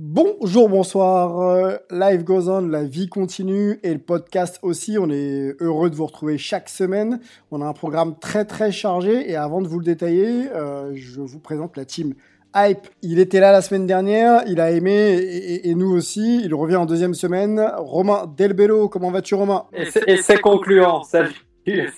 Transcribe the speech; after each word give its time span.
Bonjour, 0.00 0.68
bonsoir. 0.68 1.40
euh, 1.40 1.76
Live 1.90 2.22
goes 2.22 2.48
on, 2.48 2.68
la 2.68 2.84
vie 2.84 3.08
continue 3.08 3.80
et 3.82 3.92
le 3.92 3.98
podcast 3.98 4.60
aussi. 4.62 4.96
On 4.96 5.10
est 5.10 5.56
heureux 5.58 5.90
de 5.90 5.96
vous 5.96 6.06
retrouver 6.06 6.38
chaque 6.38 6.68
semaine. 6.68 7.18
On 7.50 7.60
a 7.60 7.66
un 7.66 7.72
programme 7.72 8.16
très 8.16 8.44
très 8.44 8.70
chargé 8.70 9.28
et 9.28 9.34
avant 9.34 9.60
de 9.60 9.66
vous 9.66 9.80
le 9.80 9.84
détailler, 9.84 10.52
euh, 10.54 10.92
je 10.94 11.20
vous 11.20 11.40
présente 11.40 11.76
la 11.76 11.84
team 11.84 12.14
Hype. 12.54 12.86
Il 13.02 13.18
était 13.18 13.40
là 13.40 13.50
la 13.50 13.60
semaine 13.60 13.88
dernière, 13.88 14.44
il 14.46 14.60
a 14.60 14.70
aimé 14.70 14.92
et, 14.92 15.54
et- 15.54 15.70
et 15.70 15.74
nous 15.74 15.90
aussi. 15.90 16.42
Il 16.44 16.54
revient 16.54 16.76
en 16.76 16.86
deuxième 16.86 17.14
semaine. 17.14 17.60
Romain 17.78 18.32
Delbello, 18.36 18.88
comment 18.88 19.10
vas-tu 19.10 19.34
Romain? 19.34 19.64
Et 19.72 19.84
c'est- 20.18 20.40
concluant. 20.40 21.02
Salut 21.02 21.32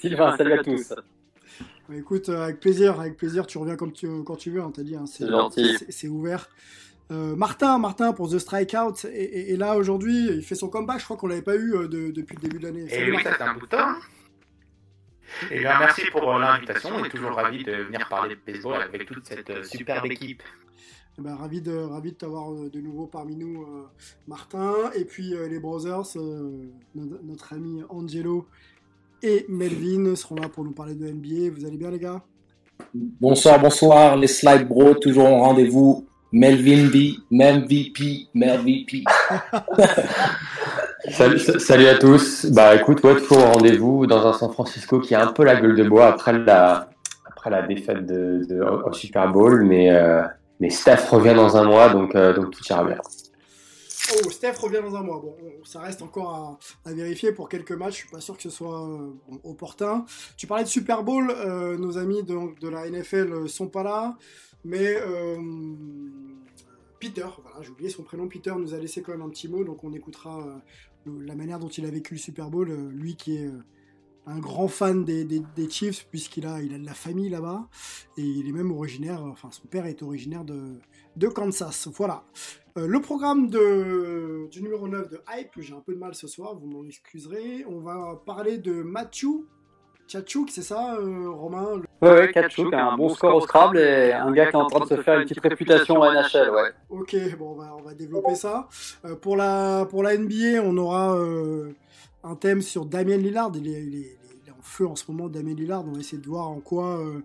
Sylvain, 0.01 0.39
salut 0.39 0.55
à 0.55 0.63
tous. 0.63 0.95
Écoute, 1.95 2.31
euh, 2.31 2.45
avec 2.45 2.61
plaisir, 2.61 2.99
avec 2.99 3.19
plaisir. 3.19 3.47
Tu 3.47 3.59
reviens 3.59 3.77
comme 3.77 3.93
tu, 3.93 4.09
quand 4.25 4.37
tu 4.37 4.51
veux, 4.53 4.63
hein, 4.63 4.73
t'as 4.75 4.85
dit. 4.85 4.97
hein, 4.97 5.05
C'est 5.07 5.29
gentil. 5.29 5.77
c'est- 5.79 5.91
C'est 5.93 6.09
ouvert. 6.09 6.49
Euh, 7.11 7.35
Martin, 7.35 7.79
Martin 7.79 8.13
pour 8.13 8.31
The 8.31 8.39
Strikeout 8.39 9.05
et, 9.07 9.09
et- 9.09 9.53
et 9.53 9.57
là 9.57 9.77
aujourd'hui, 9.77 10.29
il 10.29 10.43
fait 10.43 10.55
son 10.55 10.69
comeback. 10.69 11.01
Je 11.01 11.05
crois 11.05 11.17
qu'on 11.17 11.27
l'avait 11.27 11.43
pas 11.43 11.57
eu 11.57 11.75
euh, 11.75 11.89
de- 11.89 12.11
depuis 12.13 12.37
le 12.37 12.43
début 12.43 12.59
de 12.61 12.65
l'année. 12.67 12.87
Et 12.89 13.05
oui, 13.05 13.11
Martin. 13.13 13.31
ça 13.31 13.37
fait 13.37 13.43
un 13.45 13.55
bout 13.55 13.67
de 13.67 13.71
temps. 13.71 13.95
Et 15.51 15.59
bien, 15.61 15.79
merci 15.79 16.03
pour 16.13 16.33
euh, 16.35 16.39
l'invitation. 16.41 16.91
On 16.95 17.05
est 17.05 17.09
toujours 17.09 17.33
ravis 17.33 17.65
de 17.65 17.73
venir 17.73 18.09
parler 18.09 18.37
de 18.37 18.41
baseball 18.53 18.81
avec 18.83 19.07
toute 19.07 19.27
cette 19.27 19.65
superbe 19.65 20.07
équipe. 20.07 20.43
Eh 21.19 21.23
ben, 21.23 21.35
ravi 21.35 21.61
de 21.61 21.77
ravi 21.77 22.13
de 22.13 22.17
t'avoir 22.17 22.53
de 22.53 22.81
nouveau 22.81 23.07
parmi 23.07 23.35
nous, 23.37 23.63
euh, 23.63 23.83
Martin. 24.29 24.75
Et 24.97 25.05
puis 25.05 25.35
euh, 25.35 25.49
les 25.49 25.59
Brothers, 25.59 26.17
euh, 26.17 26.69
no- 26.95 27.19
notre 27.25 27.53
ami 27.53 27.83
Angelo 27.89 28.47
et 29.23 29.45
Melvin 29.49 30.15
seront 30.15 30.37
là 30.37 30.49
pour 30.49 30.65
nous 30.65 30.73
parler 30.73 30.95
de 30.95 31.07
NBA. 31.09 31.51
Vous 31.53 31.67
allez 31.67 31.77
bien 31.77 31.91
les 31.91 31.99
gars? 31.99 32.23
Bonsoir, 32.95 33.61
bonsoir, 33.61 34.17
les 34.17 34.29
Slide 34.29 34.67
Bros, 34.67 34.95
toujours 34.95 35.27
en 35.27 35.41
rendez-vous. 35.41 36.07
Melvin 36.33 36.89
B, 36.89 37.19
MVP, 37.31 38.29
MVP. 38.35 39.05
Salut, 41.11 41.39
salut 41.39 41.87
à 41.87 41.95
tous. 41.97 42.47
Bah 42.53 42.75
écoute, 42.77 43.03
ouais, 43.03 43.15
toujours 43.17 43.39
au 43.39 43.53
rendez-vous 43.53 44.07
dans 44.07 44.27
un 44.27 44.33
San 44.35 44.53
Francisco 44.53 45.01
qui 45.01 45.15
a 45.15 45.27
un 45.27 45.33
peu 45.33 45.45
la 45.45 45.59
gueule 45.61 45.75
de 45.75 45.89
bois 45.89 46.07
après 46.09 46.39
la, 46.39 46.91
après 47.27 47.49
la 47.51 47.63
défaite 47.63 48.05
de, 48.07 48.45
de- 48.47 48.61
au 48.63 48.93
Super 48.93 49.33
Bowl, 49.33 49.65
mais, 49.65 49.91
euh, 49.91 50.23
mais 50.61 50.69
Steph 50.69 51.07
revient 51.11 51.35
dans 51.35 51.57
un 51.57 51.65
mois, 51.65 51.89
donc, 51.89 52.15
euh, 52.15 52.35
donc 52.35 52.51
tout 52.51 52.63
ira 52.69 52.85
bien. 52.85 52.99
Oh, 54.13 54.31
Steph 54.31 54.59
revient 54.61 54.81
dans 54.85 54.95
un 54.95 55.03
mois. 55.03 55.21
Bon, 55.23 55.35
on- 55.43 55.65
ça 55.65 55.81
reste 55.81 56.03
encore 56.03 56.59
à, 56.85 56.91
à 56.91 56.93
vérifier 56.93 57.33
pour 57.33 57.49
quelques 57.49 57.73
matchs. 57.73 57.93
Je 57.93 57.99
suis 58.01 58.09
pas 58.11 58.21
sûr 58.21 58.37
que 58.37 58.43
ce 58.43 58.51
soit 58.51 58.87
euh, 58.87 59.11
opportun. 59.43 60.05
Tu 60.37 60.47
parlais 60.47 60.65
de 60.65 60.69
Super 60.69 61.03
Bowl. 61.03 61.31
euh, 61.31 61.79
nos 61.79 61.97
amis 61.97 62.23
de, 62.25 62.37
de 62.61 62.69
la 62.69 62.89
NFL 62.91 63.49
sont 63.49 63.69
pas 63.69 63.83
là, 63.83 64.17
mais 64.65 64.97
euh, 64.97 65.37
Peter, 66.99 67.27
voilà, 67.43 67.63
j'ai 67.63 67.71
oublié 67.71 67.91
son 67.91 68.03
prénom. 68.03 68.29
Peter 68.29 68.53
nous 68.59 68.75
a 68.75 68.79
laissé 68.79 69.03
quand 69.03 69.13
même 69.13 69.23
un 69.23 69.31
petit 69.31 69.49
mot, 69.49 69.65
donc 69.65 69.83
on 69.85 69.93
écoutera 69.93 70.47
euh, 71.07 71.21
la 71.25 71.35
manière 71.35 71.59
dont 71.59 71.69
il 71.69 71.87
a 71.87 71.91
vécu 71.91 72.15
le 72.15 72.21
Super 72.21 72.51
Bowl. 72.51 72.71
euh, 72.71 72.91
lui 72.91 73.17
qui 73.17 73.37
est 73.37 73.51
un 74.27 74.39
grand 74.39 74.69
fan 74.69 75.05
des, 75.05 75.43
Chiefs 75.71 76.07
puisqu'il 76.11 76.47
a, 76.47 76.61
il 76.61 76.75
a 76.75 76.79
de 76.79 76.85
la 76.85 76.95
famille 76.95 77.31
là-bas 77.31 77.69
et 78.19 78.23
il 78.23 78.49
est 78.49 78.53
même 78.53 78.71
originaire. 78.71 79.25
Enfin, 79.25 79.51
son 79.51 79.67
père 79.67 79.87
est 79.87 80.03
originaire 80.03 80.45
de, 80.45 80.79
de 81.17 81.27
Kansas. 81.29 81.89
Voilà. 81.89 82.25
Le 82.77 83.01
programme 83.01 83.49
de, 83.49 84.47
du 84.51 84.63
numéro 84.63 84.87
9 84.87 85.09
de 85.09 85.21
Hype, 85.33 85.51
j'ai 85.59 85.75
un 85.75 85.81
peu 85.81 85.95
de 85.95 85.99
mal 85.99 86.15
ce 86.15 86.29
soir, 86.29 86.55
vous 86.55 86.67
m'en 86.69 86.85
excuserez. 86.85 87.65
On 87.67 87.81
va 87.81 88.23
parler 88.25 88.59
de 88.59 88.83
Mathieu 88.83 89.49
Tchatchouk, 90.07 90.51
c'est 90.51 90.63
ça, 90.63 90.97
Romain 90.97 91.83
Ouais, 92.01 92.11
ouais, 92.11 92.33
Kachuk 92.33 92.73
a 92.73 92.93
un 92.93 92.97
bon 92.97 93.11
score 93.11 93.37
au 93.37 93.41
Scrabble 93.43 93.79
et 93.79 94.13
un 94.13 94.33
gars 94.33 94.47
qui 94.47 94.53
est 94.53 94.61
en 94.61 94.67
train 94.67 94.81
de 94.81 94.89
se 94.89 95.03
faire 95.03 95.19
une 95.19 95.25
petite 95.25 95.43
réputation 95.43 96.03
à 96.03 96.15
NHL, 96.15 96.51
ouais. 96.51 96.71
Ok, 96.89 97.17
bon, 97.39 97.51
on 97.51 97.55
va, 97.55 97.77
on 97.79 97.83
va 97.83 97.95
développer 97.95 98.35
ça. 98.35 98.69
Euh, 99.05 99.17
pour, 99.17 99.37
la, 99.37 99.87
pour 99.89 100.03
la 100.03 100.17
NBA, 100.17 100.63
on 100.65 100.77
aura 100.79 101.15
euh, 101.17 101.73
un 102.25 102.37
thème 102.37 102.63
sur 102.63 102.87
Damien 102.87 103.19
Lillard. 103.19 103.53
Il 103.55 103.69
est, 103.69 103.83
il, 103.83 103.95
est, 103.97 104.19
il 104.43 104.49
est 104.49 104.53
en 104.53 104.63
feu 104.63 104.87
en 104.87 104.97
ce 104.97 105.11
moment, 105.11 105.29
Damien 105.29 105.55
Lillard. 105.55 105.85
On 105.87 105.93
va 105.93 106.01
essayer 106.01 106.21
de 106.21 106.27
voir 106.27 106.49
en 106.49 106.61
quoi, 106.61 106.99
euh, 107.01 107.21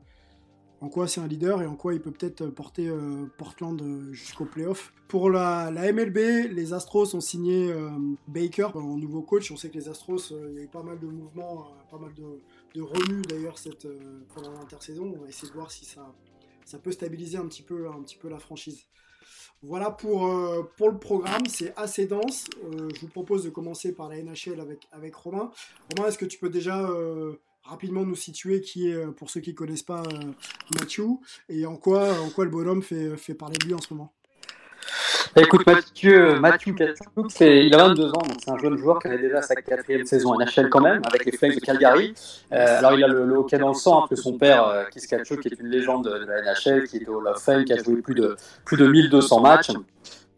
en 0.81 0.90
quoi 0.90 1.08
c'est 1.08 1.22
un 1.22 1.28
leader 1.28 1.62
et 1.62 1.66
en 1.66 1.75
quoi 1.75 1.94
il 1.94 2.02
peut 2.02 2.12
peut-être 2.12 2.46
porter 2.47 2.88
euh, 2.90 3.31
Portland 3.38 3.81
jusqu'au 4.12 4.46
playoff. 4.46 4.91
Pour 5.08 5.30
la, 5.30 5.69
la 5.72 5.91
MLB, 5.94 6.18
les 6.52 6.74
Astros 6.74 7.16
ont 7.16 7.22
signé 7.22 7.72
euh, 7.72 7.90
Baker 8.28 8.69
en 8.74 8.97
nouveau 8.97 9.22
coach. 9.22 9.52
On 9.52 9.56
sait 9.56 9.69
que 9.69 9.75
les 9.75 9.88
Astros, 9.88 10.31
euh, 10.31 10.50
il 10.52 10.58
y 10.58 10.59
a 10.59 10.64
eu 10.64 10.68
pas 10.68 10.81
mal 10.81 11.00
de 11.00 11.06
mouvements, 11.06 11.68
euh, 11.68 11.91
pas 11.91 12.00
mal 12.00 12.14
de, 12.16 12.24
de 12.75 12.81
remue 12.81 13.22
d'ailleurs 13.22 13.58
cette, 13.58 13.86
euh, 13.86 14.25
pendant 14.34 14.52
l'intersaison. 14.52 15.13
On 15.16 15.22
va 15.22 15.28
essayer 15.30 15.47
de 15.47 15.53
voir 15.53 15.72
si 15.72 15.86
ça, 15.86 16.13
ça 16.66 16.78
peut 16.78 16.91
stabiliser 16.91 17.38
un 17.38 17.47
petit 17.47 17.63
peu, 17.63 17.88
un 17.88 18.02
petit 18.03 18.18
peu 18.18 18.30
la 18.30 18.40
franchise. 18.40 18.84
Voilà 19.63 19.90
pour, 19.90 20.28
euh, 20.28 20.63
pour 20.78 20.91
le 20.91 21.00
programme, 21.00 21.46
c'est 21.47 21.74
assez 21.78 22.06
dense. 22.06 22.46
Euh, 22.66 22.90
je 22.94 23.02
vous 23.02 23.08
propose 23.08 23.46
de 23.46 23.50
commencer 23.50 23.94
par 23.94 24.09
la 24.09 24.22
NHL 24.22 24.59
avec, 24.59 24.88
avec 24.91 25.16
Romain. 25.16 25.52
Romain, 25.96 26.09
est-ce 26.09 26.18
que 26.18 26.25
tu 26.25 26.38
peux 26.38 26.50
déjà 26.50 26.88
rapidement 27.64 28.06
nous 28.06 28.16
situer 28.16 28.62
qui 28.62 28.90
est, 28.90 29.08
pour 29.14 29.30
ceux 29.30 29.40
qui 29.40 29.52
ne 29.52 29.56
connaissent 29.56 29.81
pas, 29.81 30.03
Mathieu, 30.80 31.08
et 31.50 31.66
en 31.66 31.78
quoi, 31.78 32.19
en 32.19 32.30
quoi 32.30 32.46
le 32.46 32.52
bonhomme 32.52 32.84
fait, 32.84 33.18
fait 33.18 33.34
parler 33.34 33.58
de 33.58 33.66
lui 33.66 33.74
en 33.74 33.81
ce 33.81 33.94
moment? 33.94 34.14
Écoute, 35.38 35.66
Mathieu, 35.68 36.40
Mathieu 36.40 36.73
c'est, 37.28 37.66
il 37.66 37.75
a 37.75 37.90
22 37.90 38.07
ans, 38.07 38.12
donc 38.12 38.38
c'est 38.41 38.51
un 38.51 38.57
jeune 38.57 38.78
joueur 38.78 39.00
qui 39.00 39.09
a 39.09 39.18
déjà 39.18 39.41
sa 39.41 39.56
quatrième 39.56 40.06
saison 40.06 40.34
NHL 40.40 40.69
quand 40.69 40.79
même, 40.79 41.01
avec 41.06 41.25
les 41.25 41.34
Flames 41.34 41.51
de 41.53 41.59
Calgary. 41.59 42.13
Euh, 42.53 42.79
alors 42.79 42.94
il 42.94 43.03
a 43.03 43.07
le, 43.07 43.25
le 43.25 43.35
hockey 43.35 43.57
dans 43.57 43.68
le 43.68 43.73
sang, 43.73 44.03
hein, 44.03 44.07
que 44.09 44.16
son 44.16 44.38
père, 44.38 44.66
euh, 44.66 44.85
Keith 44.94 45.06
Kachuk, 45.07 45.41
qui 45.41 45.50
est 45.50 45.59
une 45.59 45.68
légende 45.68 46.06
de, 46.06 46.25
la 46.25 46.41
NHL, 46.41 46.88
qui 46.88 46.97
est 46.97 47.09
au 47.09 47.22
of 47.22 47.38
Fame, 47.41 47.66
qui 47.66 47.73
a 47.73 47.84
joué 47.84 47.97
plus 47.97 48.16
de, 48.16 48.38
plus 48.63 48.78
de 48.78 48.88
1200 48.88 49.41
matchs, 49.41 49.72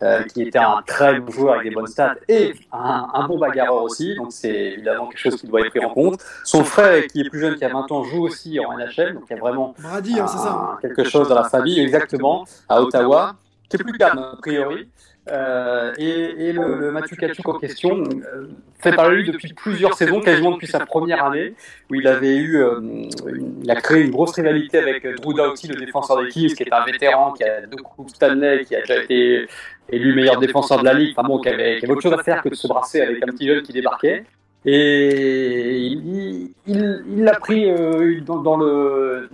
euh, 0.01 0.23
qui 0.23 0.41
était 0.41 0.57
un 0.57 0.81
très 0.83 1.19
bon 1.19 1.31
joueur 1.31 1.53
avec 1.53 1.69
des 1.69 1.75
bonnes 1.75 1.85
stats 1.85 2.15
et 2.27 2.55
un, 2.73 3.07
un 3.13 3.27
bon 3.27 3.37
bagarreur 3.37 3.83
aussi, 3.83 4.15
donc 4.15 4.31
c'est 4.31 4.49
évidemment 4.49 5.09
quelque 5.09 5.19
chose 5.19 5.39
qui 5.39 5.45
doit 5.45 5.61
être 5.61 5.69
pris 5.69 5.85
en 5.85 5.91
compte. 5.91 6.23
Son 6.43 6.63
frère, 6.63 7.05
qui 7.05 7.21
est 7.21 7.29
plus 7.29 7.41
jeune, 7.41 7.55
qui 7.55 7.65
a 7.65 7.69
20 7.69 7.91
ans, 7.91 8.03
joue 8.03 8.23
aussi 8.23 8.59
en 8.59 8.75
NHL, 8.75 9.13
donc 9.13 9.25
il 9.29 9.35
y 9.35 9.37
a 9.37 9.39
vraiment 9.39 9.75
Brady, 9.77 10.19
hein, 10.19 10.25
ça 10.25 10.79
quelque 10.81 11.03
chose 11.03 11.29
dans 11.29 11.35
la 11.35 11.47
famille, 11.47 11.79
exactement, 11.79 12.45
à 12.67 12.81
Ottawa, 12.81 13.35
qui 13.69 13.75
est 13.78 13.83
plus 13.83 13.94
calme 13.97 14.19
a 14.19 14.35
priori. 14.38 14.88
Euh, 15.29 15.91
et, 15.97 16.47
et 16.47 16.53
le, 16.53 16.75
le 16.79 16.91
Mathieu 16.94 17.17
Kachuk 17.17 17.45
en 17.50 17.59
question 17.59 18.01
euh, 18.01 18.47
fait 18.79 18.94
parler 18.95 19.17
lui 19.17 19.29
depuis 19.29 19.51
plusieurs 19.53 19.94
saisons, 19.94 20.22
quasiment 20.22 20.51
depuis 20.51 20.67
sa 20.67 20.79
première 20.85 21.25
année, 21.25 21.53
où 21.91 21.95
il 21.95 22.07
avait 22.07 22.38
eu, 22.38 22.56
euh, 22.63 22.80
une- 22.80 23.59
il 23.62 23.69
a 23.69 23.75
créé 23.75 24.03
une 24.03 24.12
grosse 24.12 24.31
rivalité 24.31 24.77
avec 24.77 25.06
Drew 25.21 25.33
Doughty, 25.33 25.68
le 25.68 25.75
défenseur 25.75 26.21
des 26.24 26.30
Kings, 26.30 26.56
qui 26.56 26.63
est 26.63 26.71
un 26.74 26.86
vétéran, 26.86 27.33
qui 27.33 27.44
a 27.44 27.59
deux 27.65 27.75
coupes 27.83 28.09
Stanley, 28.09 28.63
qui 28.63 28.74
a 28.74 28.80
déjà 28.80 29.03
été 29.03 29.47
élu 29.89 30.15
meilleur 30.15 30.39
défenseur 30.39 30.80
de 30.80 30.86
la 30.86 30.94
ligue, 30.94 31.13
enfin 31.18 31.27
bon, 31.27 31.39
qui 31.41 31.50
avait, 31.50 31.80
qui 31.80 31.83
avait 31.86 31.91
autre 31.94 32.03
chose 32.03 32.13
à 32.13 32.24
faire 32.24 32.41
que 32.41 32.47
de 32.47 32.56
se 32.56 32.68
brasser 32.68 33.01
avec 33.01 33.21
un 33.21 33.27
petit 33.27 33.47
jeune 33.47 33.63
qui 33.63 33.74
débarquait. 33.74 34.24
Et 34.65 35.77
il 35.77 36.53
il- 36.68 37.03
il 37.09 37.24
l'a 37.24 37.36
pris 37.36 37.69
euh, 37.69 38.21
dans, 38.21 38.38
dans 38.38 38.56
le 38.57 39.30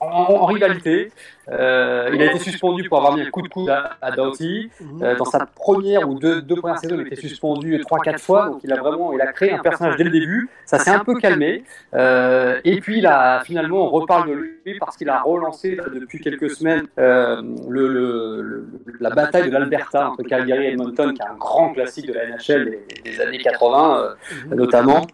en, 0.00 0.06
en 0.06 0.44
rivalité. 0.46 1.10
Euh, 1.50 2.10
il 2.12 2.20
a 2.20 2.26
été 2.26 2.38
suspendu 2.38 2.88
pour 2.88 2.98
avoir 2.98 3.14
mis 3.16 3.22
un 3.22 3.30
coup 3.30 3.40
de 3.40 3.48
coude 3.48 3.70
à, 3.70 3.96
à 4.02 4.10
Doughty. 4.10 4.70
Euh, 5.02 5.16
dans 5.16 5.24
sa 5.24 5.46
première 5.46 6.06
ou 6.08 6.18
deux, 6.18 6.42
deux 6.42 6.56
premières 6.56 6.78
saisons, 6.78 6.96
il 7.00 7.06
était 7.06 7.16
suspendu 7.16 7.78
3-4 7.78 8.18
fois, 8.18 8.46
donc 8.50 8.60
il 8.64 8.72
a 8.72 8.76
vraiment 8.76 9.12
il 9.14 9.20
a 9.22 9.32
créé 9.32 9.52
un 9.52 9.58
personnage 9.58 9.96
dès 9.96 10.04
le 10.04 10.10
début. 10.10 10.50
Ça 10.66 10.78
s'est 10.78 10.90
un 10.90 11.04
peu 11.04 11.14
calmé. 11.14 11.64
Euh, 11.94 12.60
et 12.64 12.80
puis 12.80 13.00
là, 13.00 13.40
finalement, 13.44 13.86
on 13.86 13.88
reparle 13.90 14.28
de 14.28 14.34
lui 14.34 14.78
parce 14.78 14.96
qu'il 14.98 15.08
a 15.08 15.20
relancé 15.22 15.74
là, 15.74 15.84
depuis 15.92 16.20
quelques 16.20 16.50
semaines 16.50 16.86
euh, 16.98 17.40
le, 17.68 17.88
le- 17.88 18.42
le- 18.42 18.68
la 19.00 19.10
bataille 19.10 19.46
de 19.48 19.52
l'Alberta 19.52 20.10
entre 20.10 20.22
Calgary 20.24 20.66
et 20.66 20.72
Edmonton, 20.72 21.14
qui 21.14 21.22
est 21.22 21.24
un 21.24 21.36
grand 21.36 21.72
classique 21.72 22.06
de 22.08 22.12
la 22.12 22.26
NHL 22.26 22.64
des, 23.04 23.10
des 23.10 23.20
années 23.22 23.38
80 23.38 23.98
euh, 23.98 24.54
notamment. 24.54 25.06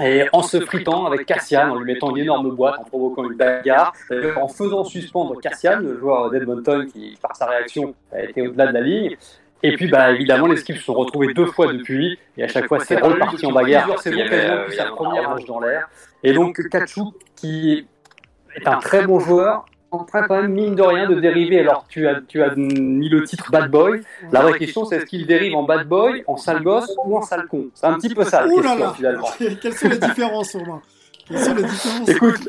Et 0.00 0.24
en 0.32 0.42
se 0.42 0.60
fritant 0.60 1.06
avec 1.06 1.26
Cassian, 1.26 1.70
en 1.70 1.76
lui 1.76 1.92
mettant 1.92 2.10
une 2.10 2.22
énorme 2.22 2.50
boîte, 2.50 2.78
en 2.78 2.84
provoquant 2.84 3.24
une 3.24 3.36
bagarre, 3.36 3.92
en 4.40 4.48
faisant 4.48 4.84
suspendre 4.84 5.38
Cassian, 5.40 5.80
le 5.80 5.98
joueur 5.98 6.30
d'Edmonton 6.30 6.86
qui, 6.86 7.18
par 7.20 7.36
sa 7.36 7.46
réaction, 7.46 7.94
a 8.12 8.22
été 8.22 8.46
au-delà 8.46 8.68
de 8.68 8.72
la 8.72 8.80
ligne. 8.80 9.16
Et 9.64 9.76
puis, 9.76 9.88
bah, 9.88 10.10
évidemment, 10.10 10.48
les 10.48 10.56
skips 10.56 10.78
se 10.78 10.84
sont 10.84 10.94
retrouvés 10.94 11.32
deux 11.34 11.46
fois 11.46 11.72
depuis, 11.72 12.18
et 12.36 12.42
à 12.42 12.48
chaque 12.48 12.66
fois, 12.66 12.80
c'est 12.80 13.00
reparti 13.00 13.46
en 13.46 13.52
bagarre. 13.52 13.98
C'est 14.00 14.10
l'occasion 14.10 14.56
sa 14.76 14.84
première 14.86 15.28
manche 15.28 15.44
dans 15.44 15.60
l'air. 15.60 15.88
Et 16.24 16.32
donc, 16.32 16.60
Kachuk, 16.68 17.14
qui 17.36 17.86
est 18.56 18.66
un 18.66 18.78
très 18.78 19.06
bon 19.06 19.20
joueur, 19.20 19.66
en 19.92 20.04
train 20.04 20.22
quand 20.22 20.40
même, 20.40 20.52
mine 20.52 20.74
de 20.74 20.82
rien, 20.82 21.08
de 21.08 21.20
dériver. 21.20 21.60
Alors, 21.60 21.86
tu 21.88 22.06
as, 22.08 22.20
tu 22.26 22.42
as 22.42 22.54
mis 22.56 23.08
le 23.08 23.24
titre 23.24 23.50
Bad 23.50 23.70
Boy. 23.70 24.02
La 24.30 24.42
vraie 24.42 24.58
question, 24.58 24.84
c'est 24.84 24.96
est-ce 24.96 25.06
qu'il 25.06 25.26
dérive 25.26 25.54
en 25.54 25.62
Bad 25.62 25.86
Boy, 25.86 26.24
en 26.26 26.36
sale 26.36 26.62
gosse 26.62 26.92
ou 27.04 27.16
en 27.16 27.22
sale 27.22 27.46
con? 27.46 27.66
C'est 27.74 27.86
un 27.86 27.94
petit 27.94 28.14
peu 28.14 28.24
ça, 28.24 28.46
la 28.46 28.48
question, 28.48 28.78
là 28.78 28.92
finalement. 28.94 29.28
Quelles 29.60 29.74
sont 29.74 29.88
les 29.88 29.98
différences, 29.98 30.54
Romain? 30.54 30.82
Quelles 31.28 31.38
sont 31.38 31.54
les 31.54 31.62
différences? 31.62 32.08
Écoute, 32.08 32.48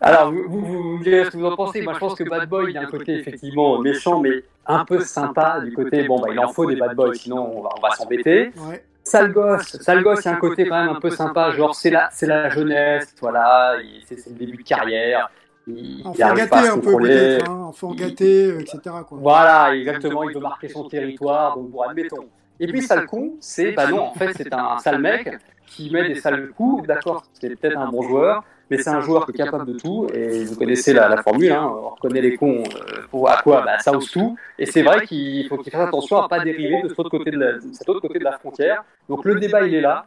alors, 0.00 0.32
vous, 0.32 0.48
vous, 0.48 0.82
me 0.98 1.02
direz 1.02 1.24
ce 1.24 1.30
que 1.30 1.36
vous 1.36 1.46
en 1.46 1.56
pensez. 1.56 1.82
Moi, 1.82 1.94
je 1.94 1.98
pense 1.98 2.14
que 2.14 2.24
Bad 2.24 2.48
Boy, 2.48 2.70
il 2.70 2.78
a 2.78 2.82
un 2.82 2.86
côté 2.86 3.14
effectivement 3.14 3.78
méchant, 3.80 4.20
mais 4.20 4.42
un 4.66 4.84
peu 4.84 5.00
sympa 5.00 5.60
du 5.60 5.72
côté, 5.72 6.04
bon, 6.04 6.20
bah, 6.20 6.28
il 6.32 6.38
en 6.38 6.48
faut 6.48 6.66
des 6.66 6.76
Bad 6.76 6.96
Boys, 6.96 7.14
sinon 7.14 7.58
on 7.58 7.62
va, 7.62 7.70
on 7.76 7.80
va 7.80 7.90
s'embêter. 7.94 8.50
Ouais. 8.56 8.82
Sale 9.02 9.32
gosse, 9.32 9.76
sale 9.82 10.02
gosse, 10.02 10.24
il 10.24 10.28
y 10.28 10.30
a 10.30 10.34
un 10.34 10.40
côté 10.40 10.66
quand 10.66 10.82
même 10.82 10.96
un 10.96 11.00
peu 11.00 11.10
sympa, 11.10 11.50
genre 11.50 11.74
c'est 11.74 11.90
la, 11.90 12.08
c'est 12.10 12.26
la 12.26 12.48
jeunesse, 12.48 13.14
voilà, 13.20 13.76
c'est 14.06 14.26
le 14.30 14.36
début 14.36 14.56
de 14.56 14.62
carrière. 14.62 15.30
Il, 15.66 16.00
il 16.00 16.06
Enfant 16.06 16.34
gâté 16.34 16.56
un 16.56 16.78
peu 16.78 16.96
peut-être, 16.96 17.50
hein, 17.50 17.62
enfant 17.68 17.94
gâté, 17.94 18.46
euh, 18.46 18.60
etc. 18.60 18.78
Quoi. 19.08 19.18
Voilà, 19.20 19.74
exactement, 19.74 20.22
il 20.28 20.34
veut 20.34 20.40
marquer 20.40 20.68
son 20.68 20.88
territoire, 20.88 21.56
donc 21.56 21.70
bon, 21.70 21.80
admettons. 21.82 22.26
Et 22.60 22.66
puis 22.66 22.82
sale 22.82 23.06
con, 23.06 23.34
c'est, 23.40 23.72
bah 23.72 23.88
non, 23.88 24.02
en 24.02 24.14
fait, 24.14 24.32
c'est 24.36 24.52
un 24.52 24.78
sale 24.78 25.00
mec 25.00 25.38
qui 25.66 25.90
met 25.90 26.06
des 26.06 26.16
sales 26.16 26.50
coups, 26.50 26.86
d'accord, 26.86 27.24
c'est 27.32 27.48
peut-être 27.56 27.78
un 27.78 27.88
bon 27.88 28.02
joueur, 28.02 28.44
mais 28.70 28.78
c'est 28.78 28.90
un 28.90 29.00
joueur 29.00 29.26
qui 29.26 29.32
est 29.32 29.44
capable 29.44 29.72
de 29.72 29.78
tout, 29.78 30.06
et 30.14 30.44
vous 30.44 30.56
connaissez 30.56 30.92
la, 30.92 31.08
la 31.08 31.22
formule, 31.22 31.52
hein, 31.52 31.72
on 31.74 31.88
reconnaît 31.90 32.20
les 32.20 32.36
cons 32.36 32.62
euh, 32.62 33.02
pour 33.10 33.28
à 33.30 33.38
quoi 33.42 33.62
bah, 33.62 33.78
Ça 33.78 33.92
ose 33.96 34.10
tout, 34.10 34.36
et 34.58 34.66
c'est 34.66 34.82
vrai 34.82 35.06
qu'il 35.06 35.48
faut 35.48 35.56
qu'il 35.58 35.72
fasse 35.72 35.88
attention 35.88 36.18
à 36.18 36.28
pas 36.28 36.40
dériver 36.40 36.82
de, 36.82 36.88
cet 36.88 36.98
autre 36.98 37.10
côté 37.10 37.30
de, 37.30 37.38
la, 37.38 37.52
de 37.54 37.72
cet 37.72 37.88
autre 37.88 38.00
côté 38.00 38.18
de 38.18 38.24
la 38.24 38.38
frontière. 38.38 38.84
Donc 39.08 39.24
le 39.24 39.40
débat, 39.40 39.66
il 39.66 39.74
est 39.74 39.80
là. 39.80 40.06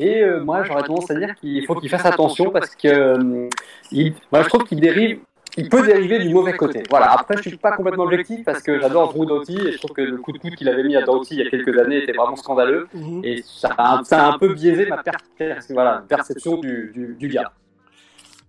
Et 0.00 0.22
euh, 0.22 0.40
moi, 0.44 0.62
j'aurais 0.62 0.84
tendance 0.84 1.10
à 1.10 1.14
dire 1.14 1.34
qu'il 1.34 1.66
faut 1.66 1.74
qu'il 1.74 1.90
fasse 1.90 2.06
attention 2.06 2.50
parce 2.50 2.74
que 2.76 2.86
euh, 2.88 3.48
il, 3.90 4.14
moi, 4.32 4.42
je 4.42 4.48
trouve 4.48 4.62
qu'il 4.64 4.78
dérive, 4.80 5.18
il 5.56 5.68
peut 5.68 5.84
dériver 5.84 6.20
du 6.20 6.32
mauvais 6.32 6.52
côté. 6.52 6.84
Voilà. 6.88 7.10
Après, 7.12 7.36
je 7.36 7.48
suis 7.48 7.56
pas 7.56 7.72
complètement 7.72 8.04
objectif 8.04 8.44
parce 8.44 8.62
que 8.62 8.80
j'adore 8.80 9.12
Drew 9.12 9.26
Doughty 9.26 9.58
et 9.58 9.72
je 9.72 9.78
trouve 9.78 9.90
que 9.90 10.02
le 10.02 10.16
coup 10.18 10.30
de 10.30 10.38
coude 10.38 10.54
qu'il 10.54 10.68
avait 10.68 10.84
mis 10.84 10.94
à 10.94 11.02
Doughty 11.02 11.34
il 11.34 11.42
y 11.42 11.46
a 11.46 11.50
quelques 11.50 11.76
années 11.76 11.98
était 12.04 12.12
vraiment 12.12 12.36
scandaleux 12.36 12.86
et 13.24 13.42
ça 13.44 13.74
a, 13.76 14.00
ça 14.04 14.24
a 14.26 14.32
un 14.34 14.38
peu 14.38 14.54
biaisé 14.54 14.86
ma 14.86 14.98
per- 15.02 15.10
per- 15.36 15.56
voilà, 15.70 16.04
perception 16.08 16.58
du, 16.58 16.92
du, 16.94 17.16
du 17.18 17.28
gars. 17.28 17.50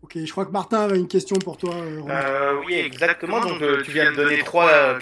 Ok, 0.03 0.17
je 0.23 0.31
crois 0.31 0.45
que 0.45 0.51
Martin 0.51 0.81
avait 0.81 0.97
une 0.97 1.07
question 1.09 1.35
pour 1.37 1.57
toi, 1.57 1.73
euh. 1.75 1.99
Euh, 2.09 2.53
oui, 2.65 2.75
exactement. 2.75 3.41
Donc, 3.41 3.61
euh, 3.61 3.81
tu 3.83 3.91
viens 3.91 4.11
de 4.11 4.15
donner 4.15 4.37
trois 4.39 4.69
euh, 4.69 4.97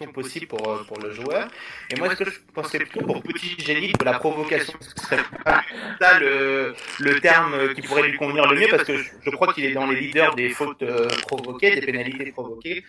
catégories 0.00 0.12
possibles 0.12 0.46
pour, 0.46 0.68
euh, 0.68 0.82
pour 0.86 0.98
le 1.00 1.12
joueur. 1.12 1.48
Et 1.90 1.96
moi, 1.98 2.10
ce 2.10 2.16
que 2.16 2.24
je 2.30 2.38
pensais 2.54 2.78
plutôt 2.78 3.04
pour 3.06 3.22
petit 3.22 3.56
génie 3.58 3.92
de 3.92 4.04
la 4.04 4.18
provocation, 4.18 4.74
ce 4.80 5.02
serait 5.04 5.22
pas 5.44 5.62
ça 6.00 6.18
le, 6.18 6.74
le 7.00 7.20
terme 7.20 7.54
euh, 7.54 7.74
qui 7.74 7.82
pourrait 7.82 8.02
lui 8.08 8.16
convenir 8.16 8.46
le 8.50 8.58
mieux, 8.58 8.68
parce 8.70 8.84
que 8.84 8.96
je, 8.96 9.04
je 9.24 9.30
crois 9.30 9.52
qu'il 9.52 9.64
est 9.64 9.72
dans 9.72 9.86
les 9.86 10.00
leaders 10.00 10.34
des 10.34 10.50
fautes 10.50 10.82
euh, 10.82 11.08
provoquées, 11.22 11.74
des 11.74 11.80
pénalités 11.86 12.32
provoquées. 12.32 12.84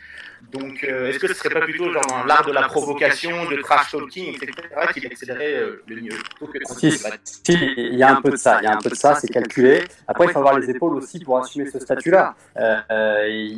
Donc, 0.51 0.83
euh, 0.83 1.07
est-ce 1.09 1.19
que 1.19 1.27
ce 1.27 1.35
serait 1.35 1.49
pas 1.51 1.61
plutôt 1.61 1.91
genre 1.91 2.01
dans 2.07 2.23
l'art 2.23 2.45
de 2.45 2.51
la 2.51 2.63
provocation, 2.63 3.45
de 3.49 3.57
trash 3.57 3.91
talking, 3.91 4.33
etc., 4.35 4.51
qu'il 4.93 5.05
accélérait 5.05 5.53
euh, 5.53 5.83
le 5.87 6.01
mieux 6.01 6.09
plutôt 6.09 6.47
que 6.51 6.57
de 6.57 6.63
Si, 6.65 6.91
si, 7.23 7.53
il 7.77 7.95
y 7.95 8.01
a 8.03 8.11
un 8.11 8.21
peu 8.21 8.31
de 8.31 8.35
ça, 8.37 8.59
il 8.61 8.65
y 8.65 8.67
a 8.67 8.73
un 8.73 8.77
peu 8.81 8.89
de 8.89 8.95
ça, 8.95 9.15
c'est 9.15 9.27
calculé. 9.27 9.83
Après, 10.07 10.25
il 10.25 10.31
faut 10.31 10.39
avoir 10.39 10.57
les 10.57 10.69
épaules 10.69 10.95
aussi 10.95 11.19
pour 11.19 11.37
assumer 11.37 11.69
ce 11.69 11.79
statut-là. 11.79 12.33
Euh, 12.57 12.75
euh, 12.89 13.55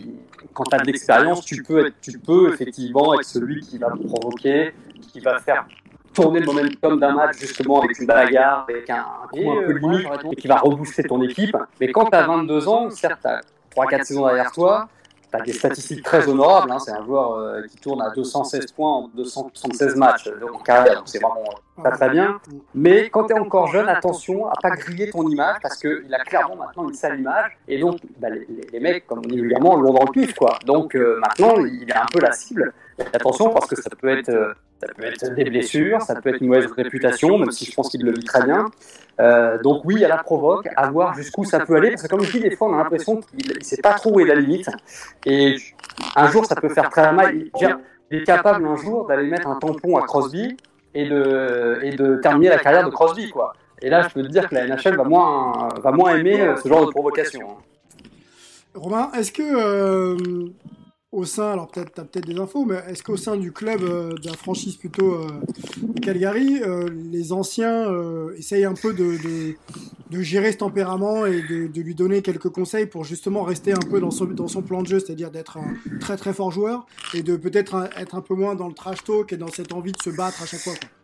quand 0.54 0.66
tu 0.66 0.76
as 0.76 0.80
de 0.80 0.86
l'expérience, 0.88 1.46
tu 1.46 1.64
peux, 1.64 1.88
être- 1.88 1.96
tu 2.02 2.20
peux 2.20 2.54
effectivement 2.54 3.14
être 3.18 3.24
celui 3.26 3.43
qui 3.62 3.78
va 3.78 3.90
provoquer, 3.90 4.74
qui 5.02 5.20
va 5.20 5.40
faire 5.40 5.66
tourner 6.14 6.40
le 6.42 6.46
momentum 6.46 7.00
d'un 7.00 7.14
match 7.14 7.38
justement 7.40 7.82
avec 7.82 7.98
une 8.00 8.06
bagarre, 8.06 8.66
avec 8.70 8.90
un, 8.90 9.06
un 9.24 9.28
coup 9.28 9.52
un 9.52 9.64
peu 9.66 9.78
limite, 9.78 10.08
et 10.32 10.36
qui 10.36 10.48
va 10.48 10.58
rebooster 10.58 11.04
ton 11.04 11.22
équipe. 11.24 11.56
Mais 11.80 11.92
quand 11.92 12.06
tu 12.06 12.16
as 12.16 12.24
22 12.28 12.68
ans, 12.68 12.90
certes, 12.90 13.20
tu 13.22 13.28
as 13.28 13.42
3-4 13.76 14.04
saisons 14.04 14.26
derrière 14.28 14.52
toi, 14.52 14.88
tu 15.38 15.42
as 15.42 15.46
des 15.46 15.54
statistiques 15.54 16.04
très 16.04 16.28
honorables. 16.28 16.72
hein. 16.72 16.80
C'est 16.80 16.92
un 16.92 17.04
joueur 17.04 17.34
euh, 17.34 17.62
qui 17.70 17.78
tourne 17.78 18.02
à 18.02 18.12
216 18.12 18.72
points 18.74 18.92
en 18.98 19.08
276 19.16 19.96
matchs 19.96 20.28
euh, 20.28 20.46
en 20.54 20.60
carrière, 20.60 20.96
donc 20.96 21.04
c'est 21.08 21.20
vraiment 21.22 21.44
très 21.82 21.92
très 21.92 22.10
bien. 22.10 22.40
Mais 22.76 23.10
quand 23.10 23.26
tu 23.26 23.34
es 23.34 23.40
encore 23.40 23.68
jeune, 23.68 23.90
attention 23.90 24.48
à 24.48 24.54
pas 24.62 24.72
griller 24.72 25.10
ton 25.10 25.28
image 25.28 25.58
parce 25.62 25.78
qu'il 25.78 26.14
a 26.14 26.20
clairement 26.24 26.56
maintenant 26.56 26.88
une 26.88 26.94
sale 26.96 27.20
image. 27.20 27.58
Et 27.68 27.80
donc, 27.80 28.00
bah, 28.20 28.30
les, 28.30 28.46
les- 28.50 28.68
les 28.72 28.80
mecs, 28.80 29.08
comme 29.08 29.20
on 29.20 29.28
dit 29.28 29.38
vulgairement, 29.40 29.76
l'ont 29.76 29.94
dans 29.94 30.06
le 30.06 30.12
pif. 30.12 30.34
Quoi. 30.36 30.58
Donc 30.66 30.96
euh, 30.96 31.20
maintenant, 31.20 31.56
il 31.66 31.90
est 31.90 31.96
un 31.96 32.06
peu 32.12 32.20
la 32.20 32.32
cible. 32.32 32.74
Et 33.00 33.04
attention 33.16 33.50
parce 33.50 33.68
que 33.68 33.76
ça 33.82 33.90
peut 34.00 34.10
être. 34.10 34.30
euh, 34.30 34.54
ça 34.82 34.88
peut 34.96 35.04
être 35.06 35.34
des 35.36 35.46
blessures, 35.46 36.02
ça 36.02 36.16
peut 36.16 36.30
être 36.30 36.42
une 36.42 36.48
mauvaise 36.50 36.70
réputation, 36.74 37.38
même 37.38 37.52
si 37.52 37.64
je 37.66 37.74
pense 37.74 37.88
qu'il 37.90 38.04
le 38.04 38.12
vit 38.12 38.26
très 38.26 38.44
bien. 38.44 38.66
Euh, 39.20 39.60
donc 39.62 39.82
oui, 39.86 39.96
il 39.96 40.02
y 40.02 40.06
a 40.06 40.08
la 40.08 40.18
provoque, 40.18 40.68
à 40.76 40.90
voir 40.90 41.14
jusqu'où 41.14 41.44
ça 41.46 41.60
peut 41.60 41.76
aller, 41.76 41.92
parce 41.92 42.02
que 42.04 42.08
comme 42.08 42.22
je 42.24 42.32
dis, 42.32 42.40
des 42.40 42.56
fois 42.56 42.68
on 42.70 42.74
a 42.74 42.78
l'impression 42.78 43.22
qu'il 43.22 43.56
ne 43.58 43.64
sait 43.64 43.82
pas 43.82 43.94
trop 43.94 44.12
où 44.16 44.20
est 44.20 44.26
la 44.26 44.36
limite, 44.36 44.70
et 45.26 45.56
un 46.16 46.28
jour 46.32 46.46
ça 46.46 46.56
peut 46.56 46.70
faire 46.70 46.90
très 46.90 47.14
mal. 47.14 47.36
Il, 47.36 47.52
je 47.56 47.66
veux 47.66 47.68
dire, 47.68 47.80
il 48.10 48.18
est 48.20 48.24
capable 48.24 48.66
un 48.66 48.76
jour 48.76 49.08
d'aller 49.08 49.28
mettre 49.28 49.48
un 49.48 49.56
tampon 49.60 49.98
à 49.98 50.02
Crosby 50.02 50.58
et 50.96 51.08
de, 51.08 51.80
et 51.84 51.92
de 51.96 52.16
terminer 52.18 52.50
la 52.50 52.58
carrière 52.60 52.86
de 52.86 52.92
Crosby, 52.92 53.30
quoi. 53.30 53.54
Et 53.82 53.90
là, 53.90 54.02
je 54.08 54.14
peux 54.14 54.24
te 54.24 54.28
dire 54.28 54.48
que 54.48 54.56
la 54.56 54.66
NHL 54.68 54.96
va 54.96 55.04
moins, 55.04 55.68
va 55.82 55.92
moins 55.92 56.16
aimer 56.16 56.42
euh, 56.42 56.56
ce 56.56 56.68
genre 56.70 56.86
de 56.86 56.92
provocation. 56.92 57.42
hein. 57.52 57.58
Romain, 58.76 59.12
est-ce 59.18 59.32
que 59.32 59.44
euh, 59.44 60.18
au 61.14 61.26
sein, 61.26 61.52
alors 61.52 61.68
peut-être 61.68 61.94
t'as 61.94 62.04
peut-être 62.04 62.26
des 62.26 62.40
infos, 62.40 62.66
mais 62.66 62.82
est-ce 62.88 63.04
qu'au 63.04 63.18
sein 63.18 63.38
du 63.38 63.52
club 63.52 63.82
euh, 63.84 64.14
de 64.14 64.28
la 64.28 64.34
franchise 64.34 64.76
plutôt 64.76 65.14
euh, 65.14 65.28
Calgary, 66.02 66.62
euh, 66.64 66.90
les 67.12 67.32
anciens 67.32 67.88
euh, 67.92 68.36
essayent 68.36 68.66
un 68.66 68.74
peu 68.74 68.94
de, 68.94 69.18
de, 69.24 69.56
de 70.10 70.22
gérer 70.22 70.52
ce 70.52 70.58
tempérament 70.58 71.28
et 71.28 71.44
de, 71.44 71.68
de 71.68 71.82
lui 71.82 71.94
donner 71.94 72.24
quelques 72.24 72.50
conseils 72.50 72.88
pour 72.88 73.04
justement 73.04 73.44
rester 73.44 73.74
un 73.74 73.80
peu 73.92 74.00
dans 74.00 74.12
son, 74.12 74.26
dans 74.26 74.48
son 74.48 74.64
plan 74.64 74.82
de 74.82 74.88
jeu, 74.88 75.00
c'est-à-dire 75.00 75.30
d'être 75.30 75.58
un 75.58 75.76
très 76.00 76.18
très 76.18 76.34
fort 76.34 76.52
joueur 76.52 76.88
et 77.14 77.22
de 77.22 77.36
peut-être 77.36 77.90
être 77.96 78.16
un 78.16 78.22
peu 78.22 78.34
moins 78.34 78.56
dans 78.56 78.68
le 78.68 78.74
trash 78.74 79.04
talk 79.04 79.32
et 79.32 79.38
dans 79.38 79.50
cette 79.50 79.72
envie 79.72 79.92
de 79.92 80.02
se 80.02 80.10
battre 80.10 80.42
à 80.42 80.46
chaque 80.48 80.62
fois. 80.62 80.74
quoi. 80.74 81.03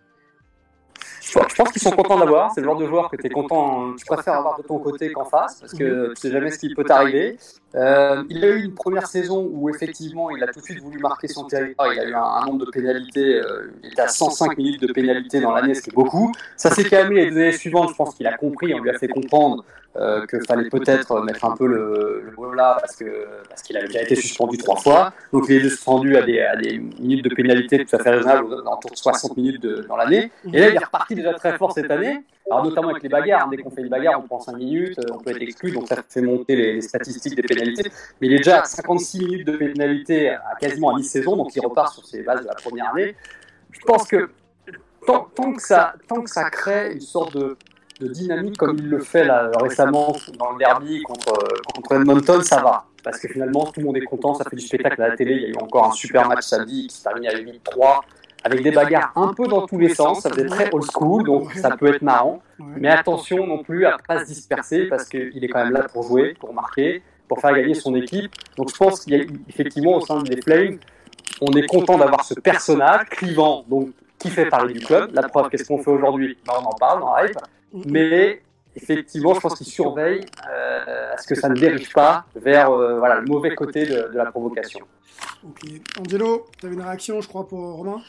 Je 1.31 1.55
pense- 1.55 1.71
qu'ils 1.71 1.81
sont 1.81 1.91
contents 1.91 2.17
d'avoir. 2.19 2.51
C'est 2.53 2.61
le 2.61 2.65
genre 2.65 2.77
de 2.77 2.85
joueur 2.87 3.09
que 3.09 3.15
tu 3.17 3.25
es 3.27 3.29
content, 3.29 3.93
tu 3.97 4.05
préfères 4.05 4.33
avoir 4.35 4.57
de 4.57 4.63
ton 4.63 4.79
côté 4.79 5.11
qu'en 5.11 5.25
face, 5.25 5.59
parce 5.59 5.73
que 5.73 6.09
tu 6.13 6.21
sais 6.21 6.31
jamais 6.31 6.49
ce 6.51 6.59
qui 6.59 6.73
peut 6.73 6.83
t'arriver. 6.83 7.37
Euh, 7.75 8.23
il 8.29 8.43
a 8.43 8.47
eu 8.47 8.63
une 8.63 8.73
première 8.73 9.05
saison 9.07 9.47
où 9.51 9.69
effectivement 9.69 10.31
il 10.31 10.43
a 10.43 10.47
tout 10.47 10.59
de 10.59 10.65
suite 10.65 10.81
voulu 10.81 10.97
marquer 10.99 11.27
son 11.27 11.43
territoire. 11.45 11.93
Il 11.93 11.99
a 11.99 12.05
eu 12.05 12.13
un, 12.13 12.21
un 12.23 12.45
nombre 12.45 12.65
de 12.65 12.71
pénalités, 12.71 13.35
euh, 13.35 13.71
il 13.83 13.91
était 13.91 14.01
à 14.01 14.07
105 14.07 14.57
minutes 14.57 14.81
de 14.81 14.91
pénalité 14.91 15.39
dans 15.39 15.51
l'année, 15.51 15.75
ce 15.75 15.81
qui 15.83 15.91
est 15.91 15.93
beaucoup. 15.95 16.31
Ça 16.57 16.71
s'est 16.71 16.83
calmé 16.85 17.25
les 17.29 17.31
années 17.37 17.51
suivantes. 17.51 17.89
Je 17.89 17.95
pense 17.95 18.15
qu'il 18.15 18.25
a 18.27 18.35
compris, 18.37 18.73
on 18.73 18.79
lui 18.79 18.89
a 18.89 18.97
fait 18.97 19.07
comprendre 19.07 19.63
euh, 19.99 20.25
qu'il 20.27 20.41
fallait 20.47 20.69
peut-être 20.69 21.21
mettre 21.21 21.43
un 21.45 21.55
peu 21.55 21.67
le, 21.67 22.23
le 22.25 22.55
là 22.55 22.77
parce 22.79 22.95
que 22.95 23.27
parce 23.49 23.61
qu'il 23.61 23.75
avait 23.77 23.87
déjà 23.87 24.01
été 24.03 24.15
suspendu 24.15 24.57
trois 24.57 24.77
fois. 24.77 25.13
Donc 25.33 25.45
il 25.49 25.57
est 25.57 25.69
suspendu 25.69 26.15
à 26.15 26.21
des, 26.23 26.39
à 26.41 26.55
des 26.55 26.77
minutes 26.79 27.23
de 27.25 27.33
pénalité 27.35 27.83
tout 27.85 27.95
à 27.95 27.99
fait 27.99 28.09
raisonnables, 28.11 28.45
autour 28.53 28.91
de 28.91 28.95
60 28.95 29.35
minutes 29.37 29.61
de- 29.61 29.85
dans 29.89 29.97
l'année. 29.97 30.31
Et 30.53 30.59
là 30.59 30.69
il 30.69 30.75
est 30.75 30.85
reparti 30.85 31.15
déjà 31.15 31.33
très 31.33 31.57
fort 31.57 31.71
cette 31.73 31.91
année. 31.91 32.21
Alors 32.51 32.63
notamment 32.63 32.89
avec 32.89 33.03
les 33.03 33.09
bagarres, 33.09 33.47
dès 33.49 33.57
qu'on 33.57 33.69
fait 33.69 33.81
une 33.81 33.89
bagarre, 33.89 34.19
on 34.23 34.27
prend 34.27 34.39
5 34.39 34.57
minutes, 34.57 34.97
euh, 34.97 35.13
on 35.13 35.19
peut 35.19 35.29
être 35.31 35.41
exclu, 35.41 35.69
donc 35.71 35.87
ça 35.87 35.97
fait 36.09 36.21
monter 36.21 36.55
les, 36.55 36.73
les 36.73 36.81
statistiques 36.81 37.35
des 37.35 37.43
pénalités. 37.43 37.91
Mais 38.19 38.27
il 38.27 38.33
est 38.33 38.37
déjà 38.37 38.61
à 38.61 38.65
56 38.65 39.19
minutes 39.23 39.45
de 39.47 39.55
pénalité 39.57 40.29
à 40.31 40.55
quasiment 40.59 40.95
à 40.95 40.97
mi-saison, 40.97 41.35
donc 41.35 41.55
il 41.55 41.61
repart 41.63 41.93
sur 41.93 42.03
ses 42.07 42.23
bases 42.23 42.41
de 42.41 42.47
la 42.47 42.55
première 42.55 42.89
année. 42.91 43.15
Je 43.71 43.79
pense 43.85 44.07
que 44.07 44.31
tant, 45.05 45.27
tant 45.35 45.53
que, 45.53 45.61
ça, 45.61 45.93
tant 46.07 46.21
que 46.23 46.29
ça 46.29 46.49
crée 46.49 46.93
une 46.93 47.01
sorte 47.01 47.37
de, 47.37 47.55
de 47.99 48.07
dynamique 48.07 48.57
comme 48.57 48.77
il 48.77 48.89
le 48.89 48.99
fait 48.99 49.25
là, 49.25 49.51
récemment 49.61 50.15
dans 50.37 50.51
le 50.51 50.59
derby 50.59 51.01
contre, 51.03 51.33
contre 51.75 51.93
Edmonton, 51.93 52.41
ça 52.41 52.61
va. 52.61 52.85
Parce 53.03 53.19
que 53.19 53.27
finalement, 53.27 53.65
tout 53.65 53.79
le 53.79 53.85
monde 53.85 53.97
est 53.97 54.05
content, 54.05 54.33
ça 54.33 54.43
fait 54.49 54.55
du 54.55 54.65
spectacle 54.65 55.01
à 55.01 55.09
la 55.09 55.15
télé. 55.15 55.33
Il 55.33 55.41
y 55.41 55.45
a 55.45 55.49
eu 55.49 55.55
encore 55.61 55.85
un 55.85 55.91
super 55.91 56.27
match 56.27 56.43
samedi 56.43 56.87
qui 56.87 56.95
se 56.95 57.03
termine 57.03 57.27
à 57.27 57.33
8-3, 57.33 58.01
avec 58.43 58.63
des 58.63 58.71
bagarres 58.71 59.11
un 59.15 59.33
peu 59.33 59.47
dans 59.47 59.65
tous 59.65 59.77
les 59.77 59.93
sens. 59.93 60.21
Ça 60.21 60.29
faisait 60.29 60.45
très 60.45 60.69
old 60.73 60.85
school, 60.91 61.23
donc 61.23 61.51
ça 61.53 61.75
peut 61.77 61.93
être 61.93 62.01
marrant. 62.01 62.41
Mais 62.59 62.89
attention 62.89 63.45
non 63.47 63.63
plus 63.63 63.85
à 63.85 63.97
pas 64.05 64.19
se 64.21 64.25
disperser, 64.25 64.85
parce 64.85 65.07
qu'il 65.07 65.43
est 65.43 65.47
quand 65.47 65.63
même 65.63 65.73
là 65.73 65.83
pour 65.83 66.03
jouer, 66.03 66.35
pour 66.39 66.53
marquer, 66.53 67.01
pour 67.27 67.39
faire 67.39 67.53
gagner 67.53 67.73
son 67.73 67.95
équipe. 67.95 68.31
Donc 68.57 68.69
je 68.71 68.77
pense 68.77 69.01
qu'il 69.01 69.13
y 69.13 69.21
a 69.21 69.25
effectivement 69.47 69.97
au 69.97 70.01
sein 70.01 70.21
des 70.23 70.41
Flames, 70.41 70.77
on 71.41 71.51
est 71.53 71.67
content 71.67 71.97
d'avoir 71.97 72.23
ce 72.23 72.33
personnage 72.33 73.05
clivant, 73.09 73.63
donc 73.67 73.89
qui 74.17 74.29
fait 74.29 74.45
parler 74.45 74.73
du 74.73 74.85
club. 74.85 75.11
La 75.13 75.23
preuve, 75.23 75.49
qu'est-ce 75.49 75.65
qu'on 75.65 75.77
fait 75.77 75.91
aujourd'hui 75.91 76.37
Ben, 76.45 76.53
On 76.61 76.65
en 76.65 76.73
parle 76.73 76.99
dans 76.99 77.17
Hype. 77.17 77.37
Mais 77.73 78.41
effectivement, 78.75 79.33
je 79.33 79.39
pense 79.39 79.55
qu'il 79.55 79.67
surveille 79.67 80.25
euh, 80.49 81.13
à 81.13 81.17
ce 81.17 81.27
que 81.27 81.35
ça 81.35 81.49
ne 81.49 81.55
dérive 81.55 81.91
pas 81.91 82.25
vers 82.35 82.71
euh, 82.71 82.99
voilà, 82.99 83.19
le 83.19 83.27
mauvais 83.27 83.55
côté 83.55 83.85
de, 83.85 84.11
de 84.11 84.17
la 84.17 84.31
provocation. 84.31 84.81
Ok. 85.43 85.69
Angelo, 85.99 86.47
tu 86.59 86.65
avais 86.65 86.75
une 86.75 86.81
réaction, 86.81 87.21
je 87.21 87.27
crois, 87.27 87.47
pour 87.47 87.59
Romain? 87.59 88.01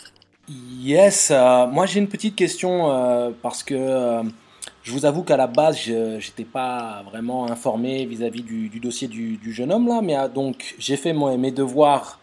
Yes, 0.49 1.31
euh, 1.31 1.67
moi 1.67 1.87
j'ai 1.87 2.00
une 2.00 2.09
petite 2.09 2.35
question 2.35 2.90
euh, 2.90 3.31
parce 3.40 3.62
que 3.62 3.75
euh, 3.75 4.23
Je 4.83 4.93
vous 4.93 5.05
avoue 5.05 5.23
qu'à 5.23 5.37
la 5.37 5.47
base, 5.47 5.79
je 5.79 6.17
n'étais 6.17 6.45
pas 6.45 7.05
vraiment 7.09 7.49
informé 7.49 8.05
vis-à-vis 8.05 8.43
du, 8.43 8.69
du, 8.69 8.81
dossier 8.81 9.07
du, 9.07 9.37
du, 9.37 9.52
jeune 9.52 9.71
homme 9.73 9.87
là, 9.87 10.00
mais 10.02 10.14
ah, 10.17 10.26
donc 10.26 10.75
j'ai 10.79 10.97
fait 10.97 11.12
mon, 11.12 11.37
mes 11.38 11.52
devoirs. 11.52 12.19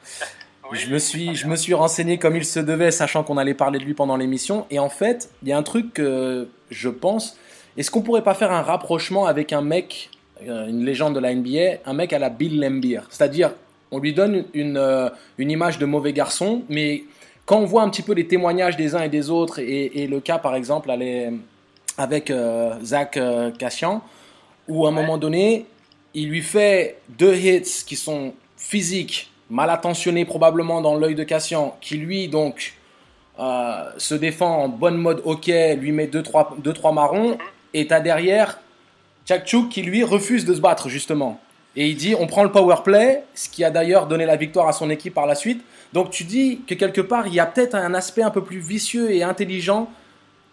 Oui, 0.71 0.77
je 0.79 0.91
me 0.91 0.99
suis, 0.99 1.35
je 1.35 1.47
me 1.47 1.55
suis 1.55 1.73
renseigné 1.73 2.17
comme 2.17 2.35
il 2.35 2.45
se 2.45 2.59
devait, 2.59 2.91
sachant 2.91 3.23
qu'on 3.23 3.37
allait 3.37 3.53
parler 3.53 3.79
de 3.79 3.85
lui 3.85 3.93
pendant 3.93 4.17
l'émission. 4.17 4.65
Et 4.69 4.79
en 4.79 4.89
fait, 4.89 5.29
il 5.43 5.49
y 5.49 5.51
a 5.51 5.57
un 5.57 5.63
truc 5.63 5.93
que 5.93 6.47
je 6.69 6.89
pense. 6.89 7.37
Est-ce 7.77 7.91
qu'on 7.91 8.01
pourrait 8.01 8.23
pas 8.23 8.33
faire 8.33 8.51
un 8.51 8.61
rapprochement 8.61 9.27
avec 9.27 9.53
un 9.53 9.61
mec, 9.61 10.09
euh, 10.47 10.67
une 10.67 10.83
légende 10.83 11.15
de 11.15 11.19
la 11.19 11.33
NBA, 11.33 11.79
un 11.85 11.93
mec 11.93 12.11
à 12.11 12.19
la 12.19 12.29
Bill 12.29 12.59
Lambier 12.59 13.01
C'est-à-dire, 13.09 13.51
on 13.91 13.99
lui 13.99 14.13
donne 14.13 14.45
une, 14.53 14.77
euh, 14.77 15.09
une 15.37 15.51
image 15.51 15.77
de 15.79 15.85
mauvais 15.85 16.13
garçon, 16.13 16.63
mais 16.69 17.03
quand 17.45 17.59
on 17.59 17.65
voit 17.65 17.83
un 17.83 17.89
petit 17.89 18.01
peu 18.01 18.13
les 18.13 18.27
témoignages 18.27 18.75
des 18.75 18.95
uns 18.95 19.03
et 19.03 19.09
des 19.09 19.29
autres, 19.29 19.59
et, 19.59 20.03
et 20.03 20.07
le 20.07 20.19
cas 20.19 20.37
par 20.37 20.55
exemple 20.55 20.91
avec 21.97 22.29
euh, 22.29 22.73
Zach 22.83 23.15
euh, 23.17 23.51
Cassian, 23.51 24.01
où 24.67 24.85
à 24.85 24.89
un 24.89 24.95
ouais. 24.95 25.01
moment 25.01 25.17
donné, 25.17 25.65
il 26.13 26.29
lui 26.29 26.41
fait 26.41 26.99
deux 27.17 27.35
hits 27.35 27.83
qui 27.85 27.95
sont 27.95 28.33
physiques, 28.57 29.31
mal 29.49 29.69
attentionnés 29.69 30.25
probablement 30.25 30.81
dans 30.81 30.95
l'œil 30.95 31.15
de 31.15 31.23
Cassian, 31.23 31.77
qui 31.81 31.97
lui 31.97 32.27
donc 32.27 32.73
euh, 33.39 33.89
se 33.97 34.15
défend 34.15 34.63
en 34.63 34.69
bonne 34.69 34.97
mode 34.97 35.21
hockey, 35.25 35.75
lui 35.75 35.91
met 35.91 36.07
deux 36.07 36.23
trois, 36.23 36.55
deux, 36.59 36.73
trois 36.73 36.91
marrons, 36.91 37.37
et 37.73 37.87
t'as 37.87 37.99
derrière 37.99 38.59
Chakchuk 39.27 39.69
qui 39.69 39.81
lui 39.81 40.03
refuse 40.03 40.45
de 40.45 40.53
se 40.53 40.61
battre 40.61 40.89
justement. 40.89 41.39
Et 41.75 41.87
il 41.89 41.95
dit 41.95 42.15
on 42.17 42.27
prend 42.27 42.43
le 42.43 42.51
power 42.51 42.77
play, 42.83 43.23
ce 43.35 43.49
qui 43.49 43.63
a 43.63 43.69
d'ailleurs 43.69 44.07
donné 44.07 44.25
la 44.25 44.35
victoire 44.35 44.67
à 44.67 44.73
son 44.73 44.89
équipe 44.89 45.13
par 45.13 45.27
la 45.27 45.35
suite. 45.35 45.63
Donc 45.93 46.09
tu 46.11 46.23
dis 46.23 46.61
que 46.67 46.73
quelque 46.73 47.01
part 47.01 47.27
il 47.27 47.33
y 47.33 47.39
a 47.39 47.45
peut-être 47.45 47.75
un 47.75 47.93
aspect 47.93 48.23
un 48.23 48.31
peu 48.31 48.43
plus 48.43 48.59
vicieux 48.59 49.11
et 49.11 49.23
intelligent 49.23 49.87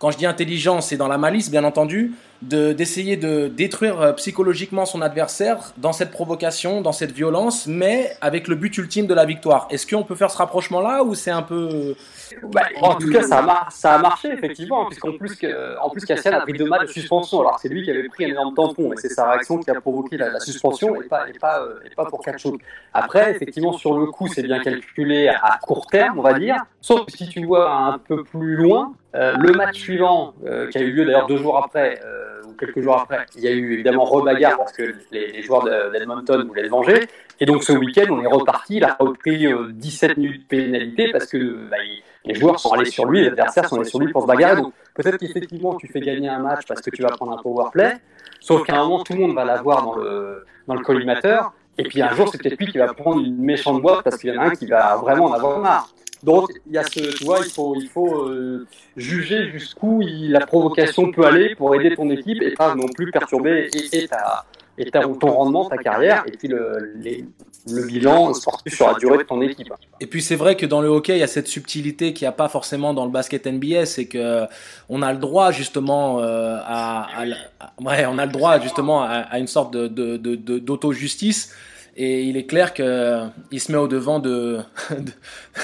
quand 0.04 0.10
je 0.10 0.18
dis 0.18 0.26
intelligent, 0.26 0.82
c'est 0.82 0.98
dans 0.98 1.08
la 1.08 1.16
malice, 1.16 1.50
bien 1.50 1.64
entendu, 1.64 2.12
d'essayer 2.48 3.16
de, 3.16 3.42
de, 3.44 3.48
détruire 3.48 4.00
euh, 4.00 4.12
psychologiquement 4.12 4.86
son 4.86 5.02
adversaire 5.02 5.72
dans 5.76 5.92
cette 5.92 6.10
provocation, 6.10 6.80
dans 6.80 6.92
cette 6.92 7.12
violence, 7.12 7.66
mais 7.66 8.12
avec 8.20 8.48
le 8.48 8.54
but 8.54 8.76
ultime 8.78 9.06
de 9.06 9.14
la 9.14 9.24
victoire. 9.24 9.66
Est-ce 9.70 9.86
qu'on 9.86 10.04
peut 10.04 10.14
faire 10.14 10.30
ce 10.30 10.38
rapprochement-là 10.38 11.02
ou 11.02 11.14
c'est 11.14 11.30
un 11.30 11.42
peu... 11.42 11.94
Bah, 12.42 12.62
en 12.80 12.96
tout 12.96 13.10
cas, 13.10 13.22
ça 13.22 13.38
a, 13.38 13.42
mar 13.42 13.70
ça 13.70 13.94
a 13.94 13.98
marché, 13.98 14.28
effectivement, 14.32 14.86
puisqu'en 14.86 15.12
plus, 15.12 15.36
que, 15.36 15.78
en 15.80 15.90
plus 15.90 16.04
Cassian 16.04 16.32
a 16.32 16.40
pris 16.40 16.54
deux 16.54 16.66
matchs 16.66 16.88
de 16.88 16.92
suspension, 16.92 17.40
alors 17.40 17.58
c'est 17.60 17.68
lui 17.68 17.84
qui 17.84 17.90
avait 17.90 18.08
pris 18.08 18.24
un 18.24 18.28
énorme 18.28 18.54
tampon, 18.54 18.92
et 18.92 18.96
c'est 18.96 19.08
sa 19.08 19.30
réaction 19.30 19.58
qui 19.58 19.70
a 19.70 19.80
provoqué 19.80 20.16
la, 20.16 20.30
la 20.30 20.40
suspension, 20.40 21.00
et 21.00 21.06
pas, 21.06 21.28
et 21.28 21.38
pas, 21.38 21.62
euh, 21.62 21.78
et 21.84 21.94
pas 21.94 22.06
pour 22.06 22.22
Kachuk. 22.22 22.60
Après, 22.92 23.30
effectivement, 23.30 23.72
sur 23.72 23.96
le 23.96 24.06
coup, 24.06 24.26
c'est 24.26 24.42
bien 24.42 24.60
calculé 24.60 25.28
à 25.28 25.58
court 25.62 25.86
terme, 25.86 26.18
on 26.18 26.22
va 26.22 26.38
dire, 26.38 26.56
sauf 26.80 27.06
que 27.06 27.12
si 27.12 27.28
tu 27.28 27.44
vois 27.44 27.70
un 27.70 27.98
peu 27.98 28.24
plus 28.24 28.56
loin, 28.56 28.94
euh, 29.14 29.36
le 29.38 29.52
match 29.52 29.78
suivant, 29.78 30.34
euh, 30.44 30.68
qui 30.70 30.78
a 30.78 30.80
eu 30.80 30.90
lieu 30.90 31.04
d'ailleurs 31.04 31.26
deux 31.26 31.36
jours 31.36 31.56
après, 31.56 32.00
euh, 32.04 32.33
quelques 32.58 32.80
jours 32.80 33.00
après, 33.00 33.26
il 33.36 33.42
y 33.42 33.48
a 33.48 33.50
eu 33.50 33.72
évidemment 33.74 34.04
rebagarre 34.04 34.56
parce 34.56 34.72
que 34.72 34.94
les, 35.12 35.32
les 35.32 35.42
joueurs 35.42 35.64
d'Edmonton 35.92 36.44
voulaient 36.46 36.62
le 36.62 36.68
venger. 36.68 37.06
Et 37.40 37.46
donc 37.46 37.64
ce 37.64 37.72
week-end, 37.72 38.06
on 38.10 38.22
est 38.22 38.26
reparti, 38.26 38.76
il 38.76 38.84
a 38.84 38.96
repris 38.98 39.46
17 39.72 40.16
minutes 40.16 40.42
de 40.42 40.46
pénalité 40.46 41.10
parce 41.12 41.26
que 41.26 41.68
bah, 41.68 41.76
les 42.24 42.34
joueurs 42.34 42.58
sont 42.58 42.72
allés 42.72 42.90
sur 42.90 43.06
lui, 43.06 43.22
les 43.22 43.28
adversaires 43.28 43.68
sont 43.68 43.76
allés 43.76 43.88
sur 43.88 43.98
lui 44.00 44.12
pour 44.12 44.22
se 44.22 44.26
bagarrer. 44.26 44.62
Donc 44.62 44.72
peut-être 44.94 45.18
qu'effectivement, 45.18 45.74
tu 45.76 45.88
fais 45.88 46.00
gagner 46.00 46.28
un 46.28 46.38
match 46.38 46.64
parce 46.66 46.80
que 46.80 46.90
tu 46.90 47.02
vas 47.02 47.10
prendre 47.10 47.32
un 47.32 47.42
power 47.42 47.70
play, 47.72 47.96
sauf 48.40 48.64
qu'à 48.64 48.76
un 48.76 48.84
moment, 48.84 49.02
tout 49.02 49.14
le 49.14 49.20
monde 49.20 49.34
va 49.34 49.44
l'avoir 49.44 49.84
dans 49.84 49.96
le, 49.96 50.44
dans 50.66 50.74
le 50.74 50.80
collimateur. 50.80 51.52
Et 51.78 51.84
puis 51.84 52.02
un 52.02 52.14
jour, 52.14 52.28
c'est 52.30 52.38
peut-être 52.38 52.58
lui 52.58 52.66
qui 52.66 52.78
va 52.78 52.92
prendre 52.94 53.20
une 53.20 53.36
méchante 53.36 53.82
boîte 53.82 54.04
parce 54.04 54.18
qu'il 54.18 54.32
y 54.32 54.38
en 54.38 54.40
a 54.40 54.46
un 54.46 54.50
qui 54.50 54.66
va 54.66 54.96
vraiment 54.96 55.26
en 55.26 55.32
avoir 55.32 55.58
marre. 55.58 55.88
Donc, 56.22 56.50
il 56.66 56.72
y 56.72 56.78
a 56.78 56.84
ce, 56.84 57.16
tu 57.16 57.24
vois, 57.24 57.40
il 57.44 57.50
faut, 57.50 57.74
il 57.76 57.88
faut 57.88 58.28
euh, 58.28 58.66
juger 58.96 59.50
jusqu'où 59.50 60.00
la 60.02 60.46
provocation 60.46 61.12
peut 61.12 61.26
aller 61.26 61.54
pour 61.54 61.74
aider 61.74 61.94
ton 61.94 62.08
équipe 62.08 62.40
et 62.40 62.52
pas 62.52 62.74
non 62.74 62.88
plus 62.88 63.10
perturber 63.10 63.68
et, 63.74 64.04
et, 64.04 64.08
ta, 64.08 64.46
et 64.78 64.90
ta, 64.90 65.00
ton 65.00 65.30
rendement, 65.30 65.68
ta 65.68 65.78
carrière, 65.78 66.24
et 66.26 66.32
puis 66.32 66.48
le, 66.48 66.92
les, 66.96 67.24
le 67.68 67.86
bilan 67.86 68.34
sportif 68.34 68.74
sur 68.74 68.86
la 68.88 68.94
durée 68.94 69.18
de 69.18 69.22
ton 69.22 69.40
équipe. 69.40 69.72
Et 70.00 70.06
puis 70.06 70.22
c'est 70.22 70.36
vrai 70.36 70.56
que 70.56 70.66
dans 70.66 70.80
le 70.80 70.88
hockey, 70.88 71.16
il 71.16 71.20
y 71.20 71.22
a 71.22 71.28
cette 71.28 71.48
subtilité 71.48 72.12
qu'il 72.12 72.24
n'y 72.24 72.28
a 72.28 72.32
pas 72.32 72.48
forcément 72.48 72.94
dans 72.94 73.04
le 73.04 73.10
basket 73.10 73.46
NBA, 73.46 73.86
c'est 73.86 74.06
que 74.06 74.44
on 74.88 75.02
a 75.02 75.12
le 75.12 75.18
droit 75.18 75.52
justement 75.52 76.20
euh, 76.20 76.58
à, 76.64 77.06
à, 77.20 77.24
à, 77.60 77.72
ouais, 77.80 78.04
on 78.06 78.18
a 78.18 78.26
le 78.26 78.32
droit 78.32 78.60
justement 78.60 79.02
à, 79.02 79.08
à 79.08 79.38
une 79.38 79.46
sorte 79.46 79.72
de, 79.72 79.86
de, 79.86 80.16
de, 80.16 80.58
d'auto-justice. 80.58 81.52
Et 81.96 82.24
il 82.24 82.36
est 82.36 82.46
clair 82.46 82.74
qu'il 82.74 83.60
se 83.60 83.70
met 83.70 83.78
au 83.78 83.86
devant 83.86 84.18
de, 84.18 84.58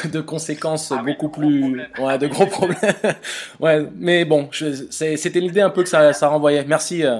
de, 0.05 0.09
de 0.09 0.21
conséquences 0.21 0.93
ah, 0.93 1.03
beaucoup 1.03 1.29
plus, 1.29 1.83
ouais, 1.99 2.19
de 2.19 2.29
gros 2.29 2.47
problèmes. 2.47 2.79
ouais, 3.61 3.89
mais 3.97 4.25
bon, 4.25 4.49
c'était 4.53 5.41
l'idée 5.41 5.61
un 5.61 5.71
peu 5.71 5.83
que 5.83 5.89
ça, 5.89 6.13
ça 6.13 6.29
renvoyait. 6.29 6.65
Merci. 6.65 7.05
Euh, 7.05 7.19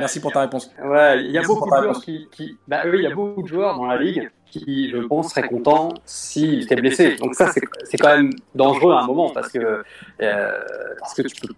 merci 0.00 0.20
pour 0.20 0.32
ta 0.32 0.40
réponse. 0.40 0.70
Ouais, 0.82 1.24
il 1.24 1.30
y 1.30 1.38
a 1.38 1.42
beaucoup 1.42 1.68
de 1.68 1.76
joueurs 1.76 2.00
qui, 2.00 2.28
qui 2.30 2.56
bah 2.68 2.82
oui, 2.84 2.98
il 2.98 3.02
y 3.02 3.06
a 3.06 3.14
beaucoup 3.14 3.42
de 3.42 3.48
joueurs 3.48 3.76
dans 3.76 3.86
la 3.86 3.96
ligue 3.96 4.30
qui, 4.52 4.90
je 4.90 4.98
pense, 4.98 5.30
seraient 5.30 5.48
contents 5.48 5.94
s'ils 6.04 6.64
étaient 6.64 6.76
blessés. 6.76 7.16
Donc 7.16 7.34
ça, 7.34 7.50
c'est 7.84 7.96
quand 7.96 8.16
même 8.16 8.30
dangereux 8.54 8.92
à 8.92 9.00
un 9.00 9.06
moment 9.06 9.30
parce 9.30 9.48
que 9.50 9.82
euh, 10.20 10.58
parce 11.00 11.14
que 11.14 11.22
tu 11.22 11.40
peux, 11.40 11.54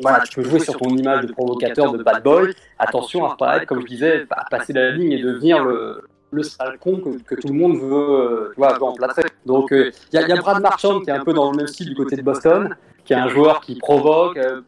voilà, 0.00 0.20
tu 0.20 0.36
peux 0.36 0.48
jouer 0.48 0.60
sur 0.60 0.76
ton 0.76 0.88
image 0.90 1.26
de 1.26 1.32
provocateur, 1.32 1.92
de 1.92 2.02
bad 2.02 2.22
boy. 2.22 2.54
Attention 2.78 3.26
à 3.26 3.36
pas 3.36 3.56
être, 3.56 3.66
comme 3.66 3.80
je 3.80 3.86
disais, 3.86 4.26
à 4.30 4.44
passer 4.48 4.72
la 4.72 4.90
ligne 4.92 5.12
et 5.12 5.22
devenir 5.22 5.64
le 5.64 6.02
le 6.32 6.42
sale 6.42 6.78
con 6.78 6.98
que, 6.98 7.22
que, 7.22 7.40
tout 7.40 7.48
le 7.48 7.54
monde 7.54 7.78
veut, 7.78 8.50
tu 8.52 8.60
vois, 8.60 8.72
veut 8.72 8.84
remplacer. 8.84 9.22
Donc 9.44 9.68
il 9.70 9.76
euh, 9.76 9.90
y, 10.12 10.18
a, 10.18 10.26
y, 10.26 10.32
a 10.32 10.36
Brad 10.36 10.60
Marchand 10.60 11.00
qui 11.00 11.10
est 11.10 11.12
un 11.12 11.24
peu 11.24 11.32
dans 11.32 11.50
le 11.50 11.56
même 11.56 11.66
style 11.66 11.88
du 11.88 11.94
côté 11.94 12.16
de 12.16 12.22
Boston, 12.22 12.76
qui 13.04 13.12
est 13.12 13.16
un 13.16 13.28
joueur 13.28 13.60
qui 13.60 13.76
provoque, 13.76 14.36
euh, 14.36 14.60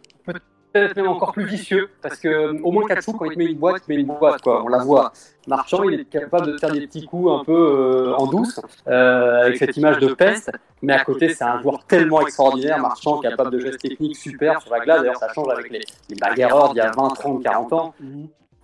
peut-être 0.81 0.97
même 0.97 1.09
encore 1.09 1.33
plus 1.33 1.45
vicieux, 1.45 1.89
parce 2.03 2.19
que 2.19 2.61
au 2.63 2.71
moins 2.71 2.87
Katsu, 2.87 3.13
quand 3.13 3.25
il 3.27 3.35
te 3.35 3.39
met 3.39 3.47
une 3.47 3.59
boîte, 3.59 3.83
il 3.89 3.95
met 3.95 4.01
une 4.01 4.07
boîte, 4.07 4.43
quoi, 4.43 4.63
on 4.65 4.69
la 4.69 4.79
voit. 4.79 5.13
Marchand, 5.47 5.83
il 5.85 6.01
est 6.01 6.05
capable 6.05 6.53
de 6.53 6.59
faire 6.59 6.71
des 6.71 6.87
petits 6.87 7.05
coups 7.07 7.31
un 7.31 7.45
peu 7.45 7.53
euh, 7.53 8.15
en 8.15 8.27
douce, 8.27 8.61
euh, 8.87 9.43
avec 9.43 9.57
cette 9.57 9.77
image 9.77 9.99
de 9.99 10.13
peste, 10.13 10.51
mais 10.83 10.93
à 10.93 11.05
côté, 11.05 11.31
c'est 11.31 11.45
un 11.45 11.61
joueur 11.63 11.85
tellement 11.85 12.21
extraordinaire, 12.21 12.79
Marchand, 12.79 13.19
capable 13.19 13.51
de 13.51 13.61
gestes 13.61 13.81
techniques 13.81 14.17
super 14.17 14.61
sur 14.61 14.73
la 14.73 14.81
glace, 14.81 15.01
d'ailleurs 15.01 15.17
ça 15.17 15.33
change 15.33 15.49
avec 15.51 15.71
les, 15.71 15.81
les 16.09 16.17
bagarreurs 16.17 16.71
d'il 16.71 16.79
y 16.79 16.81
a 16.81 16.91
20, 16.91 17.09
30, 17.09 17.43
40 17.43 17.73
ans, 17.73 17.95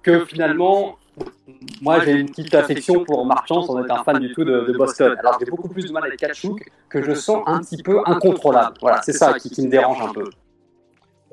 que 0.02 0.24
finalement, 0.26 0.96
moi, 1.80 2.00
j'ai 2.00 2.12
une 2.12 2.28
petite 2.28 2.54
affection 2.54 3.04
pour 3.04 3.24
Marchand 3.24 3.62
sans 3.62 3.82
être 3.82 3.90
un 3.90 4.02
fan 4.02 4.18
du 4.18 4.32
tout 4.32 4.44
de, 4.44 4.60
de 4.60 4.72
Boston. 4.76 5.14
Alors, 5.18 5.38
j'ai 5.38 5.46
beaucoup 5.46 5.68
plus 5.68 5.86
de 5.86 5.92
mal 5.92 6.04
avec 6.04 6.18
Kachuk 6.18 6.70
que 6.88 7.02
je 7.02 7.14
sens 7.14 7.42
un 7.46 7.60
petit 7.60 7.82
peu 7.82 8.00
incontrôlable. 8.04 8.76
Voilà, 8.80 9.00
c'est 9.02 9.12
ça 9.12 9.34
qui, 9.34 9.50
qui, 9.50 9.62
me 9.62 9.70
dérange 9.70 10.00
un 10.02 10.12
peu. 10.12 10.24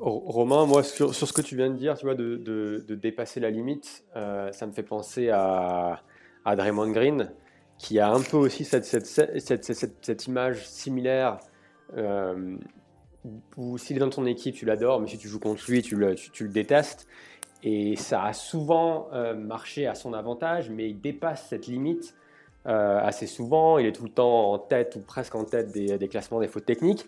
Romain, 0.04 0.66
moi, 0.66 0.82
sur, 0.82 1.14
ce 1.14 1.32
que 1.32 1.42
tu 1.42 1.54
viens 1.54 1.70
de 1.70 1.76
dire, 1.76 1.96
tu 1.96 2.06
vois, 2.06 2.16
de, 2.16 2.84
dépasser 2.88 3.38
la 3.38 3.50
limite, 3.50 4.04
euh, 4.16 4.50
ça 4.50 4.66
me 4.66 4.72
fait 4.72 4.82
penser 4.82 5.30
à, 5.30 6.02
Draymond 6.44 6.90
Green, 6.90 7.30
qui 7.78 8.00
a 8.00 8.10
un 8.10 8.20
peu 8.20 8.36
aussi 8.36 8.64
cette, 8.64 10.26
image 10.26 10.66
similaire. 10.66 11.38
Euh, 11.96 12.56
où 13.56 13.78
s'il 13.78 13.96
est 13.96 14.00
dans 14.00 14.10
ton 14.10 14.26
équipe, 14.26 14.56
tu 14.56 14.66
l'adores, 14.66 15.00
mais 15.00 15.06
si 15.06 15.18
tu 15.18 15.28
joues 15.28 15.38
contre 15.38 15.62
lui, 15.68 15.82
tu 15.82 15.94
le, 15.94 16.16
détestes. 16.48 17.06
Et 17.62 17.94
ça 17.94 18.24
a 18.24 18.32
souvent 18.32 19.08
euh, 19.12 19.34
marché 19.34 19.86
à 19.86 19.94
son 19.94 20.14
avantage, 20.14 20.68
mais 20.68 20.90
il 20.90 21.00
dépasse 21.00 21.46
cette 21.48 21.68
limite 21.68 22.16
assez 22.64 23.26
souvent. 23.26 23.78
Il 23.78 23.86
est 23.86 23.92
tout 23.92 24.04
le 24.04 24.10
temps 24.10 24.52
en 24.52 24.58
tête 24.58 24.96
ou 24.96 25.00
presque 25.00 25.34
en 25.36 25.44
tête 25.44 25.70
des, 25.72 25.98
des 25.98 26.08
classements 26.08 26.40
des 26.40 26.48
fautes 26.48 26.64
techniques. 26.64 27.06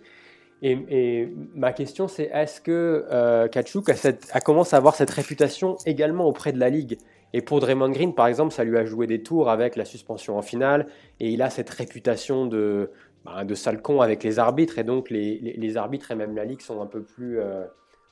Et, 0.63 1.29
ma 1.55 1.73
question, 1.73 2.09
c'est 2.09 2.31
est-ce 2.33 2.61
que 2.61 3.05
euh, 3.11 3.49
Kachuk 3.49 3.89
a, 3.91 3.95
cette, 3.95 4.33
commencé 4.45 4.75
à 4.75 4.79
avoir 4.79 4.95
cette 4.95 5.11
réputation 5.11 5.77
également 5.85 6.25
auprès 6.25 6.53
de 6.53 6.59
la 6.59 6.71
Ligue? 6.71 6.99
Et 7.35 7.43
pour 7.43 7.61
Draymond 7.61 7.91
Green, 7.91 8.15
par 8.15 8.29
exemple, 8.29 8.55
ça 8.55 8.65
lui 8.65 8.79
a 8.79 8.85
joué 8.85 9.07
des 9.07 9.23
tours 9.23 9.51
avec 9.51 9.77
la 9.77 9.85
suspension 9.85 10.39
en 10.39 10.43
finale, 10.43 10.87
et 11.21 11.31
il 11.31 11.43
a 11.43 11.51
cette 11.51 11.69
réputation 11.69 12.47
de, 12.47 12.91
bah, 13.25 13.45
de 13.45 13.55
sale 13.55 13.83
con 13.83 14.01
avec 14.01 14.23
les 14.23 14.39
arbitres, 14.39 14.79
et 14.79 14.85
donc 14.85 15.11
les, 15.11 15.39
les, 15.41 15.53
les, 15.55 15.77
arbitres 15.77 16.13
et 16.13 16.15
même 16.15 16.35
la 16.35 16.45
Ligue 16.45 16.61
sont 16.61 16.81
un 16.81 16.87
peu 16.87 17.03
plus... 17.03 17.41
Euh, 17.41 17.65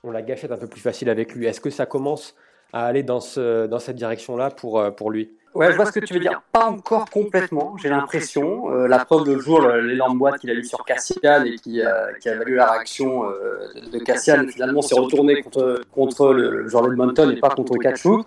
on 0.05 0.11
la 0.11 0.23
gâchette 0.23 0.51
un 0.51 0.57
peu 0.57 0.67
plus 0.67 0.81
facile 0.81 1.09
avec 1.09 1.35
lui. 1.35 1.47
Est-ce 1.47 1.61
que 1.61 1.71
ça 1.71 1.87
commence 1.87 2.35
à 2.73 2.87
aller 2.87 3.05
dans, 3.05 3.21
ce, 3.21 3.67
dans 3.67 3.79
cette 3.79 3.97
direction-là 3.97 4.51
pour, 4.51 4.81
euh, 4.81 4.91
pour 4.91 5.11
lui? 5.11 5.37
Ouais, 5.55 5.71
je 5.71 5.77
vois 5.77 5.87
ce 5.87 5.93
que 5.93 6.01
tu 6.01 6.15
veux 6.15 6.21
dire. 6.21 6.41
Pas 6.51 6.67
encore 6.67 7.09
complètement, 7.11 7.77
j'ai 7.77 7.89
l'impression. 7.89 8.73
Euh, 8.73 8.87
la 8.87 9.05
preuve 9.05 9.27
de 9.27 9.39
jour, 9.39 9.61
l'énorme 9.61 10.19
boîte 10.19 10.39
qu'il 10.39 10.51
a 10.51 10.55
mis 10.55 10.65
sur 10.65 10.85
Cassian 10.85 11.45
et 11.45 11.57
qui, 11.57 11.83
euh, 11.83 12.13
qui 12.21 12.29
a 12.29 12.37
valu 12.37 12.55
la 12.55 12.71
réaction 12.71 13.25
euh, 13.25 13.69
de 13.93 13.99
Cassian, 13.99 14.47
finalement, 14.49 14.81
s'est 14.81 14.99
retourné 14.99 15.43
contre, 15.43 15.83
contre 15.93 16.33
le, 16.33 16.69
joueur 16.69 16.89
d'Edmonton 16.89 17.31
et 17.31 17.37
pas 17.37 17.51
contre 17.51 17.77
Kachuk. 17.77 18.27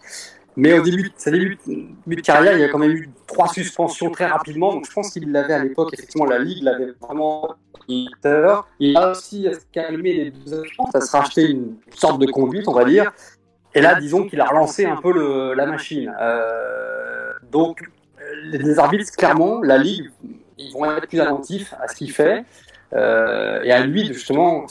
Mais 0.57 0.79
au 0.79 0.83
début, 0.83 1.11
sa 1.17 1.31
début, 1.31 1.57
début 1.65 2.15
de 2.15 2.21
carrière, 2.21 2.53
il 2.53 2.61
y 2.61 2.63
a 2.63 2.69
quand 2.69 2.79
même 2.79 2.91
eu 2.91 3.09
trois 3.27 3.47
suspensions 3.49 4.09
très 4.11 4.27
rapidement. 4.27 4.73
Donc 4.73 4.85
je 4.87 4.93
pense 4.93 5.11
qu'il 5.11 5.31
l'avait 5.31 5.53
à 5.53 5.63
l'époque, 5.63 5.93
effectivement, 5.93 6.25
la 6.25 6.39
Ligue 6.39 6.63
l'avait 6.63 6.93
vraiment 7.01 7.55
il 7.87 8.97
a 8.97 9.11
aussi 9.11 9.47
calmé 9.71 10.13
les 10.13 10.31
deux 10.31 10.63
ça 10.91 11.01
se 11.01 11.11
racheté 11.11 11.51
une 11.51 11.75
sorte 11.93 12.19
de 12.19 12.25
conduite, 12.25 12.67
on 12.67 12.73
va 12.73 12.85
dire. 12.85 13.11
Et 13.75 13.81
là, 13.81 13.95
disons 13.99 14.25
qu'il 14.25 14.41
a 14.41 14.45
relancé 14.45 14.85
un 14.85 14.95
peu 14.95 15.11
le, 15.11 15.53
la 15.53 15.65
machine. 15.65 16.13
Euh, 16.19 17.33
donc, 17.51 17.81
les 18.43 18.79
arbitres, 18.79 19.11
clairement, 19.15 19.61
la 19.61 19.77
Ligue, 19.77 20.09
ils 20.57 20.71
vont 20.71 20.85
être 20.85 21.07
plus 21.07 21.19
attentifs 21.19 21.73
à 21.79 21.87
ce 21.87 21.95
qu'il 21.95 22.11
fait. 22.11 22.43
Euh, 22.93 23.61
et 23.63 23.71
à 23.71 23.85
lui 23.85 24.05
justement 24.05 24.65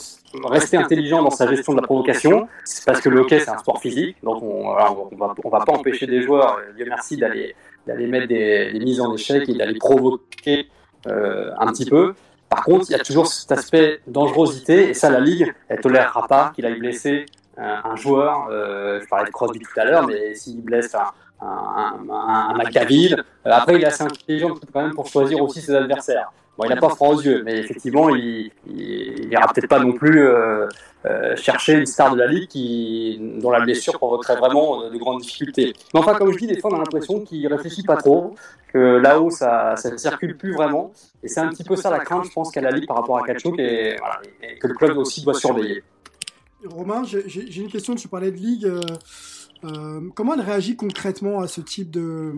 rester 0.45 0.77
intelligent 0.77 1.21
dans 1.21 1.29
sa 1.29 1.47
gestion 1.47 1.73
de 1.73 1.81
la 1.81 1.83
provocation, 1.83 2.47
c'est 2.63 2.85
parce 2.85 3.01
que 3.01 3.09
le 3.09 3.19
hockey 3.19 3.39
c'est 3.39 3.49
un 3.49 3.57
sport 3.57 3.79
physique, 3.79 4.15
donc 4.23 4.41
on, 4.41 4.69
on, 4.69 4.73
va, 5.15 5.35
on 5.43 5.49
va 5.49 5.59
pas 5.59 5.73
empêcher 5.73 6.07
des 6.07 6.21
joueurs, 6.21 6.59
Dieu 6.75 6.85
merci, 6.87 7.17
d'aller 7.17 7.55
d'aller 7.85 8.07
mettre 8.07 8.27
des, 8.27 8.71
des, 8.71 8.79
mises 8.79 8.99
en 8.99 9.13
échec 9.13 9.47
et 9.47 9.53
d'aller 9.53 9.77
provoquer 9.77 10.67
euh, 11.07 11.51
un 11.59 11.67
petit 11.67 11.85
peu. 11.85 12.15
Par 12.49 12.63
contre, 12.63 12.85
il 12.89 12.93
y 12.93 12.95
a 12.95 13.03
toujours 13.03 13.27
cet 13.27 13.51
aspect 13.51 13.99
dangerosité, 14.07 14.89
et 14.89 14.93
ça, 14.93 15.09
la 15.09 15.19
Ligue, 15.19 15.53
elle 15.67 15.79
tolérera 15.81 16.27
pas 16.27 16.51
qu'il 16.55 16.65
aille 16.65 16.79
blesser 16.79 17.25
un, 17.57 17.81
un 17.83 17.95
joueur. 17.95 18.47
Euh, 18.49 18.99
je 19.01 19.07
parlais 19.07 19.25
de 19.25 19.31
Crosby 19.31 19.59
tout 19.59 19.79
à 19.79 19.85
l'heure, 19.85 20.07
mais 20.07 20.35
s'il 20.35 20.61
blesse 20.61 20.93
un, 20.95 21.11
un, 21.41 21.97
un, 22.09 22.55
un 22.55 22.59
euh, 22.59 23.23
après, 23.45 23.75
il 23.75 23.83
est 23.83 23.85
assez 23.85 24.03
intelligent 24.03 24.55
quand 24.73 24.81
même 24.81 24.93
pour 24.93 25.07
choisir 25.07 25.41
aussi 25.41 25.61
ses 25.61 25.75
adversaires. 25.75 26.31
Bon, 26.57 26.63
il 26.63 26.69
n'a 26.69 26.77
pas 26.77 26.89
froid 26.89 27.09
aux 27.09 27.21
yeux, 27.21 27.43
mais 27.43 27.57
effectivement, 27.57 28.15
il 28.15 28.49
n'ira 28.65 29.45
peut-être 29.47 29.67
pas 29.67 29.79
non 29.79 29.91
plus 29.91 30.25
euh, 30.25 30.67
euh, 31.05 31.35
chercher 31.35 31.73
une 31.73 31.85
star 31.85 32.13
de 32.13 32.17
la 32.17 32.27
ligue 32.27 32.47
qui, 32.47 33.19
dont 33.41 33.51
la 33.51 33.59
blessure 33.59 33.93
provoquerait 33.97 34.37
vraiment 34.37 34.83
euh, 34.83 34.89
de 34.89 34.97
grandes 34.97 35.19
difficultés. 35.19 35.73
Mais 35.93 35.99
enfin, 35.99 36.13
comme 36.15 36.31
je 36.31 36.37
dis, 36.37 36.47
des 36.47 36.57
fois, 36.59 36.71
on 36.71 36.75
a 36.75 36.77
l'impression 36.77 37.19
qu'il 37.19 37.45
réfléchit 37.47 37.83
pas 37.83 37.97
trop, 37.97 38.35
que 38.71 38.77
là-haut, 38.77 39.29
ça, 39.29 39.75
ne 39.91 39.97
circule 39.97 40.37
plus 40.37 40.53
vraiment. 40.53 40.93
Et 41.23 41.27
c'est 41.27 41.41
un 41.41 41.49
petit 41.49 41.65
peu 41.65 41.75
ça 41.75 41.89
la 41.89 41.99
crainte, 41.99 42.23
je 42.25 42.31
pense, 42.31 42.51
qu'a 42.51 42.61
la 42.61 42.71
ligue 42.71 42.87
par 42.87 42.97
rapport 42.97 43.17
à 43.17 43.23
Kachuk 43.23 43.59
et, 43.59 43.97
voilà, 43.97 44.21
et, 44.41 44.57
que 44.57 44.67
le 44.67 44.75
club 44.75 44.97
aussi 44.97 45.25
doit 45.25 45.33
surveiller. 45.33 45.83
Romain, 46.67 47.03
j'ai 47.03 47.61
une 47.61 47.71
question. 47.71 47.95
Tu 47.95 48.07
parlais 48.07 48.31
de 48.31 48.37
ligue. 48.37 48.71
Euh, 49.63 50.09
comment 50.13 50.33
elle 50.33 50.41
réagit 50.41 50.75
concrètement 50.75 51.39
à 51.39 51.47
ce 51.47 51.61
type 51.61 51.89
de 51.91 52.33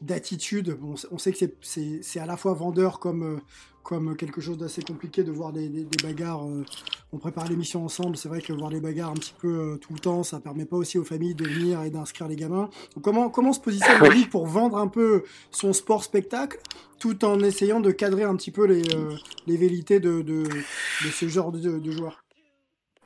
d'attitude? 0.00 0.78
On, 0.82 0.94
on, 1.10 1.18
sait 1.18 1.32
que 1.32 1.38
c'est 1.62 2.20
à 2.20 2.26
la 2.26 2.36
fois 2.36 2.52
vendeur 2.54 2.98
comme, 2.98 3.40
comme 3.82 4.16
quelque 4.16 4.40
chose 4.40 4.58
d'assez 4.58 4.82
compliqué 4.82 5.22
de 5.22 5.32
voir 5.32 5.52
des, 5.52 5.68
des, 5.68 5.84
des 5.84 6.02
bagarres. 6.02 6.46
Euh, 6.46 6.64
on 7.12 7.18
prépare 7.18 7.48
l'émission 7.48 7.84
ensemble. 7.84 8.16
C'est 8.16 8.28
vrai 8.28 8.40
que 8.40 8.52
voir 8.52 8.70
les 8.70 8.80
bagarres 8.80 9.10
un 9.10 9.14
petit 9.14 9.34
peu 9.38 9.48
euh, 9.48 9.76
tout 9.76 9.92
le 9.92 9.98
temps, 9.98 10.22
ça 10.22 10.40
permet 10.40 10.64
pas 10.66 10.76
aussi 10.76 10.98
aux 10.98 11.04
familles 11.04 11.34
de 11.34 11.44
venir 11.46 11.82
et 11.82 11.90
d'inscrire 11.90 12.28
les 12.28 12.36
gamins. 12.36 12.68
Donc 12.94 13.04
comment, 13.04 13.30
comment 13.30 13.52
se 13.52 13.60
positionne 13.60 14.02
la 14.02 14.08
Ligue 14.08 14.30
pour 14.30 14.46
vendre 14.46 14.78
un 14.78 14.88
peu 14.88 15.24
son 15.50 15.72
sport 15.72 16.04
spectacle 16.04 16.58
tout 16.98 17.24
en 17.24 17.40
essayant 17.40 17.80
de 17.80 17.90
cadrer 17.90 18.24
un 18.24 18.36
petit 18.36 18.50
peu 18.50 18.66
les, 18.66 18.82
euh, 18.94 19.14
les 19.46 19.56
vérités 19.56 20.00
de, 20.00 20.22
de, 20.22 20.42
de, 20.44 21.10
ce 21.12 21.28
genre 21.28 21.52
de, 21.52 21.78
de 21.78 21.90
joueurs? 21.90 22.23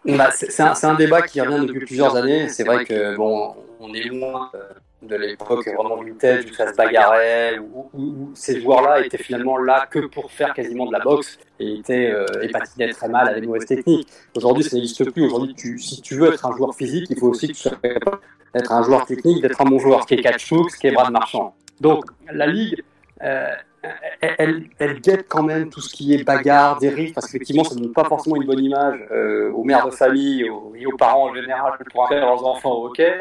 Bah, 0.05 0.31
C'est 0.33 0.61
un, 0.61 0.75
un, 0.83 0.95
débat 0.95 1.23
qui 1.23 1.41
revient 1.41 1.67
depuis 1.67 1.87
plusieurs 1.87 2.17
années. 2.17 2.49
C'est 2.49 2.65
vrai 2.65 2.85
que 2.85 3.17
bon, 3.17 3.55
on 3.81 3.93
est 3.95 4.05
loin 4.05 4.51
de 5.03 5.15
l'époque 5.15 5.67
vraiment 5.69 6.03
vintage 6.03 6.45
où 6.47 6.55
ça 6.55 6.71
se 6.71 6.77
bagarrait, 6.77 7.59
où, 7.59 7.89
où, 7.95 8.03
où 8.03 8.31
ces 8.35 8.61
joueurs-là 8.61 9.05
étaient 9.05 9.19
finalement 9.19 9.57
là 9.57 9.87
que 9.89 10.01
pour 10.01 10.33
faire 10.33 10.53
quasiment 10.55 10.87
de 10.87 10.93
la 10.93 10.99
boxe 10.99 11.39
et 11.61 11.75
étaient 11.75 12.11
euh, 12.11 12.27
et 12.43 12.49
patinaient 12.49 12.91
très 12.91 13.09
mal 13.09 13.29
avec 13.29 13.47
mauvaise 13.47 13.65
technique. 13.65 14.09
Aujourd'hui, 14.37 14.65
ça 14.65 14.77
n'existe 14.77 15.09
plus. 15.11 15.27
Aujourd'hui, 15.27 15.55
tu, 15.55 15.79
si 15.79 16.01
tu 16.03 16.17
veux 16.17 16.33
être 16.33 16.45
un 16.47 16.57
joueur 16.57 16.75
physique, 16.75 17.07
il 17.11 17.19
faut 17.19 17.29
aussi 17.29 17.49
que 17.49 17.53
tu 17.53 17.61
sois 17.61 17.79
être 18.55 18.73
un 18.73 18.83
joueur 18.83 19.07
technique, 19.07 19.43
d'être 19.43 19.61
un 19.61 19.67
bon 19.67 19.79
joueur, 19.79 20.03
ce 20.03 20.07
qui 20.09 20.15
est 20.15 20.23
Kachuk, 20.23 20.71
ce 20.71 20.79
qui 20.79 20.89
est 20.89 20.93
Brad 20.93 21.13
Marchand. 21.13 21.55
Donc, 21.81 22.05
la 22.33 22.47
Ligue, 22.47 22.83
euh, 23.23 23.47
elle, 24.21 24.65
elle, 24.79 25.01
guette 25.01 25.27
quand 25.29 25.43
même 25.43 25.71
tout 25.71 25.81
ce 25.81 25.95
qui 25.95 26.15
est 26.15 26.25
bagarre, 26.25 26.79
dérive, 26.79 27.13
parce 27.13 27.27
qu'effectivement, 27.27 27.65
ça 27.65 27.75
ne 27.75 27.81
donne 27.81 27.93
pas 27.93 28.05
forcément 28.05 28.37
une 28.37 28.47
bonne 28.47 28.63
image 28.63 29.01
euh, 29.11 29.51
aux 29.53 29.65
mères 29.65 29.87
de 29.87 29.91
famille 29.91 30.49
aux, 30.49 30.97
parents 30.99 31.31
en 31.31 31.35
général 31.35 31.73
pour 31.93 32.09
faire 32.09 32.21
leurs 32.21 32.45
enfants 32.45 32.73
au 32.73 32.87
hockey. 32.87 33.13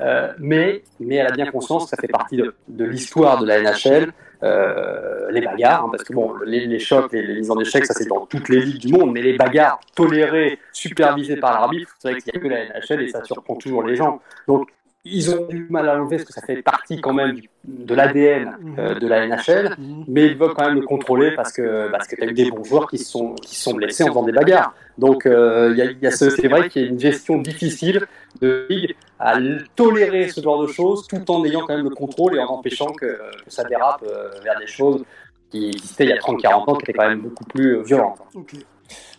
Euh, 0.00 0.32
mais, 0.38 0.82
elle 1.00 1.26
a 1.26 1.30
bien 1.30 1.50
conscience 1.50 1.84
que 1.84 1.90
ça 1.90 1.96
fait 2.00 2.08
partie 2.08 2.36
de, 2.36 2.84
l'histoire 2.84 3.40
de 3.40 3.46
la 3.46 3.60
NHL, 3.60 4.12
euh, 4.42 5.30
les 5.30 5.42
bagarres, 5.42 5.84
hein, 5.84 5.88
parce 5.90 6.04
que 6.04 6.14
bon, 6.14 6.34
les, 6.46 6.66
les 6.66 6.78
chocs, 6.78 7.12
les, 7.12 7.22
les 7.22 7.34
mises 7.34 7.50
en 7.50 7.60
échec, 7.60 7.84
ça 7.84 7.92
c'est 7.92 8.08
dans 8.08 8.24
toutes 8.24 8.48
les 8.48 8.60
ligues 8.60 8.80
du 8.80 8.88
monde, 8.88 9.12
mais 9.12 9.20
les 9.20 9.36
bagarres 9.36 9.80
tolérées, 9.94 10.58
supervisées 10.72 11.36
par 11.36 11.52
l'arbitre, 11.52 11.94
c'est 11.98 12.12
vrai 12.12 12.20
qu'il 12.20 12.32
n'y 12.32 12.38
a 12.38 12.42
que 12.42 12.48
la 12.48 12.80
NHL 12.80 13.02
et 13.02 13.08
ça 13.08 13.22
surprend 13.24 13.56
toujours 13.56 13.82
les 13.82 13.96
gens. 13.96 14.22
Donc 14.48 14.70
ils 15.04 15.34
ont 15.34 15.46
du 15.46 15.66
mal 15.70 15.88
à 15.88 15.94
l'enlever 15.94 16.16
parce 16.16 16.28
que 16.28 16.34
ça 16.34 16.42
fait 16.42 16.62
partie 16.62 17.00
quand 17.00 17.14
même 17.14 17.40
de 17.64 17.94
l'ADN 17.94 18.56
euh, 18.78 18.98
de 18.98 19.06
la 19.06 19.26
NHL, 19.26 19.76
mais 20.06 20.26
ils 20.26 20.36
veulent 20.36 20.52
quand 20.54 20.66
même 20.66 20.74
le 20.80 20.86
contrôler 20.86 21.32
parce 21.34 21.52
que 21.52 21.90
parce 21.90 22.06
que 22.06 22.16
tu 22.16 22.22
as 22.22 22.26
eu 22.26 22.34
des 22.34 22.50
bons 22.50 22.64
joueurs 22.64 22.88
qui 22.88 22.98
sont 22.98 23.34
qui 23.34 23.56
sont 23.56 23.72
blessés 23.72 24.04
en 24.04 24.08
faisant 24.08 24.24
des 24.24 24.32
bagarres. 24.32 24.74
Donc 24.98 25.24
euh, 25.24 25.72
il 25.74 25.80
euh, 25.80 25.84
y 25.84 25.88
a, 25.88 25.92
y 25.92 26.06
a 26.06 26.10
ce, 26.10 26.28
c'est 26.28 26.48
vrai 26.48 26.68
qu'il 26.68 26.82
y 26.82 26.84
a 26.84 26.88
une 26.88 27.00
gestion 27.00 27.38
difficile 27.38 28.06
de 28.42 28.66
ligue 28.68 28.94
à 29.18 29.38
tolérer 29.74 30.28
ce 30.28 30.42
genre 30.42 30.62
de 30.62 30.66
choses 30.66 31.06
tout 31.06 31.30
en 31.30 31.44
ayant 31.46 31.60
quand 31.60 31.74
même 31.76 31.88
le 31.88 31.94
contrôle 31.94 32.36
et 32.36 32.40
en 32.40 32.48
empêchant 32.48 32.92
que, 32.92 33.06
que 33.06 33.48
ça 33.48 33.64
dérape 33.64 34.02
euh, 34.02 34.28
vers 34.44 34.58
des 34.58 34.66
choses 34.66 35.02
qui 35.50 35.68
existaient 35.68 36.04
il 36.04 36.10
y 36.10 36.12
a 36.12 36.18
30-40 36.18 36.70
ans 36.70 36.74
qui 36.74 36.82
étaient 36.82 36.92
quand 36.92 37.08
même 37.08 37.22
beaucoup 37.22 37.44
plus 37.44 37.82
violentes. 37.82 38.18
Okay. 38.34 38.58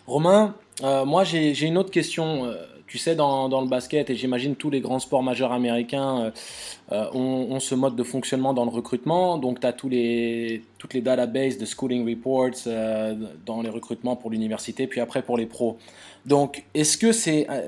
Romain, 0.06 0.54
euh, 0.84 1.04
moi 1.04 1.24
j'ai 1.24 1.66
une 1.66 1.76
autre 1.76 1.90
question 1.90 2.52
tu 2.92 2.98
sais, 2.98 3.14
dans, 3.14 3.48
le 3.48 3.68
basket, 3.68 4.10
et 4.10 4.14
j'imagine 4.14 4.54
tous 4.54 4.68
les 4.68 4.82
grands 4.82 4.98
sports 4.98 5.22
majeurs 5.22 5.52
américains 5.52 6.24
euh, 6.24 6.30
euh, 6.92 7.06
ont, 7.14 7.54
ont, 7.54 7.58
ce 7.58 7.74
mode 7.74 7.96
de 7.96 8.02
fonctionnement 8.02 8.52
dans 8.52 8.66
le 8.66 8.70
recrutement. 8.70 9.38
Donc, 9.38 9.60
tu 9.60 9.66
as 9.66 9.72
tous 9.72 9.88
les, 9.88 10.62
toutes 10.76 10.92
les 10.92 11.00
databases 11.00 11.56
de 11.56 11.64
schooling 11.64 12.06
reports 12.06 12.50
euh, 12.66 13.14
dans 13.46 13.62
les 13.62 13.70
recrutements 13.70 14.14
pour 14.14 14.28
l'université, 14.30 14.86
puis 14.86 15.00
après 15.00 15.22
pour 15.22 15.38
les 15.38 15.46
pros. 15.46 15.78
Donc, 16.26 16.64
est-ce 16.74 16.98
que 16.98 17.12
c'est 17.12 17.48
un, 17.48 17.62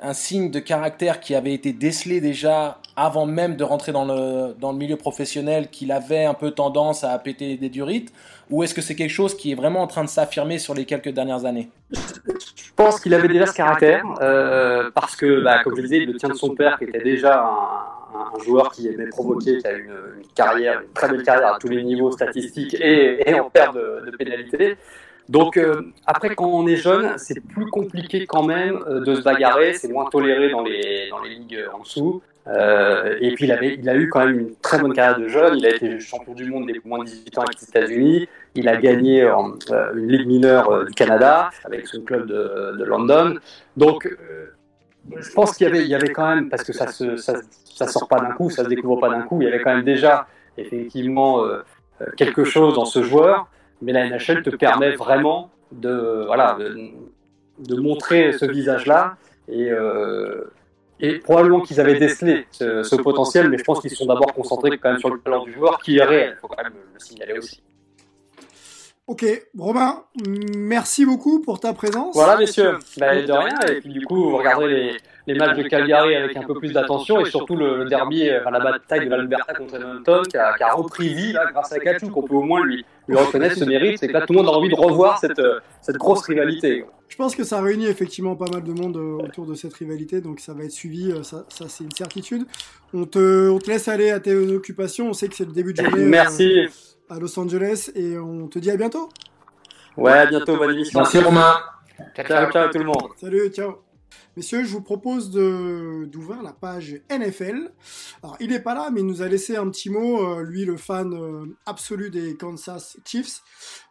un, 0.00 0.14
signe 0.14 0.50
de 0.50 0.58
caractère 0.58 1.20
qui 1.20 1.34
avait 1.34 1.52
été 1.52 1.74
décelé 1.74 2.22
déjà 2.22 2.78
avant 2.96 3.26
même 3.26 3.56
de 3.56 3.64
rentrer 3.64 3.92
dans 3.92 4.06
le, 4.06 4.56
dans 4.58 4.72
le 4.72 4.78
milieu 4.78 4.96
professionnel, 4.96 5.68
qu'il 5.68 5.92
avait 5.92 6.24
un 6.24 6.34
peu 6.34 6.50
tendance 6.50 7.04
à 7.04 7.18
péter 7.18 7.58
des 7.58 7.68
durites 7.68 8.10
Ou 8.52 8.62
est-ce 8.62 8.74
que 8.74 8.82
c'est 8.82 8.94
quelque 8.94 9.10
chose 9.10 9.34
qui 9.34 9.50
est 9.50 9.54
vraiment 9.54 9.80
en 9.80 9.86
train 9.86 10.04
de 10.04 10.10
s'affirmer 10.10 10.58
sur 10.58 10.74
les 10.74 10.84
quelques 10.84 11.08
dernières 11.08 11.46
années 11.46 11.70
Je 11.90 12.70
pense 12.76 13.00
qu'il 13.00 13.14
avait 13.14 13.26
déjà 13.26 13.46
ce 13.46 13.54
caractère, 13.54 14.04
euh, 14.20 14.90
parce 14.94 15.16
que, 15.16 15.42
bah, 15.42 15.64
comme 15.64 15.74
je 15.74 15.80
disais, 15.80 15.96
il 15.96 16.12
le 16.12 16.18
tient 16.18 16.28
de 16.28 16.34
son 16.34 16.54
père, 16.54 16.78
qui 16.78 16.84
était 16.84 17.02
déjà 17.02 17.42
un, 17.42 18.38
joueur 18.44 18.70
qui 18.70 18.88
aimait 18.88 19.06
provoquer, 19.06 19.56
qui 19.56 19.66
a 19.66 19.72
une, 19.72 19.84
une, 20.18 20.26
carrière, 20.34 20.82
très 20.92 21.08
belle 21.08 21.22
carrière 21.22 21.54
à 21.54 21.58
tous 21.58 21.68
les 21.68 21.82
niveaux 21.82 22.10
statistiques 22.10 22.76
et, 22.78 23.40
en 23.40 23.48
perte 23.48 23.74
de, 23.74 24.10
de 24.10 24.16
pénalité. 24.16 24.76
Donc 25.30 25.56
euh, 25.56 25.90
après, 26.06 26.34
quand 26.34 26.46
on 26.46 26.66
est 26.66 26.76
jeune, 26.76 27.14
c'est 27.16 27.40
plus 27.40 27.66
compliqué 27.66 28.26
quand 28.26 28.42
même 28.42 28.80
euh, 28.86 29.00
de 29.00 29.14
se 29.14 29.22
bagarrer, 29.22 29.72
c'est 29.72 29.88
moins 29.88 30.10
toléré 30.10 30.50
dans 30.50 30.62
les, 30.62 31.08
dans 31.08 31.22
les 31.22 31.30
ligues 31.30 31.64
en 31.72 31.78
dessous. 31.78 32.20
Et 32.46 33.32
puis 33.34 33.46
il 33.46 33.88
a 33.88 33.94
eu 33.96 34.08
quand 34.10 34.26
même 34.26 34.38
une 34.38 34.56
très 34.56 34.78
bonne 34.78 34.92
carrière 34.92 35.18
de 35.18 35.28
jeune, 35.28 35.56
il 35.56 35.64
a 35.64 35.70
été 35.70 36.00
champion 36.00 36.34
du 36.34 36.50
monde 36.50 36.66
des 36.66 36.80
moins 36.84 36.98
de 36.98 37.04
18 37.04 37.38
ans 37.38 37.42
avec 37.42 37.60
les 37.60 37.68
États-Unis, 37.68 38.28
il 38.54 38.68
a 38.68 38.76
gagné 38.76 39.22
euh, 39.22 39.32
une 39.94 40.08
ligue 40.08 40.26
mineure 40.26 40.70
euh, 40.70 40.84
du 40.84 40.92
Canada 40.92 41.50
avec 41.64 41.86
son 41.86 42.02
club 42.02 42.26
de, 42.26 42.76
de 42.78 42.84
London. 42.84 43.36
Donc 43.76 44.06
euh, 44.06 44.52
je 45.16 45.32
pense 45.32 45.56
qu'il 45.56 45.66
y 45.66 45.94
avait, 45.94 46.12
quand 46.12 46.34
même, 46.34 46.48
parce 46.48 46.62
que 46.62 46.72
ça 46.72 46.86
se, 46.86 47.16
ça, 47.16 47.34
ça 47.64 47.86
sort 47.86 48.08
pas 48.08 48.20
d'un 48.20 48.32
coup, 48.32 48.50
ça 48.50 48.64
se 48.64 48.68
découvre 48.68 49.00
pas 49.00 49.08
d'un 49.08 49.22
coup, 49.22 49.40
il 49.40 49.46
y 49.46 49.48
avait 49.48 49.62
quand 49.62 49.74
même 49.74 49.84
déjà 49.84 50.26
effectivement 50.56 51.42
quelque 52.16 52.44
chose 52.44 52.74
dans 52.74 52.84
ce 52.84 53.02
joueur 53.02 53.48
mais 53.80 53.92
la 53.92 54.08
NHL 54.08 54.42
te 54.42 54.50
permet 54.54 54.92
vraiment 54.92 55.50
de, 55.72 56.24
voilà, 56.26 56.56
de, 57.58 57.76
montrer 57.76 58.32
ce 58.32 58.46
visage-là. 58.46 59.16
Et, 59.48 59.70
probablement 61.24 61.62
qu'ils 61.62 61.80
avaient 61.80 61.98
décelé 61.98 62.46
ce, 62.52 62.84
ce, 62.84 62.94
potentiel, 62.94 63.48
mais 63.48 63.58
je 63.58 63.64
pense 63.64 63.80
qu'ils 63.80 63.90
sont 63.90 64.06
d'abord 64.06 64.32
concentrés 64.32 64.78
quand 64.78 64.90
même 64.90 65.00
sur 65.00 65.12
le 65.12 65.18
talent 65.18 65.42
du 65.42 65.52
joueur, 65.52 65.80
qui 65.82 65.98
est 65.98 66.04
réel, 66.04 66.34
il 66.36 66.40
faut 66.40 66.46
quand 66.46 66.62
même 66.62 66.74
le 66.94 67.00
signaler 67.00 67.36
aussi. 67.36 67.60
Ok, 69.08 69.26
Romain, 69.58 70.04
merci 70.56 71.04
beaucoup 71.04 71.42
pour 71.42 71.58
ta 71.58 71.72
présence. 71.72 72.14
Voilà, 72.14 72.36
messieurs, 72.38 72.78
bah, 72.98 73.20
de 73.20 73.32
rien. 73.32 73.58
Et 73.68 73.80
puis 73.80 73.90
du 73.90 74.06
coup, 74.06 74.30
vous 74.30 74.36
regardez 74.36 74.68
les, 74.68 74.96
les 75.26 75.34
matchs 75.34 75.56
de 75.56 75.64
Calgary 75.64 76.14
avec 76.14 76.36
un 76.36 76.44
peu 76.44 76.54
plus 76.54 76.72
d'attention 76.72 77.20
et 77.20 77.28
surtout 77.28 77.56
le, 77.56 77.78
le 77.78 77.90
derby, 77.90 78.30
enfin, 78.40 78.52
la 78.52 78.60
bataille 78.60 79.04
de 79.06 79.10
l'Alberta 79.10 79.54
contre 79.54 79.74
Edmonton 79.74 80.22
qui 80.30 80.36
a, 80.36 80.56
qui 80.56 80.62
a 80.62 80.72
repris 80.72 81.12
vie 81.14 81.32
là, 81.32 81.46
grâce 81.52 81.72
à 81.72 81.80
Kachuk, 81.80 82.12
qu'on 82.12 82.22
peut 82.22 82.36
au 82.36 82.42
moins 82.42 82.64
lui, 82.64 82.84
lui 83.08 83.16
reconnaître 83.16 83.56
ce 83.56 83.64
mérite. 83.64 83.98
C'est 83.98 84.06
que 84.06 84.12
là, 84.12 84.24
tout 84.24 84.34
le 84.34 84.38
monde 84.38 84.48
a 84.48 84.52
envie 84.52 84.68
de 84.68 84.76
revoir 84.76 85.18
cette, 85.18 85.42
cette 85.80 85.96
grosse 85.96 86.22
rivalité. 86.22 86.84
Je 87.08 87.16
pense 87.16 87.34
que 87.34 87.42
ça 87.42 87.60
réunit 87.60 87.86
effectivement 87.86 88.36
pas 88.36 88.48
mal 88.52 88.62
de 88.62 88.72
monde 88.72 88.96
autour 88.96 89.46
de 89.46 89.54
cette 89.54 89.74
rivalité, 89.74 90.20
donc 90.20 90.38
ça 90.38 90.54
va 90.54 90.62
être 90.62 90.70
suivi, 90.70 91.12
ça, 91.24 91.44
ça 91.48 91.64
c'est 91.68 91.82
une 91.82 91.90
certitude. 91.90 92.46
On 92.94 93.04
te, 93.04 93.50
on 93.50 93.58
te 93.58 93.68
laisse 93.68 93.88
aller 93.88 94.10
à 94.10 94.20
tes 94.20 94.34
occupations, 94.34 95.08
on 95.08 95.12
sait 95.12 95.26
que 95.26 95.34
c'est 95.34 95.44
le 95.44 95.52
début 95.52 95.74
de 95.74 95.82
journée. 95.84 96.04
Merci. 96.04 96.60
Euh, 96.60 96.68
à 97.12 97.18
Los 97.18 97.38
Angeles 97.38 97.90
et 97.94 98.18
on 98.18 98.48
te 98.48 98.58
dit 98.58 98.70
à 98.70 98.76
bientôt. 98.76 99.08
Ouais, 99.96 100.12
à 100.12 100.26
bientôt, 100.26 100.56
bonne 100.56 100.70
émission. 100.70 101.00
Merci 101.00 101.18
Romain. 101.18 101.56
Ciao, 102.16 102.26
ciao, 102.26 102.50
ciao 102.50 102.70
tout 102.70 102.78
le 102.78 102.84
monde. 102.84 103.10
Salut, 103.20 103.48
ciao. 103.50 103.82
Messieurs, 104.34 104.64
je 104.64 104.70
vous 104.70 104.80
propose 104.80 105.30
d'ouvrir 105.30 106.42
la 106.42 106.54
page 106.54 107.02
NFL. 107.10 107.70
Alors, 108.22 108.36
il 108.40 108.48
n'est 108.48 108.62
pas 108.62 108.74
là, 108.74 108.88
mais 108.90 109.00
il 109.00 109.06
nous 109.06 109.20
a 109.20 109.28
laissé 109.28 109.56
un 109.56 109.68
petit 109.68 109.90
mot, 109.90 110.26
euh, 110.26 110.42
lui, 110.42 110.64
le 110.64 110.78
fan 110.78 111.12
euh, 111.12 111.44
absolu 111.66 112.08
des 112.08 112.34
Kansas 112.36 112.96
Chiefs. 113.04 113.42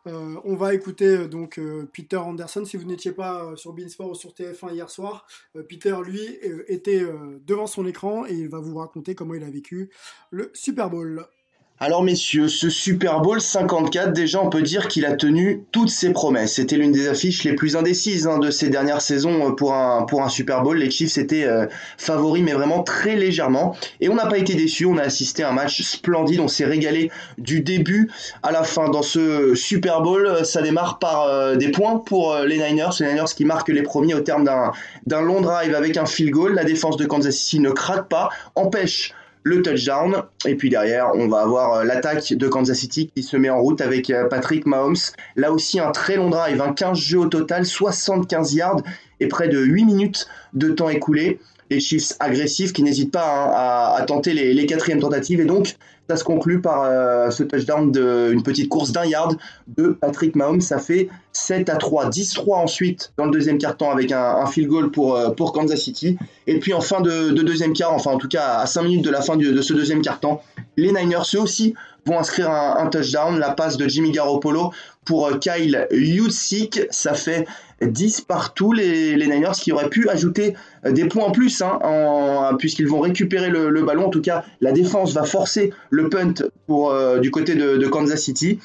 Euh, 0.07 0.35
on 0.43 0.55
va 0.55 0.73
écouter 0.73 1.27
donc 1.27 1.59
Peter 1.93 2.17
Anderson. 2.17 2.65
Si 2.65 2.75
vous 2.75 2.85
n'étiez 2.85 3.11
pas 3.11 3.55
sur 3.55 3.73
Beansport 3.73 4.09
ou 4.09 4.15
sur 4.15 4.31
TF1 4.31 4.73
hier 4.73 4.89
soir, 4.89 5.27
Peter, 5.69 5.95
lui, 6.03 6.39
était 6.67 7.05
devant 7.45 7.67
son 7.67 7.85
écran 7.85 8.25
et 8.25 8.33
il 8.33 8.49
va 8.49 8.59
vous 8.59 8.77
raconter 8.77 9.13
comment 9.13 9.35
il 9.35 9.43
a 9.43 9.49
vécu 9.49 9.91
le 10.31 10.49
Super 10.55 10.89
Bowl. 10.89 11.27
Alors 11.83 12.03
messieurs, 12.03 12.47
ce 12.47 12.69
Super 12.69 13.21
Bowl 13.21 13.41
54, 13.41 14.13
déjà 14.13 14.39
on 14.39 14.51
peut 14.51 14.61
dire 14.61 14.87
qu'il 14.87 15.03
a 15.03 15.13
tenu 15.13 15.63
toutes 15.71 15.89
ses 15.89 16.11
promesses. 16.11 16.53
C'était 16.53 16.75
l'une 16.75 16.91
des 16.91 17.07
affiches 17.07 17.43
les 17.43 17.55
plus 17.55 17.75
indécises 17.75 18.27
hein, 18.27 18.37
de 18.37 18.51
ces 18.51 18.69
dernières 18.69 19.01
saisons 19.01 19.47
euh, 19.47 19.51
pour 19.53 19.73
un, 19.73 20.03
pour 20.03 20.21
un 20.21 20.29
Super 20.29 20.61
Bowl. 20.61 20.77
Les 20.77 20.91
Chiefs 20.91 21.17
étaient 21.17 21.43
euh, 21.43 21.65
favoris 21.97 22.43
mais 22.43 22.53
vraiment 22.53 22.83
très 22.83 23.15
légèrement. 23.15 23.75
Et 23.99 24.09
on 24.09 24.13
n'a 24.13 24.27
pas 24.27 24.37
été 24.37 24.53
déçus, 24.53 24.85
on 24.85 24.99
a 24.99 25.01
assisté 25.01 25.41
à 25.41 25.49
un 25.49 25.53
match 25.53 25.81
splendide, 25.81 26.39
on 26.39 26.47
s'est 26.47 26.65
régalé 26.65 27.09
du 27.39 27.61
début 27.61 28.11
à 28.43 28.51
la 28.51 28.61
fin. 28.61 28.87
Dans 28.89 29.01
ce 29.01 29.55
Super 29.55 30.01
Bowl, 30.01 30.45
ça 30.45 30.61
démarre 30.61 30.99
par 30.99 31.23
euh, 31.23 31.55
des 31.55 31.71
points 31.71 31.97
pour 31.97 32.35
les 32.45 32.57
Niners. 32.59 32.91
Les 32.99 33.07
Niners 33.07 33.33
qui 33.35 33.43
marquent 33.43 33.69
les 33.69 33.81
premiers 33.81 34.13
au 34.13 34.21
terme 34.21 34.47
d'un 35.07 35.21
long 35.21 35.41
drive 35.41 35.73
avec 35.73 35.97
un 35.97 36.05
field 36.05 36.29
goal. 36.29 36.53
La 36.53 36.63
défense 36.63 36.95
de 36.97 37.05
Kansas 37.05 37.35
City 37.35 37.59
ne 37.59 37.71
craque 37.71 38.07
pas, 38.07 38.29
empêche 38.53 39.15
le 39.43 39.61
touchdown. 39.61 40.23
Et 40.45 40.55
puis 40.55 40.69
derrière, 40.69 41.11
on 41.15 41.27
va 41.27 41.41
avoir 41.41 41.73
euh, 41.73 41.83
l'attaque 41.83 42.33
de 42.33 42.47
Kansas 42.47 42.77
City 42.77 43.09
qui 43.15 43.23
se 43.23 43.37
met 43.37 43.49
en 43.49 43.61
route 43.61 43.81
avec 43.81 44.09
euh, 44.09 44.27
Patrick 44.27 44.65
Mahomes. 44.65 44.95
Là 45.35 45.51
aussi, 45.51 45.79
un 45.79 45.91
très 45.91 46.15
long 46.15 46.29
drive, 46.29 46.61
un 46.61 46.73
15 46.73 46.97
jeux 46.97 47.19
au 47.19 47.27
total, 47.27 47.65
75 47.65 48.53
yards 48.53 48.81
et 49.19 49.27
près 49.27 49.47
de 49.47 49.59
8 49.59 49.85
minutes 49.85 50.27
de 50.53 50.69
temps 50.69 50.89
écoulé. 50.89 51.39
Les 51.69 51.79
Chiefs 51.79 52.13
agressifs 52.19 52.73
qui 52.73 52.83
n'hésitent 52.83 53.13
pas 53.13 53.25
hein, 53.25 53.95
à, 53.97 54.03
tenter 54.05 54.33
les, 54.33 54.53
les, 54.53 54.65
quatrièmes 54.65 54.99
tentatives. 54.99 55.39
Et 55.39 55.45
donc, 55.45 55.75
ça 56.11 56.17
se 56.17 56.25
conclut 56.25 56.59
par 56.59 56.83
euh, 56.83 57.31
ce 57.31 57.43
touchdown 57.43 57.89
d'une 57.89 58.43
petite 58.43 58.67
course 58.67 58.91
d'un 58.91 59.05
yard 59.05 59.37
de 59.77 59.87
Patrick 59.87 60.35
Mahomes. 60.35 60.59
Ça 60.59 60.77
fait 60.77 61.07
7 61.31 61.69
à 61.69 61.77
3, 61.77 62.09
10-3 62.09 62.55
ensuite 62.55 63.13
dans 63.15 63.25
le 63.25 63.31
deuxième 63.31 63.57
quart-temps 63.57 63.91
avec 63.91 64.11
un, 64.11 64.45
field 64.47 64.69
goal 64.69 64.91
pour, 64.91 65.15
euh, 65.15 65.29
pour 65.29 65.53
Kansas 65.53 65.79
City. 65.79 66.17
Et 66.47 66.59
puis 66.59 66.73
en 66.73 66.81
fin 66.81 66.99
de, 66.99 67.29
deuxième 67.29 67.71
quart, 67.71 67.93
enfin 67.93 68.11
en 68.11 68.17
tout 68.17 68.27
cas 68.27 68.57
à 68.57 68.65
5 68.65 68.83
minutes 68.83 69.05
de 69.05 69.09
la 69.09 69.21
fin 69.21 69.37
de 69.37 69.61
ce 69.61 69.73
deuxième 69.73 70.01
quart-temps, 70.01 70.41
les 70.75 70.91
Niners 70.91 71.23
eux 71.35 71.39
aussi 71.39 71.75
vont 72.05 72.19
inscrire 72.19 72.49
un, 72.49 72.87
touchdown, 72.87 73.39
la 73.39 73.51
passe 73.51 73.77
de 73.77 73.87
Jimmy 73.87 74.11
Garoppolo 74.11 74.73
pour 75.05 75.27
euh, 75.27 75.37
Kyle 75.37 75.87
Juszczyk. 75.91 76.87
Ça 76.89 77.13
fait 77.13 77.47
10 77.81 78.21
partout 78.21 78.73
les, 78.73 79.15
les 79.15 79.27
Niners 79.27 79.51
qui 79.59 79.71
auraient 79.71 79.89
pu 79.89 80.09
ajouter 80.09 80.55
euh, 80.85 80.91
des 80.91 81.05
points 81.05 81.25
en 81.25 81.31
plus 81.31 81.61
hein, 81.61 82.55
puisqu'ils 82.59 82.87
vont 82.87 82.99
récupérer 82.99 83.49
le, 83.49 83.81
ballon. 83.83 84.07
En 84.07 84.09
tout 84.09 84.21
cas, 84.21 84.43
la 84.59 84.71
défense 84.71 85.13
va 85.13 85.23
forcer 85.23 85.73
le 85.89 86.09
punt 86.09 86.33
pour, 86.67 86.91
euh, 86.91 87.19
du 87.19 87.31
côté 87.31 87.55
de, 87.55 87.87
Kansas 87.87 88.21
City 88.21 88.59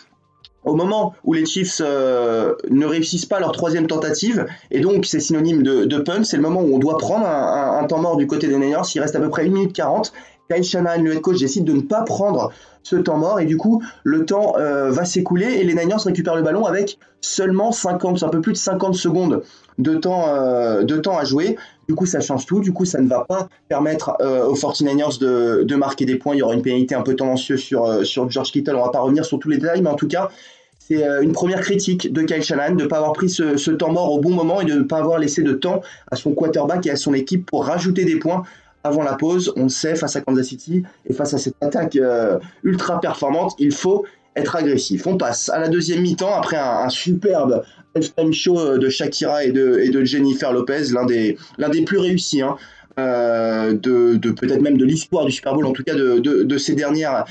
au 0.63 0.75
moment 0.75 1.15
où 1.23 1.33
les 1.33 1.47
Chiefs 1.47 1.81
ne 1.81 2.87
réussissent 2.87 3.27
pas 3.27 3.39
leur 3.39 3.53
troisième 3.53 3.87
tentative, 3.87 4.47
et 4.73 4.81
donc 4.81 5.07
c'est 5.07 5.21
synonyme 5.21 5.63
de, 5.63 5.99
punt, 5.99 6.25
c'est 6.25 6.37
le 6.37 6.43
moment 6.43 6.61
où 6.61 6.75
on 6.75 6.79
doit 6.79 6.99
prendre 6.99 7.25
un, 7.25 7.85
temps 7.85 8.01
mort 8.01 8.17
du 8.17 8.27
côté 8.27 8.49
des 8.49 8.57
Niners, 8.57 8.83
il 8.93 9.01
reste 9.01 9.15
à 9.15 9.21
peu 9.21 9.31
près 9.31 9.47
1 9.47 9.49
minute 9.51 9.73
40, 9.73 10.13
Kyle 10.51 10.65
Shanahan, 10.65 11.03
le 11.03 11.13
head 11.15 11.21
coach, 11.21 11.39
décide 11.39 11.65
de 11.65 11.73
ne 11.73 11.81
pas 11.81 12.03
prendre 12.03 12.53
ce 12.87 12.95
temps 12.95 13.19
mort 13.19 13.41
et 13.41 13.47
du 13.47 13.57
coup 13.57 13.83
le 14.05 14.25
temps 14.25 14.55
euh, 14.59 14.91
va 14.91 15.05
s'écouler 15.05 15.47
et 15.55 15.65
les 15.65 15.75
Niners 15.75 15.97
récupèrent 16.05 16.37
le 16.37 16.43
ballon 16.43 16.67
avec 16.67 16.99
seulement 17.21 17.73
50, 17.73 18.23
un 18.23 18.29
peu 18.29 18.41
plus 18.41 18.53
de 18.53 18.59
50 18.59 18.95
secondes 18.95 19.43
de 19.79 19.97
temps, 19.97 20.27
euh, 20.29 20.85
de 20.85 21.03
à 21.09 21.25
jouer. 21.25 21.57
Du 21.89 21.97
coup 21.97 22.07
ça 22.07 22.21
change 22.21 22.47
tout, 22.47 22.61
du 22.61 22.73
coup 22.73 22.85
ça 22.85 23.01
ne 23.01 23.09
va 23.09 23.25
pas 23.29 23.49
permettre 23.69 24.17
euh, 24.21 24.47
aux 24.47 24.55
49ers 24.55 25.19
de, 25.19 25.65
de, 25.65 25.75
marquer 25.75 26.05
des 26.05 26.15
points. 26.15 26.35
Il 26.35 26.39
y 26.39 26.43
aura 26.43 26.55
une 26.55 26.63
pénalité 26.63 26.95
un 26.95 27.03
peu 27.03 27.17
tendancieuse 27.17 27.61
sur, 27.61 28.07
sur 28.07 28.31
George 28.31 28.53
Kittle, 28.53 28.77
on 28.77 28.85
va 28.85 28.91
pas 28.91 29.01
revenir 29.01 29.25
sur 29.25 29.41
tous 29.41 29.49
les 29.49 29.59
détails, 29.59 29.83
mais 29.83 29.91
en 29.91 29.97
tout 29.97 30.09
cas 30.09 30.31
c'est 30.79 31.05
une 31.23 31.33
première 31.33 31.63
critique 31.63 32.13
de 32.13 32.23
Kyle 32.23 32.45
Shanahan 32.45 32.77
de 32.77 32.85
ne 32.85 32.89
pas 32.89 32.99
avoir 32.99 33.13
pris 33.13 33.29
ce, 33.29 33.71
temps 33.73 33.91
mort 33.91 34.13
au 34.13 34.21
bon 34.21 34.31
moment 34.31 34.61
et 34.61 34.65
de 34.65 34.75
ne 34.75 34.83
pas 34.85 34.99
avoir 34.99 35.19
laissé 35.19 35.43
de 35.43 35.53
temps 35.53 35.81
à 36.13 36.15
son 36.15 36.33
quarterback 36.33 36.87
et 36.87 36.93
à 36.93 36.97
son 36.97 37.13
équipe 37.13 37.47
pour 37.47 37.65
rajouter 37.65 38.05
des 38.05 38.21
points 38.21 38.45
avant 38.87 39.03
la 39.03 39.15
pause, 39.15 39.53
on 39.57 39.65
le 39.65 39.69
sait, 39.69 39.95
face 39.95 40.17
à 40.17 40.21
Kansas 40.21 40.47
City 40.47 40.83
et 41.07 41.13
face 41.13 41.35
à 41.35 41.39
cette 41.39 41.57
attaque 41.61 41.97
euh, 41.97 42.39
ultra 42.63 43.01
performante, 43.01 43.55
il 43.59 43.73
faut 43.73 44.05
être 44.35 44.57
agressif. 44.57 45.07
On 45.07 45.17
passe 45.17 45.49
à 45.49 45.59
la 45.59 45.69
deuxième 45.69 46.03
mi-temps 46.03 46.35
après 46.35 46.57
un, 46.57 46.89
superbe 46.89 47.65
halftime 47.95 48.33
show 48.33 48.59
euh, 48.59 48.79
de 48.79 48.89
Shakira 48.89 49.45
et 49.45 49.53
de, 49.53 50.05
Jennifer 50.05 50.53
Lopez, 50.53 50.93
l'un 50.93 51.07
des, 51.07 51.37
l'un 51.59 51.69
des 51.69 51.83
plus 51.83 51.99
réussis. 51.99 52.43
Hein. 52.43 52.57
Euh, 52.99 53.75
de, 53.75 54.31
peut-être 54.31 54.63
même 54.63 54.79
de 54.79 54.85
l'histoire 54.87 55.27
du 55.27 55.33
Super 55.33 55.55
Bowl, 55.55 55.67
en 55.67 55.73
tout 55.73 55.85
cas 55.85 55.95
de, 55.95 56.59
ces 56.59 56.75
dernières 56.75 57.25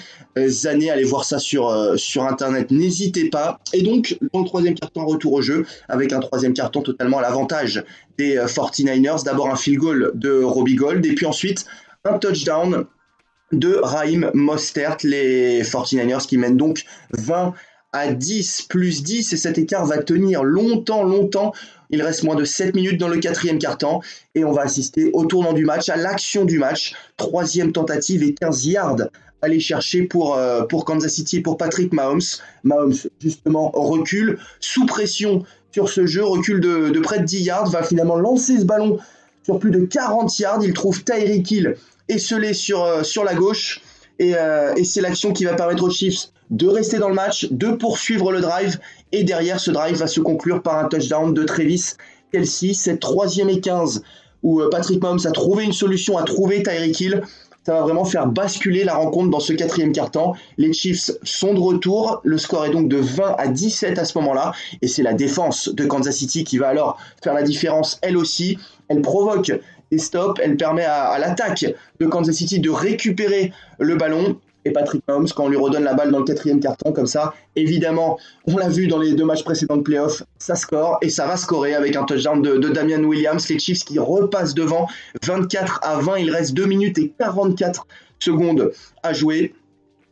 années. 0.66 0.92
Allez 0.92 1.04
voir 1.04 1.26
ça 1.26 1.40
sur, 1.40 1.70
euh, 1.70 1.98
sur 1.98 2.24
Internet, 2.24 2.70
n'hésitez 2.70 3.30
pas. 3.30 3.60
Et 3.74 3.82
donc, 3.82 4.16
dans 4.32 4.42
le 4.42 4.46
troisième 4.46 4.76
carton, 4.76 5.06
retour 5.06 5.34
au 5.34 5.42
jeu, 5.42 5.66
avec 5.90 6.14
un 6.14 6.20
troisième 6.20 6.54
carton 6.54 6.82
totalement 6.82 7.18
à 7.18 7.22
l'avantage 7.24 7.84
des 8.18 8.38
49ers. 8.38 9.22
Euh, 9.22 9.24
D'abord 9.24 9.50
un 9.50 9.56
field 9.56 9.80
goal 9.80 10.12
de 10.14 10.44
Robbie 10.44 10.76
Gold, 10.76 11.04
et 11.06 11.16
puis 11.16 11.26
ensuite 11.26 11.66
un 12.04 12.20
touchdown 12.20 12.86
de 13.52 13.80
Raheem 13.82 14.30
Mostert, 14.36 14.98
les 15.04 15.64
49ers 15.64 16.28
qui 16.28 16.38
mènent 16.38 16.58
donc 16.58 16.84
20 17.14 17.54
à 17.96 18.12
10 18.12 18.64
plus 18.64 19.04
10 19.04 19.32
et 19.32 19.38
cet 19.38 19.58
écart 19.58 19.86
va 19.86 20.00
tenir 20.00 20.44
longtemps, 20.44 21.04
longtemps 21.04 21.54
il 21.90 22.02
reste 22.02 22.24
moins 22.24 22.36
de 22.36 22.44
7 22.44 22.76
minutes 22.76 23.00
dans 23.00 23.08
le 23.08 23.18
quatrième 23.18 23.60
quart-temps 23.60 24.02
et 24.34 24.44
on 24.44 24.52
va 24.52 24.64
assister 24.64 25.10
au 25.14 25.26
tournant 25.26 25.54
du 25.54 25.66
match, 25.66 25.90
à 25.90 25.96
l'action 25.96 26.46
du 26.46 26.60
match. 26.60 26.94
Troisième 27.18 27.72
tentative 27.72 28.24
et 28.24 28.34
15 28.34 28.66
yards 28.66 29.10
aller 29.42 29.60
chercher 29.60 30.04
pour, 30.04 30.36
euh, 30.36 30.64
pour 30.64 30.86
Kansas 30.86 31.14
City, 31.14 31.40
pour 31.42 31.58
Patrick 31.58 31.94
Mahomes. 31.94 32.22
Mahomes, 32.64 32.96
justement, 33.20 33.72
recule 33.74 34.40
sous 34.60 34.86
pression 34.86 35.44
sur 35.72 35.90
ce 35.90 36.06
jeu, 36.06 36.24
recule 36.24 36.60
de, 36.60 37.00
près 37.00 37.20
de 37.20 37.26
10 37.26 37.42
yards, 37.42 37.70
va 37.70 37.84
finalement 37.84 38.16
lancer 38.16 38.58
ce 38.60 38.66
ballon 38.66 38.98
sur 39.44 39.60
plus 39.60 39.72
de 39.72 39.86
40 39.86 40.38
yards. 40.40 40.64
Il 40.64 40.74
trouve 40.74 41.04
Tyreek 41.04 41.50
Hill 41.52 41.76
esselé 42.10 42.54
sur, 42.54 42.84
euh, 42.84 43.04
sur 43.04 43.24
la 43.24 43.36
gauche. 43.36 43.82
Et, 44.18 44.36
euh, 44.36 44.74
et 44.76 44.84
c'est 44.86 45.02
l'action 45.02 45.34
qui 45.34 45.46
va 45.46 45.54
permettre 45.54 45.84
aux 45.84 45.90
Chiefs 45.90 46.30
de 46.50 46.68
rester 46.68 46.98
dans 46.98 47.10
le 47.10 47.16
match, 47.16 47.48
de 47.52 47.70
poursuivre 47.70 48.32
le 48.32 48.42
drive. 48.42 48.80
Et 49.12 49.24
derrière, 49.24 49.60
ce 49.60 49.72
drive 49.72 49.98
va 49.98 50.08
se 50.08 50.20
conclure 50.20 50.62
par 50.62 50.78
un 50.78 50.88
touchdown 50.88 51.34
de 51.34 51.44
Travis 51.44 51.94
Kelsey. 52.32 52.74
Cette 52.74 53.00
troisième 53.00 53.50
et 53.50 53.60
15 53.60 54.04
où 54.44 54.62
euh, 54.62 54.70
Patrick 54.70 55.02
Mahomes 55.02 55.26
a 55.26 55.32
trouvé 55.32 55.66
une 55.66 55.74
solution, 55.74 56.18
a 56.18 56.24
trouvé 56.24 56.64
Tyreek 56.64 57.00
Hill. 57.00 57.22
Ça 57.66 57.74
va 57.74 57.82
vraiment 57.82 58.06
faire 58.06 58.28
basculer 58.28 58.84
la 58.84 58.94
rencontre 58.94 59.32
dans 59.32 59.40
ce 59.40 59.52
quatrième 59.52 59.92
quart-temps. 59.92 60.36
Les 60.60 60.72
Chiefs 60.72 61.10
sont 61.24 61.56
de 61.56 61.60
retour. 61.60 62.22
Le 62.24 62.38
score 62.38 62.66
est 62.66 62.70
donc 62.70 62.88
de 62.90 62.98
20 62.98 63.36
à 63.40 63.48
17 63.48 63.98
à 63.98 64.06
ce 64.06 64.16
moment-là. 64.20 64.54
Et 64.84 64.88
c'est 64.88 65.02
la 65.02 65.14
défense 65.14 65.70
de 65.70 65.84
Kansas 65.86 66.16
City 66.16 66.44
qui 66.44 66.60
va 66.60 66.68
alors 66.68 67.00
faire 67.24 67.34
la 67.34 67.42
différence 67.42 67.98
elle 68.04 68.18
aussi. 68.18 68.60
Elle 68.88 69.02
provoque 69.02 69.52
des 69.92 69.98
stops. 69.98 70.40
Elle 70.44 70.58
permet 70.58 70.86
à, 70.86 71.06
à 71.06 71.18
l'attaque 71.18 71.66
de 72.00 72.06
Kansas 72.06 72.36
City 72.36 72.60
de 72.60 72.70
récupérer 72.70 73.52
le 73.80 73.96
ballon 73.96 74.38
et 74.66 74.72
Patrick 74.72 75.04
Mahomes 75.08 75.28
quand 75.36 75.46
on 75.46 75.50
lui 75.50 75.58
redonne 75.58 75.84
la 75.84 75.94
balle 75.94 76.12
dans 76.12 76.20
le 76.20 76.26
quatrième 76.26 76.60
carton 76.60 76.92
comme 76.92 77.06
ça. 77.06 77.34
Évidemment, 77.56 78.18
on 78.48 78.58
l'a 78.58 78.68
vu 78.68 78.88
dans 78.88 79.00
les 79.00 79.14
deux 79.14 79.26
matchs 79.26 79.44
précédents 79.44 79.78
de 79.78 79.84
playoff, 79.84 80.24
ça 80.40 80.56
score 80.56 80.98
et 81.02 81.10
ça 81.10 81.28
va 81.28 81.38
scorer 81.38 81.76
avec 81.76 81.96
un 81.96 82.04
touchdown 82.04 82.42
de, 82.42 82.58
de 82.58 82.70
Damian 82.70 83.04
Williams. 83.04 83.48
Les 83.48 83.60
Chiefs 83.60 83.86
qui 83.86 84.00
repassent 84.00 84.56
devant 84.56 84.88
24 85.24 85.80
à 85.84 86.00
20. 86.00 86.18
Il 86.18 86.32
reste 86.32 86.54
2 86.54 86.66
minutes 86.66 86.98
et 86.98 87.14
44 87.20 87.88
secondes 88.20 88.72
à 89.04 89.14
jouer. 89.14 89.54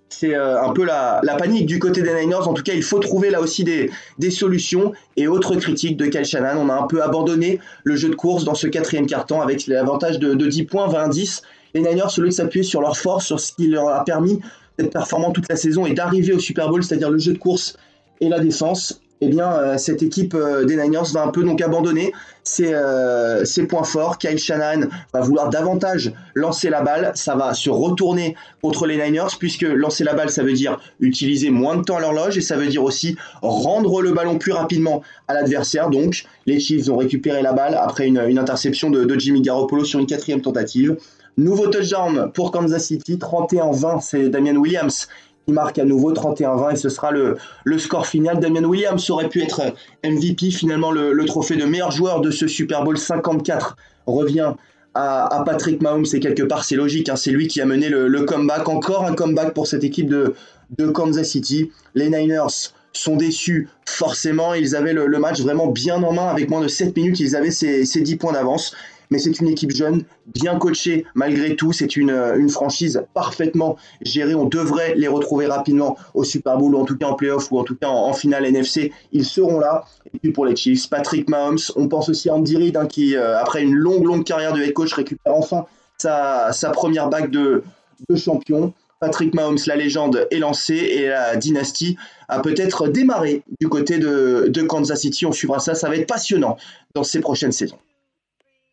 C'est 0.10 0.36
euh, 0.36 0.62
un 0.62 0.72
peu 0.74 0.86
la, 0.86 1.22
panique 1.40 1.66
du 1.66 1.80
côté 1.80 2.04
des 2.04 2.14
Niners. 2.14 2.48
En 2.48 2.54
tout 2.54 2.62
cas, 2.62 2.74
il 2.74 2.84
faut 2.84 3.00
trouver 3.00 3.32
là 3.32 3.42
aussi 3.42 3.64
des, 3.64 3.90
solutions. 4.30 4.94
Et 5.18 5.28
autre 5.28 5.56
critique 5.56 5.98
de 5.98 6.06
Kyle 6.06 6.24
Shannon, 6.24 6.62
on 6.62 6.70
a 6.70 6.76
un 6.76 6.86
peu 6.86 7.02
abandonné 7.02 7.60
le 7.84 7.96
jeu 7.96 8.10
de 8.10 8.16
course 8.16 8.44
dans 8.44 8.54
ce 8.54 8.68
quatrième 8.68 9.08
carton 9.08 9.42
avec 9.42 9.66
l'avantage 9.66 10.20
de, 10.20 10.36
de 10.36 10.46
10 10.46 10.66
points, 10.66 10.88
20-10 10.88 11.42
les 11.74 11.82
Niners, 11.82 12.10
celui 12.10 12.30
de 12.30 12.34
s'appuyer 12.34 12.64
sur 12.64 12.82
leur 12.82 12.98
force, 12.98 13.26
sur 13.26 13.40
ce 13.40 13.54
qui 13.54 13.68
leur 13.68 13.90
a 13.90 14.04
permis 14.04 14.40
d'être 14.78 14.92
performants 14.92 15.32
toute 15.32 15.50
la 15.50 15.56
saison 15.56 15.86
et 15.86 15.94
d'arriver 15.94 16.34
au 16.34 16.40
Super 16.40 16.70
Bowl, 16.70 16.84
c'est-à-dire 16.84 17.10
le 17.10 17.20
jeu 17.20 17.34
de 17.34 17.38
course 17.38 17.78
et 18.22 18.30
la 18.30 18.40
défense, 18.40 19.02
eh 19.22 19.30
bien, 19.30 19.54
euh, 19.54 19.78
cette 19.78 20.04
équipe 20.04 20.34
euh, 20.34 20.66
des 20.66 20.76
Niners 20.76 21.14
va 21.14 21.24
un 21.24 21.30
peu 21.30 21.44
donc 21.44 21.62
abandonner 21.62 22.12
ses, 22.44 22.74
euh, 22.74 23.46
ses, 23.46 23.66
points 23.68 23.84
forts. 23.84 24.18
Kyle 24.18 24.38
Shanahan 24.38 24.88
va 25.14 25.22
vouloir 25.22 25.50
davantage 25.50 26.12
lancer 26.34 26.70
la 26.70 26.82
balle. 26.82 27.14
Ça 27.16 27.36
va 27.36 27.54
se 27.54 27.70
retourner 27.70 28.36
contre 28.62 28.86
les 28.86 28.98
Niners, 28.98 29.34
puisque 29.40 29.62
lancer 29.62 30.04
la 30.04 30.14
balle, 30.14 30.30
ça 30.30 30.44
veut 30.44 30.54
dire 30.54 30.78
utiliser 31.00 31.52
moins 31.52 31.78
de 31.78 31.84
temps 31.84 31.98
à 31.98 32.02
l'horloge 32.02 32.38
et 32.38 32.42
ça 32.42 32.58
veut 32.58 32.68
dire 32.68 32.84
aussi 32.84 33.16
rendre 33.42 34.02
le 34.02 34.12
ballon 34.12 34.38
plus 34.38 34.52
rapidement 34.52 35.04
à 35.30 35.34
l'adversaire. 35.34 35.90
Donc, 35.90 36.26
les 36.46 36.60
Chiefs 36.60 36.90
ont 36.90 36.98
récupéré 36.98 37.42
la 37.42 37.54
balle 37.54 37.80
après 37.82 38.08
une, 38.08 38.20
une 38.28 38.40
interception 38.40 38.90
de, 38.90 39.06
de 39.06 39.20
Jimmy 39.20 39.42
Garoppolo 39.42 39.86
sur 39.86 40.00
une 40.00 40.08
quatrième 40.08 40.42
tentative. 40.42 40.98
Nouveau 41.38 41.68
touchdown 41.68 42.32
pour 42.32 42.52
Kansas 42.52 42.86
City, 42.86 43.18
31-20, 43.18 44.02
c'est 44.02 44.30
Damien 44.30 44.56
Williams 44.56 45.08
qui 45.46 45.54
marque 45.54 45.80
à 45.80 45.86
nouveau 45.86 46.14
31-20 46.14 46.74
et 46.74 46.76
ce 46.76 46.90
sera 46.90 47.12
le, 47.12 47.38
le, 47.64 47.80
score 47.80 48.06
final. 48.06 48.40
Damien 48.40 48.64
Williams 48.64 49.10
aurait 49.10 49.30
pu 49.30 49.42
être 49.42 49.62
MVP, 50.04 50.52
finalement 50.52 50.92
le, 50.92 51.26
trophée 51.26 51.56
de 51.56 51.66
meilleur 51.66 51.92
joueur 51.92 52.22
de 52.22 52.32
ce 52.32 52.48
Super 52.48 52.84
Bowl 52.84 52.98
54 52.98 53.76
revient 54.06 54.54
à, 54.94 55.44
Patrick 55.46 55.82
Mahomes 55.82 56.06
et 56.14 56.20
quelque 56.20 56.44
part 56.44 56.64
c'est 56.64 56.76
logique, 56.76 57.10
hein. 57.10 57.16
c'est 57.16 57.32
lui 57.32 57.48
qui 57.48 57.60
a 57.62 57.66
mené 57.66 57.90
le, 57.90 58.22
comeback, 58.22 58.70
encore 58.70 59.06
un 59.06 59.14
comeback 59.14 59.54
pour 59.54 59.66
cette 59.66 59.84
équipe 59.84 60.08
de, 60.08 60.36
de 60.78 60.88
Kansas 60.88 61.28
City. 61.28 61.72
Les 61.96 62.10
Niners 62.10 62.72
sont 62.94 63.16
déçus 63.16 63.70
forcément, 63.88 64.54
ils 64.54 64.76
avaient 64.76 64.94
le, 64.94 65.18
match 65.18 65.42
vraiment 65.42 65.68
bien 65.68 66.02
en 66.04 66.14
main 66.14 66.28
avec 66.28 66.48
moins 66.50 66.62
de 66.62 66.68
7 66.68 66.96
minutes, 66.96 67.20
ils 67.20 67.36
avaient 67.36 67.52
ces, 67.52 67.86
ces 67.86 68.02
10 68.02 68.18
points 68.18 68.34
d'avance 68.34 68.76
mais 69.10 69.20
c'est 69.20 69.40
une 69.40 69.48
équipe 69.48 69.72
jeune, 69.72 70.04
bien 70.28 70.58
coachée 70.58 71.06
malgré 71.16 71.56
tout. 71.56 71.74
C'est 71.74 71.96
une, 71.96 72.12
une 72.12 72.50
franchise 72.50 73.04
parfaitement 73.14 73.78
gérée. 74.02 74.36
On 74.36 74.46
devrait 74.46 74.96
les 74.96 75.08
retrouver 75.08 75.48
rapidement 75.48 75.98
au 76.14 76.24
Super 76.24 76.58
Bowl, 76.58 76.76
ou 76.76 76.80
en 76.80 76.86
tout 76.86 76.98
cas 76.98 77.08
en 77.08 77.16
playoff, 77.16 77.52
ou 77.52 77.60
en 77.60 77.64
tout 77.64 77.76
cas 77.76 77.88
en, 77.88 78.14
finale 78.14 78.46
NFC. 78.46 78.92
Ils 79.12 79.26
seront 79.26 79.60
là. 79.60 79.86
Et 80.14 80.20
puis 80.20 80.32
pour 80.32 80.46
les 80.46 80.56
Chiefs, 80.56 80.90
Patrick 80.90 81.30
Mahomes. 81.30 81.58
On 81.76 81.88
pense 81.88 82.10
aussi 82.10 82.30
à 82.30 82.36
Andy 82.36 82.58
Reid, 82.58 82.78
hein, 82.78 82.86
qui, 82.86 83.16
euh, 83.16 83.40
après 83.40 83.64
une 83.64 83.74
longue, 83.74 84.06
longue 84.06 84.24
carrière 84.24 84.54
de 84.54 84.62
head 84.62 84.74
coach, 84.74 84.94
récupère 84.94 85.34
enfin 85.34 85.66
sa, 85.98 86.52
sa 86.52 86.70
première 86.70 87.10
bague 87.10 87.32
de, 87.32 87.64
de 88.10 88.16
champion. 88.16 88.74
Patrick 89.00 89.34
Mahomes, 89.34 89.58
la 89.68 89.76
légende, 89.76 90.28
est 90.32 90.40
lancée 90.40 90.76
et 90.76 91.08
la 91.08 91.36
dynastie 91.36 91.98
a 92.30 92.40
peut-être 92.40 92.88
démarré 92.88 93.44
du 93.60 93.68
côté 93.68 93.98
de, 93.98 94.46
de, 94.48 94.62
Kansas 94.62 95.02
City. 95.02 95.26
On 95.26 95.34
suivra 95.34 95.60
ça, 95.60 95.76
ça 95.76 95.90
va 95.90 95.98
être 95.98 96.08
passionnant 96.08 96.56
dans 96.96 97.04
ces 97.04 97.20
prochaines 97.20 97.52
saisons. 97.52 97.80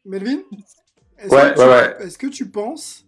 Melvin 0.05 0.41
Est-ce 1.19 1.35
ouais, 1.35 1.55
que, 1.55 1.61
ouais, 1.61 2.05
ouais. 2.05 2.13
que, 2.19 2.27
tu 2.27 2.51
penses 2.51 3.07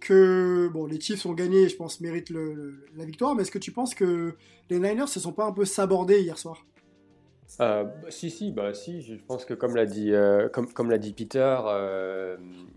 que 0.00 0.68
bon, 0.72 0.86
les 0.86 1.00
Chiefs 1.00 1.24
ont 1.26 1.32
gagné, 1.32 1.68
je 1.68 1.76
pense, 1.76 2.00
méritent 2.00 2.30
le, 2.30 2.86
la 2.96 3.04
victoire, 3.04 3.34
mais 3.34 3.42
est-ce 3.42 3.50
que 3.50 3.58
tu 3.58 3.72
penses 3.72 3.94
que 3.94 4.34
les 4.70 4.78
Niners 4.78 5.08
se 5.08 5.20
sont 5.20 5.32
pas 5.32 5.46
un 5.46 5.52
peu 5.52 5.64
sabordés 5.64 6.20
hier 6.20 6.38
soir? 6.38 6.64
Euh, 7.60 7.84
bah, 7.84 8.10
si, 8.10 8.30
si, 8.30 8.52
bah, 8.52 8.74
si, 8.74 9.02
je 9.02 9.14
pense 9.14 9.44
que 9.44 9.54
comme 9.54 9.76
l'a 9.76 9.86
dit, 9.86 10.12
euh, 10.12 10.48
comme, 10.48 10.72
comme 10.72 10.90
l'a 10.90 10.98
dit 10.98 11.12
Peter, 11.12 11.56
euh, 11.66 12.36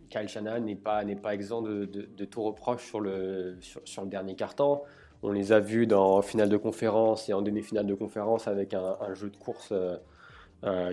Kyle 0.10 0.28
Shanahan 0.28 0.62
n'est 0.62 0.76
pas, 0.76 1.04
n'est 1.04 1.16
pas 1.16 1.34
exempt 1.34 1.64
de, 1.64 1.86
de, 1.86 2.26
tout 2.26 2.44
reproche 2.44 2.86
sur 2.86 3.00
le, 3.00 3.58
sur, 3.62 3.82
sur 3.86 4.04
le 4.04 4.10
dernier 4.10 4.36
carton. 4.36 4.82
On 5.24 5.32
les 5.32 5.52
a 5.52 5.60
vus 5.60 5.88
dans 5.88 6.22
finale 6.22 6.50
de 6.50 6.58
conférence 6.58 7.28
et 7.28 7.34
en 7.34 7.42
demi-finale 7.42 7.88
de 7.88 7.96
conférence 7.96 8.48
avec 8.48 8.74
un, 8.74 8.98
un 9.02 9.14
jeu 9.16 9.30
de 9.30 9.38
course 9.38 9.74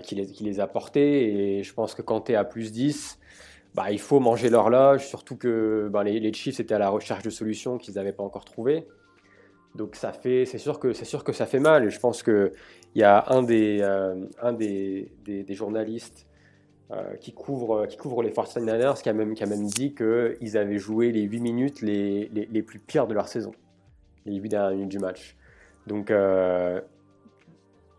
qui, 0.03 0.15
les, 0.15 0.27
qui 0.27 0.43
les 0.43 0.59
a 0.59 0.67
portés. 0.67 1.57
Et 1.57 1.63
je 1.63 1.73
pense 1.73 1.95
que 1.95 2.01
quand 2.01 2.21
tu 2.21 2.31
es 2.31 2.35
à 2.35 2.43
plus 2.43 2.71
10, 2.71 3.19
bah, 3.73 3.91
il 3.91 3.99
faut 3.99 4.19
manger 4.19 4.49
l'horloge, 4.49 5.05
surtout 5.05 5.35
que 5.35 5.89
bah, 5.91 6.03
les, 6.03 6.19
les, 6.19 6.33
Chiefs 6.33 6.59
étaient 6.59 6.75
à 6.75 6.79
la 6.79 6.89
recherche 6.89 7.23
de 7.23 7.29
solutions 7.29 7.77
qu'ils 7.77 7.95
n'avaient 7.95 8.13
pas 8.13 8.23
encore 8.23 8.45
trouvées. 8.45 8.87
Donc 9.75 9.95
ça 9.95 10.13
fait, 10.13 10.45
c'est 10.45 10.57
sûr 10.57 10.79
que 10.79 10.93
que 11.23 11.33
ça 11.33 11.45
fait 11.45 11.59
mal. 11.59 11.85
Et 11.85 11.89
je 11.89 11.99
pense 11.99 12.23
que 12.23 12.53
il 12.95 13.01
y 13.01 13.03
a 13.03 13.25
un 13.27 13.43
des, 13.43 13.79
euh, 13.81 14.15
journalistes 15.49 16.25
euh, 16.91 17.15
qui, 17.17 17.33
couvre, 17.33 17.85
qui 17.87 17.97
couvre 17.97 18.23
les 18.23 18.31
49ers 18.31 19.01
qui 19.01 19.09
a 19.09 19.13
même, 19.13 19.33
qui 19.33 19.43
a 19.43 19.47
même 19.47 19.65
dit 19.65 19.93
qu'ils 19.93 20.57
avaient 20.57 20.77
joué 20.77 21.11
les 21.11 21.23
8 21.23 21.39
minutes 21.41 21.81
les, 21.81 22.63
plus 22.65 22.79
pires 22.79 23.07
de 23.07 23.13
leur 23.13 23.27
saison, 23.27 23.51
les 24.25 24.37
8 24.37 24.49
dernières 24.49 24.71
minutes 24.71 24.91
du 24.91 24.99
match. 24.99 25.35
Donc, 25.87 26.09
euh, 26.09 26.79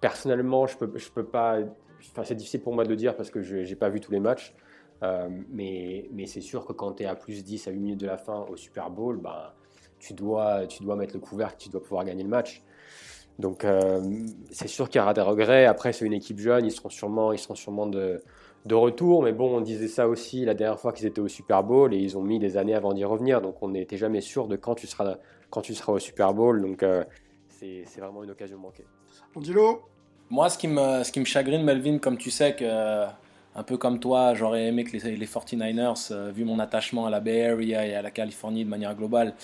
personnellement, 0.09 0.67
je 0.67 0.77
peux, 0.77 0.91
je 0.95 1.11
peux 1.11 1.25
pas. 1.25 1.59
Enfin, 2.13 2.23
c'est 2.25 2.35
difficile 2.37 2.61
pour 2.61 2.75
moi 2.75 2.85
de 2.85 2.89
le 2.91 2.97
dire 2.97 3.17
parce 3.17 3.31
que 3.31 3.43
je 3.43 3.57
n'ai 3.57 3.75
pas 3.75 3.89
vu 3.89 4.01
tous 4.01 4.13
les 4.13 4.21
matchs. 4.21 4.55
mais, 5.51 6.09
mais 6.13 6.27
c'est 6.27 6.41
sûr 6.41 6.65
que 6.65 6.73
quand 6.73 6.93
tu 6.95 7.03
es 7.03 7.07
à 7.07 7.17
plus 7.17 7.45
10 7.45 7.67
à 7.67 7.71
8 7.73 7.81
minutes 7.81 8.01
de 8.01 8.07
la 8.07 8.17
fin 8.17 8.47
au 8.49 8.57
Super 8.57 8.91
Bowl, 8.91 9.19
bah, 9.21 9.57
tu, 9.99 10.15
dois, 10.15 10.67
tu 10.67 10.83
dois 10.85 10.95
mettre 10.97 11.15
le 11.15 11.21
couvercle, 11.21 11.57
tu 11.59 11.69
dois 11.69 11.83
pouvoir 11.83 12.05
gagner 12.05 12.23
le 12.23 12.29
match. 12.29 12.63
Donc 13.39 13.65
euh, 13.65 14.01
c'est 14.51 14.69
sûr 14.69 14.89
qu'il 14.89 15.01
y 15.01 15.03
aura 15.03 15.15
des 15.15 15.21
regrets. 15.21 15.67
Après, 15.67 15.93
c'est 15.93 16.07
une 16.07 16.13
équipe 16.13 16.39
jeune, 16.39 16.65
ils 16.65 16.71
seront 16.71 16.89
sûrement, 16.89 17.33
ils 17.33 17.39
seront 17.39 17.55
sûrement 17.55 17.87
de, 17.87 18.23
de 18.65 18.75
retour. 18.75 19.23
Mais 19.23 19.33
bon, 19.33 19.57
on 19.57 19.61
disait 19.61 19.89
ça 19.89 20.09
aussi 20.09 20.45
la 20.45 20.55
dernière 20.55 20.79
fois 20.79 20.93
qu'ils 20.93 21.07
étaient 21.07 21.21
au 21.21 21.29
Super 21.29 21.63
Bowl 21.63 21.93
et 21.93 21.99
ils 21.99 22.17
ont 22.17 22.23
mis 22.23 22.39
des 22.39 22.57
années 22.57 22.75
avant 22.75 22.95
d'y 22.95 23.05
revenir. 23.05 23.43
Donc 23.43 23.63
on 23.63 23.69
n'était 23.69 23.99
jamais 23.99 24.21
sûr 24.21 24.49
de 24.49 24.57
quand 24.57 24.75
tu 24.75 24.87
seras, 24.87 25.17
quand 25.51 25.61
tu 25.61 25.75
seras 25.75 25.93
au 25.93 25.99
Super 25.99 26.33
Bowl. 26.33 26.63
Donc 26.63 26.83
euh, 26.83 27.05
c'est 27.49 27.85
vraiment 27.99 28.23
une 28.23 28.31
occasion 28.31 28.59
manquée. 28.59 28.87
Angelo? 29.35 29.83
Moi, 30.29 30.51
ce 30.51 30.59
qui, 30.59 30.67
me, 30.67 31.05
ce 31.05 31.13
qui 31.13 31.21
me 31.21 31.25
chagrine, 31.25 31.63
Melvin, 31.63 31.99
comme 31.99 32.19
tu 32.19 32.31
sais 32.31 32.55
que 32.55 33.07
un 33.59 33.63
peu 33.63 33.79
comme 33.79 34.01
toi, 34.01 34.35
j'aurais 34.35 34.67
aimé 34.67 34.85
que 34.85 34.97
les, 34.97 35.17
les 35.17 35.27
49ers, 35.27 36.13
euh, 36.13 36.31
vu 36.31 36.45
mon 36.45 36.59
attachement 36.59 37.07
à 37.07 37.11
la 37.11 37.21
Bay 37.21 37.47
Area 37.47 37.87
et 37.87 37.95
à 37.95 38.03
la 38.03 38.11
Californie 38.11 38.65
de 38.65 38.69
manière 38.69 38.95
globale, 38.95 39.35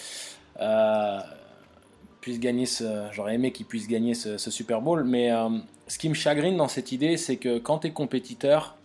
puisse 2.21 2.39
gagner 2.39 2.67
ce, 2.67 2.85
j'aurais 3.11 3.35
aimé 3.35 3.53
qu'il 3.53 3.67
puisse 3.67 3.89
gagner 3.89 4.15
ce, 4.15 4.39
Super 4.39 4.81
Bowl. 4.81 5.05
Mais 5.05 5.31
euh, 5.31 5.49
ce 5.89 5.99
qui 5.99 6.09
me 6.09 6.15
chagrine 6.15 6.57
dans 6.57 6.69
cette 6.69 6.93
idée, 6.93 7.17
c'est 7.19 7.37
que 7.37 7.59
quand 7.59 7.81
tu 7.81 7.89
es 7.89 7.91
compétiteur, 7.91 8.77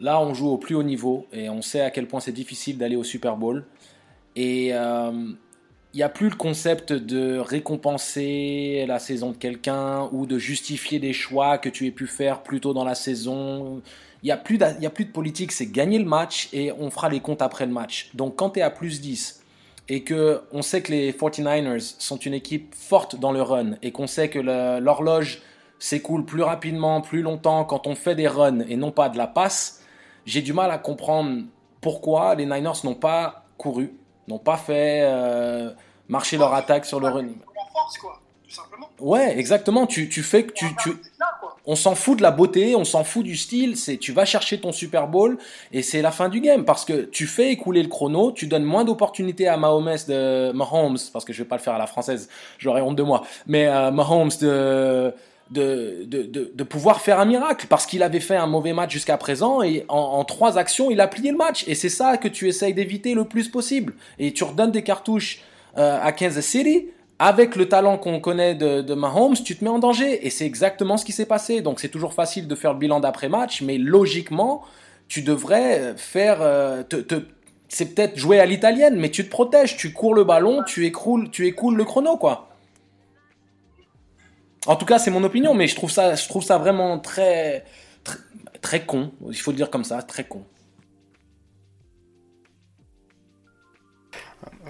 là 0.00 0.20
on 0.20 0.34
joue 0.34 0.48
au 0.48 0.58
plus 0.58 0.74
haut 0.74 0.82
niveau 0.82 1.26
et 1.32 1.48
on 1.48 1.62
sait 1.62 1.80
à 1.80 1.90
quel 1.90 2.06
point 2.06 2.20
c'est 2.20 2.32
difficile 2.32 2.78
d'aller 2.78 2.96
au 2.96 3.04
Super 3.04 3.36
Bowl. 3.36 3.64
Et 4.36 4.72
il 5.92 5.96
n'y 5.96 6.02
a 6.04 6.08
plus 6.08 6.28
le 6.28 6.36
concept 6.36 6.92
de 6.92 7.38
récompenser 7.38 8.84
la 8.86 9.00
saison 9.00 9.30
de 9.30 9.36
quelqu'un 9.36 10.08
ou 10.12 10.24
de 10.24 10.38
justifier 10.38 11.00
des 11.00 11.12
choix 11.12 11.58
que 11.58 11.68
tu 11.68 11.86
aies 11.86 11.90
pu 11.90 12.06
faire 12.06 12.42
plus 12.42 12.60
tôt 12.60 12.72
dans 12.72 12.84
la 12.84 12.94
saison. 12.94 13.82
Il 14.22 14.26
n'y 14.26 14.30
a, 14.30 14.36
plus 14.36 14.62
a 14.62 14.90
plus 14.90 15.04
de 15.04 15.10
politique, 15.10 15.50
c'est 15.50 15.66
gagner 15.66 15.98
le 15.98 16.04
match 16.04 16.48
et 16.52 16.70
on 16.72 16.90
fera 16.90 17.08
les 17.08 17.20
comptes 17.20 17.42
après 17.42 17.66
le 17.66 17.72
match. 17.72 18.10
Donc 18.14 18.36
quand 18.36 18.50
tu 18.50 18.60
es 18.60 18.62
à 18.62 18.70
plus 18.70 19.00
10, 19.00 19.40
et 19.88 20.04
que 20.04 20.42
on 20.52 20.62
sait 20.62 20.82
que 20.82 20.92
les 20.92 21.12
49ers 21.12 21.96
sont 21.98 22.16
une 22.18 22.34
équipe 22.34 22.74
forte 22.76 23.16
dans 23.16 23.32
le 23.32 23.42
run 23.42 23.72
et 23.82 23.90
qu'on 23.90 24.06
sait 24.06 24.30
que 24.30 24.38
l'horloge 24.38 25.42
s'écoule 25.80 26.24
plus 26.24 26.42
rapidement, 26.42 27.00
plus 27.00 27.22
longtemps 27.22 27.64
quand 27.64 27.88
on 27.88 27.96
fait 27.96 28.14
des 28.14 28.28
runs 28.28 28.60
et 28.68 28.76
non 28.76 28.92
pas 28.92 29.08
de 29.08 29.18
la 29.18 29.26
passe, 29.26 29.82
j'ai 30.26 30.42
du 30.42 30.52
mal 30.52 30.70
à 30.70 30.78
comprendre 30.78 31.42
pourquoi 31.80 32.36
les 32.36 32.46
Niners 32.46 32.84
n'ont 32.84 32.94
pas 32.94 33.46
couru, 33.58 33.92
n'ont 34.30 34.38
pas 34.38 34.56
fait 34.56 35.02
euh, 35.02 35.70
marcher 36.08 36.38
leur 36.38 36.54
attaque 36.54 36.84
sur 36.86 37.00
le 37.00 37.08
running. 37.08 37.36
force, 37.72 37.98
quoi, 37.98 38.20
tout 38.44 38.50
simplement. 38.50 38.88
Ouais, 38.98 39.38
exactement. 39.38 39.86
Tu, 39.86 40.08
tu 40.08 40.22
fais 40.22 40.44
que 40.44 40.52
tu, 40.52 40.66
tu, 40.82 40.90
on 41.66 41.76
s'en 41.76 41.94
fout 41.94 42.18
de 42.18 42.22
la 42.22 42.30
beauté, 42.30 42.74
on 42.74 42.84
s'en 42.84 43.04
fout 43.04 43.24
du 43.24 43.36
style. 43.36 43.76
C'est 43.76 43.96
tu 43.96 44.12
vas 44.12 44.24
chercher 44.24 44.60
ton 44.60 44.72
Super 44.72 45.08
Bowl 45.08 45.38
et 45.72 45.82
c'est 45.82 46.02
la 46.02 46.10
fin 46.10 46.28
du 46.28 46.40
game 46.40 46.64
parce 46.64 46.84
que 46.84 47.02
tu 47.02 47.26
fais 47.26 47.50
écouler 47.52 47.82
le 47.82 47.88
chrono, 47.88 48.32
tu 48.32 48.46
donnes 48.46 48.64
moins 48.64 48.84
d'opportunités 48.84 49.46
à 49.46 49.56
Mahomes 49.56 49.96
de 50.08 50.52
Mahomes 50.52 50.98
parce 51.12 51.24
que 51.24 51.32
je 51.32 51.42
vais 51.42 51.48
pas 51.48 51.56
le 51.56 51.62
faire 51.62 51.74
à 51.74 51.78
la 51.78 51.86
française, 51.86 52.28
j'aurais 52.58 52.80
honte 52.80 52.96
de 52.96 53.02
moi. 53.02 53.22
Mais 53.46 53.66
euh, 53.66 53.90
Mahomes 53.90 54.30
de 54.40 55.14
de, 55.50 56.04
de, 56.04 56.22
de, 56.54 56.64
pouvoir 56.64 57.00
faire 57.00 57.18
un 57.18 57.24
miracle 57.24 57.66
parce 57.68 57.84
qu'il 57.84 58.04
avait 58.04 58.20
fait 58.20 58.36
un 58.36 58.46
mauvais 58.46 58.72
match 58.72 58.92
jusqu'à 58.92 59.16
présent 59.16 59.62
et 59.62 59.84
en, 59.88 60.22
trois 60.24 60.58
actions 60.58 60.92
il 60.92 61.00
a 61.00 61.08
plié 61.08 61.32
le 61.32 61.36
match 61.36 61.64
et 61.66 61.74
c'est 61.74 61.88
ça 61.88 62.18
que 62.18 62.28
tu 62.28 62.46
essayes 62.46 62.72
d'éviter 62.72 63.14
le 63.14 63.24
plus 63.24 63.48
possible 63.48 63.94
et 64.20 64.32
tu 64.32 64.44
redonnes 64.44 64.70
des 64.70 64.84
cartouches 64.84 65.40
euh, 65.76 65.98
à 66.00 66.12
Kansas 66.12 66.44
City 66.44 66.86
avec 67.20 67.54
le 67.54 67.68
talent 67.68 67.98
qu'on 67.98 68.18
connaît 68.18 68.54
de, 68.54 68.94
Mahomes, 68.94 69.34
tu 69.34 69.54
te 69.54 69.62
mets 69.62 69.68
en 69.68 69.78
danger. 69.78 70.26
Et 70.26 70.30
c'est 70.30 70.46
exactement 70.46 70.96
ce 70.96 71.04
qui 71.04 71.12
s'est 71.12 71.26
passé. 71.26 71.60
Donc 71.60 71.78
c'est 71.78 71.90
toujours 71.90 72.14
facile 72.14 72.48
de 72.48 72.54
faire 72.54 72.72
le 72.72 72.78
bilan 72.78 72.98
d'après-match, 72.98 73.60
mais 73.60 73.76
logiquement, 73.76 74.62
tu 75.06 75.20
devrais 75.20 75.94
faire... 75.98 76.38
Euh, 76.40 76.82
te, 76.82 76.96
c'est 77.68 77.94
peut-être 77.94 78.18
jouer 78.18 78.40
à 78.40 78.46
l'italienne, 78.46 78.96
mais 78.96 79.10
tu 79.10 79.24
te 79.24 79.30
protèges, 79.30 79.76
tu 79.76 79.92
cours 79.92 80.14
le 80.14 80.24
ballon, 80.24 80.62
tu 80.66 80.86
écroules, 80.86 81.30
tu 81.30 81.46
écoules 81.46 81.76
le 81.76 81.84
chrono, 81.84 82.16
quoi. 82.16 82.49
En 84.70 84.76
tout 84.76 84.86
cas, 84.86 85.00
c'est 85.00 85.10
mon 85.10 85.24
opinion, 85.24 85.52
mais 85.52 85.66
je 85.66 85.74
trouve 85.74 85.90
ça, 85.90 86.14
je 86.14 86.28
trouve 86.28 86.44
ça 86.44 86.56
vraiment 86.56 87.00
très, 87.00 87.64
très, 88.62 88.86
con. 88.86 89.10
Il 89.28 89.34
faut 89.34 89.50
le 89.50 89.56
dire 89.56 89.68
comme 89.68 89.82
ça, 89.82 90.00
très 90.00 90.22
con. 90.22 90.44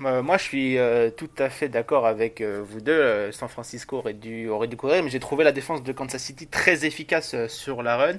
Euh, 0.02 0.22
moi, 0.22 0.38
je 0.38 0.42
suis 0.42 0.78
euh, 0.78 1.10
tout 1.10 1.28
à 1.36 1.50
fait 1.50 1.68
d'accord 1.68 2.06
avec 2.06 2.40
euh, 2.40 2.62
vous 2.66 2.80
deux. 2.80 3.30
San 3.30 3.50
Francisco 3.50 3.98
aurait 3.98 4.14
dû, 4.14 4.48
aurait 4.48 4.68
dû 4.68 4.78
courir, 4.78 5.02
mais 5.02 5.10
j'ai 5.10 5.20
trouvé 5.20 5.44
la 5.44 5.52
défense 5.52 5.82
de 5.82 5.92
Kansas 5.92 6.22
City 6.22 6.46
très 6.46 6.86
efficace 6.86 7.36
sur 7.48 7.82
la 7.82 7.98
run. 7.98 8.16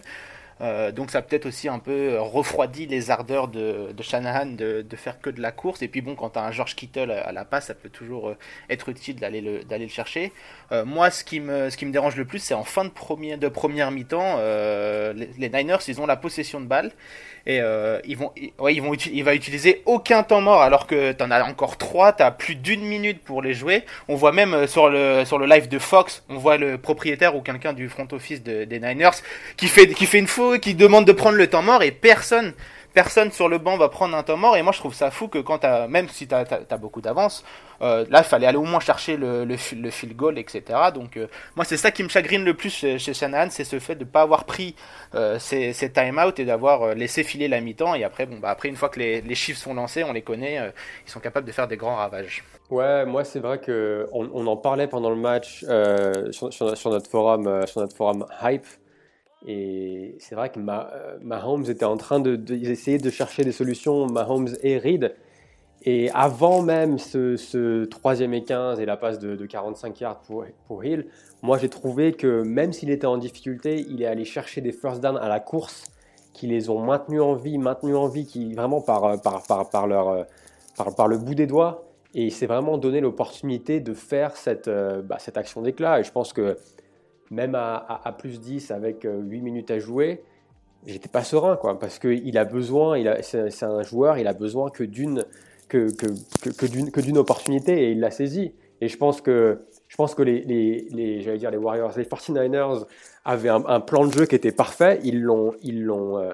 Euh, 0.61 0.91
donc 0.91 1.11
ça 1.11 1.21
peut-être 1.21 1.45
aussi 1.45 1.67
un 1.67 1.79
peu 1.79 2.19
refroidi 2.19 2.85
les 2.85 3.09
ardeurs 3.09 3.47
de, 3.47 3.91
de 3.91 4.03
Shanahan 4.03 4.45
de, 4.45 4.85
de, 4.87 4.95
faire 4.95 5.19
que 5.19 5.29
de 5.29 5.41
la 5.41 5.51
course. 5.51 5.81
Et 5.81 5.87
puis 5.87 6.01
bon, 6.01 6.15
quand 6.15 6.31
tu 6.31 6.39
as 6.39 6.43
un 6.43 6.51
George 6.51 6.75
Kittle 6.75 7.11
à 7.11 7.31
la 7.31 7.45
passe, 7.45 7.67
ça 7.67 7.73
peut 7.73 7.89
toujours 7.89 8.35
être 8.69 8.89
utile 8.89 9.15
d'aller 9.15 9.41
le, 9.41 9.61
le 9.69 9.87
chercher. 9.87 10.31
Euh, 10.71 10.85
moi, 10.85 11.09
ce 11.11 11.23
qui, 11.23 11.39
me, 11.39 11.69
ce 11.69 11.77
qui 11.77 11.85
me 11.85 11.91
dérange 11.91 12.15
le 12.15 12.25
plus, 12.25 12.39
c'est 12.39 12.53
en 12.53 12.63
fin 12.63 12.85
de, 12.85 12.89
premier, 12.89 13.37
de 13.37 13.47
première 13.47 13.91
mi-temps, 13.91 14.35
euh, 14.39 15.13
les, 15.13 15.29
les, 15.37 15.49
Niners, 15.49 15.77
ils 15.87 15.99
ont 15.99 16.05
la 16.05 16.15
possession 16.15 16.61
de 16.61 16.65
balle 16.65 16.91
et 17.45 17.59
euh, 17.59 17.99
ils 18.05 18.17
vont, 18.17 18.31
ouais, 18.59 18.75
ils 18.75 18.81
vont, 18.81 18.93
il 18.93 19.23
va 19.23 19.33
utiliser 19.33 19.81
aucun 19.85 20.23
temps 20.23 20.41
mort 20.41 20.61
alors 20.61 20.85
que 20.87 21.11
t'en 21.11 21.31
as 21.31 21.43
encore 21.43 21.77
trois, 21.77 22.13
t'as 22.13 22.31
plus 22.31 22.55
d'une 22.55 22.81
minute 22.81 23.23
pour 23.23 23.41
les 23.41 23.53
jouer. 23.53 23.83
On 24.07 24.15
voit 24.15 24.31
même 24.31 24.53
euh, 24.53 24.67
sur 24.67 24.89
le 24.89 25.23
sur 25.25 25.39
le 25.39 25.45
live 25.47 25.67
de 25.67 25.79
Fox, 25.79 26.23
on 26.29 26.37
voit 26.37 26.57
le 26.57 26.77
propriétaire 26.77 27.35
ou 27.35 27.41
quelqu'un 27.41 27.73
du 27.73 27.89
front 27.89 28.07
office 28.11 28.43
de, 28.43 28.65
des 28.65 28.79
Niners 28.79 29.09
qui 29.57 29.67
fait 29.67 29.87
qui 29.87 30.05
fait 30.05 30.19
une 30.19 30.27
faute, 30.27 30.61
qui 30.61 30.75
demande 30.75 31.05
de 31.05 31.11
prendre 31.11 31.37
le 31.37 31.47
temps 31.47 31.63
mort 31.63 31.83
et 31.83 31.91
personne 31.91 32.53
personne 32.93 33.31
sur 33.31 33.49
le 33.49 33.57
banc 33.57 33.77
va 33.77 33.89
prendre 33.89 34.15
un 34.15 34.23
temps 34.23 34.37
mort. 34.37 34.57
Et 34.57 34.61
moi, 34.61 34.71
je 34.71 34.79
trouve 34.79 34.93
ça 34.93 35.11
fou 35.11 35.27
que 35.27 35.39
quand 35.39 35.63
même 35.87 36.09
si 36.09 36.27
tu 36.27 36.35
beaucoup 36.79 37.01
d'avance, 37.01 37.43
euh, 37.81 38.05
là, 38.09 38.19
il 38.19 38.25
fallait 38.25 38.47
aller 38.47 38.57
au 38.57 38.63
moins 38.63 38.79
chercher 38.79 39.17
le, 39.17 39.43
le, 39.45 39.57
field 39.57 40.15
goal, 40.15 40.37
etc. 40.37 40.63
Donc, 40.93 41.17
euh, 41.17 41.27
moi, 41.55 41.65
c'est 41.65 41.77
ça 41.77 41.91
qui 41.91 42.03
me 42.03 42.09
chagrine 42.09 42.43
le 42.43 42.53
plus 42.53 42.69
chez, 42.69 42.99
Shanahan, 42.99 43.49
c'est 43.49 43.63
ce 43.63 43.79
fait 43.79 43.95
de 43.95 44.03
ne 44.03 44.09
pas 44.09 44.21
avoir 44.21 44.45
pris 44.45 44.75
euh, 45.15 45.39
ces, 45.39 45.73
ces 45.73 45.91
time-out 45.91 46.39
et 46.39 46.45
d'avoir 46.45 46.93
laissé 46.93 47.23
filer 47.23 47.47
la 47.47 47.59
mi-temps. 47.61 47.95
Et 47.95 48.03
après, 48.03 48.25
bon, 48.25 48.37
bah, 48.39 48.49
après, 48.49 48.69
une 48.69 48.75
fois 48.75 48.89
que 48.89 48.99
les, 48.99 49.35
chiffres 49.35 49.59
sont 49.59 49.73
lancés, 49.73 50.03
on 50.03 50.13
les 50.13 50.21
connaît, 50.21 50.59
ils 51.07 51.11
sont 51.11 51.19
capables 51.19 51.47
de 51.47 51.51
faire 51.51 51.67
des 51.67 51.77
grands 51.77 51.95
ravages. 51.95 52.43
Ouais, 52.69 53.05
moi 53.05 53.23
c'est 53.25 53.39
vrai 53.39 53.59
que 53.59 54.07
on, 54.13 54.45
en 54.47 54.55
parlait 54.55 54.87
pendant 54.87 55.09
le 55.09 55.15
match 55.15 55.65
sur, 56.31 56.91
notre 56.91 57.09
forum, 57.09 57.65
sur 57.65 57.81
notre 57.81 57.95
forum 57.95 58.25
hype, 58.41 58.65
Et 59.47 60.15
c'est 60.19 60.35
vrai 60.35 60.49
que 60.49 60.59
Mahomes 60.59 61.65
était 61.67 61.85
en 61.85 61.97
train 61.97 62.19
d'essayer 62.19 62.97
de, 62.97 63.03
de, 63.03 63.09
chercher 63.09 63.43
des 63.43 63.51
solutions, 63.51 64.05
Mahomes 64.07 64.49
et 64.61 64.77
Reed. 64.77 65.15
Et 65.83 66.11
avant 66.11 66.61
même 66.61 66.99
ce, 66.99 67.85
troisième 67.85 68.35
et 68.35 68.43
15 68.43 68.79
et 68.79 68.85
la 68.85 68.97
passe 68.97 69.17
de, 69.17 69.45
45 69.45 69.99
yards 69.99 70.19
pour, 70.19 70.45
pour 70.67 70.85
Hill, 70.85 71.07
moi 71.41 71.57
j'ai 71.57 71.69
trouvé 71.69 72.13
que 72.13 72.43
même 72.43 72.71
s'il 72.71 72.91
était 72.91 73.07
en 73.07 73.17
difficulté, 73.17 73.83
il 73.89 74.03
est 74.03 74.05
allé 74.05 74.23
chercher 74.23 74.61
des 74.61 74.71
first 74.71 75.01
down 75.01 75.17
à 75.17 75.27
la 75.27 75.39
course 75.39 75.85
qui 76.33 76.45
les 76.45 76.69
ont 76.69 76.79
maintenus 76.79 77.21
en 77.21 77.33
vie, 77.33 77.57
maintenus 77.57 77.95
en 77.95 78.07
vie, 78.07 78.27
qui 78.27 78.53
vraiment 78.53 78.79
par, 78.79 79.19
par, 79.21 79.43
par, 79.47 79.69
par 79.69 79.87
leur, 79.87 80.27
par, 80.77 80.95
par, 80.95 81.07
le 81.07 81.17
bout 81.17 81.33
des 81.33 81.47
doigts. 81.47 81.83
Et 82.13 82.25
il 82.25 82.31
s'est 82.31 82.45
vraiment 82.45 82.77
donné 82.77 83.01
l'opportunité 83.01 83.79
de 83.79 83.93
faire 83.93 84.37
cette, 84.37 84.69
bah, 84.69 85.17
cette 85.19 85.37
action 85.37 85.61
d'éclat. 85.61 85.99
Et 85.99 86.03
je 86.03 86.11
pense 86.11 86.31
que 86.31 86.57
même 87.31 87.55
à, 87.55 88.15
plus 88.19 88.39
10 88.39 88.71
avec 88.71 89.03
8 89.03 89.07
euh, 89.07 89.41
minutes 89.41 89.71
à 89.71 89.79
jouer, 89.79 90.21
j'étais 90.85 91.07
pas 91.07 91.23
serein, 91.23 91.55
quoi, 91.55 91.79
parce 91.79 91.97
qu'il 91.97 92.37
a 92.37 92.45
besoin, 92.45 92.97
il 92.97 93.17
c'est 93.21 93.63
un 93.63 93.83
joueur, 93.83 94.17
il 94.17 94.27
a 94.27 94.33
besoin 94.33 94.69
que 94.69 94.83
d'une 94.83 95.25
que, 95.69 95.89
que, 95.95 96.07
que, 96.51 96.65
d'une, 96.65 96.91
que 96.91 96.99
d'une 96.99 97.17
opportunité 97.17 97.85
et 97.85 97.91
il 97.91 98.01
l'a 98.01 98.11
saisi. 98.11 98.53
Et 98.81 98.89
je 98.89 98.97
pense 98.97 99.21
que, 99.21 99.61
je 99.87 99.95
pense 99.95 100.13
que 100.15 100.21
les, 100.21 100.41
les, 100.41 100.87
les 100.91 101.21
j'allais 101.21 101.37
dire 101.37 101.51
les 101.51 101.57
Warriors, 101.57 101.93
les 101.95 102.03
49ers 102.03 102.85
avaient 103.23 103.49
un, 103.49 103.79
plan 103.79 104.05
de 104.05 104.11
jeu 104.11 104.25
qui 104.25 104.35
était 104.35 104.51
parfait. 104.51 104.99
Ils 105.03 105.21
l'ont, 105.21 105.53
ils 105.61 105.81
l'ont 105.81 106.17
euh, 106.17 106.31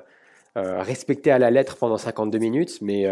euh, 0.57 0.81
respecté 0.81 1.29
à 1.29 1.38
la 1.38 1.51
lettre 1.51 1.77
pendant 1.77 1.97
52 1.97 2.39
minutes, 2.39 2.79
mais 2.81 3.05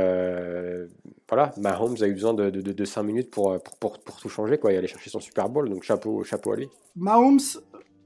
voilà, 1.30 1.52
Mahomes 1.58 1.98
a 2.02 2.08
eu 2.08 2.14
besoin 2.14 2.34
de, 2.34 2.50
de, 2.50 2.62
de, 2.72 2.86
5 2.86 3.04
minutes 3.04 3.30
pour, 3.30 3.60
pour, 3.80 4.00
pour, 4.00 4.18
tout 4.20 4.30
changer 4.30 4.58
quoi, 4.58 4.74
et 4.74 4.78
aller 4.78 4.88
chercher 4.88 5.12
son 5.12 5.20
Super 5.20 5.48
Bowl. 5.50 5.70
Donc 5.70 5.84
chapeau, 5.84 6.24
chapeau 6.24 6.54
à 6.54 6.56
lui. 6.56 6.70
Mahomes, 6.96 7.40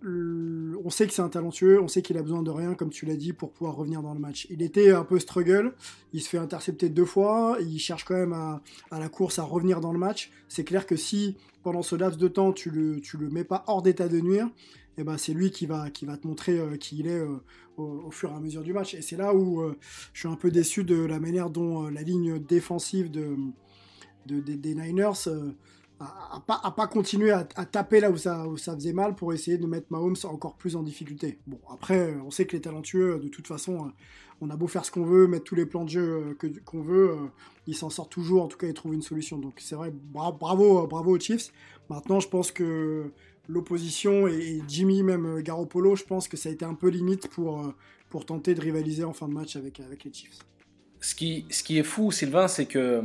on 0.06 0.90
sait 0.90 1.08
que 1.08 1.14
c'est 1.14 1.22
un 1.22 1.30
talentueux, 1.30 1.82
on 1.82 1.88
sait 1.88 2.02
qu'il 2.02 2.18
a 2.18 2.22
besoin 2.22 2.42
de 2.42 2.52
rien, 2.52 2.74
comme 2.74 2.90
tu 2.90 3.06
l'as 3.06 3.16
dit, 3.16 3.34
pour 3.34 3.52
pouvoir 3.52 3.76
revenir 3.76 4.02
dans 4.02 4.14
le 4.14 4.20
match. 4.20 4.48
Il 4.50 4.62
était 4.62 4.92
un 4.92 5.04
peu 5.04 5.20
struggle, 5.20 5.74
il 6.14 6.22
se 6.22 6.30
fait 6.30 6.38
intercepter 6.38 6.90
deux 6.90 7.06
fois, 7.06 7.58
il 7.60 7.80
cherche 7.80 8.06
quand 8.06 8.16
même 8.16 8.34
à, 8.34 8.62
la 8.92 9.10
course 9.10 9.40
à 9.40 9.44
revenir 9.44 9.82
dans 9.82 9.92
le 9.92 10.00
match. 10.00 10.32
C'est 10.48 10.64
clair 10.64 10.86
que 10.86 10.96
si 10.96 11.36
pendant 11.64 11.82
ce 11.82 11.96
laps 11.96 12.18
de 12.18 12.28
temps 12.28 12.54
tu 12.54 12.70
le, 12.70 13.02
le 13.20 13.30
mets 13.30 13.44
pas 13.44 13.64
hors 13.68 13.82
d'état 13.82 14.08
de 14.08 14.20
nuire, 14.20 14.50
eh 14.98 15.04
ben 15.04 15.18
c'est 15.18 15.34
lui 15.34 15.52
qui 15.52 15.66
va, 15.66 15.90
qui 15.90 16.06
va 16.06 16.18
te 16.18 16.28
montrer 16.28 16.60
euh, 16.60 16.76
qui 16.76 16.98
il 16.98 17.08
est 17.08 17.20
euh, 17.20 17.38
au, 17.78 18.12
fur 18.12 18.32
et 18.32 18.34
à 18.34 18.40
mesure 18.40 18.64
du 18.64 18.74
match. 18.74 18.94
Et 18.94 19.02
c'est 19.02 19.16
là 19.16 19.34
où 19.34 19.62
euh, 19.62 19.78
je 20.14 20.20
suis 20.20 20.28
un 20.28 20.36
peu 20.36 20.52
déçu 20.52 20.84
de 20.84 20.96
la 20.96 21.20
manière 21.20 21.50
dont 21.50 21.90
la 21.90 22.02
ligne 22.02 22.40
défensive 22.40 23.10
de, 23.10 23.36
des 24.26 24.76
Niners 24.76 25.28
à, 26.00 26.42
pas, 26.46 26.60
à 26.64 26.72
pas 26.72 26.88
continuer 26.88 27.32
à, 27.32 27.44
taper 27.44 28.00
là 28.00 28.10
où 28.10 28.18
ça, 28.18 28.46
ça 28.58 28.74
faisait 28.76 28.94
mal 28.94 29.16
pour 29.16 29.34
essayer 29.34 29.58
de 29.58 29.66
mettre 29.66 29.88
Mahomes 29.90 30.16
encore 30.24 30.56
plus 30.56 30.76
en 30.76 30.84
difficulté. 30.84 31.40
Bon, 31.46 31.60
après, 31.72 32.16
on 32.26 32.32
sait 32.32 32.46
que 32.46 32.56
les 32.56 32.62
talentueux, 32.62 33.20
de 33.20 33.28
toute 33.28 33.48
façon, 33.48 33.88
euh, 33.88 33.90
on 34.40 34.50
a 34.50 34.56
beau 34.56 34.68
faire 34.68 34.86
ce 34.86 34.92
qu'on 34.92 35.04
veut, 35.04 35.28
mettre 35.28 35.44
tous 35.44 35.56
les 35.56 35.66
plans 35.66 35.84
de 35.84 35.90
jeu 35.90 36.02
euh, 36.02 36.34
que, 36.36 36.48
qu'on 36.48 36.82
veut, 36.82 37.12
euh, 37.12 37.28
ils 37.68 37.76
s'en 37.76 37.90
sortent 37.90 38.12
toujours, 38.12 38.44
en 38.44 38.48
tout 38.48 38.58
cas, 38.58 38.68
ils 38.68 38.74
trouvent 38.74 38.94
une 38.94 39.02
solution. 39.02 39.38
Donc 39.38 39.56
c'est 39.58 39.76
vrai, 39.76 39.92
bravo, 39.94 40.88
bravo 40.88 41.16
aux 41.16 41.20
Chiefs. 41.20 41.52
Maintenant, 41.90 42.22
je 42.22 42.30
pense 42.30 42.52
que 42.52 43.12
l'opposition 43.50 44.28
et, 44.28 44.62
Jimmy, 44.68 45.04
même 45.04 45.42
Garoppolo, 45.42 45.96
je 45.96 46.06
pense 46.06 46.30
que 46.30 46.38
ça 46.38 46.50
a 46.50 46.52
été 46.52 46.64
un 46.64 46.76
peu 46.76 46.88
limite 46.88 47.28
pour, 47.28 47.74
pour 48.10 48.26
tenter 48.26 48.54
de 48.54 48.62
rivaliser 48.62 49.04
en 49.04 49.14
fin 49.14 49.28
de 49.28 49.34
match 49.34 49.58
avec, 49.58 49.82
avec 49.82 50.06
les 50.06 50.14
Chiefs. 50.14 50.40
Ce 51.02 51.16
qui, 51.16 51.46
ce 51.50 51.64
qui 51.64 51.78
est 51.78 51.84
fou, 51.84 52.12
Sylvain, 52.12 52.48
c'est 52.48 52.66
que 52.66 53.04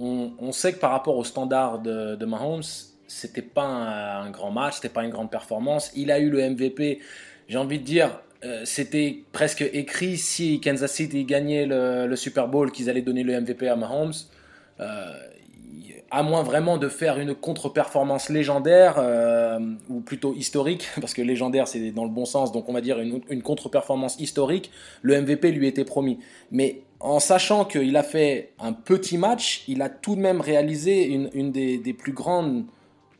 on, 0.00 0.52
sait 0.52 0.72
que 0.72 0.78
par 0.78 0.90
rapport 0.90 1.16
au 1.16 1.24
standard 1.24 1.80
de, 1.80 2.16
de 2.16 2.26
Mahomes, 2.26 2.62
c'était 3.06 3.42
pas 3.42 3.64
un, 3.64 4.30
grand 4.30 4.50
match, 4.50 4.76
c'était 4.76 4.88
pas 4.88 5.04
une 5.04 5.10
grande 5.10 5.30
performance. 5.30 5.90
Il 5.96 6.10
a 6.10 6.18
eu 6.18 6.30
le 6.30 6.48
MVP. 6.48 7.00
J'ai 7.48 7.58
envie 7.58 7.78
de 7.78 7.84
dire, 7.84 8.20
euh, 8.44 8.62
c'était 8.64 9.24
presque 9.32 9.62
écrit 9.62 10.16
si 10.16 10.60
Kansas 10.60 10.92
City 10.92 11.24
gagnait 11.24 11.66
le, 11.66 12.14
Super 12.16 12.48
Bowl 12.48 12.70
qu'ils 12.70 12.88
allaient 12.88 13.02
donner 13.02 13.24
le 13.24 13.38
MVP 13.40 13.68
à 13.68 13.76
Mahomes. 13.76 14.12
Euh, 14.78 15.12
à 16.12 16.22
moins 16.22 16.42
vraiment 16.42 16.76
de 16.76 16.88
faire 16.88 17.18
une 17.18 17.34
contre-performance 17.34 18.30
légendaire, 18.30 18.96
euh, 18.98 19.60
ou 19.88 20.00
plutôt 20.00 20.34
historique, 20.34 20.88
parce 21.00 21.14
que 21.14 21.22
légendaire 21.22 21.68
c'est 21.68 21.92
dans 21.92 22.04
le 22.04 22.10
bon 22.10 22.24
sens, 22.24 22.50
donc 22.50 22.68
on 22.68 22.72
va 22.72 22.80
dire 22.80 22.98
une, 22.98 23.20
une 23.30 23.42
contre-performance 23.42 24.18
historique, 24.18 24.72
le 25.02 25.20
MVP 25.20 25.52
lui 25.52 25.68
était 25.68 25.84
promis. 25.84 26.18
Mais 26.50 26.82
en 27.00 27.18
sachant 27.18 27.64
qu'il 27.64 27.96
a 27.96 28.02
fait 28.02 28.52
un 28.58 28.72
petit 28.72 29.16
match, 29.16 29.64
il 29.66 29.80
a 29.80 29.88
tout 29.88 30.16
de 30.16 30.20
même 30.20 30.40
réalisé 30.40 31.06
une, 31.06 31.50
des, 31.50 31.94
plus 31.94 32.12
grandes 32.12 32.66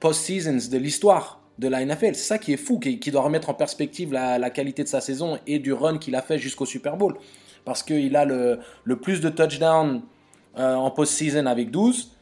post-seasons 0.01 0.71
de 0.71 0.77
l'histoire 0.79 1.41
de 1.59 1.67
la 1.67 1.85
NFL. 1.85 2.15
C'est 2.15 2.27
ça 2.27 2.39
qui 2.39 2.53
est 2.53 2.59
fou, 2.59 2.79
qui, 2.79 3.11
doit 3.11 3.23
remettre 3.23 3.49
en 3.49 3.55
perspective 3.55 4.13
la, 4.13 4.51
qualité 4.51 4.85
de 4.85 4.89
sa 4.89 5.01
saison 5.01 5.39
et 5.47 5.59
du 5.59 5.73
run 5.73 5.99
qu'il 5.99 6.15
a 6.15 6.23
fait 6.23 6.39
jusqu'au 6.39 6.67
Super 6.67 6.99
Bowl. 6.99 7.17
Parce 7.65 7.83
qu'il 7.83 8.17
a 8.17 8.27
le, 8.27 8.61
plus 9.01 9.21
de 9.21 9.31
touchdowns 9.31 10.03
euh, 10.59 10.75
en 10.75 10.91
post-season 10.91 11.47
avec 11.47 11.71
12. 11.71 12.13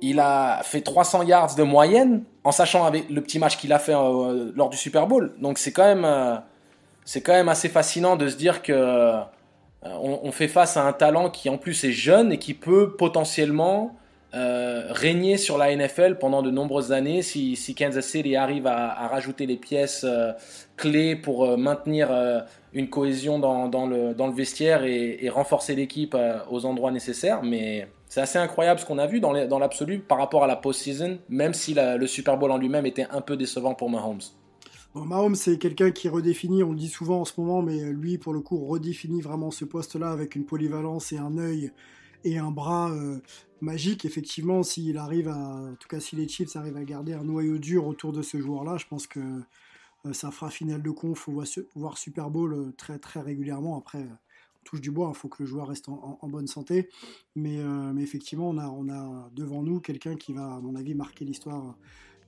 Il 0.00 0.20
a 0.20 0.60
fait 0.64 0.82
300 0.82 1.24
yards 1.24 1.54
de 1.56 1.62
moyenne, 1.64 2.24
en 2.44 2.52
sachant 2.52 2.84
avec 2.84 3.08
le 3.10 3.20
petit 3.20 3.38
match 3.40 3.56
qu'il 3.56 3.72
a 3.72 3.78
fait 3.78 3.94
euh, 3.94 4.52
lors 4.54 4.68
du 4.68 4.76
Super 4.76 5.08
Bowl. 5.08 5.34
Donc 5.40 5.58
c'est 5.58 5.72
quand, 5.72 6.04
euh, 6.04 6.36
c'est 7.04 7.22
quand 7.22 7.32
même 7.32 7.48
assez 7.48 7.68
fascinant 7.68 8.16
de 8.16 8.28
se 8.28 8.36
dire 8.36 8.62
que 8.62 9.14
euh, 9.84 10.18
on, 10.22 10.30
fait 10.30 10.48
face 10.48 10.76
à 10.76 10.84
un 10.84 10.92
talent 10.92 11.28
qui 11.28 11.48
en 11.48 11.58
plus 11.58 11.82
est 11.84 11.92
jeune 11.92 12.32
et 12.32 12.38
qui 12.38 12.54
peut 12.54 12.94
potentiellement 12.96 13.96
euh, 14.32 14.86
régner 14.90 15.36
sur 15.36 15.58
la 15.58 15.74
NFL 15.74 16.18
pendant 16.18 16.40
de 16.40 16.50
nombreuses 16.50 16.92
années 16.92 17.20
si, 17.22 17.74
Kansas 17.76 18.06
City 18.06 18.36
arrive 18.36 18.68
à, 18.68 19.08
rajouter 19.08 19.44
les 19.44 19.56
pièces 19.56 20.04
euh, 20.04 20.32
clés 20.76 21.16
pour 21.16 21.58
maintenir 21.58 22.10
une 22.72 22.88
cohésion 22.88 23.40
dans, 23.40 23.86
le, 23.86 24.32
vestiaire 24.32 24.84
et, 24.84 25.28
renforcer 25.28 25.74
l'équipe 25.74 26.16
aux 26.50 26.64
endroits 26.64 26.92
nécessaires. 26.92 27.42
Mais 27.42 27.88
c'est 28.08 28.20
assez 28.20 28.38
incroyable 28.38 28.78
ce 28.78 28.86
qu'on 28.86 28.98
a 28.98 29.06
vu 29.06 29.20
dans 29.20 29.58
l'absolu 29.58 29.98
par 29.98 30.18
rapport 30.18 30.44
à 30.44 30.46
la 30.46 30.56
post-season, 30.56 31.18
même 31.28 31.54
si 31.54 31.74
le 31.74 32.06
Super 32.06 32.36
Bowl 32.36 32.52
en 32.52 32.56
lui-même 32.56 32.86
était 32.86 33.06
un 33.10 33.20
peu 33.20 33.36
décevant 33.36 33.74
pour 33.74 33.90
Mahomes. 33.90 34.20
Mahomes, 34.94 35.34
c'est 35.34 35.58
quelqu'un 35.58 35.90
qui 35.90 36.08
redéfinit, 36.08 36.62
on 36.62 36.72
le 36.72 36.76
dit 36.76 36.88
souvent 36.88 37.20
en 37.20 37.24
ce 37.24 37.40
moment, 37.40 37.62
mais 37.62 37.92
lui, 37.92 38.18
pour 38.18 38.32
le 38.32 38.40
coup, 38.40 38.64
redéfinit 38.66 39.22
vraiment 39.22 39.50
ce 39.50 39.64
poste-là 39.64 40.10
avec 40.10 40.36
une 40.36 40.44
polyvalence 40.44 41.12
et 41.12 41.18
un 41.18 41.38
œil 41.38 41.72
et 42.24 42.38
un 42.38 42.50
bras 42.50 42.90
euh, 42.92 43.18
magique. 43.60 44.04
Effectivement, 44.04 44.62
s'il 44.62 44.98
arrive 44.98 45.28
à, 45.28 45.36
en 45.36 45.74
tout 45.74 45.88
cas, 45.88 46.00
si 46.00 46.16
les 46.16 46.28
Chiefs 46.28 46.56
arrivent 46.56 46.76
à 46.76 46.84
garder 46.84 47.14
un 47.14 47.24
noyau 47.24 47.58
dur 47.58 47.86
autour 47.86 48.12
de 48.12 48.22
ce 48.22 48.40
joueur-là, 48.40 48.76
je 48.76 48.86
pense 48.86 49.06
que 49.06 49.20
euh, 49.20 50.12
ça 50.12 50.30
fera 50.30 50.50
finale 50.50 50.82
de 50.82 50.90
conf, 50.90 51.28
voir 51.74 51.98
Super 51.98 52.30
Bowl 52.30 52.52
euh, 52.52 52.72
très, 52.98 53.20
régulièrement. 53.20 53.78
Après, 53.78 54.00
on 54.00 54.64
touche 54.64 54.80
du 54.80 54.90
bois, 54.90 55.10
il 55.14 55.18
faut 55.18 55.28
que 55.28 55.42
le 55.42 55.46
joueur 55.46 55.68
reste 55.68 55.88
en, 55.88 56.28
bonne 56.28 56.46
santé. 56.46 56.88
Mais, 57.34 57.58
effectivement, 57.98 58.50
on 58.50 58.88
a 58.88 59.28
devant 59.34 59.60
nous 59.60 59.80
quelqu'un 59.80 60.14
qui 60.14 60.32
va, 60.32 60.54
à 60.54 60.60
mon 60.60 60.76
avis, 60.76 60.94
marquer 60.94 61.24
l'histoire 61.24 61.76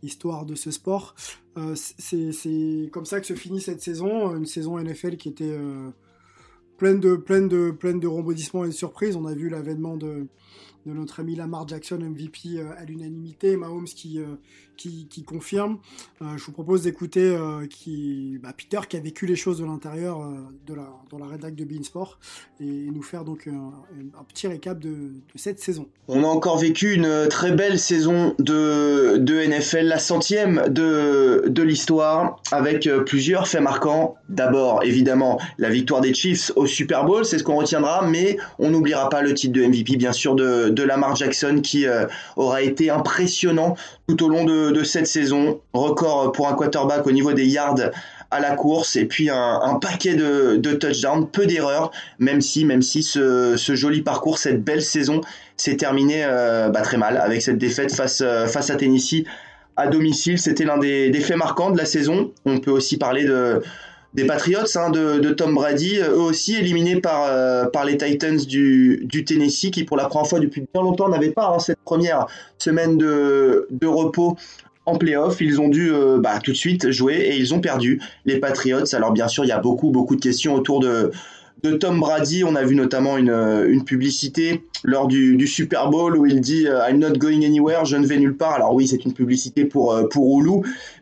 histoire 0.05 0.47
de 0.47 0.55
ce 0.55 0.71
sport. 0.71 1.15
Euh, 1.57 1.75
c'est 1.77 2.91
comme 2.93 3.07
ça 3.07 3.21
que 3.21 3.27
se 3.27 3.35
finit 3.35 3.61
cette 3.61 3.81
saison, 3.81 4.37
une 4.37 4.47
saison 4.47 4.79
NFL 4.79 5.17
qui 5.17 5.29
était 5.29 5.45
euh, 5.51 5.91
pleine 6.77 7.01
de 7.01 7.17
pleine 7.17 7.49
de 7.49 7.71
pleine 7.71 8.01
de 8.01 8.07
rebondissements 8.07 8.65
et 8.65 8.69
de 8.69 8.73
surprises. 8.73 9.17
On 9.17 9.27
a 9.27 9.35
vu 9.35 9.49
l'avènement 9.49 9.97
de 9.97 10.27
de 10.87 10.93
notre 10.93 11.21
ami 11.21 11.35
Lamar 11.35 11.67
Jackson, 11.67 11.99
MVP 11.99 12.59
euh, 12.59 12.71
à 12.77 12.85
l'unanimité, 12.85 13.57
Mahomes 13.57 13.87
qui, 13.87 14.21
qui, 14.77 15.25
confirme. 15.27 15.79
Euh, 16.23 16.37
je 16.37 16.45
vous 16.45 16.53
propose 16.53 16.83
d'écouter 16.83 17.37
qui, 17.71 18.39
bah, 18.43 18.53
Peter 18.57 18.81
qui 18.89 18.97
a 18.97 19.01
vécu 19.01 19.27
les 19.27 19.37
choses 19.37 19.59
de 19.59 19.65
l'intérieur 19.65 20.21
de 20.67 20.75
la, 20.75 20.89
dans 21.11 21.19
la 21.19 21.27
rédac 21.27 21.55
de 21.55 21.65
Beansport 21.65 22.19
et 22.61 22.65
nous 22.65 23.03
faire 23.03 23.25
donc 23.25 23.47
un, 23.47 23.73
petit 24.29 24.47
récap 24.47 24.79
de, 24.79 25.13
cette 25.35 25.61
saison. 25.61 25.89
On 26.09 26.25
a 26.25 26.27
encore 26.27 26.59
vécu 26.59 26.95
une 26.95 27.29
très 27.29 27.53
belle 27.53 27.79
saison 27.79 28.35
de, 28.39 29.17
de 29.19 29.47
NFL, 29.47 29.87
la 29.87 29.99
centième 29.99 30.65
de, 30.69 31.45
de 31.47 31.63
l'histoire, 31.63 32.41
avec 32.53 32.89
plusieurs 33.07 33.49
faits 33.49 33.63
marquants. 33.63 34.17
D'abord, 34.29 34.83
évidemment, 34.83 35.39
la 35.59 35.71
victoire 35.71 36.01
des 36.01 36.15
Chiefs 36.15 36.53
au 36.57 36.67
Super 36.67 37.05
Bowl, 37.05 37.25
c'est 37.25 37.39
ce 37.39 37.45
qu'on 37.45 37.57
retiendra, 37.57 38.07
mais 38.07 38.37
on 38.59 38.71
n'oubliera 38.71 39.09
pas 39.09 39.23
le 39.23 39.35
titre 39.35 39.53
de 39.53 39.65
MVP, 39.65 39.97
bien 39.97 40.13
sûr, 40.13 40.35
de, 40.35 40.83
Lamar 40.85 41.17
Jackson 41.17 41.61
qui 41.63 41.87
euh, 41.87 42.07
aura 42.37 42.61
été 42.61 42.91
impressionnant 42.91 43.75
tout 44.07 44.23
au 44.23 44.29
long 44.29 44.45
de, 44.45 44.64
cette 44.85 45.07
saison. 45.07 45.61
Record 45.73 46.33
pour 46.33 46.49
un 46.49 46.55
quarterback 46.55 47.07
au 47.07 47.13
niveau 47.13 47.33
des 47.33 47.47
yards 47.47 47.91
à 48.31 48.41
la 48.41 48.57
course 48.57 48.97
et 48.97 49.05
puis 49.05 49.31
un, 49.31 49.79
paquet 49.81 50.15
de, 50.15 50.73
touchdowns, 50.75 51.29
peu 51.31 51.47
d'erreurs, 51.47 51.91
même 52.19 52.41
si, 52.41 52.65
même 52.65 52.83
si 52.83 53.03
ce, 53.03 53.57
joli 53.57 54.03
parcours, 54.03 54.39
cette 54.39 54.65
belle 54.65 54.83
saison 54.83 55.21
s'est 55.57 55.77
terminé 55.77 56.25
euh, 56.25 56.69
bah, 56.69 56.83
très 56.83 56.97
mal 56.97 57.17
avec 57.17 57.43
cette 57.43 57.59
défaite 57.59 57.95
face, 57.95 58.23
euh, 58.25 58.47
face 58.47 58.71
à 58.71 58.77
Tennessee 58.77 59.25
à 59.77 59.87
domicile. 59.87 60.39
C'était 60.39 60.65
l'un 60.65 60.79
des, 60.79 61.11
des, 61.11 61.21
faits 61.21 61.37
marquants 61.37 61.71
de 61.71 61.79
la 61.79 61.85
saison. 61.85 62.33
On 62.45 62.59
peut 62.59 62.73
aussi 62.73 62.97
parler 62.97 63.25
de, 63.25 63.63
des 64.15 64.25
Patriots 64.27 64.77
hein, 64.77 64.91
de, 64.91 65.31
Tom 65.31 65.55
Brady, 65.55 65.99
eux 65.99 66.21
aussi 66.21 66.57
éliminés 66.57 67.01
par, 67.01 67.27
euh, 67.27 67.67
par 67.67 67.85
les 67.85 67.97
Titans 67.97 68.37
du, 68.37 69.25
Tennessee, 69.27 69.71
qui 69.71 69.85
pour 69.85 69.97
la 69.97 70.07
première 70.07 70.29
fois 70.29 70.41
depuis 70.41 70.65
bien 70.73 70.83
longtemps 70.83 71.09
n'avaient 71.09 71.31
pas 71.31 71.53
hein, 71.55 71.59
cette 71.59 71.81
première 71.85 72.27
semaine 72.59 72.97
de, 72.97 73.67
repos 73.85 74.37
en 74.87 74.97
playoff, 74.97 75.41
ils 75.41 75.61
ont 75.61 75.69
dû 75.69 75.91
bah, 76.19 76.41
tout 76.43 76.53
de 76.53 76.57
suite 76.57 76.91
jouer 76.91 77.15
et 77.15 77.37
ils 77.37 77.55
ont 77.55 77.61
perdu 77.61 78.01
les 78.27 78.39
Patriots. 78.39 78.95
Alors 78.95 79.13
bien 79.13 79.29
sûr, 79.29 79.45
il 79.45 79.49
y 79.49 79.53
a 79.53 79.59
beaucoup 79.59 79.91
beaucoup 79.91 80.15
de 80.15 80.21
questions 80.21 80.55
autour 80.55 80.81
de 80.81 81.11
de 81.65 81.73
Tom 81.73 81.99
Brady. 81.99 82.45
On 82.45 82.55
a 82.55 82.63
vu 82.63 82.77
notamment 82.77 83.17
une, 83.17 83.31
une 83.69 83.85
publicité 83.85 84.63
lors 84.85 85.09
du, 85.09 85.47
Super 85.47 85.89
Bowl 85.89 86.17
où 86.17 86.27
il 86.27 86.41
dit 86.41 86.69
euh, 86.69 86.87
I'm 86.87 86.99
not 86.99 87.13
going 87.13 87.43
anywhere, 87.45 87.87
je 87.87 87.97
ne 87.97 88.07
vais 88.07 88.19
nulle 88.19 88.37
part. 88.37 88.55
Alors 88.55 88.75
oui, 88.75 88.87
c'est 88.87 89.05
une 89.05 89.15
publicité 89.15 89.65
pour, 89.65 89.95
euh, 89.95 90.07
pour 90.09 90.43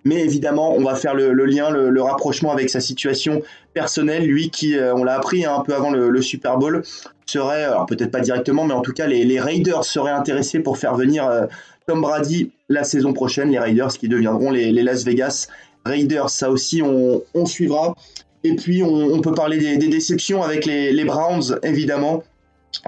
mais 0.05 0.21
évidemment, 0.21 0.75
on 0.75 0.85
va 0.85 0.95
faire 0.95 1.15
le, 1.15 1.33
lien, 1.45 1.71
le, 1.71 2.03
rapprochement 2.03 2.53
avec 2.53 2.71
sa 2.71 2.81
situation 2.81 3.43
personnelle. 3.75 4.25
Lui 4.25 4.51
qui, 4.51 4.77
euh, 4.77 4.95
on 4.95 5.03
l'a 5.03 5.17
appris 5.17 5.45
hein, 5.45 5.57
un 5.59 5.63
peu 5.63 5.75
avant 5.75 5.91
le, 5.91 6.23
Super 6.23 6.59
Bowl, 6.59 6.83
serait, 7.27 7.65
alors 7.65 7.87
peut-être 7.87 8.13
pas 8.13 8.21
directement, 8.21 8.65
mais 8.65 8.75
en 8.75 8.83
tout 8.83 8.93
cas, 8.93 9.07
les, 9.07 9.41
Raiders 9.41 9.85
seraient 9.85 10.13
intéressés 10.13 10.61
pour 10.61 10.79
faire 10.79 10.95
venir 10.95 11.29
Tom 11.87 12.01
Brady 12.01 12.53
la 12.69 12.85
saison 12.85 13.13
prochaine. 13.13 13.51
Les 13.51 13.59
Raiders 13.59 13.89
qui 13.99 14.09
deviendront 14.09 14.51
les, 14.51 14.71
Las 14.71 15.05
Vegas 15.05 15.49
Raiders. 15.85 16.31
Ça 16.31 16.51
aussi, 16.51 16.83
on 16.83 17.47
suivra. 17.47 17.97
Et 18.45 18.57
puis, 18.57 18.83
on, 18.83 19.21
peut 19.21 19.35
parler 19.35 19.59
des, 19.59 19.89
déceptions 19.89 20.43
avec 20.43 20.67
les, 20.67 21.05
Browns, 21.05 21.59
évidemment. 21.63 22.25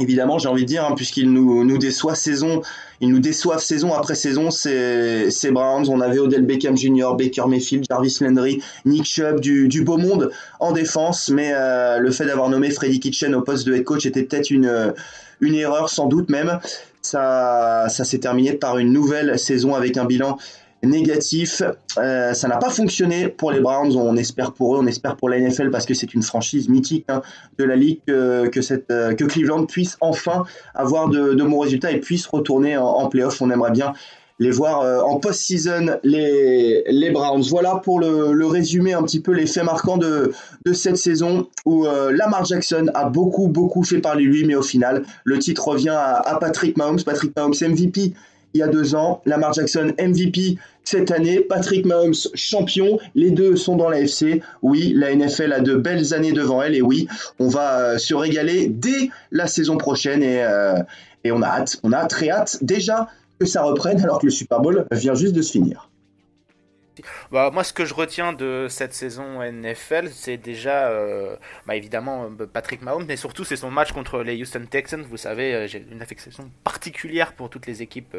Évidemment, 0.00 0.38
j'ai 0.38 0.48
envie 0.48 0.62
de 0.62 0.66
dire, 0.66 0.84
hein, 0.84 0.94
puisqu'ils 0.96 1.30
nous, 1.30 1.78
déçoivent 1.78 2.16
saison, 2.16 2.62
ils 3.00 3.08
nous 3.08 3.20
déçoivent 3.20 3.62
saison 3.62 3.92
après 3.92 4.14
saison, 4.14 4.50
ces, 4.50 5.50
Browns. 5.52 5.88
On 5.88 6.00
avait 6.00 6.18
Odell 6.18 6.42
Beckham 6.42 6.76
Jr., 6.76 7.10
Baker 7.16 7.44
Mayfield, 7.46 7.84
Jarvis 7.88 8.16
Landry, 8.20 8.62
Nick 8.84 9.04
Chubb, 9.04 9.40
du, 9.40 9.68
du 9.68 9.82
beau 9.82 9.98
monde 9.98 10.30
en 10.58 10.72
défense, 10.72 11.28
mais 11.28 11.52
euh, 11.54 11.98
le 11.98 12.10
fait 12.10 12.24
d'avoir 12.24 12.48
nommé 12.48 12.70
Freddy 12.70 12.98
Kitchen 12.98 13.34
au 13.34 13.42
poste 13.42 13.66
de 13.66 13.74
head 13.74 13.84
coach 13.84 14.06
était 14.06 14.22
peut-être 14.22 14.50
une, 14.50 14.94
une 15.40 15.54
erreur, 15.54 15.88
sans 15.88 16.06
doute 16.06 16.30
même. 16.30 16.58
Ça, 17.02 17.86
ça 17.90 18.04
s'est 18.04 18.18
terminé 18.18 18.54
par 18.54 18.78
une 18.78 18.90
nouvelle 18.90 19.38
saison 19.38 19.74
avec 19.74 19.98
un 19.98 20.06
bilan 20.06 20.38
négatif. 20.84 21.62
Euh, 21.98 22.34
ça 22.34 22.48
n'a 22.48 22.56
pas 22.56 22.70
fonctionné 22.70 23.28
pour 23.28 23.52
les 23.52 23.60
Browns. 23.60 23.96
On 23.96 24.16
espère 24.16 24.52
pour 24.52 24.74
eux, 24.74 24.78
on 24.80 24.86
espère 24.86 25.16
pour 25.16 25.28
la 25.28 25.38
NFL 25.38 25.70
parce 25.70 25.86
que 25.86 25.94
c'est 25.94 26.14
une 26.14 26.22
franchise 26.22 26.68
mythique 26.68 27.04
hein, 27.08 27.22
de 27.58 27.64
la 27.64 27.76
ligue 27.76 28.00
que, 28.06 28.60
cette, 28.60 28.90
euh, 28.90 29.14
que 29.14 29.24
Cleveland 29.24 29.66
puisse 29.66 29.96
enfin 30.00 30.44
avoir 30.74 31.08
de, 31.08 31.34
bons 31.34 31.58
résultats 31.58 31.90
et 31.90 32.00
puisse 32.00 32.26
retourner 32.26 32.76
en, 32.76 32.86
en 32.86 33.08
playoff. 33.08 33.40
On 33.42 33.50
aimerait 33.50 33.72
bien 33.72 33.92
les 34.40 34.50
voir 34.50 34.80
euh, 34.80 35.00
en 35.00 35.20
post-season, 35.20 35.98
les, 36.02 36.82
les 36.88 37.10
Browns. 37.10 37.44
Voilà 37.48 37.76
pour 37.76 38.00
le, 38.00 38.46
résumé 38.46 38.92
un 38.92 39.02
petit 39.02 39.20
peu 39.20 39.32
les 39.32 39.46
faits 39.46 39.64
marquants 39.64 39.98
de, 39.98 40.32
de 40.66 40.72
cette 40.72 40.96
saison 40.96 41.48
où 41.64 41.86
Lamar 41.86 42.44
Jackson 42.44 42.86
a 42.94 43.08
beaucoup, 43.08 43.48
beaucoup 43.48 43.84
fait 43.84 43.98
parler 43.98 44.24
lui, 44.24 44.44
mais 44.44 44.54
au 44.54 44.62
final, 44.62 45.04
le 45.24 45.38
titre 45.38 45.68
revient 45.68 45.96
à 45.96 46.36
Patrick 46.40 46.76
Mahomes. 46.76 47.02
Patrick 47.04 47.34
Mahomes 47.36 47.54
MVP 47.60 48.12
il 48.54 48.58
y 48.60 48.62
a 48.62 48.68
deux 48.68 48.94
ans, 48.94 49.20
Lamar 49.26 49.52
Jackson 49.52 49.92
MVP 49.98 50.58
cette 50.84 51.10
année, 51.10 51.40
Patrick 51.40 51.84
Mahomes 51.86 52.14
champion, 52.34 52.98
les 53.14 53.30
deux 53.30 53.56
sont 53.56 53.74
dans 53.74 53.88
la 53.88 54.00
FC. 54.00 54.42
Oui, 54.62 54.92
la 54.94 55.14
NFL 55.14 55.52
a 55.52 55.60
de 55.60 55.74
belles 55.74 56.14
années 56.14 56.32
devant 56.32 56.62
elle 56.62 56.74
et 56.74 56.82
oui, 56.82 57.08
on 57.38 57.48
va 57.48 57.78
euh, 57.78 57.98
se 57.98 58.14
régaler 58.14 58.68
dès 58.68 59.10
la 59.32 59.46
saison 59.46 59.76
prochaine 59.76 60.22
et, 60.22 60.42
euh, 60.44 60.82
et 61.24 61.32
on 61.32 61.42
a 61.42 61.48
hâte, 61.48 61.80
on 61.82 61.92
a 61.92 62.04
très 62.06 62.30
hâte 62.30 62.58
déjà 62.62 63.08
que 63.40 63.46
ça 63.46 63.62
reprenne 63.62 64.00
alors 64.00 64.20
que 64.20 64.26
le 64.26 64.32
Super 64.32 64.60
Bowl 64.60 64.86
vient 64.92 65.14
juste 65.14 65.34
de 65.34 65.42
se 65.42 65.52
finir. 65.52 65.90
Bah, 67.34 67.50
moi, 67.52 67.64
ce 67.64 67.72
que 67.72 67.84
je 67.84 67.94
retiens 67.94 68.32
de 68.32 68.68
cette 68.70 68.94
saison 68.94 69.42
NFL, 69.42 70.08
c'est 70.12 70.36
déjà, 70.36 70.86
euh, 70.90 71.34
bah, 71.66 71.74
évidemment, 71.74 72.30
euh, 72.40 72.46
Patrick 72.46 72.80
Mahomes, 72.80 73.06
mais 73.08 73.16
surtout, 73.16 73.42
c'est 73.42 73.56
son 73.56 73.72
match 73.72 73.90
contre 73.90 74.22
les 74.22 74.40
Houston 74.40 74.64
Texans. 74.70 75.02
Vous 75.02 75.16
savez, 75.16 75.52
euh, 75.52 75.66
j'ai 75.66 75.84
une 75.90 76.00
affection 76.00 76.30
particulière 76.62 77.32
pour 77.32 77.50
toutes 77.50 77.66
les 77.66 77.82
équipes 77.82 78.16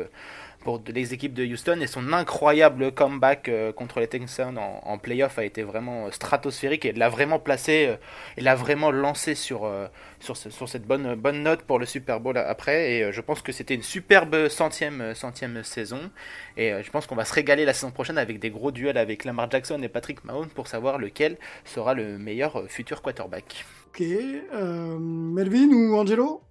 pour 0.66 0.82
les 0.88 1.14
équipes 1.14 1.36
de 1.36 1.46
Houston 1.46 1.80
et 1.80 1.86
son 1.86 2.12
incroyable 2.12 2.92
comeback 2.92 3.52
contre 3.76 4.00
les 4.00 4.08
Texans 4.08 4.58
en, 4.58 4.82
en 4.84 4.98
playoff 4.98 5.38
a 5.38 5.46
été 5.46 5.62
vraiment 5.62 6.10
stratosphérique 6.10 6.86
et 6.86 6.92
l'a 6.92 7.08
vraiment 7.08 7.38
placé 7.38 7.96
et 8.36 8.42
l'a 8.42 8.56
vraiment 8.56 8.90
lancé 8.90 9.36
sur, 9.36 9.72
sur, 10.20 10.36
cette 10.68 10.88
bonne, 10.88 11.14
bonne 11.14 11.44
note 11.44 11.62
pour 11.62 11.78
le 11.78 11.86
Super 11.86 12.20
Bowl 12.20 12.36
après 12.40 12.94
et 12.94 13.12
je 13.12 13.22
pense 13.22 13.44
que 13.44 13.52
c'était 13.52 13.76
une 13.76 13.84
superbe 13.84 14.50
centième, 14.50 15.14
centième 15.14 15.64
saison 15.64 16.10
et 16.58 16.72
je 16.82 16.90
pense 16.90 17.06
qu'on 17.06 17.16
va 17.16 17.26
se 17.26 17.34
régaler 17.34 17.64
la 17.64 17.74
saison 17.74 17.92
prochaine 17.92 18.18
avec 18.18 18.40
des 18.40 18.50
gros 18.50 18.72
duels 18.72 18.98
avec 19.06 19.24
Lamar 19.24 19.50
Jackson 19.52 19.82
et 19.84 19.90
Patrick 19.90 20.24
Mahomes 20.26 20.50
pour 20.50 20.68
savoir 20.68 20.98
lequel 20.98 21.38
sera 21.64 21.94
le 21.94 22.18
meilleur 22.18 22.66
futur 22.68 23.02
quarterback. 23.02 23.66
Ok, 23.88 24.02
Melvin 24.02 25.70
ou 25.70 25.96
Angelo? 25.96 26.42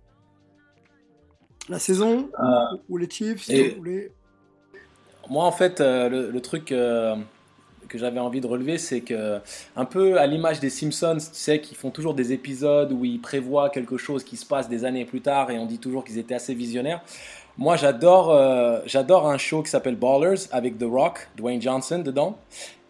La 1.68 1.78
saison 1.78 2.30
euh, 2.38 2.76
ou 2.88 2.98
les 2.98 3.08
Chiefs 3.08 3.48
Moi, 5.30 5.44
en 5.44 5.52
fait, 5.52 5.80
euh, 5.80 6.30
le, 6.30 6.40
truc 6.40 6.72
euh, 6.72 7.16
que 7.88 7.96
j'avais 7.96 8.20
envie 8.20 8.42
de 8.42 8.46
relever, 8.46 8.76
c'est 8.76 9.00
que, 9.00 9.38
un 9.74 9.84
peu 9.86 10.18
à 10.18 10.26
l'image 10.26 10.60
des 10.60 10.68
Simpsons, 10.68 11.16
tu 11.16 11.26
sais, 11.32 11.60
qui 11.60 11.74
font 11.74 11.90
toujours 11.90 12.12
des 12.12 12.32
épisodes 12.32 12.92
où 12.92 13.04
ils 13.06 13.20
prévoient 13.20 13.70
quelque 13.70 13.96
chose 13.96 14.24
qui 14.24 14.36
se 14.36 14.44
passe 14.44 14.68
des 14.68 14.84
années 14.84 15.06
plus 15.06 15.22
tard 15.22 15.50
et 15.50 15.58
on 15.58 15.64
dit 15.64 15.78
toujours 15.78 16.04
qu'ils 16.04 16.18
étaient 16.18 16.34
assez 16.34 16.54
visionnaires. 16.54 17.02
Moi, 17.56 17.76
j'adore, 17.76 18.36
j'adore 18.86 19.28
un 19.28 19.38
show 19.38 19.62
qui 19.62 19.70
s'appelle 19.70 19.96
Ballers 19.96 20.48
avec 20.50 20.78
The 20.78 20.84
Rock, 20.84 21.28
Dwayne 21.36 21.62
Johnson 21.62 22.00
dedans. 22.00 22.36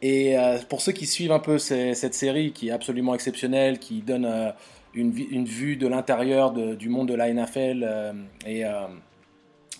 Et 0.01 0.37
pour 0.69 0.81
ceux 0.81 0.93
qui 0.93 1.07
suivent 1.07 1.33
un 1.33 1.39
peu 1.39 1.59
cette 1.59 2.15
série 2.15 2.53
qui 2.53 2.69
est 2.69 2.73
absolument 2.73 3.15
exceptionnelle, 3.15 3.79
qui 3.79 4.01
donne 4.01 4.55
une, 4.95 5.17
une 5.31 5.45
vue 5.45 5.77
de 5.77 5.87
l'intérieur 5.87 6.53
du 6.53 6.89
monde 6.89 7.09
de 7.09 7.15
la 7.15 7.33
NFL. 7.33 7.85
Euh, 7.85 8.13
et 8.47 8.65
euh, 8.65 8.87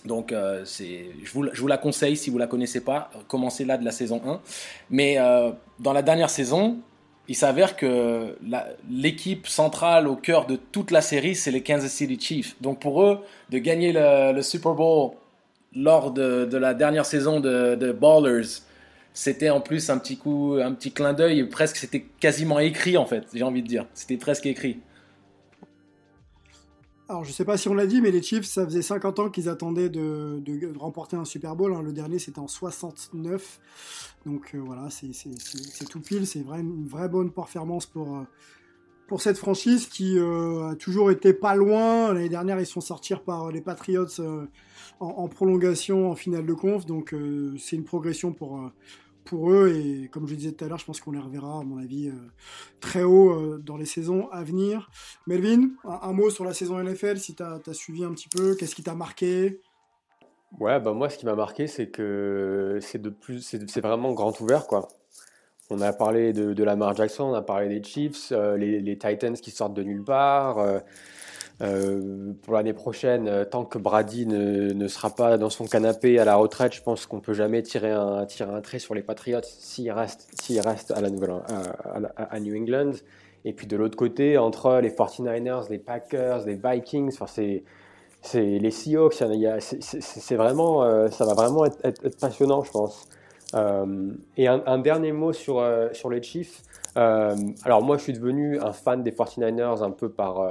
donc, 0.03 0.31
euh, 0.31 0.63
je 0.65 1.31
vous, 1.31 1.67
la 1.67 1.77
conseille 1.77 2.17
si 2.17 2.29
vous 2.29 2.37
la 2.37 2.47
connaissez 2.47 2.81
pas. 2.81 3.09
Commencez 3.27 3.65
là 3.65 3.77
de 3.77 3.85
la 3.85 3.91
saison 3.91 4.21
1. 4.25 4.41
Mais 4.89 5.17
dans 5.79 5.93
la 5.93 6.01
dernière 6.01 6.29
saison, 6.29 6.77
il 7.27 7.35
s'avère 7.35 7.75
que 7.75 8.37
l'équipe 8.89 9.47
centrale 9.47 10.07
au 10.07 10.15
cœur 10.15 10.45
de 10.45 10.55
toute 10.55 10.91
la 10.91 11.01
série, 11.01 11.35
c'est 11.35 11.51
les 11.51 11.63
Kansas 11.63 11.91
City 11.91 12.19
Chiefs. 12.19 12.55
Donc 12.61 12.79
pour 12.79 13.03
eux, 13.03 13.19
de 13.49 13.57
gagner 13.57 13.93
le, 13.93 14.41
Super 14.41 14.73
Bowl 14.73 15.11
lors 15.75 16.11
de, 16.11 16.55
la 16.55 16.73
dernière 16.73 17.05
saison 17.05 17.39
de, 17.39 17.75
de 17.75 17.91
Ballers, 17.91 18.61
c'était 19.13 19.49
en 19.49 19.61
plus 19.61 19.89
un 19.89 19.97
petit 19.97 20.17
coup, 20.17 20.57
un 20.61 20.73
petit 20.73 20.91
clin 20.91 21.13
d'œil, 21.13 21.45
presque 21.45 21.77
c'était 21.77 22.05
quasiment 22.19 22.59
écrit 22.59 22.97
en 22.97 23.05
fait, 23.05 23.23
j'ai 23.33 23.43
envie 23.43 23.63
de 23.63 23.67
dire. 23.67 23.85
C'était 23.93 24.17
presque 24.17 24.45
écrit. 24.45 24.79
Alors, 27.07 27.23
je 27.23 27.31
sais 27.31 27.45
pas 27.45 27.55
si 27.55 27.69
on 27.69 27.75
l'a 27.75 27.85
dit, 27.85 28.01
mais 28.01 28.09
les 28.09 28.23
Chiefs, 28.23 28.45
ça 28.45 28.65
faisait 28.65 28.81
50 28.81 29.19
ans 29.19 29.29
qu'ils 29.29 29.47
attendaient 29.47 29.89
de, 29.89 30.41
remporter 30.77 31.15
un 31.15 31.25
Super 31.25 31.55
Bowl. 31.55 31.73
Hein. 31.73 31.83
Le 31.83 31.93
dernier, 31.93 32.17
c'était 32.17 32.39
en 32.39 32.47
69. 32.47 33.59
Donc 34.25 34.55
euh, 34.55 34.57
voilà, 34.57 34.89
c'est 34.89 35.85
tout 35.87 35.99
pile. 35.99 36.25
C'est 36.25 36.39
une 36.39 36.87
vraie 36.87 37.07
bonne 37.07 37.31
performance 37.31 37.85
pour, 37.85 38.15
euh, 38.15 38.23
pour 39.07 39.21
cette 39.21 39.37
franchise 39.37 39.85
qui 39.85 40.17
euh, 40.17 40.69
a 40.69 40.75
toujours 40.75 41.11
été 41.11 41.31
pas 41.31 41.53
loin. 41.53 42.11
L'année 42.11 42.29
dernière, 42.29 42.59
ils 42.59 42.65
sont 42.65 42.81
sortis 42.81 43.13
par 43.23 43.51
les 43.51 43.61
Patriots 43.61 44.07
en, 44.99 45.27
prolongation 45.27 46.09
en 46.09 46.15
finale 46.15 46.47
de 46.47 46.53
conf. 46.53 46.87
Donc 46.87 47.13
c'est 47.59 47.75
une 47.75 47.83
progression 47.83 48.33
pour 48.33 48.71
pour 49.25 49.51
eux. 49.51 49.73
Et 49.75 50.07
comme 50.09 50.27
je 50.27 50.35
disais 50.35 50.51
tout 50.51 50.63
à 50.63 50.67
l'heure, 50.67 50.77
je 50.77 50.85
pense 50.85 51.01
qu'on 51.01 51.11
les 51.11 51.19
reverra, 51.19 51.59
à 51.59 51.63
mon 51.63 51.77
avis, 51.77 52.07
euh, 52.07 52.13
très 52.79 53.03
haut 53.03 53.31
euh, 53.31 53.57
dans 53.57 53.77
les 53.77 53.85
saisons 53.85 54.29
à 54.31 54.43
venir. 54.43 54.89
Melvin, 55.27 55.69
un, 55.83 56.13
mot 56.13 56.29
sur 56.29 56.45
la 56.45 56.53
saison 56.53 56.81
NFL, 56.81 57.17
si 57.17 57.35
tu 57.35 57.43
as, 57.43 57.61
suivi 57.73 58.03
un 58.03 58.13
petit 58.13 58.29
peu, 58.29 58.55
qu'est-ce 58.55 58.75
qui 58.75 58.83
t'a 58.83 58.95
marqué? 58.95 59.59
Ouais, 60.59 60.79
bah 60.79 60.93
moi, 60.93 61.09
ce 61.09 61.17
qui 61.17 61.25
m'a 61.25 61.35
marqué, 61.35 61.67
c'est 61.67 61.87
que 61.87 62.79
c'est 62.81 63.01
c'est 63.67 63.81
vraiment 63.81 64.13
grand 64.13 64.39
ouvert, 64.39 64.67
quoi. 64.67 64.87
On 65.69 65.81
a 65.81 65.91
parlé 65.91 66.31
de, 66.31 66.53
de 66.53 66.63
Lamar 66.63 66.95
Jackson, 66.95 67.23
on 67.23 67.33
a 67.33 67.41
parlé 67.41 67.67
des 67.67 67.83
Chiefs, 67.83 68.31
euh, 68.31 68.55
les, 68.55 68.97
Titans 68.97 69.33
qui 69.33 69.51
sortent 69.51 69.73
de 69.73 69.83
nulle 69.83 70.03
part. 70.03 70.59
Pour 71.59 72.53
l'année 72.53 72.73
prochaine, 72.73 73.27
euh, 73.27 73.45
tant 73.45 73.63
que 73.63 73.77
Brady 73.77 74.25
ne, 74.25 74.73
ne, 74.73 74.87
sera 74.87 75.09
pas 75.09 75.37
dans 75.37 75.49
son 75.49 75.65
canapé 75.65 76.19
à 76.19 76.25
la 76.25 76.35
retraite, 76.35 76.73
je 76.73 76.81
pense 76.81 77.05
qu'on 77.05 77.21
peut 77.21 77.33
jamais 77.33 77.63
tirer 77.63 77.91
un, 77.91 78.25
tirer 78.25 78.53
un 78.53 78.61
trait 78.61 78.79
sur 78.79 78.93
les 78.93 79.01
Patriots 79.01 79.39
s'il 79.43 79.89
reste, 79.91 80.27
s'il 80.41 80.59
reste 80.59 80.91
à, 80.91 82.39
New 82.39 82.55
England. 82.55 82.91
Et 83.45 83.53
puis 83.53 83.67
de 83.67 83.77
l'autre 83.77 83.95
côté, 83.95 84.37
entre 84.37 84.79
les 84.81 84.89
49ers, 84.89 85.69
les 85.69 85.77
Packers, 85.77 86.45
les 86.45 86.55
Vikings, 86.55 87.13
enfin 87.13 87.27
c'est, 87.27 87.63
les 88.33 88.71
Seahawks, 88.71 89.13
c'est, 89.13 90.35
vraiment, 90.35 90.83
euh, 90.83 91.09
ça 91.09 91.25
va 91.25 91.35
vraiment 91.35 91.63
être, 91.65 92.19
passionnant, 92.19 92.63
je 92.63 92.71
pense. 92.71 93.07
Euh, 93.53 94.11
et 94.35 94.47
un, 94.47 94.61
un, 94.65 94.79
dernier 94.79 95.11
mot 95.13 95.31
sur, 95.31 95.63
sur 95.93 96.09
les 96.09 96.21
Chiefs. 96.21 96.63
alors 96.95 97.81
moi, 97.81 97.97
je 97.97 98.03
suis 98.03 98.13
devenu 98.13 98.59
un 98.59 98.73
fan 98.73 99.03
des 99.03 99.11
49ers 99.11 99.83
un 99.83 99.91
peu 99.91 100.09
par 100.09 100.41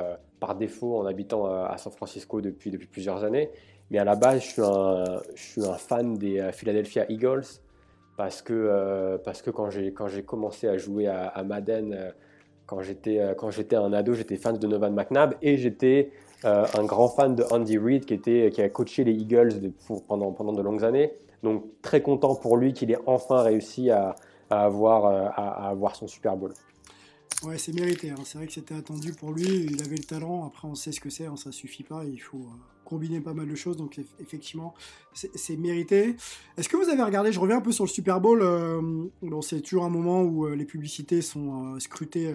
par 0.44 0.56
défaut 0.56 0.98
en 0.98 1.06
habitant 1.06 1.46
à 1.46 1.78
San 1.78 1.92
Francisco 1.92 2.40
depuis, 2.42 2.70
depuis 2.70 2.86
plusieurs 2.86 3.24
années. 3.24 3.50
Mais 3.90 3.98
à 3.98 4.04
la 4.04 4.14
base, 4.14 4.42
je 4.42 5.20
suis 5.34 5.64
un, 5.64 5.74
fan 5.74 6.14
des 6.14 6.38
euh, 6.38 6.52
Philadelphia 6.52 7.04
Eagles 7.08 7.44
parce 8.16 8.42
que, 8.42 8.52
euh, 8.52 9.18
quand 9.52 9.70
j'ai 10.08 10.22
commencé 10.22 10.68
à 10.68 10.76
jouer 10.76 11.06
à, 11.08 11.42
Madden, 11.42 11.92
euh, 11.92 12.10
quand 12.66 12.80
j'étais 12.80 13.76
un 13.76 13.92
ado, 13.92 14.14
j'étais 14.14 14.36
fan 14.36 14.54
de 14.54 14.58
Donovan 14.58 14.94
McNabb 14.94 15.34
et 15.42 15.56
j'étais 15.56 16.10
un 16.44 16.84
grand 16.84 17.08
fan 17.08 17.34
de 17.34 17.42
Andy 17.50 17.78
Reid 17.78 18.04
qui, 18.04 18.60
a 18.60 18.68
coaché 18.68 19.02
les 19.02 19.12
Eagles 19.12 19.72
pendant, 20.06 20.32
pendant 20.32 20.52
de 20.52 20.60
longues 20.60 20.84
années. 20.84 21.12
Donc 21.42 21.64
très 21.80 22.02
content 22.02 22.34
pour 22.34 22.58
lui 22.58 22.74
qu'il 22.74 22.90
ait 22.90 22.98
enfin 23.06 23.42
réussi 23.42 23.90
à, 23.90 24.14
avoir, 24.50 25.06
à, 25.06 25.70
avoir 25.70 25.96
son 25.96 26.06
Super 26.06 26.36
Bowl. 26.36 26.52
Ouais, 27.46 27.58
c'est 27.58 27.72
mérité. 27.72 28.10
Hein. 28.10 28.16
C'est 28.24 28.38
vrai 28.38 28.46
que 28.46 28.52
c'était 28.52 28.74
attendu 28.74 29.12
pour 29.12 29.32
lui. 29.32 29.44
Il 29.44 29.82
avait 29.82 29.96
le 29.96 30.04
talent. 30.04 30.46
Après, 30.46 30.66
on 30.68 30.74
sait 30.74 30.92
ce 30.92 31.00
que 31.00 31.10
c'est. 31.10 31.26
Hein. 31.26 31.36
Ça 31.36 31.52
suffit 31.52 31.82
pas. 31.82 32.04
Il 32.04 32.18
faut 32.18 32.46
combiner 32.84 33.20
pas 33.20 33.34
mal 33.34 33.48
de 33.48 33.54
choses. 33.54 33.76
Donc, 33.76 34.00
effectivement, 34.20 34.74
c'est 35.12 35.56
mérité. 35.56 36.16
Est-ce 36.56 36.68
que 36.68 36.76
vous 36.76 36.88
avez 36.88 37.02
regardé 37.02 37.32
Je 37.32 37.40
reviens 37.40 37.58
un 37.58 37.62
peu 37.62 37.72
sur 37.72 37.84
le 37.84 37.90
Super 37.90 38.20
Bowl. 38.20 38.40
bon, 39.22 39.42
c'est 39.42 39.60
toujours 39.60 39.84
un 39.84 39.90
moment 39.90 40.22
où 40.22 40.46
les 40.46 40.64
publicités 40.64 41.22
sont 41.22 41.78
scrutées 41.80 42.32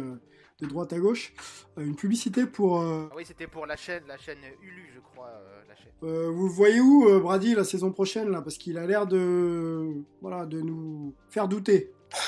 de 0.62 0.68
droite 0.68 0.94
à 0.94 1.00
gauche. 1.00 1.34
Euh, 1.78 1.86
une 1.86 1.96
publicité 1.96 2.46
pour. 2.46 2.82
Euh, 2.82 3.08
ah 3.12 3.14
oui, 3.16 3.24
c'était 3.26 3.48
pour 3.48 3.66
la 3.66 3.76
chaîne, 3.76 4.04
la 4.08 4.18
chaîne 4.18 4.40
Ulu, 4.62 4.92
je 4.94 5.00
crois. 5.00 5.28
Euh, 5.28 5.62
la 5.68 5.76
chaîne. 5.76 6.32
vous 6.32 6.50
voyez 6.50 6.80
où, 6.80 7.20
Brady, 7.20 7.56
la 7.56 7.64
saison 7.64 7.92
prochaine, 7.92 8.30
là? 8.30 8.42
Parce 8.42 8.58
qu'il 8.58 8.78
a 8.78 8.86
l'air 8.86 9.08
de. 9.08 10.04
Voilà, 10.22 10.46
de 10.46 10.62
nous 10.62 11.14
faire 11.30 11.48
douter. 11.48 11.92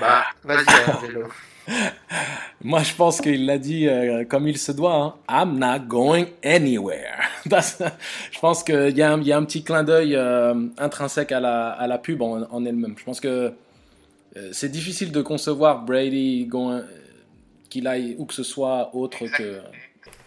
bah, 0.00 0.24
vas-y, 0.42 0.64
vélo. 1.06 1.28
Moi, 2.62 2.82
je 2.82 2.94
pense 2.94 3.20
qu'il 3.20 3.46
l'a 3.46 3.58
dit 3.58 3.88
comme 4.28 4.48
il 4.48 4.58
se 4.58 4.72
doit. 4.72 4.94
Hein. 4.94 5.14
I'm 5.28 5.58
not 5.58 5.86
going 5.86 6.26
anywhere. 6.44 7.20
je 7.46 8.38
pense 8.40 8.62
qu'il 8.62 8.96
y, 8.96 9.02
a 9.02 9.12
un, 9.12 9.22
y 9.22 9.32
a 9.32 9.38
un 9.38 9.44
petit 9.44 9.64
clin 9.64 9.82
d'œil 9.82 10.18
intrinsèque 10.78 11.32
à 11.32 11.40
la, 11.40 11.70
à 11.70 11.86
la 11.86 11.98
pub 11.98 12.20
en, 12.20 12.42
en 12.42 12.64
elle-même. 12.64 12.94
Je 12.98 13.04
pense 13.04 13.20
que 13.20 13.54
c'est 14.52 14.70
difficile 14.70 15.10
de 15.12 15.22
concevoir 15.22 15.84
Brady 15.84 16.44
going, 16.46 16.82
qu'il 17.70 17.86
aille 17.86 18.14
où 18.18 18.24
que 18.26 18.34
ce 18.34 18.42
soit 18.42 18.94
autre 18.94 19.26
que. 19.26 19.60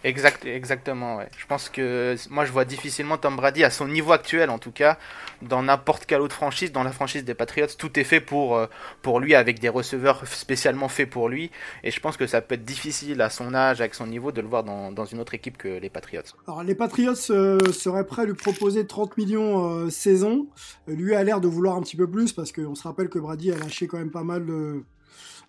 Exact, 0.04 0.44
exactement, 0.44 1.16
ouais. 1.16 1.28
Je 1.36 1.46
pense 1.46 1.68
que 1.68 2.14
moi 2.30 2.44
je 2.44 2.52
vois 2.52 2.64
difficilement 2.64 3.16
Tom 3.16 3.34
Brady 3.34 3.64
à 3.64 3.70
son 3.70 3.88
niveau 3.88 4.12
actuel 4.12 4.48
en 4.48 4.58
tout 4.58 4.70
cas 4.70 4.96
dans 5.42 5.62
n'importe 5.62 6.06
quelle 6.06 6.20
autre 6.20 6.36
franchise, 6.36 6.70
dans 6.70 6.84
la 6.84 6.92
franchise 6.92 7.24
des 7.24 7.34
Patriots, 7.34 7.66
tout 7.76 7.98
est 7.98 8.04
fait 8.04 8.20
pour 8.20 8.56
euh, 8.56 8.66
pour 9.02 9.18
lui 9.18 9.34
avec 9.34 9.58
des 9.58 9.68
receveurs 9.68 10.24
spécialement 10.26 10.88
faits 10.88 11.10
pour 11.10 11.28
lui 11.28 11.50
et 11.82 11.90
je 11.90 11.98
pense 11.98 12.16
que 12.16 12.28
ça 12.28 12.40
peut 12.40 12.54
être 12.54 12.64
difficile 12.64 13.20
à 13.20 13.28
son 13.28 13.54
âge, 13.54 13.80
avec 13.80 13.94
son 13.94 14.06
niveau 14.06 14.30
de 14.30 14.40
le 14.40 14.46
voir 14.46 14.62
dans, 14.62 14.92
dans 14.92 15.04
une 15.04 15.18
autre 15.18 15.34
équipe 15.34 15.56
que 15.56 15.68
les 15.68 15.90
Patriots. 15.90 16.22
Alors 16.46 16.62
les 16.62 16.76
Patriots 16.76 17.14
euh, 17.30 17.58
seraient 17.72 18.06
prêts 18.06 18.22
à 18.22 18.26
lui 18.26 18.34
proposer 18.34 18.86
30 18.86 19.16
millions 19.16 19.64
euh, 19.64 19.90
saison. 19.90 20.46
Lui 20.86 21.16
a 21.16 21.24
l'air 21.24 21.40
de 21.40 21.48
vouloir 21.48 21.76
un 21.76 21.82
petit 21.82 21.96
peu 21.96 22.08
plus 22.08 22.32
parce 22.32 22.52
qu'on 22.52 22.76
se 22.76 22.84
rappelle 22.84 23.08
que 23.08 23.18
Brady 23.18 23.50
a 23.50 23.56
lâché 23.56 23.88
quand 23.88 23.98
même 23.98 24.12
pas 24.12 24.24
mal 24.24 24.46
de 24.46 24.84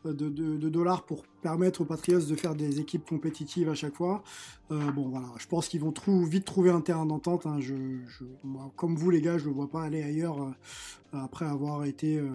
de, 0.06 0.70
dollars 0.70 1.04
pour 1.04 1.24
permettre 1.42 1.82
aux 1.82 1.86
Patriots 1.86 2.22
de 2.22 2.36
faire 2.36 2.56
des 2.56 2.80
équipes 2.80 3.08
compétitives 3.08 3.70
à 3.70 3.76
chaque 3.76 3.96
fois. 3.96 4.24
Euh, 4.72 4.92
bon, 4.92 5.10
voilà, 5.10 5.28
je 5.38 5.48
pense 5.48 5.68
qu'ils 5.68 5.82
vont 5.82 5.94
vite 6.24 6.46
trouver 6.46 6.72
un 6.72 6.82
terrain 6.82 7.06
d'entente. 7.06 7.46
Hein. 7.46 7.58
Je, 7.60 7.74
comme 8.76 8.96
vous, 8.96 9.10
les 9.10 9.22
gars, 9.22 9.38
je 9.38 9.50
ne 9.50 9.54
vois 9.54 9.70
pas 9.70 9.84
aller 9.84 10.04
ailleurs 10.04 10.42
euh, 10.42 11.18
après 11.24 11.46
avoir 11.46 11.86
été 11.86 12.18
euh, 12.18 12.30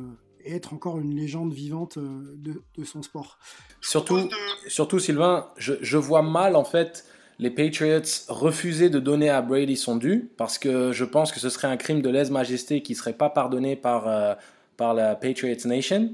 être 0.44 0.74
encore 0.74 0.98
une 0.98 1.14
légende 1.14 1.52
vivante 1.52 1.98
de, 1.98 2.84
son 2.84 3.02
sport. 3.02 3.38
Surtout, 3.80 4.28
surtout 4.66 4.98
Sylvain, 4.98 5.48
je, 5.56 5.96
vois 5.96 6.22
mal 6.22 6.56
en 6.56 6.64
fait 6.64 7.06
les 7.38 7.50
Patriots 7.50 8.02
refuser 8.28 8.90
de 8.90 9.00
donner 9.00 9.30
à 9.30 9.40
Brady 9.40 9.76
son 9.76 9.96
dû 9.96 10.30
parce 10.36 10.58
que 10.58 10.92
je 10.92 11.04
pense 11.04 11.32
que 11.32 11.40
ce 11.40 11.48
serait 11.48 11.68
un 11.68 11.78
crime 11.78 12.02
de 12.02 12.10
lèse-majesté 12.10 12.82
qui 12.82 12.92
ne 12.92 12.98
serait 12.98 13.14
pas 13.14 13.30
pardonné 13.30 13.74
par, 13.74 14.36
par 14.76 14.92
la 14.92 15.14
Patriots 15.14 15.66
Nation. 15.66 16.10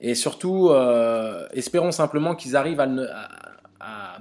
Et 0.00 0.14
surtout, 0.14 0.68
euh, 0.70 1.46
espérons 1.52 1.92
simplement 1.92 2.34
qu'ils 2.34 2.56
arrivent 2.56 2.80
à, 2.80 4.18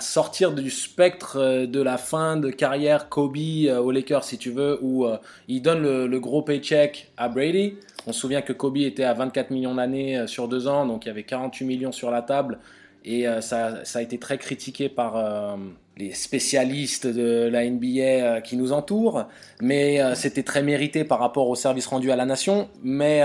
sortir 0.00 0.52
du 0.52 0.70
spectre 0.70 1.36
euh, 1.36 1.66
de 1.66 1.82
la 1.82 1.98
fin 1.98 2.36
de 2.36 2.48
carrière 2.50 3.08
Kobe 3.08 3.36
euh, 3.36 3.78
aux 3.78 3.90
Lakers, 3.90 4.22
si 4.22 4.38
tu 4.38 4.50
veux, 4.50 4.78
où 4.82 5.06
ils 5.48 5.60
donnent 5.60 6.06
le, 6.06 6.20
gros 6.20 6.42
paycheck 6.42 7.12
à 7.16 7.28
Brady. 7.28 7.74
On 8.06 8.12
se 8.12 8.20
souvient 8.20 8.40
que 8.40 8.52
Kobe 8.52 8.78
était 8.78 9.04
à 9.04 9.12
24 9.12 9.50
millions 9.50 9.74
d'années 9.74 10.26
sur 10.26 10.48
deux 10.48 10.68
ans, 10.68 10.86
donc 10.86 11.04
il 11.04 11.08
y 11.08 11.10
avait 11.10 11.24
48 11.24 11.64
millions 11.66 11.92
sur 11.92 12.10
la 12.10 12.22
table. 12.22 12.58
Et 13.04 13.26
ça, 13.40 13.78
a 13.94 14.02
été 14.02 14.18
très 14.18 14.38
critiqué 14.38 14.88
par 14.88 15.58
les 15.96 16.12
spécialistes 16.12 17.06
de 17.06 17.48
la 17.48 17.68
NBA 17.68 18.40
qui 18.42 18.56
nous 18.56 18.72
entourent, 18.72 19.26
mais 19.60 20.00
c'était 20.14 20.42
très 20.42 20.62
mérité 20.62 21.04
par 21.04 21.18
rapport 21.18 21.48
au 21.48 21.56
service 21.56 21.86
rendu 21.86 22.10
à 22.10 22.16
la 22.16 22.24
nation. 22.24 22.68
Mais 22.82 23.22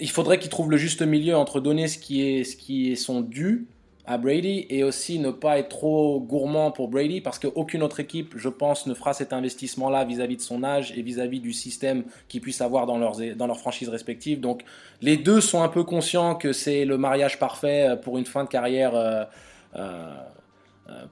il 0.00 0.10
faudrait 0.10 0.38
qu'il 0.38 0.50
trouve 0.50 0.70
le 0.70 0.76
juste 0.76 1.02
milieu 1.02 1.36
entre 1.36 1.60
donner 1.60 1.88
ce 1.88 1.98
qui 1.98 2.22
est, 2.22 2.44
ce 2.44 2.56
qui 2.56 2.92
est 2.92 2.96
son 2.96 3.20
dû 3.20 3.66
à 4.06 4.18
Brady 4.18 4.66
et 4.70 4.82
aussi 4.82 5.18
ne 5.18 5.30
pas 5.30 5.58
être 5.58 5.68
trop 5.68 6.20
gourmand 6.20 6.72
pour 6.72 6.88
Brady 6.88 7.20
parce 7.20 7.38
qu'aucune 7.38 7.82
autre 7.82 8.00
équipe, 8.00 8.34
je 8.36 8.48
pense, 8.48 8.86
ne 8.86 8.94
fera 8.94 9.12
cet 9.12 9.32
investissement-là 9.32 10.04
vis-à-vis 10.04 10.36
de 10.36 10.42
son 10.42 10.64
âge 10.64 10.92
et 10.96 11.02
vis-à-vis 11.02 11.38
du 11.38 11.52
système 11.52 12.04
qu'ils 12.26 12.40
puissent 12.40 12.60
avoir 12.60 12.86
dans 12.86 12.98
leurs, 12.98 13.18
dans 13.36 13.46
leurs 13.46 13.60
franchises 13.60 13.88
respectives. 13.88 14.40
Donc 14.40 14.64
les 15.00 15.16
deux 15.16 15.40
sont 15.40 15.62
un 15.62 15.68
peu 15.68 15.84
conscients 15.84 16.34
que 16.34 16.52
c'est 16.52 16.84
le 16.84 16.98
mariage 16.98 17.38
parfait 17.38 17.96
pour 18.02 18.18
une 18.18 18.26
fin 18.26 18.42
de 18.42 18.48
carrière 18.48 18.94
euh, 18.96 19.24
euh, 19.76 20.12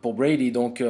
pour 0.01 0.15
Brady. 0.15 0.51
Donc 0.51 0.83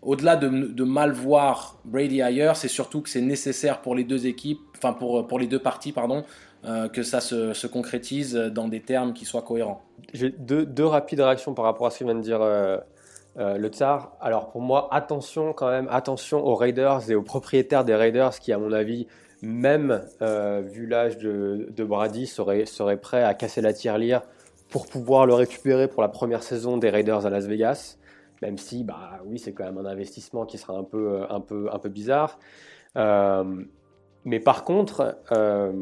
au-delà 0.00 0.36
de, 0.36 0.48
de, 0.48 0.84
mal 0.84 1.12
voir 1.12 1.78
Brady 1.84 2.22
ailleurs, 2.22 2.56
c'est 2.56 2.68
surtout 2.68 3.02
que 3.02 3.10
c'est 3.10 3.20
nécessaire 3.20 3.80
pour 3.82 3.94
les 3.94 4.04
deux 4.04 4.26
équipes, 4.26 4.60
enfin 4.76 4.92
pour, 4.92 5.26
pour 5.26 5.38
les 5.38 5.46
deux 5.46 5.58
parties, 5.58 5.92
pardon, 5.92 6.24
euh, 6.64 6.88
que 6.88 7.04
ça 7.04 7.20
se, 7.20 7.66
concrétise 7.68 8.34
dans 8.34 8.66
des 8.66 8.80
termes 8.80 9.12
qui 9.12 9.24
soient 9.24 9.42
cohérents. 9.42 9.80
J'ai 10.12 10.30
deux, 10.30 10.84
rapides 10.84 11.20
réactions 11.20 11.54
par 11.54 11.64
rapport 11.64 11.86
à 11.86 11.90
ce 11.90 12.00
que 12.00 12.04
vient 12.04 12.16
de 12.16 12.20
dire 12.20 12.42
euh, 12.42 12.78
euh, 13.38 13.56
le 13.56 13.68
Tsar. 13.68 14.16
Alors 14.20 14.50
pour 14.50 14.60
moi, 14.60 14.88
attention 14.90 15.52
quand 15.52 15.70
même, 15.70 15.86
attention 15.88 16.44
aux 16.44 16.56
Raiders 16.56 17.08
et 17.10 17.14
aux 17.14 17.22
propriétaires 17.22 17.84
des 17.84 17.94
Raiders 17.94 18.40
qui, 18.40 18.52
à 18.52 18.58
mon 18.58 18.72
avis, 18.72 19.06
même 19.40 20.02
vu 20.20 20.88
l'âge 20.88 21.18
de, 21.18 21.84
Brady, 21.84 22.26
seraient, 22.26 22.96
prêts 22.96 23.22
à 23.22 23.34
casser 23.34 23.60
la 23.60 23.72
tirelire 23.72 24.22
pour 24.68 24.88
pouvoir 24.88 25.26
le 25.26 25.34
récupérer 25.34 25.86
pour 25.86 26.02
la 26.02 26.08
première 26.08 26.42
saison 26.42 26.76
des 26.76 26.90
Raiders 26.90 27.24
à 27.24 27.30
Las 27.30 27.46
Vegas. 27.46 27.98
Même 28.42 28.58
si, 28.58 28.82
bah 28.82 29.20
oui, 29.26 29.38
c'est 29.38 29.52
quand 29.52 29.64
même 29.64 29.78
un 29.78 29.86
investissement 29.86 30.44
qui 30.44 30.58
sera 30.58 30.76
un 30.76 30.82
peu, 30.82 31.22
un 31.30 31.40
peu, 31.40 31.68
un 31.72 31.78
peu 31.78 31.88
bizarre. 31.88 32.40
Mais 34.24 34.40
par 34.40 34.64
contre, 34.64 35.16
euh, 35.32 35.72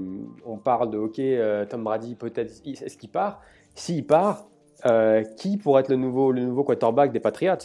on 0.44 0.56
parle 0.56 0.90
de 0.90 0.98
OK, 0.98 1.18
euh, 1.18 1.64
Tom 1.64 1.84
Brady, 1.84 2.14
peut-être, 2.14 2.52
est-ce 2.64 2.96
qu'il 2.96 3.08
part? 3.08 3.40
S'il 3.74 4.06
part, 4.06 4.46
euh, 4.84 5.22
qui 5.36 5.56
pourrait 5.56 5.82
être 5.82 5.88
le 5.88 5.96
nouveau, 5.96 6.32
le 6.32 6.42
nouveau 6.42 6.64
quarterback 6.64 7.12
des 7.12 7.20
Patriots? 7.20 7.56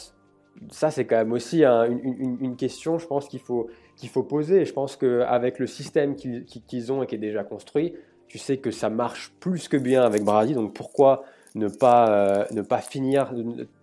Ça, 0.70 0.90
c'est 0.90 1.06
quand 1.06 1.16
même 1.16 1.32
aussi 1.32 1.64
une, 1.64 2.56
question, 2.56 2.98
je 2.98 3.06
pense, 3.06 3.26
qu'il 3.26 3.40
faut, 3.40 3.68
qu'il 3.96 4.08
faut 4.08 4.22
poser. 4.22 4.64
Je 4.64 4.72
pense 4.72 4.96
qu'avec 4.96 5.58
le 5.58 5.66
système 5.66 6.14
qu'ils 6.14 6.92
ont 6.92 7.02
et 7.02 7.06
qui 7.06 7.14
est 7.14 7.18
déjà 7.18 7.42
construit, 7.42 7.94
tu 8.28 8.38
sais 8.38 8.58
que 8.58 8.70
ça 8.70 8.90
marche 8.90 9.32
plus 9.40 9.68
que 9.68 9.76
bien 9.76 10.02
avec 10.02 10.24
Brady. 10.24 10.54
Donc 10.54 10.74
pourquoi 10.74 11.24
ne 11.54 11.68
pas, 11.68 12.46
ne 12.52 12.60
pas 12.62 12.78
finir, 12.78 13.32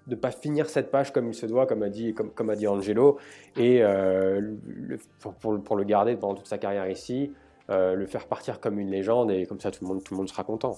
de 0.09 0.15
pas 0.15 0.31
finir 0.31 0.69
cette 0.69 0.91
page 0.91 1.13
comme 1.13 1.29
il 1.29 1.33
se 1.33 1.45
doit, 1.45 1.65
comme 1.65 1.83
a 1.83 1.89
dit, 1.89 2.13
comme, 2.13 2.49
a 2.49 2.55
dit 2.55 2.67
Angelo, 2.67 3.17
et 3.55 3.81
euh, 3.81 4.55
pour, 5.39 5.75
le 5.75 5.83
garder 5.83 6.15
pendant 6.15 6.35
toute 6.35 6.47
sa 6.47 6.57
carrière 6.57 6.89
ici, 6.89 7.31
euh, 7.69 7.93
le 7.93 8.05
faire 8.07 8.27
partir 8.27 8.59
comme 8.59 8.79
une 8.79 8.89
légende, 8.89 9.31
et 9.31 9.45
comme 9.45 9.59
ça 9.59 9.71
tout 9.71 9.83
le 9.83 9.87
monde, 9.87 10.03
tout 10.03 10.13
le 10.13 10.17
monde 10.17 10.29
sera 10.29 10.43
content. 10.43 10.75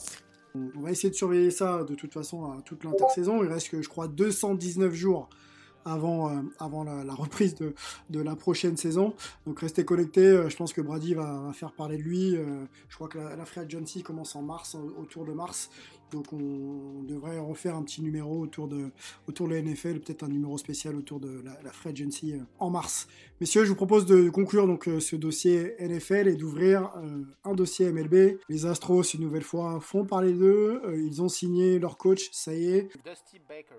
On 0.53 0.81
va 0.81 0.91
essayer 0.91 1.09
de 1.09 1.15
surveiller 1.15 1.49
ça 1.49 1.83
de 1.83 1.95
toute 1.95 2.13
façon 2.13 2.57
toute 2.65 2.83
l'intersaison. 2.83 3.41
Il 3.41 3.49
reste 3.49 3.81
je 3.81 3.87
crois 3.87 4.09
219 4.09 4.93
jours 4.93 5.29
avant, 5.85 6.29
euh, 6.29 6.41
avant 6.59 6.83
la, 6.83 7.13
reprise 7.13 7.55
de, 7.55 8.21
la 8.21 8.35
prochaine 8.35 8.77
saison. 8.77 9.13
Donc 9.45 9.59
restez 9.59 9.85
connectés, 9.85 10.25
euh, 10.25 10.49
je 10.49 10.55
pense 10.55 10.73
que 10.73 10.81
Brady 10.81 11.13
va, 11.13 11.51
faire 11.53 11.71
parler 11.71 11.97
de 11.97 12.03
lui. 12.03 12.35
Euh, 12.35 12.65
je 12.89 12.95
crois 12.95 13.07
que 13.07 13.17
la, 13.17 13.35
la 13.35 13.45
Free 13.45 13.61
Agency 13.61 14.03
commence 14.03 14.35
en 14.35 14.41
mars, 14.41 14.75
autour 14.97 15.25
de 15.25 15.33
mars. 15.33 15.69
Donc 16.11 16.33
on 16.33 17.03
devrait 17.03 17.39
refaire 17.39 17.75
un 17.75 17.83
petit 17.83 18.01
numéro 18.01 18.41
autour 18.41 18.67
de, 18.67 18.91
autour 19.29 19.47
de 19.47 19.53
la 19.53 19.61
NFL, 19.61 20.01
peut-être 20.01 20.23
un 20.23 20.27
numéro 20.27 20.57
spécial 20.57 20.95
autour 20.97 21.21
de 21.21 21.41
la, 21.41 21.57
la 21.63 21.71
Free 21.71 21.91
Agency 21.91 22.35
en 22.59 22.69
mars. 22.69 23.07
Messieurs, 23.39 23.63
je 23.63 23.69
vous 23.69 23.75
propose 23.75 24.05
de 24.05 24.29
conclure 24.29 24.67
donc 24.67 24.89
ce 24.99 25.15
dossier 25.15 25.73
NFL 25.79 26.27
et 26.27 26.35
d'ouvrir 26.35 26.91
un 27.45 27.53
dossier 27.53 27.89
MLB. 27.91 28.39
Les 28.49 28.65
Astros, 28.65 29.03
une 29.13 29.21
nouvelle 29.21 29.43
fois, 29.43 29.79
font 29.79 30.05
parler 30.05 30.33
d'eux. 30.33 30.81
ils 30.97 31.21
ont 31.21 31.29
signé 31.29 31.79
leur 31.79 31.97
coach, 31.97 32.29
ça 32.33 32.53
y 32.53 32.65
est. 32.65 32.89
Dusty 33.05 33.39
Baker. 33.47 33.75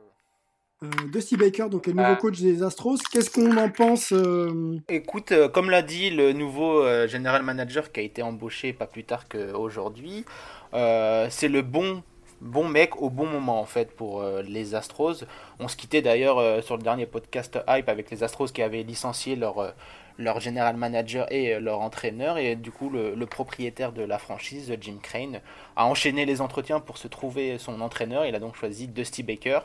Euh, 0.83 0.89
Dusty 1.13 1.37
Baker, 1.37 1.69
donc 1.71 1.87
le 1.87 1.93
nouveau 1.93 2.13
ah. 2.13 2.17
coach 2.17 2.41
des 2.41 2.63
Astros. 2.63 2.99
Qu'est-ce 3.13 3.31
qu'on 3.31 3.57
en 3.57 3.69
pense 3.69 4.13
euh 4.13 4.79
Écoute, 4.89 5.33
euh, 5.33 5.49
comme 5.49 5.71
l'a 5.71 5.83
dit 5.83 6.11
le 6.11 6.33
nouveau 6.33 6.85
general 7.07 7.43
manager 7.43 7.93
qui 7.93 8.01
a 8.01 8.03
été 8.03 8.23
embauché 8.23 8.73
pas 8.73 8.87
plus 8.87 9.05
tard 9.05 9.29
qu'aujourd'hui, 9.29 10.25
c'est 10.73 11.49
le 11.49 11.63
bon 11.63 12.03
bon 12.41 12.67
mec 12.67 13.01
au 13.01 13.09
bon 13.09 13.27
moment 13.27 13.61
en 13.61 13.67
fait 13.67 13.95
pour 13.95 14.25
les 14.45 14.75
Astros. 14.75 15.25
On 15.61 15.69
se 15.69 15.77
quittait 15.77 16.03
d'ailleurs 16.03 16.65
sur 16.65 16.77
le 16.77 16.83
dernier 16.83 17.07
podcast 17.07 17.61
Hype 17.69 17.89
avec 17.89 18.11
les 18.11 18.25
Astros 18.25 18.49
qui 18.49 18.63
avaient 18.63 18.83
licencié 18.83 19.37
leur 19.37 19.75
leur 20.19 20.41
general 20.41 20.77
manager 20.77 21.31
et 21.33 21.61
leur 21.61 21.81
entraîneur 21.81 22.39
et 22.39 22.57
du 22.57 22.71
coup 22.71 22.91
le, 22.91 23.15
le, 23.15 23.27
propriétaire 23.27 23.93
de 23.93 24.03
la 24.03 24.19
franchise 24.19 24.77
Jim 24.81 24.99
Crane 25.01 25.41
a 25.77 25.87
enchaîné 25.87 26.27
les 26.27 26.41
entretiens 26.41 26.81
pour 26.81 26.99
se 26.99 27.09
trouver 27.09 27.59
son 27.59 27.81
entraîneur. 27.81 28.27
Il 28.27 28.35
a 28.35 28.41
donc 28.41 28.57
choisi 28.57 28.89
Dusty 28.89 29.23
Baker. 29.23 29.61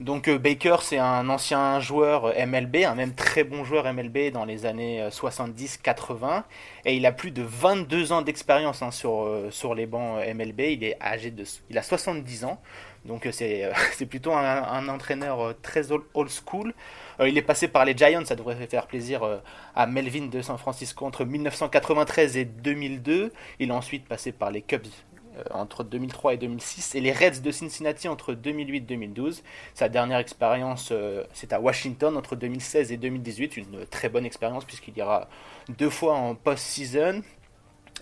Donc 0.00 0.28
Baker, 0.28 0.76
c'est 0.82 0.98
un 0.98 1.28
ancien 1.28 1.78
joueur 1.78 2.34
MLB, 2.46 2.84
un 2.84 2.96
même 2.96 3.14
très 3.14 3.44
bon 3.44 3.64
joueur 3.64 3.92
MLB 3.92 4.32
dans 4.32 4.44
les 4.44 4.66
années 4.66 5.08
70-80, 5.08 6.42
et 6.84 6.96
il 6.96 7.06
a 7.06 7.12
plus 7.12 7.30
de 7.30 7.42
22 7.42 8.12
ans 8.12 8.22
d'expérience 8.22 8.82
hein, 8.82 8.90
sur, 8.90 9.46
sur 9.50 9.74
les 9.74 9.86
bancs 9.86 10.18
MLB. 10.26 10.60
Il 10.60 10.84
est 10.84 11.00
âgé 11.00 11.30
de, 11.30 11.44
il 11.70 11.78
a 11.78 11.82
70 11.82 12.44
ans, 12.44 12.60
donc 13.04 13.28
c'est 13.32 13.72
plutôt 14.08 14.32
un, 14.32 14.64
un 14.64 14.88
entraîneur 14.88 15.54
très 15.62 15.92
old 15.92 16.28
school. 16.28 16.74
Euh, 17.20 17.28
il 17.28 17.38
est 17.38 17.42
passé 17.42 17.68
par 17.68 17.84
les 17.84 17.96
Giants, 17.96 18.24
ça 18.24 18.34
devrait 18.34 18.54
faire 18.66 18.86
plaisir 18.86 19.22
euh, 19.22 19.38
à 19.74 19.86
Melvin 19.86 20.26
de 20.26 20.42
San 20.42 20.58
Francisco 20.58 21.04
entre 21.06 21.24
1993 21.24 22.36
et 22.36 22.44
2002. 22.44 23.32
Il 23.60 23.70
a 23.70 23.74
ensuite 23.74 24.06
passé 24.06 24.32
par 24.32 24.50
les 24.50 24.62
Cubs 24.62 24.86
euh, 24.86 25.13
entre 25.50 25.84
2003 25.84 26.34
et 26.34 26.36
2006 26.36 26.94
et 26.94 27.00
les 27.00 27.12
Reds 27.12 27.40
de 27.42 27.50
Cincinnati 27.50 28.08
entre 28.08 28.34
2008 28.34 28.76
et 28.76 28.80
2012. 28.80 29.42
Sa 29.74 29.88
dernière 29.88 30.18
expérience, 30.18 30.92
c'est 31.32 31.52
à 31.52 31.60
Washington 31.60 32.16
entre 32.16 32.36
2016 32.36 32.92
et 32.92 32.96
2018, 32.96 33.56
une 33.56 33.86
très 33.86 34.08
bonne 34.08 34.24
expérience 34.24 34.64
puisqu'il 34.64 34.96
ira 34.96 35.28
deux 35.68 35.90
fois 35.90 36.14
en 36.14 36.34
post-season. 36.34 37.22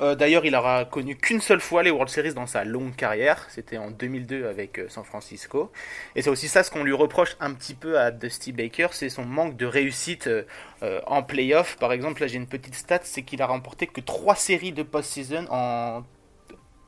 Euh, 0.00 0.14
d'ailleurs, 0.14 0.44
il 0.46 0.54
aura 0.54 0.84
connu 0.84 1.16
qu'une 1.16 1.40
seule 1.40 1.60
fois 1.60 1.82
les 1.82 1.90
World 1.90 2.08
Series 2.08 2.32
dans 2.32 2.46
sa 2.46 2.64
longue 2.64 2.96
carrière. 2.96 3.46
C'était 3.50 3.76
en 3.76 3.90
2002 3.90 4.46
avec 4.46 4.78
euh, 4.78 4.88
San 4.88 5.04
Francisco. 5.04 5.70
Et 6.16 6.22
c'est 6.22 6.30
aussi 6.30 6.48
ça 6.48 6.62
ce 6.62 6.70
qu'on 6.70 6.82
lui 6.82 6.94
reproche 6.94 7.36
un 7.40 7.52
petit 7.52 7.74
peu 7.74 7.98
à 7.98 8.10
Dusty 8.10 8.52
Baker, 8.52 8.88
c'est 8.92 9.10
son 9.10 9.24
manque 9.24 9.56
de 9.56 9.66
réussite 9.66 10.28
euh, 10.28 11.00
en 11.06 11.22
playoff. 11.22 11.76
Par 11.76 11.92
exemple, 11.92 12.22
là 12.22 12.26
j'ai 12.26 12.36
une 12.36 12.46
petite 12.46 12.74
stat, 12.74 13.00
c'est 13.02 13.22
qu'il 13.22 13.42
a 13.42 13.46
remporté 13.46 13.86
que 13.86 14.00
3 14.00 14.34
séries 14.34 14.72
de 14.72 14.82
post-season 14.82 15.46
en 15.50 16.04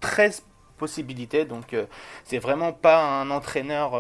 13 0.05 0.45
possibilités. 0.77 1.45
Donc 1.45 1.75
c'est 2.25 2.39
vraiment 2.39 2.73
pas 2.73 3.03
un 3.03 3.31
entraîneur 3.31 3.95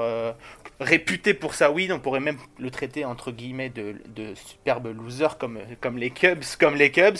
réputé 0.80 1.34
pour 1.34 1.55
ça, 1.55 1.70
oui, 1.70 1.88
on 1.92 2.00
pourrait 2.00 2.20
même 2.20 2.38
le 2.59 2.70
traiter 2.70 3.05
entre 3.05 3.30
guillemets 3.30 3.70
de, 3.70 3.94
superbe 4.34 4.88
loser 4.88 5.28
comme, 5.38 5.59
les 5.96 6.11
Cubs, 6.11 6.44
comme 6.59 6.74
les 6.74 6.90
Cubs, 6.90 7.18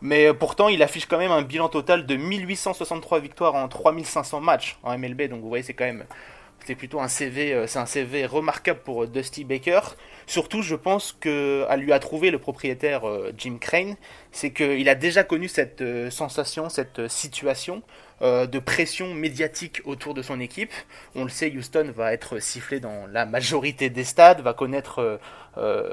mais 0.00 0.34
pourtant 0.34 0.68
il 0.68 0.82
affiche 0.82 1.06
quand 1.06 1.18
même 1.18 1.30
un 1.30 1.42
bilan 1.42 1.68
total 1.68 2.04
de 2.04 2.16
1863 2.16 3.20
victoires 3.20 3.54
en 3.54 3.68
3500 3.68 4.40
matchs 4.40 4.76
en 4.82 4.98
MLB, 4.98 5.28
donc 5.28 5.40
vous 5.40 5.48
voyez 5.48 5.62
c'est 5.62 5.74
quand 5.74 5.84
même 5.84 6.04
c'est 6.66 6.74
plutôt 6.74 7.00
un 7.00 7.08
CV, 7.08 7.52
euh, 7.52 7.66
c'est 7.66 7.78
un 7.78 7.86
CV 7.86 8.26
remarquable 8.26 8.80
pour 8.80 9.06
Dusty 9.06 9.44
Baker. 9.44 9.80
Surtout, 10.26 10.62
je 10.62 10.74
pense 10.74 11.12
que 11.12 11.64
à 11.68 11.76
lui 11.76 11.92
a 11.92 12.00
trouvé 12.00 12.30
le 12.30 12.40
propriétaire 12.40 13.08
euh, 13.08 13.32
Jim 13.38 13.58
Crane, 13.60 13.96
c'est 14.32 14.52
qu'il 14.52 14.88
a 14.88 14.96
déjà 14.96 15.22
connu 15.22 15.46
cette 15.46 15.80
euh, 15.80 16.10
sensation, 16.10 16.68
cette 16.68 17.06
situation 17.08 17.82
euh, 18.22 18.46
de 18.46 18.58
pression 18.58 19.12
médiatique 19.12 19.82
autour 19.84 20.14
de 20.14 20.22
son 20.22 20.40
équipe. 20.40 20.72
On 21.14 21.24
le 21.24 21.28
sait, 21.28 21.52
Houston 21.54 21.92
va 21.94 22.14
être 22.14 22.38
sifflé 22.38 22.80
dans 22.80 23.06
la 23.12 23.26
majorité 23.26 23.90
des 23.90 24.04
stades, 24.04 24.40
va 24.40 24.54
connaître 24.54 25.00
euh, 25.00 25.18
euh, 25.58 25.92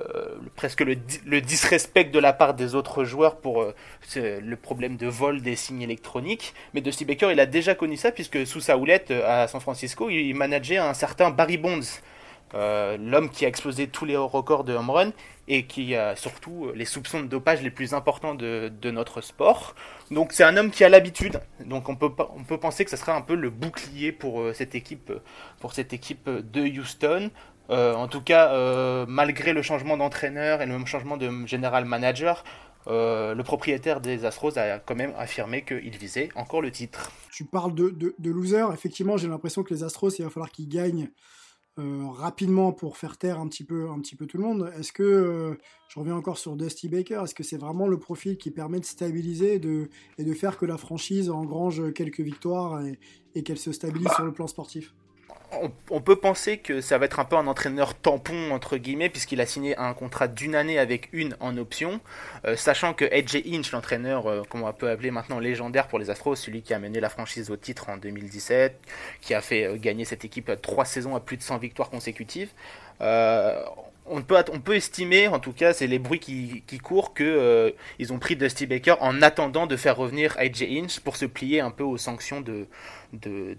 presque 0.55 0.79
le, 0.79 0.95
le, 1.25 1.41
disrespect 1.41 2.05
de 2.05 2.19
la 2.19 2.31
part 2.31 2.53
des 2.53 2.75
autres 2.75 3.03
joueurs 3.03 3.35
pour 3.35 3.73
le 4.15 4.55
problème 4.55 4.95
de 4.95 5.07
vol 5.07 5.41
des 5.41 5.57
signes 5.57 5.81
électroniques. 5.81 6.53
Mais 6.73 6.79
Dusty 6.79 7.03
Baker, 7.03 7.29
il 7.33 7.41
a 7.41 7.45
déjà 7.45 7.75
connu 7.75 7.97
ça 7.97 8.11
puisque 8.11 8.47
sous 8.47 8.61
sa 8.61 8.77
houlette 8.77 9.11
à 9.11 9.49
San 9.49 9.59
Francisco, 9.59 10.09
il 10.09 10.33
manageait 10.33 10.77
un 10.77 10.93
certain 10.93 11.29
Barry 11.29 11.57
Bonds. 11.57 11.99
L'homme 12.53 13.29
qui 13.29 13.45
a 13.45 13.47
explosé 13.47 13.87
tous 13.87 14.05
les 14.05 14.17
records 14.17 14.63
de 14.63 14.73
home 14.73 14.89
run 14.89 15.11
et 15.47 15.65
qui 15.65 15.95
a 15.95 16.15
surtout 16.15 16.71
les 16.73 16.85
soupçons 16.85 17.21
de 17.21 17.27
dopage 17.27 17.61
les 17.61 17.71
plus 17.71 17.93
importants 17.93 18.35
de, 18.35 18.71
notre 18.91 19.21
sport. 19.21 19.75
Donc 20.11 20.31
c'est 20.31 20.43
un 20.43 20.55
homme 20.57 20.71
qui 20.71 20.83
a 20.83 20.89
l'habitude, 20.89 21.41
donc 21.65 21.89
on 21.89 21.95
peut, 21.95 22.11
on 22.35 22.43
peut 22.43 22.59
penser 22.59 22.85
que 22.85 22.91
ce 22.91 22.97
sera 22.97 23.15
un 23.15 23.21
peu 23.21 23.35
le 23.35 23.49
bouclier 23.49 24.11
pour 24.11 24.41
euh, 24.41 24.53
cette 24.53 24.75
équipe, 24.75 25.11
pour 25.59 25.73
cette 25.73 25.93
équipe 25.93 26.29
de 26.29 26.61
Houston. 26.61 27.31
Euh, 27.69 27.93
en 27.93 28.07
tout 28.07 28.21
cas, 28.21 28.51
euh, 28.51 29.05
malgré 29.07 29.53
le 29.53 29.61
changement 29.61 29.97
d'entraîneur 29.97 30.61
et 30.61 30.65
le 30.65 30.85
changement 30.85 31.17
de 31.17 31.45
général 31.47 31.85
manager, 31.85 32.43
le 32.85 33.41
propriétaire 33.43 34.01
des 34.01 34.25
Astros 34.25 34.57
a 34.57 34.77
quand 34.79 34.95
même 34.95 35.13
affirmé 35.17 35.63
qu'il 35.63 35.97
visait 35.97 36.27
encore 36.35 36.61
le 36.61 36.69
titre. 36.69 37.11
Tu 37.31 37.45
parles 37.45 37.73
de, 37.73 37.95
de 38.17 38.29
loser, 38.29 38.65
effectivement 38.73 39.15
j'ai 39.15 39.29
l'impression 39.29 39.63
que 39.63 39.73
les 39.73 39.85
Astros, 39.85 40.19
il 40.19 40.23
va 40.23 40.29
falloir 40.29 40.51
qu'ils 40.51 40.67
gagnent 40.67 41.09
euh, 41.79 42.05
rapidement 42.07 42.71
pour 42.71 42.97
faire 42.97 43.17
taire 43.17 43.39
un 43.39 43.47
petit 43.47 43.63
peu, 43.63 43.89
un 43.89 43.99
petit 43.99 44.15
peu 44.15 44.27
tout 44.27 44.37
le 44.37 44.43
monde. 44.43 44.71
Est-ce 44.77 44.91
que, 44.91 45.03
euh, 45.03 45.55
je 45.87 45.99
reviens 45.99 46.15
encore 46.15 46.37
sur 46.37 46.55
Dusty 46.55 46.87
Baker, 46.87 47.21
est-ce 47.23 47.35
que 47.35 47.43
c'est 47.43 47.57
vraiment 47.57 47.87
le 47.87 47.97
profil 47.97 48.37
qui 48.37 48.51
permet 48.51 48.79
de 48.79 48.85
stabiliser 48.85 49.59
de, 49.59 49.89
et 50.17 50.23
de 50.23 50.33
faire 50.33 50.57
que 50.57 50.65
la 50.65 50.77
franchise 50.77 51.29
engrange 51.29 51.93
quelques 51.93 52.21
victoires 52.21 52.85
et, 52.85 52.99
et 53.35 53.43
qu'elle 53.43 53.57
se 53.57 53.71
stabilise 53.71 54.09
sur 54.15 54.25
le 54.25 54.33
plan 54.33 54.47
sportif? 54.47 54.93
On, 55.89 56.01
peut 56.01 56.15
penser 56.15 56.57
que 56.57 56.81
ça 56.81 56.97
va 56.97 57.05
être 57.05 57.19
un 57.19 57.25
peu 57.25 57.35
un 57.35 57.47
entraîneur 57.47 57.95
tampon, 57.95 58.51
entre 58.51 58.77
guillemets, 58.77 59.09
puisqu'il 59.09 59.41
a 59.41 59.45
signé 59.45 59.77
un 59.77 59.93
contrat 59.93 60.27
d'une 60.27 60.55
année 60.55 60.79
avec 60.79 61.09
une 61.13 61.35
en 61.39 61.57
option, 61.57 61.99
euh, 62.45 62.55
sachant 62.55 62.93
que 62.93 63.05
AJ 63.05 63.43
Inch, 63.47 63.71
l'entraîneur 63.71 64.27
euh, 64.27 64.43
qu'on 64.49 64.71
peut 64.73 64.89
appeler 64.89 65.11
maintenant 65.11 65.39
légendaire 65.39 65.87
pour 65.87 65.99
les 65.99 66.09
Astros, 66.09 66.35
celui 66.35 66.61
qui 66.61 66.73
a 66.73 66.79
mené 66.79 66.99
la 66.99 67.09
franchise 67.09 67.49
au 67.51 67.57
titre 67.57 67.89
en 67.89 67.97
2017, 67.97 68.79
qui 69.21 69.33
a 69.33 69.41
fait 69.41 69.65
euh, 69.65 69.77
gagner 69.77 70.05
cette 70.05 70.25
équipe 70.25 70.51
trois 70.61 70.85
saisons 70.85 71.15
à 71.15 71.19
plus 71.19 71.37
de 71.37 71.43
100 71.43 71.57
victoires 71.57 71.89
consécutives, 71.89 72.49
on 74.05 74.21
peut, 74.21 74.75
estimer, 74.75 75.27
en 75.27 75.39
tout 75.39 75.53
cas, 75.53 75.73
c'est 75.73 75.87
les 75.87 75.99
bruits 75.99 76.19
qui, 76.19 76.79
courent, 76.79 77.13
que 77.13 77.23
euh, 77.23 77.71
ils 77.99 78.11
ont 78.11 78.19
pris 78.19 78.35
Dusty 78.35 78.65
Baker 78.65 78.95
en 78.99 79.21
attendant 79.21 79.65
de 79.65 79.77
faire 79.77 79.95
revenir 79.95 80.35
AJ 80.37 80.63
Inch 80.63 80.99
pour 80.99 81.15
se 81.15 81.25
plier 81.25 81.61
un 81.61 81.71
peu 81.71 81.83
aux 81.83 81.97
sanctions 81.97 82.41
de, 82.41 82.67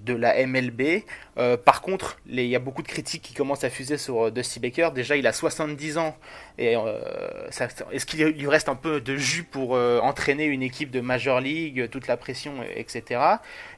la 0.06 0.46
MLB. 0.46 1.02
Euh, 1.38 1.56
par 1.56 1.80
contre, 1.80 2.18
il 2.28 2.44
y 2.44 2.56
a 2.56 2.58
beaucoup 2.58 2.82
de 2.82 2.88
critiques 2.88 3.22
qui 3.22 3.32
commencent 3.32 3.64
à 3.64 3.70
fuser 3.70 3.96
sur 3.96 4.26
euh, 4.26 4.30
Dusty 4.30 4.60
Baker. 4.60 4.90
Déjà, 4.94 5.16
il 5.16 5.26
a 5.26 5.32
70 5.32 5.98
ans. 5.98 6.16
Est-ce 6.58 8.04
qu'il 8.06 8.22
lui 8.24 8.48
reste 8.48 8.68
un 8.68 8.76
peu 8.76 9.00
de 9.00 9.16
jus 9.16 9.44
pour 9.44 9.72
entraîner 9.72 10.44
une 10.44 10.62
équipe 10.62 10.90
de 10.90 11.00
Major 11.00 11.40
League, 11.40 11.88
toute 11.90 12.06
la 12.06 12.16
pression, 12.16 12.54
etc. 12.76 13.20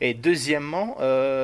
Et 0.01 0.15
deuxièmement, 0.15 0.97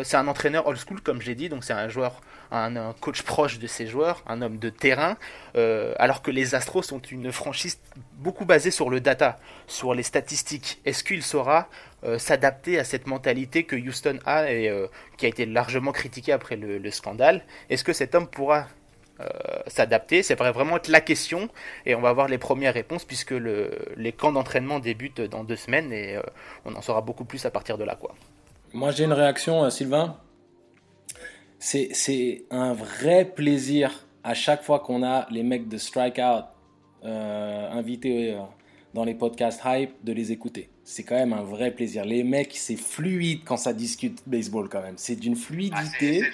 c'est 0.04 0.16
un 0.16 0.28
entraîneur 0.28 0.66
old 0.66 0.78
school, 0.78 1.00
comme 1.00 1.22
j'ai 1.22 1.34
dit, 1.34 1.48
donc 1.48 1.64
c'est 1.64 1.72
un 1.72 1.88
joueur 1.88 2.20
un, 2.52 2.92
coach 3.00 3.22
proche 3.22 3.58
de 3.58 3.66
ses 3.66 3.86
joueurs, 3.86 4.22
un 4.26 4.42
homme 4.42 4.58
de 4.58 4.68
terrain, 4.68 5.16
euh, 5.56 5.94
alors 5.98 6.22
que 6.22 6.30
les 6.30 6.54
Astros 6.54 6.82
sont 6.82 7.00
une 7.00 7.32
franchise 7.32 7.78
beaucoup 8.14 8.44
basée 8.44 8.70
sur 8.70 8.90
le 8.90 9.00
data, 9.00 9.38
sur 9.66 9.94
les 9.94 10.02
statistiques. 10.02 10.80
Est-ce 10.84 11.02
qu'il 11.02 11.22
saura 11.22 11.68
euh, 12.04 12.18
s'adapter 12.18 12.78
à 12.78 12.84
cette 12.84 13.06
mentalité 13.06 13.64
que 13.64 13.76
Houston 13.76 14.18
a 14.26 14.52
et 14.52 14.68
euh, 14.68 14.86
qui 15.16 15.26
a 15.26 15.28
été 15.28 15.46
largement 15.46 15.92
critiquée 15.92 16.32
après 16.32 16.56
le, 16.56 16.90
scandale? 16.90 17.42
Est-ce 17.70 17.84
que 17.84 17.92
cet 17.92 18.14
homme 18.14 18.26
pourra 18.26 18.66
s'adapter? 19.68 20.24
C'est 20.24 20.34
vraiment 20.34 20.76
être 20.78 20.88
la 20.88 21.00
question 21.00 21.48
et 21.86 21.94
on 21.94 22.00
va 22.00 22.12
voir 22.12 22.26
les 22.26 22.38
premières 22.38 22.74
réponses 22.74 23.04
puisque 23.04 23.30
le, 23.30 23.70
les 23.96 24.10
camps 24.10 24.32
d'entraînement 24.32 24.80
débutent 24.80 25.20
dans 25.20 25.44
deux 25.44 25.54
semaines 25.54 25.92
et 25.92 26.18
on 26.64 26.74
en 26.74 26.82
saura 26.82 27.02
beaucoup 27.02 27.24
plus 27.24 27.46
à 27.46 27.50
partir 27.50 27.78
de 27.78 27.84
là. 27.84 27.94
Quoi. 27.94 28.16
Moi 28.72 28.90
j'ai 28.90 29.04
une 29.04 29.12
réaction, 29.12 29.70
Sylvain 29.70 30.16
c'est 31.62 32.44
un 32.50 32.72
vrai 32.72 33.24
plaisir 33.24 34.06
à 34.24 34.34
chaque 34.34 34.62
fois 34.62 34.80
qu'on 34.80 35.04
a 35.04 35.28
les 35.30 35.44
mecs 35.44 35.68
de 35.68 35.78
Strikeout 35.78 36.44
euh, 37.04 37.70
invités 37.70 38.34
euh, 38.34 38.38
dans 38.94 39.04
les 39.04 39.14
podcasts 39.14 39.60
hype 39.64 39.92
de 40.02 40.12
les 40.12 40.32
écouter. 40.32 40.68
C'est 40.84 41.04
quand 41.04 41.14
même 41.14 41.32
un 41.32 41.42
vrai 41.42 41.70
plaisir. 41.70 42.04
Les 42.04 42.24
mecs, 42.24 42.56
c'est 42.56 42.76
fluide 42.76 43.42
quand 43.44 43.56
ça 43.56 43.72
discute 43.72 44.20
baseball 44.26 44.68
quand 44.68 44.82
même. 44.82 44.96
C'est 44.96 45.14
d'une 45.14 45.36
fluidité. 45.36 46.24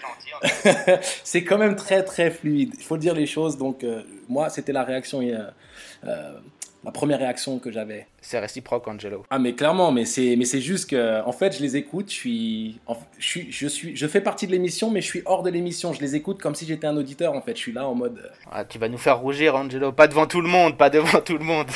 Ah, 0.43 0.99
c'est 1.25 1.45
quand 1.45 1.59
même 1.59 1.77
très 1.77 2.03
très 2.03 2.31
fluide. 2.31 2.75
Il 2.79 2.85
faut 2.85 2.97
dire 2.97 3.15
les 3.15 3.27
choses. 3.27 3.59
Donc 3.59 3.85
euh, 3.85 4.03
moi, 4.29 4.49
c'était 4.49 4.73
la 4.73 4.85
réaction 4.85 5.21
euh, 5.21 6.39
la 6.85 6.93
première 6.93 7.19
réaction 7.19 7.59
que 7.59 7.71
j'avais. 7.71 8.07
C'est 8.21 8.39
réciproque, 8.39 8.87
Angelo. 8.87 9.25
Ah, 9.31 9.39
mais 9.39 9.55
clairement, 9.55 9.91
mais 9.91 10.05
c'est, 10.05 10.37
mais 10.37 10.45
c'est 10.45 10.61
juste 10.61 10.91
que, 10.91 11.23
en 11.25 11.33
fait, 11.33 11.57
je 11.57 11.63
les 11.63 11.77
écoute, 11.77 12.09
je 12.09 12.15
suis, 12.15 12.81
je 13.19 13.25
suis, 13.27 13.53
je 13.53 13.67
suis, 13.67 13.97
je 13.97 14.07
fais 14.07 14.21
partie 14.21 14.47
de 14.47 14.53
l'émission, 14.53 14.91
mais 14.91 15.01
je 15.01 15.07
suis 15.07 15.23
hors 15.27 15.43
de 15.43 15.51
l'émission. 15.51 15.93
Je 15.93 16.01
les 16.01 16.15
écoute 16.15 16.41
comme 16.41 16.55
si 16.55 16.67
j'étais 16.67 16.87
un 16.87 16.97
auditeur, 16.97 17.35
en 17.35 17.41
fait. 17.41 17.57
Je 17.57 17.61
suis 17.61 17.73
là 17.73 17.87
en 17.89 17.95
mode. 17.95 18.19
Euh, 18.19 18.29
ah, 18.53 18.65
tu 18.65 18.79
vas 18.79 18.89
nous 18.89 18.99
faire 18.99 19.19
rougir, 19.19 19.57
Angelo. 19.57 19.93
Pas 19.93 20.07
devant 20.07 20.27
tout 20.27 20.41
le 20.41 20.49
monde, 20.49 20.77
pas 20.77 20.91
devant 20.91 21.21
tout 21.21 21.37
le 21.37 21.45
monde. 21.45 21.67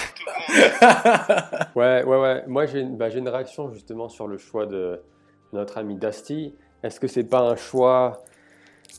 ouais, 1.75 2.05
ouais, 2.05 2.21
ouais. 2.21 2.45
Moi, 2.47 2.67
j'ai 2.67 2.81
une, 2.81 2.97
bah, 2.97 3.11
j'ai 3.11 3.19
une 3.19 3.29
réaction 3.29 3.73
justement 3.73 4.09
sur 4.09 4.29
le 4.29 4.39
choix 4.39 4.67
de 4.67 5.01
notre 5.53 5.79
ami 5.79 5.97
Dusty. 5.97 6.55
Est-ce 6.83 7.01
que 7.01 7.09
c'est 7.09 7.25
pas 7.25 7.41
un 7.41 7.57
choix 7.57 8.23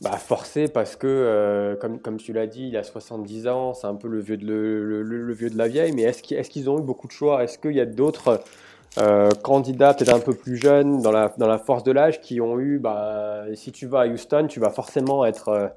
bah, 0.01 0.17
forcé 0.17 0.67
parce 0.67 0.95
que, 0.95 1.07
euh, 1.07 1.75
comme, 1.75 2.17
tu 2.17 2.33
l'as 2.33 2.47
dit, 2.47 2.67
il 2.67 2.77
a 2.77 2.83
70 2.83 3.47
ans, 3.47 3.73
c'est 3.73 3.87
un 3.87 3.95
peu 3.95 4.07
le 4.07 4.19
vieux 4.19 4.37
de, 4.37 5.57
la 5.57 5.67
vieille, 5.67 5.93
mais 5.93 6.03
est-ce 6.03 6.49
qu'ils 6.49 6.69
ont 6.69 6.79
eu 6.79 6.81
beaucoup 6.81 7.07
de 7.07 7.11
choix? 7.11 7.43
Est-ce 7.43 7.59
qu'il 7.59 7.73
y 7.73 7.79
a 7.79 7.85
d'autres 7.85 8.41
euh, 8.97 9.29
candidats 9.43 9.93
peut-être 9.93 10.13
un 10.13 10.19
peu 10.19 10.33
plus 10.33 10.57
jeunes 10.57 11.01
dans 11.01 11.11
la, 11.11 11.57
force 11.59 11.83
de 11.83 11.91
l'âge 11.91 12.21
qui 12.21 12.41
ont 12.41 12.59
eu, 12.59 12.79
bah, 12.79 13.45
si 13.53 13.71
tu 13.71 13.85
vas 13.85 14.01
à 14.01 14.07
Houston, 14.07 14.47
tu 14.49 14.59
vas 14.59 14.71
forcément 14.71 15.25
être, 15.25 15.49
euh, 15.49 15.67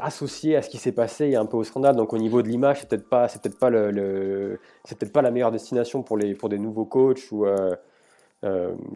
associé 0.00 0.56
à 0.56 0.62
ce 0.62 0.68
qui 0.68 0.78
s'est 0.78 0.92
passé 0.92 1.34
un 1.34 1.46
peu 1.46 1.56
au 1.56 1.64
scandale. 1.64 1.96
Donc 1.96 2.12
au 2.12 2.18
niveau 2.18 2.42
de 2.42 2.48
l'image, 2.48 2.80
c'est 2.80 2.88
peut-être 2.88 3.08
pas, 3.08 3.28
la 5.22 5.30
meilleure 5.30 5.52
destination 5.52 6.02
pour 6.02 6.18
des 6.18 6.58
nouveaux 6.58 6.84
coachs 6.84 7.32
ou 7.32 7.46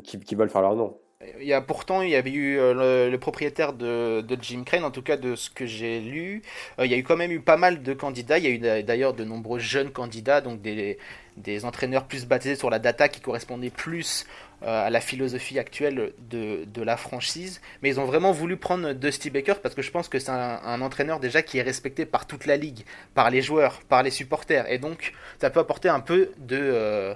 qui, 0.03 0.35
veulent 0.35 0.51
faire 0.51 0.63
leur 0.63 0.77
nom. 0.77 0.97
Il 1.41 1.47
y 1.47 1.53
a 1.53 1.61
pourtant, 1.61 2.03
il 2.03 2.11
y 2.11 2.17
avait 2.17 2.31
eu 2.31 2.59
euh, 2.59 3.11
le, 3.11 3.19
propriétaire 3.19 3.73
de, 3.73 4.25
Jim 4.41 4.63
Crane, 4.65 4.85
en 4.85 4.91
tout 4.91 5.03
cas 5.03 5.17
de 5.17 5.37
ce 5.37 5.51
que 5.51 5.67
j'ai 5.67 6.01
lu. 6.01 6.43
Euh, 6.79 6.87
il 6.87 6.91
y 6.91 6.95
a 6.95 6.99
eu 6.99 7.03
quand 7.03 7.17
même 7.17 7.33
eu 7.33 7.41
pas 7.41 7.57
mal 7.57 7.83
de 7.83 7.93
candidats. 7.93 8.39
Il 8.39 8.45
y 8.45 8.47
a 8.47 8.51
eu 8.79 8.83
d'ailleurs 8.83 9.15
de 9.15 9.25
nombreux 9.25 9.59
jeunes 9.59 9.91
candidats, 9.91 10.41
donc 10.41 10.61
des, 10.63 10.99
des 11.37 11.65
entraîneurs 11.65 12.05
plus 12.05 12.27
basés 12.27 12.57
sur 12.57 12.71
la 12.71 12.79
data 12.79 13.09
qui 13.09 13.21
correspondaient 13.21 13.71
plus 13.71 14.27
euh, 14.63 14.87
à 14.87 14.91
la 14.91 15.01
philosophie 15.01 15.59
actuelle 15.59 16.13
de, 16.31 16.65
de, 16.65 16.83
la 16.83 16.97
franchise. 16.97 17.61
Mais 17.83 17.89
ils 17.91 18.01
ont 18.01 18.05
vraiment 18.05 18.33
voulu 18.33 18.57
prendre 18.57 18.93
Dusty 18.93 19.31
Baker 19.31 19.55
parce 19.63 19.75
que 19.75 19.83
je 19.83 19.91
pense 19.91 20.09
que 20.09 20.19
c'est 20.19 20.31
un, 20.31 20.81
entraîneur 20.81 21.21
déjà 21.21 21.43
qui 21.43 21.59
est 21.59 21.63
respecté 21.63 22.07
par 22.07 22.27
toute 22.27 22.47
la 22.47 22.57
ligue, 22.57 22.85
par 23.15 23.31
les 23.31 23.43
joueurs, 23.43 23.81
par 23.89 24.03
les 24.03 24.11
supporters. 24.11 24.71
Et 24.71 24.79
donc, 24.79 25.13
ça 25.41 25.51
peut 25.51 25.61
apporter 25.61 25.89
un 25.89 26.01
peu 26.01 26.31
de 26.39 27.15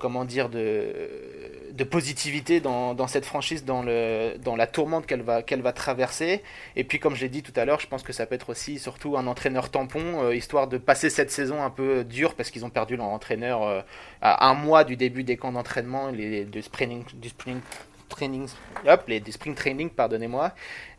comment 0.00 0.24
dire, 0.24 0.48
de, 0.48 0.88
de 1.72 1.84
positivité 1.84 2.60
dans, 2.60 2.94
dans, 2.94 3.08
cette 3.08 3.24
franchise, 3.24 3.64
dans, 3.64 3.82
le, 3.82 4.36
dans 4.38 4.54
la 4.54 4.66
tourmente 4.66 5.06
qu'elle 5.06 5.22
va, 5.22 5.42
qu'elle 5.42 5.62
va 5.62 5.72
traverser. 5.72 6.42
Et 6.76 6.84
puis, 6.84 7.00
comme 7.00 7.14
je 7.14 7.22
l'ai 7.22 7.28
dit 7.28 7.42
tout 7.42 7.52
à 7.56 7.64
l'heure, 7.64 7.80
je 7.80 7.88
pense 7.88 8.02
que 8.02 8.12
ça 8.12 8.26
peut 8.26 8.36
être 8.36 8.50
aussi 8.50 8.78
surtout 8.78 9.16
un 9.16 9.26
entraîneur 9.26 9.70
tampon, 9.70 10.22
euh, 10.22 10.34
histoire 10.34 10.68
de 10.68 10.78
passer 10.78 11.10
cette 11.10 11.30
saison 11.30 11.62
un 11.62 11.70
peu 11.70 12.04
dure, 12.04 12.34
parce 12.34 12.50
qu'ils 12.50 12.64
ont 12.64 12.70
perdu 12.70 12.96
leur 12.96 13.06
entraîneur 13.06 13.62
euh, 13.62 13.80
à 14.22 14.48
un 14.48 14.54
mois 14.54 14.84
du 14.84 14.96
début 14.96 15.24
des 15.24 15.36
camps 15.36 15.52
d'entraînement, 15.52 16.10
les, 16.10 16.44
de 16.44 16.60
spring, 16.60 17.04
du 17.14 17.28
spring 17.28 17.60
training, 18.08 18.48
hop, 18.86 19.02
les, 19.08 19.18
des 19.18 19.32
spring 19.32 19.54
training, 19.54 19.90
pardonnez-moi. 19.90 20.52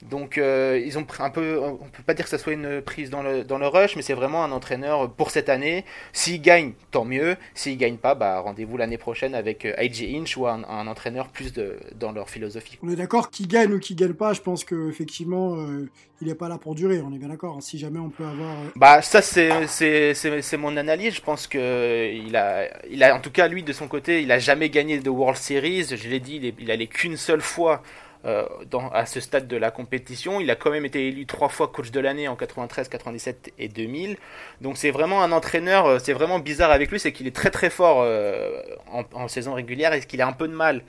Donc 0.04 0.38
euh, 0.38 0.82
ils 0.84 0.98
ont 0.98 1.06
un 1.20 1.30
peu, 1.30 1.60
on 1.60 1.78
peut 1.78 2.04
pas 2.04 2.14
dire 2.14 2.26
que 2.26 2.30
ça 2.30 2.38
soit 2.38 2.54
une 2.54 2.82
prise 2.82 3.10
dans 3.10 3.24
le, 3.24 3.44
dans 3.44 3.58
le 3.58 3.68
rush, 3.68 3.96
mais 3.96 4.02
c'est 4.02 4.14
vraiment 4.14 4.44
un 4.44 4.52
entraîneur 4.52 5.12
pour 5.12 5.32
cette 5.32 5.50
année. 5.50 5.86
S'il 6.14 6.42
gagne, 6.42 6.74
tant 6.92 7.06
mieux. 7.06 7.38
S'il 7.54 7.78
gagne 7.78 7.98
pas, 7.98 8.16
bah 8.16 8.40
rendez-vous 8.40 8.78
l'année 8.78 8.98
prochaine 8.98 9.36
avec 9.36 9.66
AJ 9.66 10.04
euh, 10.04 10.20
Inch 10.20 10.38
ou 10.38 10.48
un, 10.48 10.64
entraîneur 10.88 11.30
plus 11.30 11.54
de, 11.54 11.78
dans 11.96 12.12
leur 12.12 12.30
philosophie. 12.30 12.78
On 12.84 12.90
est 12.90 12.96
d'accord, 12.96 13.32
qui 13.32 13.48
gagne 13.48 13.74
ou 13.74 13.80
qui 13.80 13.96
gagne 13.96 14.14
pas, 14.14 14.34
je 14.34 14.42
pense 14.42 14.64
que 14.64 14.90
effectivement 14.90 15.56
euh, 15.56 15.90
il 16.22 16.30
est 16.30 16.36
pas 16.36 16.50
là 16.50 16.58
pour 16.58 16.76
durer. 16.76 17.02
On 17.02 17.14
est 17.14 17.18
bien 17.18 17.30
d'accord. 17.30 17.62
Si 17.62 17.78
jamais 17.78 18.00
on 18.00 18.10
peut 18.10 18.26
avoir. 18.26 18.56
Bah 18.76 19.02
ça 19.02 19.22
c'est 19.22 19.68
c'est 19.68 20.58
mon 20.58 20.78
analyse. 20.78 21.16
Je 21.16 21.22
pense 21.22 21.48
que 21.48 22.12
il 22.14 22.36
a 22.36 22.68
il 22.90 23.04
a 23.04 23.16
en 23.16 23.20
tout 23.20 23.32
cas 23.32 23.48
lui 23.48 23.64
de 23.64 23.74
son 23.74 23.88
côté, 23.88 24.22
il 24.22 24.32
a 24.32 24.40
jamais 24.40 24.70
gagné 24.70 25.00
de 25.00 25.10
World 25.10 25.38
Series. 25.38 25.96
Je 25.96 26.10
l'ai 26.10 26.20
dit, 26.20 26.40
il, 26.42 26.54
il 26.60 26.72
allait 26.72 26.88
qu'une 26.88 27.18
seule 27.18 27.42
fois 27.42 27.82
euh, 28.26 28.46
à 28.92 29.06
ce 29.06 29.20
stade 29.20 29.48
de 29.48 29.56
la 29.56 29.70
compétition. 29.72 30.40
Il 30.40 30.50
a 30.50 30.56
quand 30.56 30.72
même 30.72 30.86
été 30.86 31.08
élu 31.08 31.26
trois 31.26 31.50
fois 31.50 31.68
coach 31.68 31.92
de 31.92 32.00
l'année 32.00 32.28
en 32.28 32.36
93, 32.36 32.90
97 32.90 33.54
et 33.60 33.68
2000. 33.68 34.18
Donc 34.62 34.78
c'est 34.78 34.92
vraiment 34.92 35.22
un 35.22 35.32
entraîneur, 35.32 35.86
euh, 35.86 36.00
c'est 36.00 36.14
vraiment 36.14 36.40
bizarre 36.40 36.72
avec 36.72 36.90
lui, 36.92 37.00
c'est 37.00 37.12
qu'il 37.12 37.28
est 37.28 37.36
très 37.36 37.52
très 37.52 37.70
fort 37.70 38.02
euh, 38.02 38.62
en, 38.92 39.04
en, 39.14 39.28
saison 39.28 39.54
régulière 39.54 39.94
et 39.94 40.02
qu'il 40.02 40.22
a 40.22 40.28
un 40.28 40.34
peu 40.34 40.48
de 40.48 40.54
mal 40.54 40.82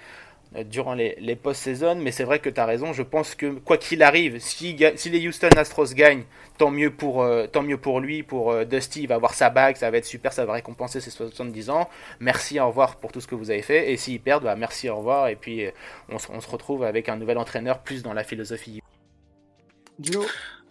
durant 0.65 0.95
les, 0.95 1.17
les 1.21 1.37
post-saison, 1.37 1.97
mais 1.97 2.11
c'est 2.11 2.25
vrai 2.25 2.39
que 2.39 2.49
tu 2.49 2.61
as 2.61 2.67
raison. 2.67 2.93
Je 2.93 3.03
pense 3.03 3.35
que 3.35 3.53
quoi 3.59 3.77
qu'il 3.77 4.03
arrive, 4.03 4.39
si, 4.39 4.77
si, 4.97 5.11
les 5.11 5.27
Houston 5.27 5.51
Astros 5.57 5.95
gagnent, 5.95 6.25
tant 6.59 6.71
mieux 6.71 6.91
pour, 6.91 7.23
euh, 7.23 7.47
tant 7.47 7.63
mieux 7.63 7.77
pour 7.77 8.01
lui, 8.01 8.23
pour 8.23 8.51
euh, 8.51 8.65
Dusty, 8.65 9.03
il 9.03 9.09
va 9.09 9.17
avoir 9.17 9.35
sa 9.35 9.51
bague, 9.51 9.77
ça 9.77 9.91
va 9.91 9.99
être 9.99 10.05
super, 10.05 10.33
ça 10.33 10.45
va 10.45 10.55
récompenser 10.55 11.01
ses 11.01 11.11
70 11.11 11.71
ans. 11.71 11.89
Merci, 12.21 12.61
au 12.61 12.69
revoir 12.69 12.97
pour 12.97 13.13
tout 13.13 13.21
ce 13.21 13.27
que 13.27 13.35
vous 13.35 13.51
avez 13.51 13.63
fait. 13.63 13.93
Et 13.93 13.97
s'ils 13.97 14.21
perdent, 14.21 14.45
bah, 14.45 14.57
merci, 14.57 14.89
au 14.89 14.97
revoir. 14.97 15.29
Et 15.29 15.37
puis 15.37 15.67
on, 16.09 16.17
on, 16.17 16.41
se 16.41 16.49
retrouve 16.49 16.85
avec 16.85 17.09
un 17.09 17.17
nouvel 17.17 17.39
entraîneur 17.39 17.81
plus 17.81 18.03
dans 18.03 18.13
la 18.13 18.25
philosophie. 18.25 18.81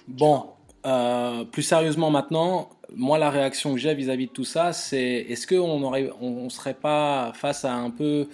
Bon, 0.07 0.49
plus 1.51 1.63
sérieusement 1.63 2.11
maintenant, 2.11 2.69
moi 2.93 3.17
la 3.17 3.29
réaction 3.29 3.73
que 3.73 3.79
j'ai 3.79 3.93
vis-à-vis 3.93 4.27
de 4.27 4.31
tout 4.31 4.45
ça, 4.45 4.73
c'est 4.73 5.25
est-ce 5.29 5.47
qu'on 5.47 5.79
ne 5.79 6.09
on 6.21 6.49
serait 6.49 6.73
pas 6.73 7.33
face 7.33 7.65
à 7.65 7.73
un 7.73 7.89
peu 7.89 8.03
euh, 8.03 8.25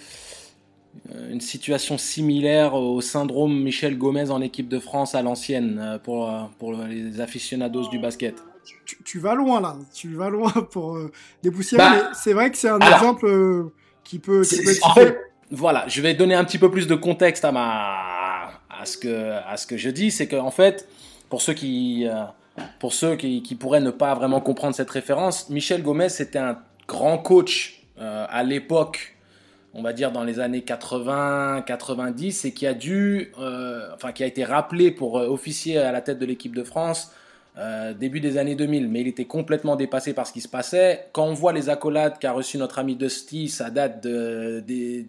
une 1.30 1.42
situation 1.42 1.98
similaire 1.98 2.74
au 2.74 3.02
syndrome 3.02 3.62
Michel 3.62 3.98
Gomez 3.98 4.32
en 4.32 4.42
équipe 4.42 4.68
de 4.68 4.80
France 4.80 5.16
à 5.16 5.22
l'ancienne 5.22 5.80
euh, 5.82 5.98
pour, 5.98 6.30
euh, 6.30 6.42
pour 6.60 6.74
les 6.74 7.20
aficionados 7.22 7.90
du 7.90 8.00
basket. 8.00 8.36
Tu, 9.04 9.20
vas 9.20 9.34
loin 9.34 9.60
là, 9.60 9.76
tu 9.94 10.14
vas 10.14 10.30
loin 10.30 10.52
pour 10.72 10.96
euh, 10.96 11.12
dépoussiérer, 11.42 11.84
bah, 11.84 12.12
c'est 12.14 12.34
vrai 12.34 12.52
que 12.52 12.58
c'est 12.58 12.70
un 12.70 12.80
exemple 12.80 13.72
qui 14.04 14.20
peut, 14.20 14.44
qui 14.44 14.62
peut 14.96 15.18
voilà, 15.50 15.86
je 15.88 16.02
vais 16.02 16.14
donner 16.14 16.36
un 16.36 16.44
petit 16.46 16.60
peu 16.60 16.70
plus 16.70 16.88
de 16.88 16.96
contexte 16.96 17.44
à 17.44 17.52
ma 17.52 18.62
à 18.70 18.86
ce 18.86 18.98
que 18.98 19.32
à 19.48 19.58
ce 19.58 19.66
que 19.66 19.78
je 19.78 19.90
dis, 19.90 20.12
c'est 20.12 20.28
qu'en 20.28 20.52
fait, 20.52 20.88
pour 21.30 21.42
ceux 21.42 21.54
qui 21.54 22.06
pour 22.80 22.94
ceux 22.94 23.16
qui, 23.16 23.42
qui, 23.42 23.56
pourraient 23.56 23.82
ne 23.82 23.92
pas 23.92 24.14
vraiment 24.14 24.42
comprendre 24.42 24.76
cette 24.76 24.90
référence, 24.90 25.50
Michel 25.50 25.82
Gomez 25.82 26.10
c'était 26.10 26.40
un 26.40 26.60
grand 26.88 27.18
coach 27.18 27.84
à 27.98 28.44
l'époque 28.44 29.11
on 29.74 29.82
va 29.82 29.94
dire 29.94 30.12
dans 30.12 30.24
les 30.24 30.40
années 30.40 30.62
80, 30.62 31.64
90 31.66 32.46
et 32.46 32.52
qui 32.52 32.68
a 32.68 32.74
dû, 32.74 33.32
euh, 33.40 33.88
enfin 33.94 34.12
qui 34.12 34.24
a 34.24 34.26
été 34.26 34.44
rappelé 34.44 34.92
pour 34.92 35.18
euh, 35.18 35.28
officier 35.28 35.78
à 35.78 35.92
la 35.92 36.02
tête 36.02 36.20
de 36.20 36.26
l'équipe 36.26 36.56
de 36.56 36.64
France 36.64 37.12
euh, 37.58 37.94
début 37.94 38.20
des 38.20 38.38
années 38.38 38.56
2000, 38.56 38.88
mais 38.90 39.02
il 39.02 39.08
était 39.08 39.26
complètement 39.26 39.76
dépassé 39.76 40.14
par 40.14 40.28
ce 40.28 40.34
qui 40.34 40.42
se 40.42 40.48
passait. 40.48 41.08
Quand 41.12 41.26
on 41.26 41.34
voit 41.34 41.54
les 41.54 41.70
accolades 41.70 42.18
qu'a 42.20 42.32
reçu 42.32 42.58
notre 42.58 42.80
ami 42.80 42.96
Dusty, 42.96 43.50
ça 43.50 43.70
date 43.70 44.06
des 44.06 45.08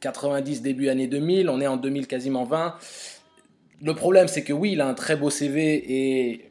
90 0.00 0.62
début 0.62 0.88
années 0.88 1.08
2000, 1.08 1.48
on 1.48 1.60
est 1.60 1.66
en 1.66 1.76
2000 1.76 2.06
quasiment 2.06 2.44
20. 2.44 2.74
Le 3.82 3.94
problème 3.94 4.28
c'est 4.28 4.44
que 4.44 4.52
oui, 4.52 4.72
il 4.72 4.80
a 4.80 4.86
un 4.86 4.94
très 4.94 5.16
beau 5.16 5.30
CV 5.30 5.84
et 5.88 6.50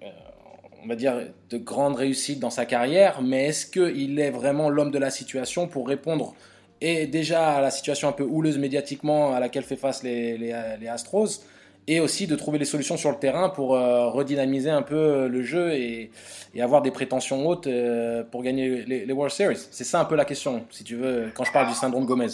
on 0.84 0.88
va 0.88 0.96
dire 0.96 1.22
de 1.50 1.58
grandes 1.58 1.96
réussites 1.96 2.40
dans 2.40 2.50
sa 2.50 2.66
carrière, 2.66 3.22
mais 3.22 3.48
est-ce 3.48 3.66
qu'il 3.66 4.20
est 4.20 4.32
vraiment 4.32 4.70
l'homme 4.70 4.92
de 4.92 5.00
la 5.00 5.10
situation 5.10 5.68
pour 5.68 5.88
répondre 5.88 6.36
et 6.82 7.08
déjà 7.08 7.56
à 7.58 7.62
la 7.62 7.72
situation 7.72 8.08
un 8.08 8.14
peu 8.14 8.24
houleuse 8.24 8.58
médiatiquement 8.58 9.34
à 9.34 9.40
laquelle 9.40 9.64
fait 9.64 9.76
face 9.76 10.04
les, 10.04 10.38
les, 10.38 10.88
Astros, 10.88 11.42
et 11.88 12.00
aussi 12.00 12.28
de 12.28 12.36
trouver 12.36 12.60
les 12.60 12.66
solutions 12.66 12.98
sur 12.98 13.10
le 13.10 13.18
terrain 13.18 13.50
pour 13.50 13.76
euh, 13.76 14.10
redynamiser 14.10 14.70
un 14.70 14.84
peu 14.84 14.96
euh, 14.96 15.28
le 15.28 15.42
jeu 15.42 15.74
et, 15.74 16.12
et 16.54 16.62
avoir 16.62 16.82
des 16.82 16.92
prétentions 16.92 17.48
hautes 17.48 17.68
euh, 17.68 18.24
pour 18.24 18.44
gagner 18.44 18.86
les, 18.86 19.12
World 19.12 19.34
Series. 19.34 19.68
C'est 19.72 19.84
ça 19.84 20.00
un 20.00 20.06
peu 20.06 20.16
la 20.16 20.26
question, 20.26 20.66
si 20.70 20.84
tu 20.84 20.96
veux, 20.96 21.32
quand 21.34 21.44
je 21.44 21.52
parle 21.52 21.68
du 21.68 21.74
syndrome 21.74 22.06
Gomez. 22.06 22.28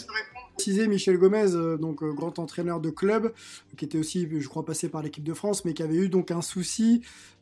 Préciser 0.57 0.87
Michel 0.87 1.17
Gomez, 1.17 1.77
donc 1.79 2.01
grand 2.03 2.39
entraîneur 2.39 2.79
de 2.79 2.89
club, 2.89 3.33
qui 3.75 3.83
était 3.83 3.97
aussi, 3.97 4.27
je 4.39 4.47
crois, 4.47 4.65
passé 4.65 4.87
par 4.87 5.01
l'équipe 5.01 5.23
de 5.23 5.33
France, 5.33 5.65
mais 5.65 5.73
qui 5.73 5.83
avait 5.83 5.95
eu 5.95 6.07
donc 6.07 6.31
un 6.31 6.41
souci 6.41 7.01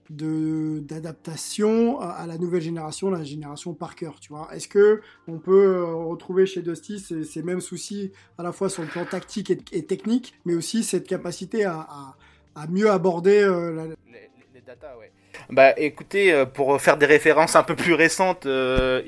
d'adaptation 0.09 1.99
à, 1.99 2.25
la 2.27 2.37
nouvelle 2.37 2.61
génération, 2.61 3.09
la 3.09 3.23
génération 3.23 3.73
Parker, 3.73 4.11
tu 4.19 4.29
vois. 4.29 4.47
Est-ce 4.53 4.67
que 4.67 5.01
on 5.27 5.37
peut 5.39 5.65
euh, 5.65 5.85
retrouver 5.85 6.45
chez 6.45 6.61
Dusty 6.61 6.99
ces, 6.99 7.43
mêmes 7.43 7.61
soucis 7.61 8.11
à 8.37 8.43
la 8.43 8.51
fois 8.51 8.69
sur 8.69 8.83
le 8.83 8.89
plan 8.89 9.05
tactique 9.05 9.51
et, 9.51 9.85
technique, 9.85 10.33
mais 10.45 10.55
aussi 10.55 10.83
cette 10.83 11.07
capacité 11.07 11.65
à, 11.65 12.15
mieux 12.69 12.89
aborder 12.89 13.41
euh, 13.41 13.95
les, 14.53 14.61
data, 14.61 14.97
ouais. 14.97 15.11
Bah 15.49 15.73
écoutez, 15.77 16.31
euh, 16.31 16.45
pour 16.45 16.79
faire 16.81 16.97
des 16.97 17.05
références 17.05 17.55
un 17.55 17.63
peu 17.63 17.75
plus 17.75 17.93
récentes, 17.93 18.45
euh, 18.45 19.01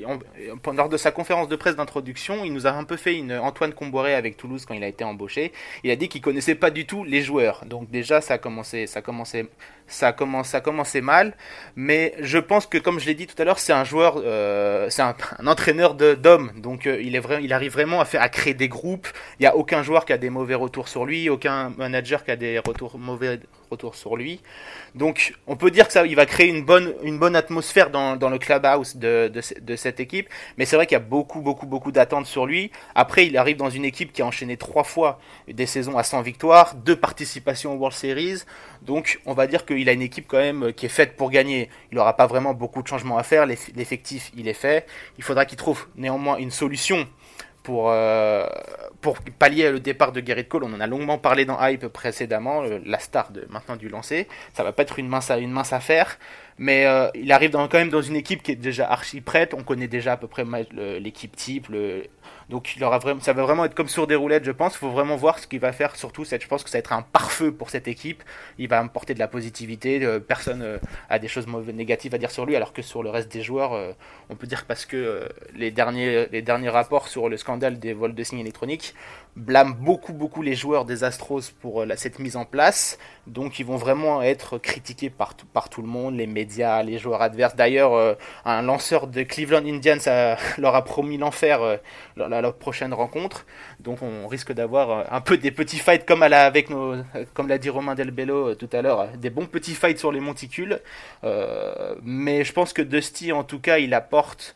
lors 0.74 0.88
de 0.88 0.96
sa 0.96 1.10
conférence 1.10 1.48
de 1.48 1.56
presse 1.56 1.76
d'introduction, 1.76 2.44
il 2.44 2.52
nous 2.52 2.66
a 2.66 2.70
un 2.70 2.84
peu 2.84 2.96
fait 2.96 3.16
une 3.16 3.32
Antoine 3.32 3.72
Comboiré 3.72 4.14
avec 4.14 4.36
Toulouse 4.36 4.64
quand 4.66 4.74
il 4.74 4.84
a 4.84 4.88
été 4.88 5.04
embauché. 5.04 5.52
Il 5.82 5.90
a 5.90 5.96
dit 5.96 6.08
qu'il 6.08 6.20
connaissait 6.20 6.54
pas 6.54 6.70
du 6.70 6.86
tout 6.86 7.04
les 7.04 7.22
joueurs. 7.22 7.64
Donc 7.66 7.90
déjà 7.90 8.20
ça 8.20 8.34
a 8.34 8.38
commencé, 8.38 8.86
ça 8.86 8.98
a 8.98 9.02
commencé, 9.02 9.48
ça 9.86 10.08
a 10.08 10.12
commencé, 10.12 10.50
ça 10.50 10.58
a 10.58 10.60
commencé 10.60 11.00
mal. 11.00 11.34
Mais 11.76 12.14
je 12.20 12.38
pense 12.38 12.66
que 12.66 12.78
comme 12.78 12.98
je 12.98 13.06
l'ai 13.06 13.14
dit 13.14 13.26
tout 13.26 13.40
à 13.40 13.44
l'heure, 13.44 13.58
c'est 13.58 13.72
un 13.72 13.84
joueur, 13.84 14.20
euh, 14.24 14.88
c'est 14.90 15.02
un, 15.02 15.14
entraîneur 15.46 15.94
d'hommes. 15.94 16.52
Donc 16.56 16.86
euh, 16.86 17.00
il 17.02 17.16
est 17.16 17.20
vrai, 17.20 17.42
il 17.42 17.52
arrive 17.52 17.72
vraiment 17.72 18.00
à 18.00 18.04
faire, 18.04 18.22
à 18.22 18.28
créer 18.28 18.54
des 18.54 18.68
groupes. 18.68 19.08
Il 19.40 19.44
y 19.44 19.46
a 19.46 19.56
aucun 19.56 19.82
joueur 19.82 20.04
qui 20.04 20.12
a 20.12 20.18
des 20.18 20.30
mauvais 20.30 20.54
retours 20.54 20.88
sur 20.88 21.04
lui, 21.04 21.28
aucun 21.28 21.70
manager 21.76 22.24
qui 22.24 22.30
a 22.30 22.36
des 22.36 22.58
retours 22.58 22.98
mauvais 22.98 23.40
retours 23.70 23.94
sur 23.94 24.16
lui. 24.16 24.40
Donc 24.94 25.34
on 25.46 25.56
peut 25.56 25.70
dire 25.70 25.88
que 25.88 26.06
il 26.06 26.16
va 26.16 26.26
créer 26.26 26.48
une 26.48 26.64
bonne, 26.64 26.94
une 27.02 27.18
bonne 27.18 27.36
atmosphère 27.36 27.90
dans, 27.90 28.14
le 28.14 28.38
clubhouse 28.38 28.96
de, 28.96 29.30
de, 29.60 29.76
cette 29.76 30.00
équipe. 30.00 30.28
Mais 30.56 30.64
c'est 30.64 30.76
vrai 30.76 30.86
qu'il 30.86 30.94
y 30.94 31.00
a 31.00 31.04
beaucoup, 31.04 31.40
beaucoup, 31.40 31.66
beaucoup 31.66 31.92
d'attentes 31.92 32.26
sur 32.26 32.46
lui. 32.46 32.70
Après, 32.94 33.26
il 33.26 33.36
arrive 33.36 33.56
dans 33.56 33.70
une 33.70 33.84
équipe 33.84 34.12
qui 34.12 34.22
a 34.22 34.26
enchaîné 34.26 34.56
trois 34.56 34.84
fois 34.84 35.18
des 35.48 35.66
saisons 35.66 35.98
à 35.98 36.02
100 36.02 36.22
victoires, 36.22 36.74
deux 36.74 36.96
participations 36.96 37.74
aux 37.74 37.76
World 37.76 37.96
Series. 37.96 38.44
Donc 38.82 39.20
on 39.26 39.34
va 39.34 39.46
dire 39.46 39.64
qu'il 39.76 39.88
a 39.88 39.92
une 39.92 40.02
équipe 40.02 40.26
quand 40.28 40.38
même 40.38 40.72
qui 40.72 40.86
est 40.86 40.90
faite 40.90 41.16
pour 41.16 41.30
gagner. 41.30 41.68
Il 41.92 41.96
n'aura 41.96 42.16
pas 42.16 42.26
vraiment 42.26 42.54
beaucoup 42.54 42.82
de 42.82 42.88
changements 42.88 43.18
à 43.18 43.22
faire. 43.22 43.46
L'effectif, 43.46 44.32
il 44.36 44.48
est 44.48 44.54
fait. 44.54 44.86
Il 45.18 45.24
faudra 45.24 45.44
qu'il 45.44 45.58
trouve 45.58 45.86
néanmoins 45.96 46.36
une 46.36 46.50
solution 46.50 47.06
pour, 47.66 47.90
euh, 47.90 48.46
pour 49.00 49.18
pallier 49.40 49.72
le 49.72 49.80
départ 49.80 50.12
de 50.12 50.20
Garrett 50.20 50.48
Cole. 50.48 50.62
On 50.62 50.72
en 50.72 50.80
a 50.80 50.86
longuement 50.86 51.18
parlé 51.18 51.44
dans 51.44 51.60
Hype 51.60 51.88
précédemment, 51.88 52.62
la 52.62 53.00
star 53.00 53.32
maintenant 53.50 53.74
du 53.74 53.88
lancer. 53.88 54.28
Ça 54.54 54.62
va 54.62 54.72
pas 54.72 54.84
être 54.84 55.00
une 55.00 55.08
mince, 55.08 55.32
affaire, 55.72 56.16
mais 56.58 56.86
euh, 56.86 57.08
il 57.16 57.32
arrive 57.32 57.50
quand 57.50 57.74
même 57.74 57.90
dans 57.90 58.02
une 58.02 58.14
équipe 58.14 58.44
qui 58.44 58.52
est 58.52 58.56
déjà 58.56 58.88
archi 58.88 59.20
prête. 59.20 59.52
On 59.52 59.64
connaît 59.64 59.88
déjà 59.88 60.12
à 60.12 60.16
peu 60.16 60.28
près 60.28 60.44
l'équipe 61.00 61.34
type, 61.34 61.66
Donc 62.48 62.76
il 62.76 62.84
aura 62.84 62.98
vraiment, 62.98 63.20
ça 63.20 63.32
va 63.32 63.42
vraiment 63.42 63.64
être 63.64 63.74
comme 63.74 63.88
sur 63.88 64.06
des 64.06 64.14
roulettes, 64.14 64.44
je 64.44 64.52
pense. 64.52 64.74
Il 64.74 64.78
faut 64.78 64.90
vraiment 64.90 65.16
voir 65.16 65.38
ce 65.40 65.48
qu'il 65.48 65.58
va 65.58 65.72
faire. 65.72 65.96
Surtout, 65.96 66.24
je 66.24 66.46
pense 66.46 66.62
que 66.62 66.70
ça 66.70 66.78
va 66.78 66.80
être 66.80 66.92
un 66.92 67.02
pare-feu 67.02 67.50
pour 67.50 67.70
cette 67.70 67.88
équipe. 67.88 68.22
Il 68.58 68.68
va 68.68 68.78
apporter 68.78 69.14
de 69.14 69.18
la 69.18 69.26
positivité. 69.26 70.04
Euh, 70.04 70.20
personne 70.20 70.62
euh, 70.62 70.78
a 71.08 71.18
des 71.18 71.26
choses 71.26 71.48
négatives 71.48 72.14
à 72.14 72.18
dire 72.18 72.30
sur 72.30 72.46
lui, 72.46 72.54
alors 72.54 72.72
que 72.72 72.82
sur 72.82 73.02
le 73.02 73.10
reste 73.10 73.32
des 73.32 73.42
joueurs, 73.42 73.72
euh, 73.72 73.92
on 74.30 74.36
peut 74.36 74.46
dire 74.46 74.64
parce 74.66 74.86
que 74.86 75.28
les 75.54 75.72
derniers, 75.72 76.26
les 76.30 76.42
derniers 76.42 76.68
rapports 76.68 77.08
sur 77.08 77.28
le 77.28 77.36
scandale 77.36 77.78
des 77.80 77.92
vols 77.92 78.14
de 78.14 78.22
signes 78.22 78.40
électroniques 78.40 78.94
blâment 79.34 79.76
beaucoup, 79.78 80.14
beaucoup 80.14 80.40
les 80.40 80.54
joueurs 80.54 80.86
des 80.86 81.04
Astros 81.04 81.50
pour 81.60 81.84
cette 81.96 82.18
mise 82.20 82.36
en 82.36 82.46
place. 82.46 82.98
Donc 83.26 83.58
ils 83.58 83.66
vont 83.66 83.76
vraiment 83.76 84.22
être 84.22 84.56
critiqués 84.56 85.10
par 85.10 85.34
par 85.52 85.68
tout 85.68 85.82
le 85.82 85.88
monde, 85.88 86.16
les 86.16 86.26
médias, 86.26 86.82
les 86.82 86.98
joueurs 86.98 87.20
adverses. 87.20 87.54
D'ailleurs, 87.54 88.16
un 88.46 88.62
lanceur 88.62 89.08
de 89.08 89.22
Cleveland 89.24 89.66
Indians 89.66 89.98
leur 90.58 90.74
a 90.74 90.84
promis 90.84 91.18
l'enfer 91.18 91.78
la, 92.40 92.52
prochaine 92.52 92.92
rencontre. 92.94 93.46
Donc 93.80 94.02
on 94.02 94.26
risque 94.26 94.52
d'avoir 94.52 94.90
euh, 94.90 95.04
un 95.10 95.20
peu 95.20 95.36
des 95.36 95.50
petits 95.50 95.78
fights 95.78 96.06
comme 96.06 96.22
avec 96.22 96.70
nos, 96.70 96.96
comme 97.34 97.48
l'a 97.48 97.58
dit 97.58 97.70
Romain 97.70 97.94
Delbello 97.94 98.50
euh, 98.50 98.54
tout 98.54 98.68
à 98.72 98.82
l'heure, 98.82 99.08
des 99.16 99.30
bons 99.30 99.46
petits 99.46 99.74
fights 99.74 99.98
sur 99.98 100.12
les 100.12 100.20
monticules. 100.20 100.80
Euh, 101.24 101.94
mais 102.02 102.44
je 102.44 102.52
pense 102.52 102.72
que 102.72 102.82
Dusty, 102.82 103.32
en 103.32 103.44
tout 103.44 103.60
cas, 103.60 103.78
il 103.78 103.94
apporte 103.94 104.54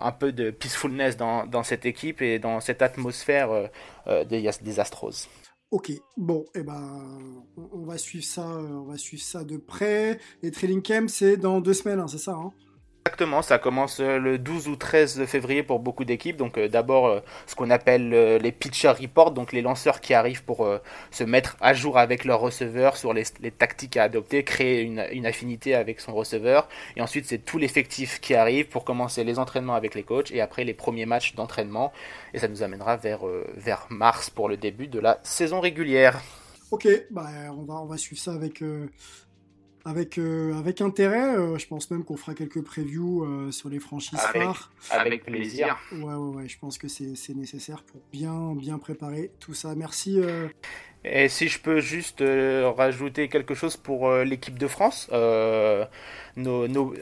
un 0.00 0.10
peu 0.10 0.32
de 0.32 0.50
peacefulness 0.50 1.16
dans, 1.16 1.62
cette 1.62 1.86
équipe 1.86 2.22
et 2.22 2.40
dans 2.40 2.58
cette 2.58 2.82
atmosphère 2.82 3.68
des, 4.06 4.50
des, 4.62 4.80
Astros. 4.80 5.28
Ok, 5.70 5.92
bon, 6.16 6.44
et 6.54 6.60
eh 6.60 6.62
ben, 6.62 7.02
on 7.72 7.84
va 7.84 7.96
suivre 7.96 8.24
ça, 8.24 8.44
on 8.46 8.84
va 8.84 8.96
suivre 8.96 9.22
ça 9.22 9.44
de 9.44 9.56
près. 9.56 10.18
Les 10.42 10.50
trailing 10.50 10.82
camps, 10.82 11.08
c'est 11.08 11.36
dans 11.36 11.60
deux 11.60 11.74
semaines, 11.74 12.00
hein, 12.00 12.08
c'est 12.08 12.18
ça 12.18 12.32
hein? 12.32 12.52
Exactement, 13.06 13.42
ça 13.42 13.58
commence 13.58 14.00
euh, 14.00 14.18
le 14.18 14.38
12 14.38 14.66
ou 14.66 14.76
13 14.76 15.26
février 15.26 15.62
pour 15.62 15.78
beaucoup 15.78 16.06
d'équipes. 16.06 16.38
Donc 16.38 16.56
euh, 16.56 16.68
d'abord 16.68 17.06
euh, 17.06 17.20
ce 17.46 17.54
qu'on 17.54 17.68
appelle 17.68 18.08
les 18.38 18.50
pitcher 18.50 18.88
reports, 18.88 19.30
donc 19.32 19.52
les 19.52 19.60
lanceurs 19.60 20.00
qui 20.00 20.14
arrivent 20.14 20.42
pour 20.42 20.66
se 21.10 21.22
mettre 21.22 21.58
à 21.60 21.74
jour 21.74 21.98
avec 21.98 22.24
leur 22.24 22.40
receveur 22.40 22.96
sur 22.96 23.12
les, 23.12 23.24
tactiques 23.50 23.98
à 23.98 24.04
adopter, 24.04 24.42
créer 24.42 24.80
une, 24.80 25.26
affinité 25.26 25.74
avec 25.74 26.00
son 26.00 26.14
receveur. 26.14 26.66
Et 26.96 27.02
ensuite 27.02 27.26
c'est 27.26 27.44
tout 27.44 27.58
l'effectif 27.58 28.22
qui 28.22 28.34
arrive 28.34 28.68
pour 28.68 28.84
commencer 28.84 29.22
les 29.22 29.38
entraînements 29.38 29.74
avec 29.74 29.94
les 29.94 30.02
coachs 30.02 30.30
et 30.30 30.40
après 30.40 30.64
les 30.64 30.74
premiers 30.74 31.06
matchs 31.06 31.34
d'entraînement. 31.34 31.92
Et 32.32 32.38
ça 32.38 32.48
nous 32.48 32.62
amènera 32.62 32.96
vers, 32.96 33.20
vers 33.54 33.86
mars 33.90 34.30
pour 34.30 34.48
le 34.48 34.56
début 34.56 34.88
de 34.88 34.98
la 34.98 35.20
saison 35.24 35.60
régulière. 35.60 36.22
Ok, 36.70 36.88
bah, 37.10 37.28
on, 37.50 37.64
va, 37.64 37.74
on 37.74 37.86
va 37.86 37.98
suivre 37.98 38.20
ça 38.20 38.32
avec 38.32 38.62
avec, 39.84 40.18
euh, 40.18 40.54
avec 40.58 40.80
intérêt. 40.80 41.36
Euh, 41.36 41.58
je 41.58 41.66
pense 41.66 41.90
même 41.90 42.04
qu'on 42.04 42.16
fera 42.16 42.34
quelques 42.34 42.62
previews 42.62 43.24
euh, 43.24 43.50
sur 43.52 43.68
les 43.68 43.78
franchises 43.78 44.18
phares. 44.18 44.72
Avec 44.90 45.24
plaisir. 45.24 45.78
Ouais, 45.92 46.02
ouais, 46.02 46.14
ouais, 46.14 46.48
je 46.48 46.58
pense 46.58 46.78
que 46.78 46.88
c'est 46.88 47.34
nécessaire 47.34 47.82
pour 47.82 48.00
bien, 48.12 48.54
bien 48.54 48.78
préparer 48.78 49.30
tout 49.40 49.54
ça. 49.54 49.74
Merci. 49.74 50.20
Et 51.04 51.28
si 51.28 51.48
je 51.48 51.60
peux 51.60 51.80
juste 51.80 52.22
rajouter 52.22 53.28
quelque 53.28 53.54
chose 53.54 53.76
pour 53.76 54.10
l'équipe 54.10 54.58
de 54.58 54.66
France, 54.66 55.08
nos, 55.12 56.68
nos, 56.68 56.94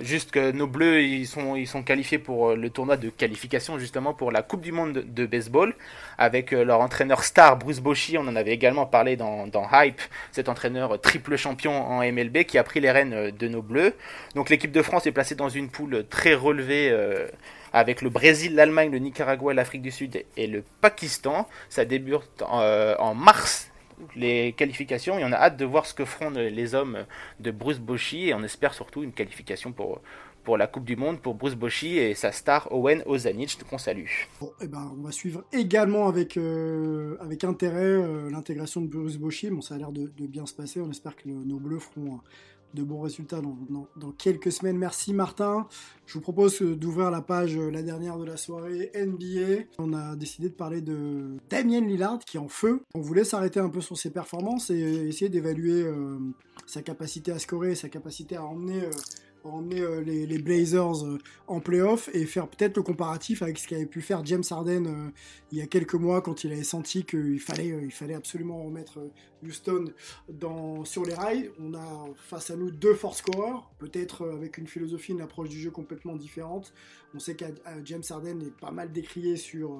juste 0.00 0.30
que 0.30 0.50
nos 0.52 0.66
bleus 0.66 1.02
ils 1.02 1.26
sont, 1.26 1.56
ils 1.56 1.66
sont 1.66 1.82
qualifiés 1.82 2.18
pour 2.18 2.54
le 2.54 2.70
tournoi 2.70 2.96
de 2.96 3.10
qualification 3.10 3.78
justement 3.78 4.14
pour 4.14 4.32
la 4.32 4.42
Coupe 4.42 4.62
du 4.62 4.72
Monde 4.72 5.04
de, 5.06 5.26
baseball 5.26 5.74
avec 6.18 6.50
leur 6.52 6.80
entraîneur 6.80 7.24
star 7.24 7.56
Bruce 7.56 7.80
Bochy, 7.80 8.18
on 8.18 8.22
en 8.22 8.36
avait 8.36 8.52
également 8.52 8.86
parlé 8.86 9.16
dans, 9.16 9.48
Hype, 9.72 10.00
cet 10.32 10.48
entraîneur 10.48 11.00
triple 11.00 11.36
champion 11.36 11.72
en 11.72 12.00
MLB 12.00 12.44
qui 12.44 12.58
a 12.58 12.64
pris 12.64 12.80
les 12.80 12.90
rênes 12.90 13.30
de 13.30 13.48
nos 13.48 13.62
bleus. 13.62 13.94
Donc 14.34 14.50
l'équipe 14.50 14.72
de 14.72 14.82
France 14.82 15.06
est 15.06 15.12
placée 15.12 15.34
dans 15.34 15.48
une 15.48 15.68
poule 15.68 16.04
très 16.08 16.34
relevée 16.34 16.90
euh, 16.90 17.26
avec 17.72 18.02
le 18.02 18.10
Brésil, 18.10 18.54
l'Allemagne, 18.54 18.90
le 18.90 18.98
Nicaragua, 18.98 19.54
l'Afrique 19.54 19.82
du 19.82 19.90
Sud 19.90 20.24
et 20.36 20.46
le 20.46 20.64
Pakistan. 20.80 21.48
Ça 21.68 21.84
débute 21.84 22.22
euh, 22.42 22.96
en 22.98 23.14
mars 23.14 23.70
les 24.16 24.52
qualifications 24.52 25.18
et 25.18 25.24
on 25.24 25.32
a 25.32 25.36
hâte 25.36 25.56
de 25.56 25.64
voir 25.64 25.86
ce 25.86 25.94
que 25.94 26.04
feront 26.04 26.30
les 26.30 26.74
hommes 26.74 27.06
de 27.40 27.50
Bruce 27.50 27.78
Bochy 27.78 28.28
et 28.28 28.34
on 28.34 28.42
espère 28.42 28.74
surtout 28.74 29.02
une 29.02 29.12
qualification 29.12 29.72
pour, 29.72 30.00
pour 30.44 30.56
la 30.56 30.66
Coupe 30.66 30.84
du 30.84 30.96
Monde 30.96 31.20
pour 31.20 31.34
Bruce 31.34 31.54
Bochy 31.54 31.98
et 31.98 32.14
sa 32.14 32.32
star 32.32 32.72
Owen 32.72 33.02
Ozanic 33.06 33.58
qu'on 33.68 33.78
salue. 33.78 34.06
Bon, 34.40 34.52
eh 34.60 34.66
ben, 34.66 34.92
on 34.98 35.02
va 35.02 35.12
suivre 35.12 35.44
également 35.52 36.08
avec, 36.08 36.36
euh, 36.36 37.16
avec 37.20 37.44
intérêt 37.44 37.82
euh, 37.82 38.30
l'intégration 38.30 38.80
de 38.80 38.86
Bruce 38.86 39.16
Bochy. 39.16 39.50
Bon, 39.50 39.60
ça 39.60 39.74
a 39.74 39.78
l'air 39.78 39.92
de, 39.92 40.10
bien 40.26 40.46
se 40.46 40.54
passer. 40.54 40.80
On 40.80 40.90
espère 40.90 41.16
que 41.16 41.28
nos 41.28 41.58
Bleus 41.58 41.80
feront 41.80 42.20
de 42.74 42.82
bons 42.82 43.00
résultats 43.00 43.40
dans, 43.40 44.12
quelques 44.12 44.52
semaines. 44.52 44.78
Merci 44.78 45.12
Martin. 45.12 45.66
Je 46.06 46.14
vous 46.14 46.20
propose 46.20 46.60
d'ouvrir 46.60 47.10
la 47.10 47.22
page, 47.22 47.56
euh, 47.56 47.70
la 47.70 47.82
dernière 47.82 48.18
de 48.18 48.24
la 48.24 48.36
soirée 48.36 48.90
NBA. 48.94 49.64
On 49.78 49.92
a 49.92 50.16
décidé 50.16 50.48
de 50.48 50.54
parler 50.54 50.80
de 50.80 51.36
Damien 51.48 51.80
Lillard 51.80 52.18
qui 52.20 52.36
est 52.36 52.40
en 52.40 52.48
feu. 52.48 52.82
On 52.94 53.00
voulait 53.00 53.24
s'arrêter 53.24 53.60
un 53.60 53.68
peu 53.68 53.80
sur 53.80 53.96
ses 53.96 54.10
performances 54.10 54.70
et 54.70 55.08
essayer 55.08 55.28
d'évaluer 55.28 55.82
euh, 55.82 56.18
sa 56.66 56.82
capacité 56.82 57.32
à 57.32 57.38
scorer, 57.38 57.74
sa 57.74 57.88
capacité 57.88 58.36
à 58.36 58.44
emmener... 58.44 58.84
Euh, 58.84 58.90
emmener 59.44 59.80
euh, 59.80 60.00
les, 60.00 60.38
Blazers 60.38 61.04
euh, 61.04 61.18
en 61.46 61.60
playoff 61.60 62.08
et 62.14 62.26
faire 62.26 62.48
peut-être 62.48 62.76
le 62.76 62.82
comparatif 62.82 63.42
avec 63.42 63.58
ce 63.58 63.68
qu'avait 63.68 63.86
pu 63.86 64.00
faire 64.00 64.24
James 64.24 64.42
Harden 64.50 64.86
euh, 64.86 65.10
il 65.52 65.58
y 65.58 65.62
a 65.62 65.66
quelques 65.66 65.94
mois 65.94 66.20
quand 66.22 66.44
il 66.44 66.52
avait 66.52 66.62
senti 66.62 67.04
qu'il 67.04 67.40
fallait, 67.40 67.90
fallait 67.90 68.14
absolument 68.14 68.62
remettre 68.62 69.00
Houston 69.42 69.86
dans, 70.28 70.84
sur 70.84 71.04
les 71.04 71.14
rails. 71.14 71.50
On 71.60 71.74
a 71.74 72.08
face 72.16 72.50
à 72.50 72.56
nous 72.56 72.70
deux 72.70 72.94
force 72.94 73.18
scorers, 73.18 73.70
peut-être 73.78 74.28
avec 74.30 74.58
une 74.58 74.66
philosophie, 74.66 75.12
une 75.12 75.20
approche 75.20 75.48
du 75.48 75.60
jeu 75.60 75.70
complètement 75.70 76.16
différente. 76.16 76.72
On 77.14 77.18
sait 77.18 77.34
que 77.34 77.44
James 77.84 78.02
Harden 78.08 78.40
est 78.42 78.56
pas 78.60 78.70
mal 78.70 78.92
décrié 78.92 79.36
sur 79.36 79.76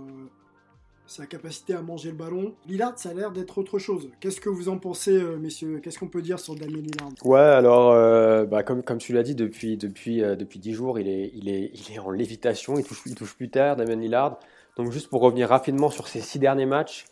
sa 1.11 1.26
capacité 1.26 1.74
à 1.74 1.82
manger 1.82 2.11
le 2.11 2.16
ballon. 2.16 2.54
Lillard, 2.68 2.92
ça 2.96 3.08
a 3.08 3.14
l'air 3.14 3.32
d'être 3.32 3.58
autre 3.58 3.80
chose. 3.80 4.08
Qu'est-ce 4.20 4.40
que 4.40 4.48
vous 4.48 4.68
en 4.68 4.78
pensez, 4.78 5.11
euh, 5.11 5.38
messieurs? 5.38 5.80
Qu'est-ce 5.82 5.98
qu'on 5.98 6.06
peut 6.06 6.22
dire 6.22 6.38
sur 6.38 6.54
Damien 6.54 6.82
Lillard? 6.82 7.11
Ouais, 7.24 7.40
alors, 7.40 7.90
euh, 7.90 8.44
bah, 8.44 8.62
comme, 8.62 8.84
comme 8.84 8.98
tu 8.98 9.12
l'as 9.12 9.24
dit, 9.24 9.34
depuis, 9.34 9.76
depuis, 9.76 10.22
euh, 10.22 10.36
depuis 10.36 10.61
10 10.61 10.72
jours, 10.72 11.00
il 11.00 11.08
est, 11.08 11.32
il, 11.34 11.48
est, 11.48 11.72
il 11.74 11.92
est 11.92 11.98
en 11.98 12.12
lévitation, 12.12 12.78
il 12.78 12.84
touche, 12.84 13.02
il 13.06 13.16
touche 13.16 13.34
plus 13.34 13.50
tard, 13.50 13.74
Damien 13.74 13.96
Lillard. 13.96 14.38
Donc, 14.76 14.92
juste 14.92 15.08
pour 15.08 15.20
revenir 15.20 15.48
rapidement 15.48 15.90
sur 15.90 16.06
ses 16.06 16.20
6 16.20 16.38
derniers 16.38 16.64
matchs, 16.64 17.06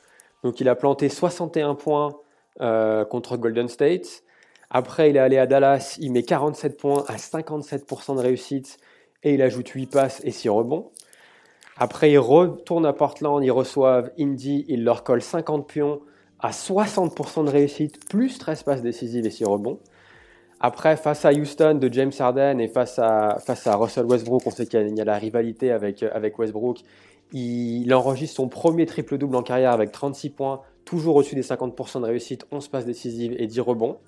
donc 0.45 0.61
il 0.61 0.69
a 0.69 0.77
planté 0.77 1.09
61 1.09 1.75
points 1.75 2.17
contre 3.11 3.37
Golden 3.37 3.69
State. 3.69 4.23
Après, 4.71 5.11
il 5.11 5.17
est 5.17 5.21
allé 5.21 5.39
à 5.39 5.47
Dallas, 5.47 5.97
il 6.01 6.13
met 6.13 6.23
47 6.23 6.77
points 6.77 7.05
à 7.09 7.17
57% 7.17 8.17
de 8.17 8.21
réussite 8.21 8.79
et 9.25 9.35
il 9.35 9.43
ajoute 9.43 9.69
8 9.69 9.87
passes 9.91 10.21
et 10.25 10.31
6 10.31 10.49
rebonds. 10.51 10.93
Après, 11.81 12.11
ils 12.11 12.19
retournent 12.19 12.87
à 12.87 12.93
Portland, 12.93 13.43
ils 13.43 13.53
reçoivent 13.53 14.11
Indy, 14.19 14.65
ils 14.69 14.83
leur 14.83 15.05
collent 15.05 15.23
50 15.23 15.69
pions 15.69 16.01
à 16.41 16.51
60% 16.51 17.45
de 17.45 17.51
réussite, 17.51 18.09
plus 18.09 18.39
13 18.39 18.65
passes 18.65 18.83
décisives 18.83 19.25
et 19.25 19.31
6 19.31 19.45
rebonds. 19.45 19.79
Après, 20.61 20.97
face 20.97 21.25
à 21.25 21.31
Houston 21.31 21.75
de 21.75 21.93
James 21.93 22.11
Harden 22.19 22.59
et 22.59 22.67
face 22.67 22.99
à, 22.99 23.39
Russell 23.77 24.07
Westbrook, 24.07 24.43
on 24.47 24.51
sait 24.51 24.67
qu'il 24.67 24.97
y, 24.97 25.01
a 25.01 25.05
la 25.05 25.19
rivalité 25.19 25.71
avec, 25.71 26.03
avec 26.03 26.37
Westbrook. 26.39 26.79
Il, 27.33 27.95
enregistre 27.95 28.37
son 28.37 28.49
premier 28.49 28.85
triple-double 28.85 29.37
en 29.37 29.43
carrière 29.43 29.71
avec 29.71 29.93
36 29.93 30.31
points, 30.31 30.63
toujours 30.85 31.15
au-dessus 31.15 31.37
des 31.37 31.43
50% 31.43 32.01
de 32.01 32.07
réussite, 32.07 32.45
11 32.51 32.67
passes 32.69 32.87
décisives 32.87 33.37
et 33.39 33.47
10 33.47 33.61
rebonds. 33.61 33.99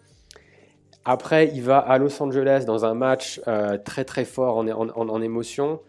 Après, 1.05 1.49
il 1.55 1.63
va 1.63 1.79
à 1.79 1.99
Los 1.99 2.21
Angeles 2.21 2.65
dans 2.67 2.85
un 2.85 2.95
match 2.95 3.41
euh, 3.47 3.79
très 3.79 4.05
très 4.05 4.25
fort 4.25 4.57
en 4.57 5.23
émotion. 5.23 5.81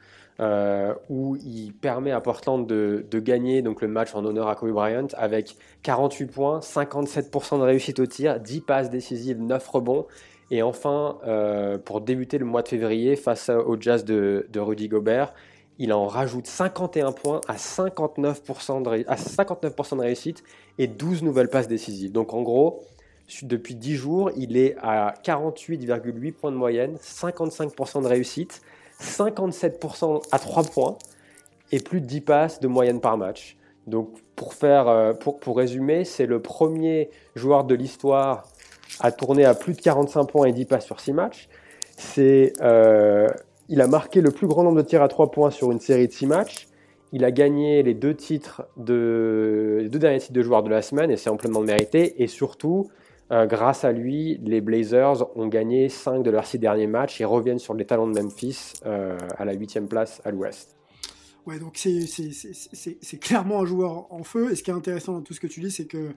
Euh, 0.42 0.96
où 1.08 1.36
il 1.36 1.72
permet 1.72 2.10
à 2.10 2.20
Portland 2.20 2.66
de, 2.66 3.06
gagner 3.20 3.62
donc 3.62 3.80
le 3.84 3.88
match 3.88 4.16
en 4.16 4.26
honneur 4.26 4.48
à 4.48 4.56
Kobe 4.56 4.72
Bryant 4.72 5.06
avec 5.14 5.56
48 5.84 6.26
points, 6.26 6.60
57% 6.62 7.60
de 7.60 7.64
réussite 7.64 8.00
au 8.00 8.08
tir, 8.08 8.40
10 8.40 8.62
passes 8.62 8.90
décisives, 8.90 9.40
9 9.40 9.68
rebonds. 9.68 10.08
Et 10.50 10.64
enfin, 10.64 11.20
euh, 11.28 11.78
pour 11.78 12.02
débuter 12.02 12.40
le 12.40 12.46
mois 12.46 12.64
de 12.64 12.70
février 12.70 13.16
face 13.16 13.50
au 13.50 13.80
Jazz 13.80 14.04
de, 14.04 14.48
Rudy 14.56 14.88
Gobert, 14.88 15.32
il 15.78 15.94
en 15.94 16.08
rajoute 16.08 16.48
51 16.48 17.12
points 17.12 17.42
à 17.48 17.58
59%, 17.58 18.82
de, 18.82 19.06
à 19.08 19.18
59 19.18 19.76
de 19.76 20.02
réussite 20.02 20.44
et 20.80 20.88
12 20.88 21.22
nouvelles 21.22 21.50
passes 21.50 21.68
décisives. 21.68 22.12
Donc 22.12 22.34
en 22.34 22.42
gros, 22.42 22.82
depuis 23.44 23.76
10 23.76 23.96
jours, 23.96 24.32
il 24.36 24.58
est 24.58 24.76
à 24.82 25.14
48,8 25.24 26.32
points 26.34 26.52
de 26.52 26.58
moyenne, 26.58 26.96
55% 26.96 28.02
de 28.02 28.08
réussite, 28.08 28.62
57% 29.02 30.24
à 30.32 30.40
3 30.40 30.64
points 30.64 30.98
et 31.72 31.80
plus 31.80 32.02
de 32.02 32.06
10 32.06 32.22
passes 32.22 32.60
de 32.60 32.68
moyenne 32.68 33.02
par 33.02 33.18
match. 33.18 33.58
Donc 33.88 34.10
pour, 34.36 34.54
faire, 34.54 34.88
euh, 34.88 35.14
pour, 35.14 35.58
résumer, 35.58 36.06
c'est 36.06 36.26
le 36.26 36.42
premier 36.42 37.10
joueur 37.36 37.64
de 37.64 37.76
l'histoire 37.76 38.48
à 39.00 39.12
tourner 39.12 39.46
à 39.46 39.56
plus 39.56 39.74
de 39.74 39.82
45 39.82 40.26
points 40.26 40.46
et 40.48 40.52
10 40.52 40.66
passes 40.66 40.86
sur 40.86 41.00
6 41.00 41.14
matchs. 41.14 41.50
Euh, 42.18 43.28
il 43.70 43.82
a 43.82 43.88
marqué 43.88 44.22
le 44.22 44.32
plus 44.32 44.48
grand 44.48 44.64
nombre 44.64 44.78
de 44.78 44.88
tirs 44.88 45.02
à 45.02 45.08
3 45.08 45.32
points 45.32 45.52
sur 45.52 45.72
une 45.72 45.80
série 45.80 46.08
de 46.08 46.14
6 46.14 46.28
matchs. 46.28 46.68
Il 47.14 47.26
a 47.26 47.32
gagné 47.32 47.84
les 47.84 47.94
deux 47.94 48.16
titres 48.16 48.64
de, 48.78 49.88
derniers 49.92 50.20
titres 50.20 50.34
de 50.34 50.42
joueur 50.42 50.64
de 50.64 50.70
la 50.70 50.82
semaine 50.82 51.12
et 51.12 51.18
c'est 51.18 51.30
amplement 51.30 51.62
mérité. 51.62 52.22
Et 52.24 52.28
surtout, 52.28 52.90
euh, 53.32 53.46
grâce 53.46 53.84
à 53.84 53.92
lui, 53.92 54.38
les 54.44 54.62
Blazers 54.62 55.38
ont 55.38 55.48
gagné 55.48 55.90
5 55.90 56.22
de 56.24 56.30
leurs 56.30 56.46
6 56.46 56.60
derniers 56.60 56.88
matchs 56.88 57.22
et 57.22 57.26
reviennent 57.26 57.60
sur 57.60 57.74
les 57.74 57.86
talons 57.86 58.08
de 58.08 58.20
Memphis 58.20 58.74
euh, 58.86 59.18
à 59.38 59.46
la 59.46 59.54
8 59.54 59.88
place 59.88 60.22
à 60.26 60.32
l'ouest. 60.32 60.78
Ouais, 61.48 61.58
donc 61.58 61.76
c'est 61.76 63.20
clairement 63.20 63.62
un 63.62 63.66
joueur 63.66 64.12
en 64.14 64.24
feu. 64.24 64.52
Et 64.52 64.56
ce 64.56 64.64
qui 64.64 64.70
est 64.70 64.74
intéressant 64.74 65.14
dans 65.14 65.22
tout 65.22 65.34
ce 65.34 65.40
que 65.40 65.48
tu 65.48 65.60
dis, 65.60 65.72
c'est 65.72 65.88
que 65.88 66.14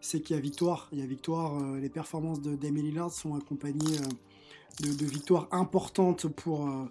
c'est 0.00 0.20
qu'il 0.20 0.36
y 0.36 0.38
a 0.38 0.42
victoire. 0.42 0.88
Il 0.92 1.00
y 1.00 1.02
a 1.02 1.06
victoire. 1.06 1.56
Euh, 1.56 1.78
les 1.78 1.88
performances 1.88 2.40
de 2.40 2.54
Damien 2.54 2.82
Lillard 2.82 3.10
sont 3.10 3.34
accompagnées 3.34 3.98
euh, 3.98 4.94
de, 4.94 5.06
victoires 5.06 5.48
importantes 5.50 6.28
pour, 6.28 6.68
euh, 6.68 6.84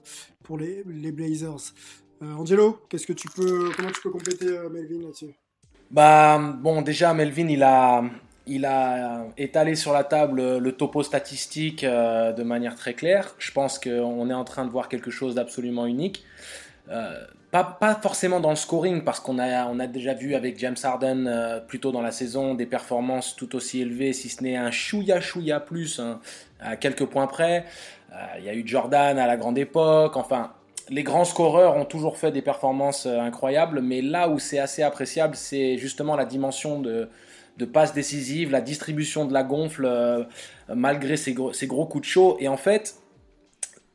pour 0.44 0.58
les, 0.58 0.84
les 0.86 1.12
Blazers. 1.12 1.74
Angelo, 2.22 2.80
qu'est-ce 2.90 3.06
que 3.06 3.14
tu 3.14 3.28
peux, 3.28 3.72
comment 3.76 3.92
tu 3.92 4.02
peux 4.02 4.10
compléter 4.10 4.48
Melvin 4.72 5.02
là-dessus? 5.04 5.36
Bah 5.92 6.40
bon, 6.40 6.82
déjà 6.82 7.14
Melvin, 7.14 7.50
il 7.50 7.62
a, 7.62 8.04
il 8.48 8.66
a 8.66 9.26
étalé 9.38 9.76
sur 9.76 9.94
la 9.94 10.04
table 10.04 10.58
le 10.58 10.72
topo 10.72 11.04
statistique 11.04 11.84
de 11.84 12.44
manière 12.44 12.76
très 12.76 12.94
claire. 12.94 13.36
Je 13.40 13.52
pense 13.52 13.80
qu'on 13.80 14.30
est 14.30 14.34
en 14.34 14.44
train 14.44 14.66
de 14.66 14.70
voir 14.70 14.88
quelque 14.88 15.12
chose 15.12 15.36
d'absolument 15.36 15.86
unique. 15.86 16.24
Pas, 17.80 17.98
forcément 18.02 18.42
dans 18.42 18.50
le 18.50 18.58
scoring, 18.58 19.06
parce 19.06 19.22
qu'on 19.22 19.40
a, 19.40 19.66
on 19.68 19.80
a 19.80 19.88
déjà 19.88 20.14
vu 20.14 20.36
avec 20.36 20.60
James 20.60 20.76
Harden 20.84 21.26
euh, 21.26 21.62
plus 21.62 21.80
tôt 21.80 21.94
dans 21.94 22.02
la 22.02 22.12
saison 22.12 22.54
des 22.54 22.66
performances 22.66 23.34
tout 23.34 23.56
aussi 23.56 23.80
élevées, 23.80 24.12
si 24.12 24.28
ce 24.28 24.44
n'est 24.44 24.58
un 24.58 24.72
chouïa 24.72 25.22
chouïa 25.22 25.62
plus, 25.62 26.02
hein, 26.02 26.20
à 26.60 26.76
quelques 26.76 27.06
points 27.06 27.28
près. 27.28 27.64
Euh, 28.12 28.16
il 28.40 28.44
y 28.44 28.50
a 28.50 28.54
eu 28.54 28.68
Jordan 28.68 29.18
à 29.18 29.26
la 29.26 29.38
grande 29.38 29.58
époque, 29.58 30.18
enfin, 30.18 30.52
les 30.90 31.04
grands 31.04 31.24
scoreurs 31.24 31.78
ont 31.78 31.86
toujours 31.86 32.18
fait 32.18 32.34
des 32.34 32.42
performances 32.42 33.06
euh, 33.06 33.20
incroyables, 33.22 33.80
mais 33.80 34.02
là 34.02 34.28
où 34.28 34.38
c'est 34.38 34.60
assez 34.60 34.84
appréciable, 34.84 35.38
c'est 35.38 35.78
justement 35.78 36.18
la 36.18 36.26
dimension 36.26 36.82
de, 36.82 37.08
de 37.58 37.66
passes 37.66 37.94
décisives, 37.94 38.52
la 38.52 38.62
distribution 38.62 39.26
de 39.26 39.34
la 39.34 39.44
gonfle, 39.44 39.90
malgré 40.74 41.16
ses 41.16 41.34
gros, 41.34 41.54
ses 41.54 41.68
gros 41.68 41.86
coups 41.86 42.06
de 42.06 42.12
chaud. 42.12 42.38
Et 42.40 42.48
en 42.48 42.58
fait, 42.58 42.96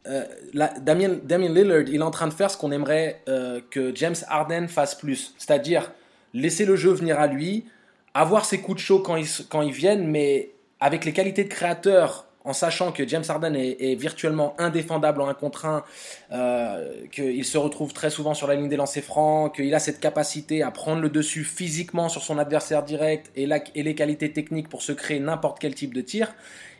euh, 0.06 0.24
Damien, 0.52 1.18
Lillard, 1.28 1.82
il 1.82 1.96
est 1.96 2.02
en 2.02 2.11
train 2.11 2.26
de 2.26 2.32
faire 2.32 2.50
ce 2.50 2.56
qu'on 2.56 2.72
aimerait 2.72 3.22
euh, 3.28 3.61
que 3.70 3.94
James 3.94 4.16
Harden 4.28 4.66
fasse 4.68 4.94
plus. 4.94 5.34
C'est-à-dire 5.38 5.92
laisser 6.32 6.64
le 6.64 6.76
jeu 6.76 6.92
venir 6.92 7.20
à 7.20 7.26
lui, 7.26 7.66
avoir 8.14 8.44
ses 8.44 8.61
coups 8.61 8.76
de 8.76 8.82
chaud 8.82 9.00
quand 9.00 9.16
ils, 9.16 9.28
quand 9.48 9.62
ils 9.62 9.72
viennent, 9.72 10.06
mais 10.06 10.52
avec 10.80 11.04
les 11.04 11.12
qualités 11.12 11.44
de 11.44 11.48
créateur, 11.48 12.26
en 12.45 12.53
sachant 12.53 12.91
que 12.91 13.07
James 13.07 13.24
Harden 13.28 13.55
est, 13.55 13.95
virtuellement 13.95 14.55
indéfendable 14.59 15.20
en 15.20 15.28
un 15.28 15.34
contre 15.34 15.66
un, 15.66 15.84
euh, 16.32 17.07
qu'il 17.12 17.45
se 17.45 17.59
retrouve 17.59 17.93
très 17.93 18.11
souvent 18.11 18.34
sur 18.34 18.47
la 18.47 18.55
ligne 18.55 18.68
des 18.68 18.76
lancers 18.76 19.05
francs, 19.05 19.55
qu'il 19.55 19.74
a 19.74 19.78
cette 19.78 20.01
capacité 20.01 20.62
à 20.62 20.70
prendre 20.70 21.03
le 21.03 21.11
dessus 21.11 21.45
physiquement 21.45 22.09
sur 22.09 22.22
son 22.22 22.38
adversaire 22.38 22.82
direct 22.82 23.30
et, 23.36 23.49
et 23.74 23.82
les 23.82 23.95
qualités 23.95 24.32
techniques 24.32 24.68
pour 24.68 24.82
se 24.82 24.93
créer 24.93 25.20
n'importe 25.20 25.59
quel 25.59 25.74
type 25.74 25.93
de 25.93 26.01
tir. 26.01 26.34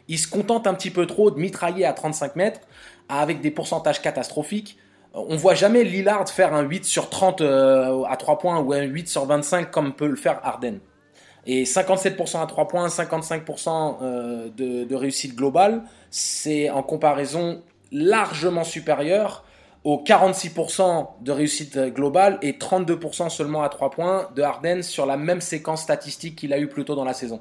Il 0.09 0.19
se 0.19 0.29
contente 0.29 0.67
un 0.67 0.75
petit 0.75 0.91
peu 0.91 1.07
trop 1.07 1.31
de 1.31 1.39
mitrailler 1.39 1.85
à 1.85 1.93
35 1.93 2.37
mètres 2.37 2.61
avec 3.09 3.41
des 3.41 3.51
pourcentages 3.51 4.01
catastrophiques. 4.01 4.79
On 5.13 5.37
voit 5.37 5.55
jamais 5.55 5.85
Lillard 5.85 6.29
faire 6.29 6.55
un 6.55 6.63
8 6.63 6.85
sur 6.85 7.11
30 7.11 7.41
euh, 7.41 8.05
à 8.05 8.17
3 8.17 8.39
points 8.39 8.61
ou 8.61 8.73
un 8.73 8.83
8 8.83 9.09
sur 9.09 9.27
25 9.27 9.71
comme 9.71 9.93
peut 9.93 10.07
le 10.07 10.17
faire 10.17 10.41
Harden. 10.43 10.79
Et 11.53 11.65
57% 11.65 12.41
à 12.41 12.47
3 12.47 12.69
points, 12.69 12.87
55% 12.87 13.97
euh, 14.03 14.49
de, 14.57 14.95
réussite 14.95 15.35
globale, 15.35 15.83
c'est 16.09 16.71
en 16.71 16.85
comparaison 16.85 17.61
largement 17.91 18.63
supérieur 18.63 19.45
aux 19.83 19.97
46% 19.97 21.09
de 21.23 21.33
réussite 21.33 21.77
globale 21.77 22.39
et 22.41 22.53
32% 22.53 23.31
seulement 23.31 23.65
à 23.65 23.69
3 23.69 23.91
points 23.91 24.29
de 24.37 24.43
Harden 24.43 24.83
sur 24.83 25.07
la 25.07 25.17
même 25.17 25.41
séquence 25.41 25.83
statistique 25.83 26.37
qu'il 26.37 26.53
a 26.53 26.59
eu 26.61 26.69
plus 26.69 26.85
tôt 26.85 26.95
dans 26.95 27.05
la 27.05 27.15
saison. 27.15 27.41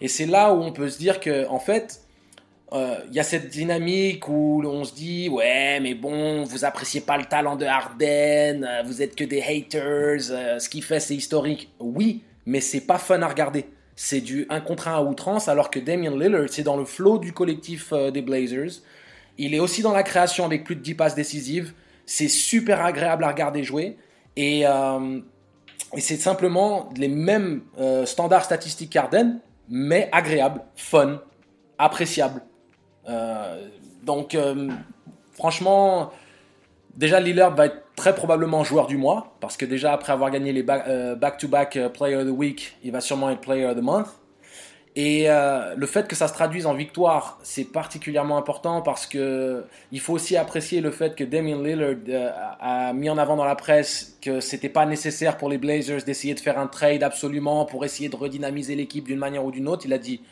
Et 0.00 0.08
c'est 0.08 0.24
là 0.24 0.54
où 0.54 0.62
on 0.62 0.72
peut 0.72 0.88
se 0.88 0.96
dire 0.96 1.20
que, 1.20 1.46
en 1.48 1.58
fait, 1.58 2.00
il 2.72 2.78
euh, 2.78 2.94
y 3.12 3.20
a 3.20 3.24
cette 3.24 3.50
dynamique 3.50 4.26
où 4.26 4.62
on 4.64 4.84
se 4.84 4.94
dit 4.94 5.28
ouais 5.28 5.80
mais 5.80 5.94
bon 5.94 6.44
vous 6.44 6.64
appréciez 6.64 7.00
pas 7.00 7.18
le 7.18 7.24
talent 7.24 7.56
de 7.56 7.66
Harden 7.66 8.64
euh, 8.64 8.82
vous 8.86 9.02
êtes 9.02 9.16
que 9.16 9.24
des 9.24 9.42
haters 9.42 10.20
ce 10.60 10.68
qu'il 10.68 10.84
fait 10.84 11.00
c'est 11.00 11.16
historique 11.16 11.68
oui 11.80 12.22
mais 12.50 12.60
c'est 12.60 12.80
pas 12.80 12.98
fun 12.98 13.22
à 13.22 13.28
regarder. 13.28 13.66
C'est 13.96 14.20
du 14.20 14.46
1 14.48 14.60
contre 14.60 14.88
1 14.88 14.96
à 14.96 15.02
outrance 15.02 15.48
alors 15.48 15.70
que 15.70 15.78
Damian 15.78 16.16
Lillard 16.16 16.48
c'est 16.50 16.62
dans 16.62 16.76
le 16.76 16.84
flow 16.84 17.18
du 17.18 17.32
collectif 17.32 17.92
des 17.92 18.22
Blazers. 18.22 18.82
Il 19.38 19.54
est 19.54 19.60
aussi 19.60 19.82
dans 19.82 19.92
la 19.92 20.02
création 20.02 20.44
avec 20.44 20.64
plus 20.64 20.76
de 20.76 20.80
10 20.80 20.94
passes 20.94 21.14
décisives. 21.14 21.74
C'est 22.06 22.28
super 22.28 22.84
agréable 22.84 23.24
à 23.24 23.28
regarder 23.28 23.62
jouer. 23.62 23.96
Et, 24.36 24.60
et 24.62 26.00
c'est 26.00 26.16
simplement 26.16 26.88
les 26.96 27.08
mêmes 27.08 27.62
standards 28.04 28.44
statistiques 28.44 28.90
qu'Harden 28.90 29.40
mais 29.70 30.08
agréable 30.12 30.62
fun 30.74 31.20
appréciable. 31.78 32.42
Euh, 33.08 33.68
donc, 34.02 34.34
euh, 34.34 34.68
franchement, 35.32 36.10
déjà 36.96 37.20
Lillard 37.20 37.54
va 37.54 37.66
être 37.66 37.82
très 37.96 38.14
probablement 38.14 38.64
joueur 38.64 38.86
du 38.86 38.96
mois, 38.96 39.36
parce 39.40 39.56
que 39.56 39.64
déjà 39.64 39.92
après 39.92 40.12
avoir 40.12 40.30
gagné 40.30 40.52
les 40.52 40.64
euh, 40.68 41.14
back-to-back 41.14 41.78
Player 41.94 42.16
of 42.16 42.26
the 42.26 42.30
Week, 42.30 42.76
il 42.82 42.92
va 42.92 43.00
sûrement 43.00 43.30
être 43.30 43.40
Player 43.40 43.66
of 43.66 43.76
the 43.76 43.82
Month. 43.82 44.08
Et 44.96 45.28
le 45.28 45.86
fait 45.86 46.08
que 46.08 46.16
ça 46.16 46.26
se 46.26 46.34
traduise 46.34 46.66
en 46.66 46.74
victoire, 46.74 47.38
c'est 47.44 47.64
particulièrement 47.64 48.36
important 48.36 48.82
parce 48.82 49.06
que 49.06 49.64
il 49.92 50.00
faut 50.00 50.12
aussi 50.12 50.36
apprécier 50.36 50.80
le 50.80 50.90
fait 50.90 51.14
que 51.14 51.22
Damien 51.22 51.62
Lillard 51.62 51.94
a 52.60 52.92
mis 52.92 53.08
en 53.08 53.16
avant 53.16 53.36
dans 53.36 53.44
la 53.44 53.54
presse 53.54 54.18
que 54.20 54.40
c'était 54.40 54.68
pas 54.68 54.86
nécessaire 54.86 55.36
pour 55.36 55.48
les 55.48 55.58
Blazers 55.58 56.02
d'essayer 56.02 56.34
de 56.34 56.40
faire 56.40 56.58
un 56.58 56.66
trade 56.66 57.04
absolument 57.04 57.64
pour 57.66 57.84
essayer 57.84 58.08
de 58.08 58.16
redynamiser 58.16 58.74
l'équipe 58.74 59.04
d'une 59.06 59.20
manière 59.20 59.44
ou 59.44 59.52
d'une 59.52 59.68
autre. 59.68 59.86
Il 59.86 59.92
a 59.92 59.98
dit 59.98 60.22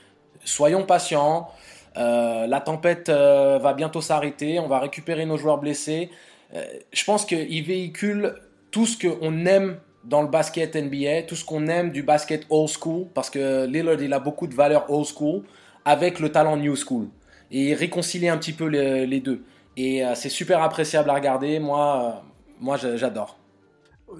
soyons 0.45 0.85
patients, 0.85 1.49
euh, 1.97 2.47
la 2.47 2.61
tempête 2.61 3.09
euh, 3.09 3.59
va 3.59 3.73
bientôt 3.75 4.01
s'arrêter, 4.01 4.59
on 4.59 4.69
va 4.69 4.79
récupérer 4.79 5.27
nos 5.27 5.37
joueurs 5.37 5.59
blessés. 5.59 6.11
Euh, 6.55 6.65
je 6.93 7.05
pense 7.05 7.25
qu'il 7.25 7.65
véhicule 7.65 8.35
tout 8.71 8.87
ce 8.87 8.97
qu'on 8.99 9.47
aime 9.47 9.79
dans 10.05 10.23
le 10.23 10.29
basket 10.29 10.75
NBA, 10.77 11.23
tout 11.23 11.37
ce 11.37 11.45
qu'on 11.45 11.67
aime 11.69 11.91
du 11.91 12.03
basket 12.03 12.47
old 12.51 12.69
school, 12.69 13.07
parce 13.15 13.31
que 13.31 13.67
Lillard, 13.67 14.01
il 14.01 14.13
a 14.13 14.19
beaucoup 14.19 14.47
de 14.47 14.55
valeurs 14.55 14.91
old 14.91 15.07
school, 15.07 15.43
avec 15.85 16.21
le 16.21 16.31
talent 16.31 16.57
new 16.57 16.77
school. 16.77 17.09
Et 17.51 17.75
réconcilier 17.75 18.29
un 18.29 18.39
petit 18.39 18.53
peu 18.53 18.67
les, 18.67 19.21
deux. 19.21 19.43
Et 19.77 20.03
c'est 20.15 20.29
super 20.29 20.63
appréciable 20.63 21.09
à 21.09 21.15
regarder, 21.15 21.59
moi, 21.59 22.23
moi 22.61 22.77
j'adore. 22.77 23.39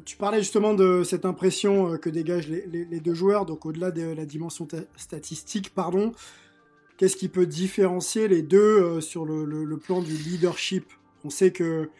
Tu 0.07 0.17
parlais 0.17 0.39
justement 0.39 0.73
de 0.73 1.03
cette 1.05 1.27
impression 1.27 1.99
que 1.99 2.09
dégagent 2.09 2.49
les, 2.49 3.01
deux 3.01 3.15
joueurs, 3.15 3.45
donc 3.45 3.67
au-delà 3.67 3.91
de 3.91 4.15
la 4.15 4.25
dimension 4.25 4.67
statistique, 4.97 5.75
pardon, 5.75 6.13
Qu'est-ce 6.99 7.17
qui 7.17 7.29
peut 7.29 7.47
différencier 7.47 8.27
les 8.27 8.43
deux 8.43 8.59
euh, 8.59 9.01
sur 9.01 9.25
le, 9.25 9.77
plan 9.77 10.03
du 10.03 10.15
leadership? 10.15 10.85
On 11.25 11.31
sait 11.31 11.53
que 11.53 11.91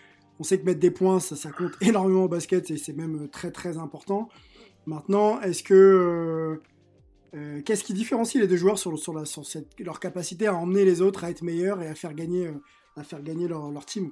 on 0.41 0.45
sait 0.45 0.59
que 0.59 0.65
mettre 0.65 0.81
des 0.81 0.91
points, 0.91 1.21
ça, 1.21 1.51
compte 1.51 1.73
énormément 1.81 2.25
au 2.25 2.29
basket 2.29 2.71
et 2.71 2.77
c'est 2.77 2.93
même 2.93 3.25
euh, 3.25 3.29
très 3.29 3.51
très 3.51 3.79
important. 3.79 4.29
Maintenant, 4.87 5.41
est-ce 5.41 5.63
que 5.63 6.61
euh, 7.35 7.61
qu'est-ce 7.63 7.85
qui 7.85 7.93
différencie 7.93 8.41
les 8.41 8.49
deux 8.49 8.57
joueurs 8.57 8.79
sur, 8.79 8.95
leur 9.79 10.01
capacité 10.01 10.47
à 10.47 10.55
emmener 10.55 10.85
les 10.85 11.03
autres 11.03 11.25
à 11.25 11.31
être 11.31 11.43
meilleurs 11.43 11.83
et 11.83 11.89
à 11.89 11.95
faire 11.95 12.15
gagner, 12.15 12.49
leur, 12.97 13.85
team 13.85 14.11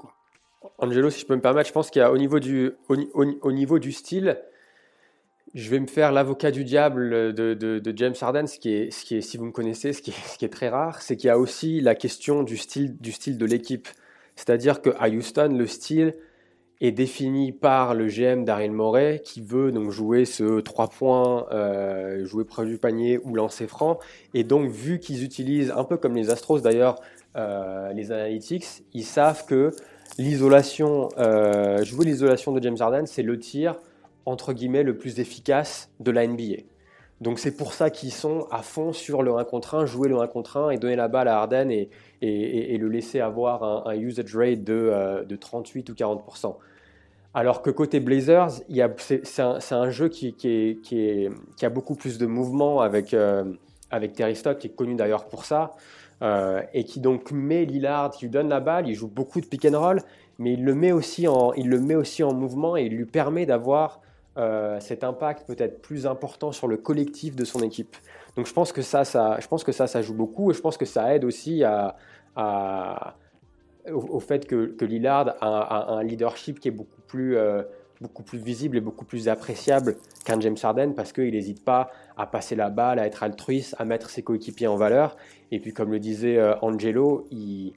Angelo, 0.79 1.11
si 1.11 1.21
je 1.21 1.27
peux 1.27 1.37
me 1.37 1.41
permettre, 1.41 1.69
je 1.69 1.73
pense 1.73 1.91
qu'il 1.91 2.01
y 2.01 2.03
a 2.03 2.13
au 2.13 2.19
niveau 2.19 2.39
du, 2.41 3.93
style, 3.93 4.39
je 5.55 5.71
vais 5.71 5.81
me 5.81 5.87
faire 5.87 6.13
l'avocat 6.13 6.51
du 6.51 6.65
diable 6.65 7.33
de, 7.33 7.93
James 7.97 8.15
Harden, 8.21 8.47
ce 8.47 8.59
qui, 8.59 8.71
est, 8.75 8.91
si 8.91 9.37
vous 9.39 9.47
me 9.47 9.53
connaissez, 9.53 9.95
ce 9.95 10.03
qui 10.03 10.13
est, 10.45 10.49
très 10.49 10.69
rare, 10.69 11.01
c'est 11.01 11.17
qu'il 11.17 11.29
y 11.29 11.31
a 11.31 11.39
aussi 11.39 11.81
la 11.81 11.95
question 11.95 12.43
du 12.43 12.59
style 12.59 12.99
de 12.99 13.47
l'équipe. 13.47 13.89
C'est-à-dire 14.37 14.81
qu'à 14.81 15.09
Houston, 15.09 15.55
le 15.57 15.67
style 15.67 16.15
est 16.81 16.93
défini 16.93 17.53
par 17.53 17.95
le 17.95 18.07
GM 18.07 18.45
Daryl 18.45 18.71
Morey, 18.71 19.23
qui 19.25 19.41
veut 19.41 19.73
donc 19.73 19.91
jouer 19.91 20.27
ce 20.27 20.61
3 20.61 20.89
points, 20.89 21.47
euh, 21.51 22.25
jouer 22.25 22.45
près 22.45 22.67
du 22.67 22.77
panier 22.77 23.19
ou 23.25 23.35
lancer 23.35 23.67
franc. 23.67 23.99
Et 24.35 24.45
donc, 24.45 24.71
vu 24.71 24.99
qu'ils 24.99 25.25
utilisent, 25.25 25.73
un 25.75 25.85
peu 25.85 25.97
comme 25.97 26.15
les 26.15 26.31
Astros 26.31 26.61
d'ailleurs, 26.61 27.01
euh, 27.37 27.93
les 27.95 28.13
analytics, 28.13 28.85
ils 28.93 29.05
savent 29.05 29.47
que 29.47 29.71
l'isolation, 30.19 31.09
euh, 31.19 31.83
jouer 31.83 32.05
l'isolation 32.05 32.53
de 32.53 32.63
James 32.63 32.77
Harden, 32.79 33.07
c'est 33.07 33.23
le 33.23 33.39
tir 33.39 33.81
entre 34.27 34.53
guillemets, 34.53 34.83
le 34.83 34.99
plus 34.99 35.21
efficace 35.21 35.89
de 36.01 36.11
la 36.11 36.27
NBA. 36.27 36.63
Donc 37.21 37.39
c'est 37.39 37.57
pour 37.57 37.73
ça 37.73 37.89
qu'ils 37.89 38.13
sont 38.13 38.47
à 38.51 38.63
fond 38.63 38.93
sur 38.93 39.23
le 39.23 39.35
1 39.35 39.45
contre 39.45 39.75
1, 39.75 39.87
jouer 39.87 40.09
le 40.09 40.19
1 40.19 40.27
contre 40.27 40.59
1 40.59 40.71
et 40.71 40.77
donner 40.77 40.97
la 40.97 41.09
balle 41.09 41.29
à 41.29 41.41
Harden 41.41 41.71
et, 41.71 41.89
le 42.21 42.89
laisser 42.89 43.21
avoir 43.21 43.87
un, 43.89 43.95
usage 43.95 44.37
rate 44.37 44.65
de, 44.65 44.75
euh, 44.75 45.25
de, 45.25 45.37
38 45.37 45.89
ou 45.89 45.95
40%. 45.95 46.57
Alors 47.33 47.63
que 47.63 47.71
côté 47.71 48.01
Blazers, 48.01 48.51
c'est 49.03 49.73
un, 49.73 49.91
jeu 49.91 50.09
qui, 50.09 50.35
a 51.63 51.69
beaucoup 51.69 51.95
plus 51.95 52.19
de 52.19 52.27
mouvement 52.27 52.81
avec, 52.81 53.15
euh, 53.15 53.45
avec 53.91 54.13
Terry 54.15 54.37
Stock, 54.37 54.59
qui 54.59 54.69
est 54.69 54.75
connu 54.75 54.95
d'ailleurs 54.95 55.27
pour 55.27 55.45
ça, 55.45 55.73
euh, 56.23 56.63
et 56.73 56.85
qui 56.85 57.01
donc 57.01 57.31
met 57.33 57.65
Lillard, 57.65 58.11
qui 58.11 58.25
lui 58.25 58.31
donne 58.31 58.49
la 58.49 58.61
balle, 58.61 58.89
il 58.89 58.95
joue 58.95 59.09
beaucoup 59.09 59.41
de 59.41 59.47
pick 59.47 59.67
and 59.67 59.79
roll, 59.79 60.01
mais 60.39 60.55
il 60.55 60.65
le 60.65 60.75
met 60.75 60.93
aussi 60.93 61.29
en, 61.29 61.53
il 61.55 61.69
le 61.69 61.79
met 61.79 61.95
aussi 61.95 62.23
en 62.23 62.33
mouvement 62.33 62.77
et 62.77 62.85
il 62.85 62.97
lui 62.97 63.05
permet 63.05 63.45
d'avoir 63.45 64.01
euh, 64.37 64.79
cet 64.81 65.05
impact 65.05 65.47
peut-être 65.47 65.81
plus 65.81 66.07
important 66.07 66.53
sur 66.53 66.69
le 66.69 66.77
collectif 66.77 67.37
de 67.37 67.45
son 67.45 67.61
équipe. 67.61 67.97
Donc 68.37 68.47
je 68.47 68.53
pense 68.53 68.73
que 68.73 68.83
ça, 68.83 69.05
ça, 69.05 69.39
je 69.41 69.47
pense 69.49 69.65
que 69.65 69.73
ça, 69.73 69.87
ça 69.87 70.03
joue 70.03 70.15
beaucoup 70.15 70.51
et 70.51 70.55
je 70.55 70.61
pense 70.61 70.77
que 70.77 70.85
ça 70.85 71.15
aide 71.15 71.25
aussi 71.25 71.65
au, 73.93 74.21
fait 74.21 74.47
que, 74.47 74.67
que, 74.67 74.85
Lillard 74.85 75.37
a, 75.41 75.93
un 75.93 76.03
leadership 76.03 76.61
qui 76.61 76.69
est 76.69 76.73
beaucoup 76.73 77.01
plus, 77.07 77.37
euh, 77.37 77.63
beaucoup 78.01 78.23
plus 78.23 78.39
visible 78.39 78.77
et 78.77 78.81
beaucoup 78.81 79.05
plus 79.05 79.29
appréciable 79.29 79.97
qu'un 80.25 80.41
James 80.41 80.57
Harden 80.63 80.93
parce 80.95 81.13
qu'il 81.13 81.31
n'hésite 81.31 81.65
pas 81.65 81.91
à 82.17 82.27
passer 82.27 82.57
la 82.57 82.71
balle, 82.71 82.99
à 82.99 83.07
être 83.07 83.23
altruiste, 83.23 83.75
à 83.79 83.85
mettre 83.85 84.11
ses 84.11 84.23
coéquipiers 84.23 84.67
en 84.67 84.77
valeur. 84.77 85.17
Et 85.51 85.61
puis, 85.61 85.73
comme 85.73 85.93
le 85.93 85.99
disait 85.99 86.39
euh, 86.39 86.55
Angelo, 86.63 87.27
il, 87.31 87.75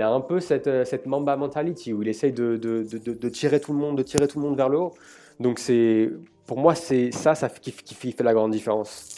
a 0.00 0.10
un 0.10 0.20
peu 0.20 0.40
cette, 0.40 0.86
cette 0.86 1.06
Mamba 1.06 1.36
mentality 1.36 1.92
où 1.92 2.02
il 2.02 2.08
essaye 2.08 2.32
de, 2.32 3.28
tirer 3.28 3.60
tout 3.60 3.72
le 3.72 3.78
monde, 3.78 3.98
de 3.98 4.02
tirer 4.02 4.26
tout 4.28 4.40
le 4.40 4.46
monde 4.46 4.56
vers 4.56 4.68
le 4.68 4.78
haut. 4.78 4.94
Donc, 5.40 5.58
c'est, 5.58 6.10
pour 6.46 6.58
moi, 6.58 6.74
c'est 6.74 7.10
ça, 7.12 7.34
ça 7.34 7.48
qui, 7.48 7.72
fait 7.72 8.22
la 8.22 8.34
grande 8.34 8.52
différence. 8.52 9.16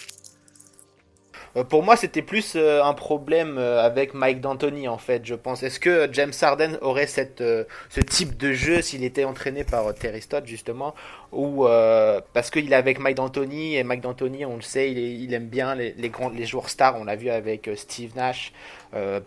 Euh, 1.56 1.64
pour 1.64 1.82
moi, 1.82 1.96
c'était 1.96 2.22
plus 2.22 2.54
euh, 2.56 2.82
un 2.82 2.94
problème 2.94 3.58
euh, 3.58 3.82
avec 3.82 4.14
Mike 4.14 4.40
D'Antoni, 4.40 4.88
en 4.88 4.98
fait, 4.98 5.26
je 5.26 5.34
pense. 5.34 5.62
Est-ce 5.62 5.80
que 5.80 6.08
James 6.12 6.32
Harden 6.40 6.78
aurait 6.80 7.06
cette, 7.08 7.42
ce 7.42 8.00
type 8.00 8.36
de 8.36 8.52
jeu 8.52 8.80
s'il 8.80 9.04
était 9.04 9.24
entraîné 9.24 9.64
par 9.64 9.92
Terry 9.94 10.22
Stott, 10.22 10.46
justement 10.46 10.94
ou 11.32 11.66
parce 12.34 12.50
qu'il 12.50 12.70
est 12.70 12.76
avec 12.76 12.98
Mike 12.98 13.16
D'Antoni, 13.16 13.76
et 13.76 13.84
Mike 13.84 14.02
D'Antoni, 14.02 14.44
on 14.44 14.56
le 14.56 14.62
sait, 14.62 14.92
il, 14.92 14.98
il 14.98 15.32
aime 15.32 15.46
bien 15.46 15.74
les, 15.74 15.94
les, 15.94 16.10
grands, 16.10 16.28
les 16.28 16.44
joueurs 16.44 16.68
stars, 16.68 16.96
on 17.00 17.04
l'a 17.04 17.16
vu 17.16 17.30
avec 17.30 17.70
Steve 17.74 18.14
Nash 18.16 18.52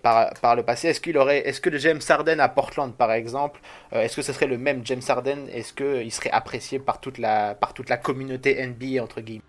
par, 0.01 0.33
par 0.41 0.55
le 0.55 0.63
passé. 0.63 0.89
Est-ce 0.89 1.01
qu'il 1.01 1.17
aurait, 1.17 1.47
est-ce 1.47 1.59
que 1.59 1.75
James 1.77 2.01
Harden 2.07 2.39
à 2.39 2.49
Portland, 2.49 2.93
par 2.93 3.11
exemple, 3.11 3.59
est-ce 3.91 4.15
que 4.15 4.21
ce 4.21 4.31
serait 4.31 4.47
le 4.47 4.57
même 4.57 4.81
James 4.85 5.01
Harden? 5.07 5.47
Est-ce 5.51 5.73
qu'il 5.73 6.11
serait 6.11 6.31
apprécié 6.31 6.79
par 6.79 6.99
toute 6.99 7.17
la, 7.17 7.55
par 7.55 7.73
toute 7.73 7.89
la 7.89 7.97
communauté 7.97 8.65
NBA, 8.65 9.01
entre 9.01 9.21
guillemets? 9.21 9.43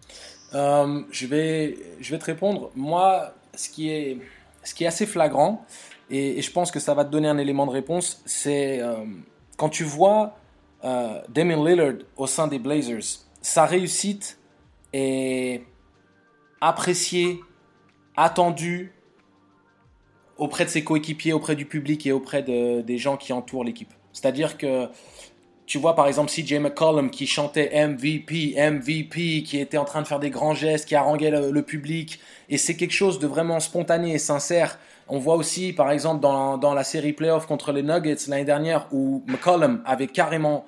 Euh, 0.54 1.02
je, 1.10 1.26
vais, 1.26 1.76
je 2.00 2.10
vais 2.10 2.18
te 2.18 2.24
répondre. 2.24 2.70
Moi, 2.74 3.34
ce 3.54 3.68
qui 3.68 3.90
est, 3.90 4.18
ce 4.62 4.74
qui 4.74 4.84
est 4.84 4.86
assez 4.86 5.06
flagrant, 5.06 5.64
et, 6.10 6.40
je 6.40 6.50
pense 6.50 6.70
que 6.70 6.78
ça 6.78 6.94
va 6.94 7.04
te 7.04 7.10
donner 7.10 7.28
un 7.28 7.38
élément 7.38 7.66
de 7.66 7.72
réponse, 7.72 8.22
c'est 8.26 8.80
euh, 8.80 9.04
quand 9.56 9.68
tu 9.68 9.84
vois 9.84 10.38
euh, 10.84 11.20
Damien 11.28 11.64
Lillard 11.64 11.94
au 12.16 12.26
sein 12.26 12.46
des 12.46 12.58
Blazers, 12.58 13.24
sa 13.42 13.66
réussite 13.66 14.38
est 14.92 15.62
appréciée, 16.60 17.40
attendue 18.16 18.92
auprès 20.38 20.64
de 20.64 20.70
ses 20.70 20.84
coéquipiers, 20.84 21.32
auprès 21.32 21.56
du 21.56 21.66
public 21.66 22.06
et 22.06 22.12
auprès 22.12 22.42
de, 22.42 22.80
des 22.82 22.98
gens 22.98 23.16
qui 23.16 23.32
entourent 23.32 23.64
l'équipe. 23.64 23.92
C'est-à-dire 24.12 24.58
que 24.58 24.88
tu 25.66 25.78
vois 25.78 25.96
par 25.96 26.06
exemple 26.06 26.30
CJ 26.30 26.54
McCollum 26.54 27.10
qui 27.10 27.26
chantait 27.26 27.86
MVP, 27.86 28.54
MVP, 28.56 29.42
qui 29.42 29.58
était 29.58 29.78
en 29.78 29.84
train 29.84 30.02
de 30.02 30.06
faire 30.06 30.20
des 30.20 30.30
grands 30.30 30.54
gestes, 30.54 30.86
qui 30.86 30.94
haranguait 30.94 31.30
le, 31.30 31.50
le 31.50 31.62
public, 31.62 32.20
et 32.48 32.58
c'est 32.58 32.76
quelque 32.76 32.94
chose 32.94 33.18
de 33.18 33.26
vraiment 33.26 33.60
spontané 33.60 34.14
et 34.14 34.18
sincère. 34.18 34.78
On 35.08 35.18
voit 35.18 35.36
aussi 35.36 35.72
par 35.72 35.90
exemple 35.90 36.20
dans, 36.20 36.58
dans 36.58 36.74
la 36.74 36.84
série 36.84 37.12
playoff 37.12 37.46
contre 37.46 37.72
les 37.72 37.82
Nuggets 37.82 38.16
l'année 38.28 38.44
dernière 38.44 38.88
où 38.92 39.22
McCollum 39.26 39.82
avait 39.84 40.08
carrément 40.08 40.66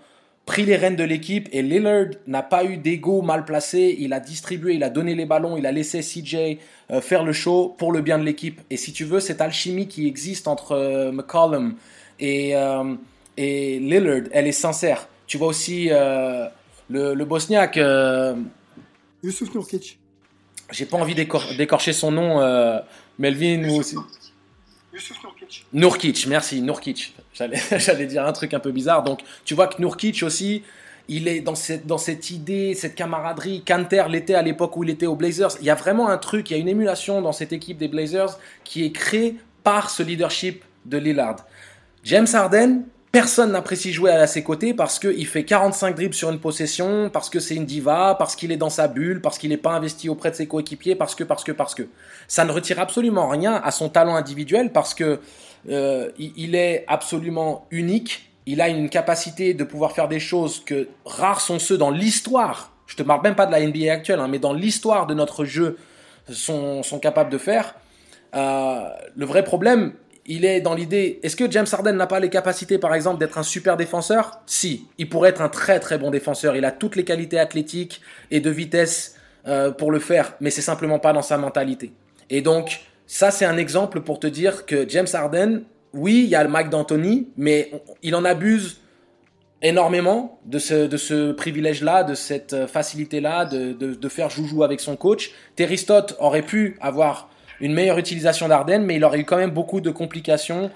pris 0.49 0.65
les 0.65 0.77
rênes 0.77 0.97
de 0.97 1.05
l'équipe 1.05 1.47
et 1.53 1.61
Lillard 1.63 2.07
n'a 2.27 2.43
pas 2.43 2.65
eu 2.65 2.79
d'ego 2.79 3.21
mal 3.21 3.45
placé, 3.45 3.95
il 3.99 4.15
a 4.15 4.21
distribué, 4.21 4.75
il 4.75 4.83
a 4.83 4.89
donné 4.89 5.15
les 5.15 5.27
ballons, 5.27 5.59
il 5.59 5.67
a 5.67 5.73
laissé 5.73 6.01
CJ 6.01 6.59
euh, 6.91 7.03
faire 7.03 7.23
le 7.23 7.35
show 7.35 7.77
pour 7.77 7.93
le 7.93 8.01
bien 8.01 8.19
de 8.19 8.25
l'équipe. 8.25 8.61
Et 8.71 8.79
si 8.79 8.95
tu 8.95 9.05
veux, 9.05 9.21
cette 9.21 9.43
alchimie 9.43 9.89
qui 9.89 10.07
existe 10.07 10.49
entre 10.49 10.73
euh, 10.73 11.13
McCollum 11.13 11.77
et... 12.19 12.57
Euh, 12.57 12.95
et 13.41 13.79
Lillard, 13.79 14.23
elle 14.33 14.49
est 14.49 14.53
sincère. 14.67 15.07
Tu 15.29 15.39
vois 15.39 15.47
aussi 15.47 15.91
euh, 15.93 16.49
le, 16.91 17.15
le, 17.15 17.25
Bosniaque. 17.25 17.77
Euh, 17.77 18.35
Yusuf 19.23 19.55
Nurkic. 19.55 19.97
J'ai 20.73 20.87
pas 20.87 20.97
envie 20.97 21.15
d'écorcher 21.15 21.93
son 21.93 22.11
nom, 22.11 22.41
euh, 22.41 22.81
Melvin 23.17 23.69
ou 23.69 23.79
aussi. 23.79 23.95
Yusuf 24.93 25.23
Nurkic. 25.23 25.38
Nurkic, 25.73 26.27
merci, 26.27 26.61
Nurkic. 26.61 27.15
J'allais 27.79 28.07
dire 28.07 28.27
un 28.27 28.33
truc 28.33 28.55
un 28.55 28.61
peu 28.61 28.73
bizarre. 28.73 29.03
Donc, 29.03 29.21
tu 29.45 29.55
vois 29.55 29.67
que 29.69 29.81
Nurkic 29.81 30.23
aussi, 30.23 30.63
il 31.09 31.29
est 31.29 31.41
dans 31.41 31.55
cette, 31.55 31.87
dans 31.87 31.99
cette 31.99 32.31
idée, 32.31 32.75
cette 32.75 32.95
camaraderie. 32.95 33.63
Canter 33.67 34.05
l'était 34.09 34.35
à 34.35 34.43
l'époque 34.43 34.77
où 34.77 34.85
il 34.85 34.91
était 34.91 35.07
aux 35.07 35.17
Blazers. 35.17 35.57
Il 35.61 35.67
y 35.67 35.71
a 35.71 35.75
vraiment 35.75 36.09
un 36.09 36.19
truc, 36.19 36.51
il 36.51 36.55
y 36.55 36.57
a 36.57 36.61
une 36.61 36.69
émulation 36.69 37.23
dans 37.23 37.33
cette 37.33 37.53
équipe 37.53 37.79
des 37.79 37.89
Blazers 37.89 38.39
qui 38.65 38.85
est 38.85 38.93
créée 38.93 39.37
par 39.63 39.91
ce 39.91 40.03
leadership 40.03 40.65
de 40.85 40.99
Lillard. 40.99 41.37
James 42.05 42.27
Harden, 42.33 42.83
Personne 43.11 43.53
n'apprécie 43.53 43.93
jouer 43.93 44.11
à 44.11 44.27
ses 44.27 44.43
côtés 44.43 44.75
parce 44.75 44.99
qu'il 44.99 45.27
fait 45.27 45.45
45 45.45 45.97
dribbles 45.97 46.15
sur 46.15 46.31
une 46.31 46.41
possession, 46.41 47.09
parce 47.11 47.31
que 47.31 47.41
c'est 47.41 47.55
une 47.55 47.65
diva, 47.65 48.15
parce 48.19 48.37
qu'il 48.37 48.53
est 48.53 48.59
dans 48.59 48.69
sa 48.69 48.87
bulle, 48.87 49.23
parce 49.23 49.39
qu'il 49.39 49.49
n'est 49.49 49.57
pas 49.57 49.73
investi 49.73 50.11
auprès 50.11 50.31
de 50.31 50.37
ses 50.37 50.47
coéquipiers, 50.47 50.95
parce 50.95 51.15
que, 51.15 51.25
parce 51.25 51.43
que, 51.43 51.53
parce 51.53 51.75
que. 51.75 51.85
Ça 52.27 52.45
ne 52.45 52.53
retire 52.53 52.79
absolument 52.79 53.29
rien 53.29 53.55
à 53.65 53.71
son 53.71 53.89
talent 53.89 54.15
individuel 54.15 54.73
parce 54.73 54.93
que 54.93 55.21
euh, 55.71 56.11
il 56.19 56.55
est 56.55 56.85
absolument 56.87 57.67
unique. 57.71 58.31
Il 58.45 58.61
a 58.61 58.69
une 58.69 58.91
capacité 58.91 59.55
de 59.55 59.65
pouvoir 59.65 59.93
faire 59.93 60.09
des 60.09 60.21
choses 60.21 60.63
que 60.65 60.89
rares 61.07 61.41
sont 61.41 61.59
ceux 61.59 61.79
dans 61.79 61.91
l'histoire. 61.91 62.73
Je 62.87 62.97
te 62.97 63.03
parle 63.03 63.23
même 63.23 63.35
pas 63.35 63.47
de 63.47 63.53
la 63.53 63.61
NBA 63.61 63.91
actuelle, 63.93 64.21
hein, 64.21 64.29
mais 64.29 64.39
dans 64.39 64.53
l'histoire 64.53 65.07
de 65.07 65.15
notre 65.15 65.45
jeu 65.45 65.79
sont, 66.31 66.83
sont 66.83 66.99
capables 66.99 67.31
de 67.31 67.39
faire. 67.39 67.75
Euh, 68.35 68.89
le 69.17 69.27
vrai 69.27 69.45
problème, 69.45 69.95
il 70.29 70.45
est 70.45 70.61
dans 70.61 70.75
l'idée, 70.75 71.19
est-ce 71.23 71.37
que 71.37 71.51
James 71.51 71.67
Harden 71.71 71.95
n'a 71.95 72.07
pas 72.07 72.21
les 72.21 72.29
capacités, 72.29 72.79
par 72.79 72.95
exemple, 72.95 73.19
d'être 73.19 73.39
un 73.39 73.43
super 73.43 73.79
défenseur? 73.79 74.41
Si, 74.47 74.87
il 74.99 75.09
pourrait 75.09 75.31
être 75.31 75.41
un 75.41 75.49
très 75.49 75.81
très 75.81 75.97
bon 75.97 76.11
défenseur. 76.11 76.55
Il 76.55 76.67
a 76.67 76.71
toutes 76.71 76.97
les 76.97 77.05
qualités 77.05 77.39
athlétiques 77.39 78.03
et 78.31 78.41
de 78.41 78.51
vitesse 78.51 79.17
euh, 79.47 79.71
pour 79.71 79.91
le 79.91 79.99
faire, 79.99 80.35
mais 80.41 80.51
c'est 80.51 80.63
simplement 80.63 80.99
pas 80.99 81.15
dans 81.15 81.23
sa 81.23 81.39
mentalité. 81.39 81.93
Et 82.29 82.43
donc, 82.43 82.81
ça 83.07 83.31
c'est 83.31 83.47
un 83.47 83.57
exemple 83.57 84.03
pour 84.03 84.21
te 84.21 84.27
dire 84.27 84.67
que 84.67 84.87
James 84.89 85.07
Harden, 85.11 85.63
oui, 85.95 86.25
il 86.25 86.29
y 86.29 86.35
a 86.35 86.45
le 86.45 86.51
Mike 86.51 86.69
D'Antoni, 86.69 87.29
mais 87.39 87.71
il 88.03 88.15
en 88.15 88.27
abuse 88.27 88.83
énormément 89.63 90.41
de 90.45 90.59
ce, 90.59 90.87
de 90.87 90.97
ce 90.99 91.33
privilège-là, 91.33 92.05
de 92.05 92.15
cette 92.15 92.53
euh, 92.53 92.67
facilité-là, 92.67 93.47
de, 93.47 93.73
de, 93.73 94.09
faire 94.09 94.29
joujou 94.29 94.63
avec 94.63 94.81
son 94.81 94.97
coach. 94.97 95.33
Terry 95.57 95.85
aurait 96.21 96.43
pu 96.43 96.77
avoir 96.81 97.31
une 97.61 97.75
meilleure 97.75 97.99
utilisation 97.99 98.49
d'Arden, 98.49 98.85
mais 98.85 98.97
il 98.97 99.05
aurait 99.05 99.21
eu 99.21 99.25
quand 99.25 99.37
même 99.37 99.51
beaucoup 99.51 99.81
de 99.81 99.91
complications 99.91 100.71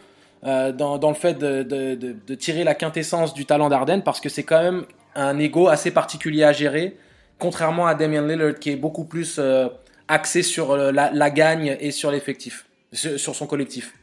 euh, 0.44 0.72
dans, 0.72 0.98
le 1.08 1.14
fait 1.14 1.38
de, 1.38 2.34
tirer 2.34 2.64
la 2.64 2.74
quintessence 2.74 3.32
du 3.34 3.46
talent 3.46 3.68
d'Arden, 3.68 4.02
parce 4.02 4.20
que 4.20 4.28
c'est 4.28 4.42
quand 4.42 4.60
même 4.60 4.84
un 5.14 5.38
ego 5.38 5.68
assez 5.68 5.90
particulier 5.90 6.42
à 6.42 6.52
gérer, 6.52 6.96
contrairement 7.38 7.86
à 7.86 7.94
Damian 7.94 8.26
Lillard 8.26 8.58
qui 8.58 8.70
est 8.70 8.76
beaucoup 8.76 9.04
plus 9.04 9.36
euh, 9.38 9.68
axé 10.08 10.42
sur 10.42 10.72
euh, 10.72 10.90
la, 10.90 11.30
gagne 11.30 11.76
et 11.78 11.92
sur 11.92 12.10
l'effectif, 12.10 12.66
sur 12.92 13.36
son 13.36 13.46
collectif. 13.46 13.94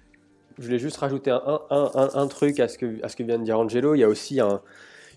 Je 0.57 0.65
voulais 0.65 0.80
juste 0.80 0.97
rajouter 0.97 1.32
un, 1.32 2.27
truc 2.27 2.59
à 2.59 2.67
ce, 2.67 2.77
que, 2.77 3.03
à 3.03 3.09
ce 3.09 3.15
que 3.15 3.23
vient 3.23 3.39
de 3.39 3.45
dire 3.45 3.57
Angelo. 3.57 3.95
Il 3.95 3.99
y 3.99 4.03
a 4.03 4.09
aussi 4.09 4.39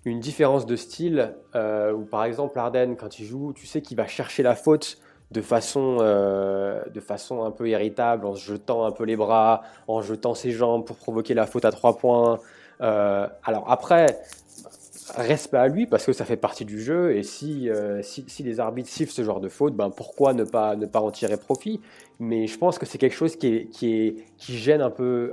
une 0.04 0.20
différence 0.20 0.66
de 0.66 0.76
style 0.76 1.34
où, 1.52 2.04
par 2.04 2.24
exemple, 2.24 2.56
Arden, 2.60 2.94
quand 2.94 3.18
il 3.18 3.26
joue, 3.26 3.52
tu 3.52 3.66
sais 3.66 3.82
qu'il 3.82 3.96
va 3.96 4.06
chercher 4.06 4.44
la 4.44 4.54
faute 4.54 4.98
de 5.32 5.40
façon, 5.40 5.98
euh, 6.00 6.82
de 6.92 7.00
façon 7.00 7.44
un 7.44 7.50
peu 7.50 7.68
irritable, 7.68 8.26
en 8.26 8.34
se 8.34 8.52
jetant 8.52 8.84
un 8.84 8.92
peu 8.92 9.04
les 9.04 9.16
bras, 9.16 9.62
en 9.88 10.02
jetant 10.02 10.34
ses 10.34 10.50
jambes 10.50 10.84
pour 10.84 10.96
provoquer 10.96 11.34
la 11.34 11.46
faute 11.46 11.64
à 11.64 11.72
trois 11.72 11.96
points. 11.96 12.38
Euh, 12.80 13.26
alors 13.44 13.70
après, 13.70 14.20
respect 15.16 15.58
à 15.58 15.68
lui 15.68 15.86
parce 15.86 16.04
que 16.04 16.12
ça 16.12 16.24
fait 16.24 16.36
partie 16.36 16.64
du 16.64 16.80
jeu 16.82 17.16
et 17.16 17.22
si, 17.22 17.68
euh, 17.68 18.02
si, 18.02 18.24
si, 18.28 18.42
les 18.42 18.60
arbitres 18.60 18.88
sifflent 18.88 19.12
ce 19.12 19.24
genre 19.24 19.40
de 19.40 19.48
faute, 19.48 19.74
ben 19.74 19.90
pourquoi 19.90 20.34
ne 20.34 20.44
pas, 20.44 20.76
ne 20.76 20.86
pas 20.86 21.00
en 21.00 21.10
tirer 21.10 21.36
profit? 21.36 21.80
Mais 22.18 22.46
je 22.46 22.58
pense 22.58 22.78
que 22.78 22.86
c'est 22.86 22.98
quelque 22.98 23.16
chose 23.16 23.36
qui, 23.36 23.68
qui, 23.68 23.94
est, 23.94 24.16
qui 24.36 24.56
gêne 24.56 24.80
un 24.80 24.90
peu 24.90 25.32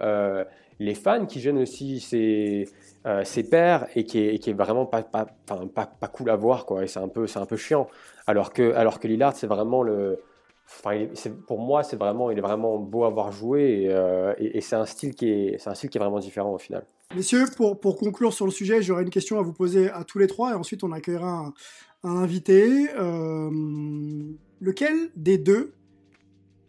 les 0.80 0.96
fans, 0.96 1.26
qui 1.26 1.42
gêne 1.42 1.58
aussi 1.58 2.00
ses, 2.00 2.70
ses 3.24 3.44
pairs 3.44 3.88
et 3.96 4.04
qui 4.04 4.20
est, 4.20 4.54
vraiment 4.54 4.86
pas, 4.86 5.04
pas, 5.04 6.08
cool 6.08 6.30
à 6.30 6.36
voir. 6.36 6.66
Quoi, 6.66 6.84
et 6.84 6.88
c'est 6.88 7.00
un, 7.00 7.08
peu, 7.08 7.26
un 7.34 7.46
peu 7.46 7.58
chiant. 7.58 7.88
Alors 8.28 8.54
que, 8.54 8.74
alors 8.74 9.00
que 9.00 9.08
Lillard, 9.08 9.36
c'est 9.36 9.48
vraiment 9.48 9.84
le. 9.84 10.20
Enfin, 10.66 11.08
pour 11.48 11.60
moi, 11.60 11.82
c'est 11.82 11.96
vraiment, 11.96 12.30
il 12.30 12.38
est 12.38 12.42
vraiment 12.42 12.78
beau 12.78 13.04
à 13.04 13.10
voir 13.10 13.32
jouer 13.32 13.86
et, 13.86 13.90
euh, 13.90 14.34
c'est 14.62 14.76
un 14.76 14.86
style 14.86 15.16
qui 15.16 15.32
est, 15.32 15.58
c'est 15.58 15.70
un 15.70 15.74
style 15.74 15.90
qui 15.90 15.98
est 15.98 16.02
vraiment 16.02 16.20
différent 16.20 16.54
au 16.54 16.60
final. 16.60 16.86
Messieurs, 17.16 17.46
pour, 17.58 17.80
pour 17.80 17.98
conclure 17.98 18.34
sur 18.34 18.46
le 18.46 18.52
sujet, 18.52 18.84
j'aurais 18.84 19.02
une 19.02 19.10
question 19.10 19.40
à 19.40 19.42
vous 19.42 19.54
poser 19.54 19.90
à 19.90 20.04
tous 20.04 20.20
les 20.20 20.28
trois 20.28 20.52
et 20.52 20.54
ensuite 20.54 20.84
on 20.84 20.92
accueillera 20.92 21.52
un, 22.04 22.18
invité. 22.22 22.88
Euh, 23.00 23.50
lequel 24.62 25.10
des 25.16 25.38
deux 25.40 25.74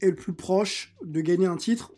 est 0.00 0.06
le 0.06 0.14
plus 0.14 0.32
proche 0.32 0.94
de 1.02 1.20
gagner 1.20 1.46
un 1.46 1.56
titre 1.56 1.92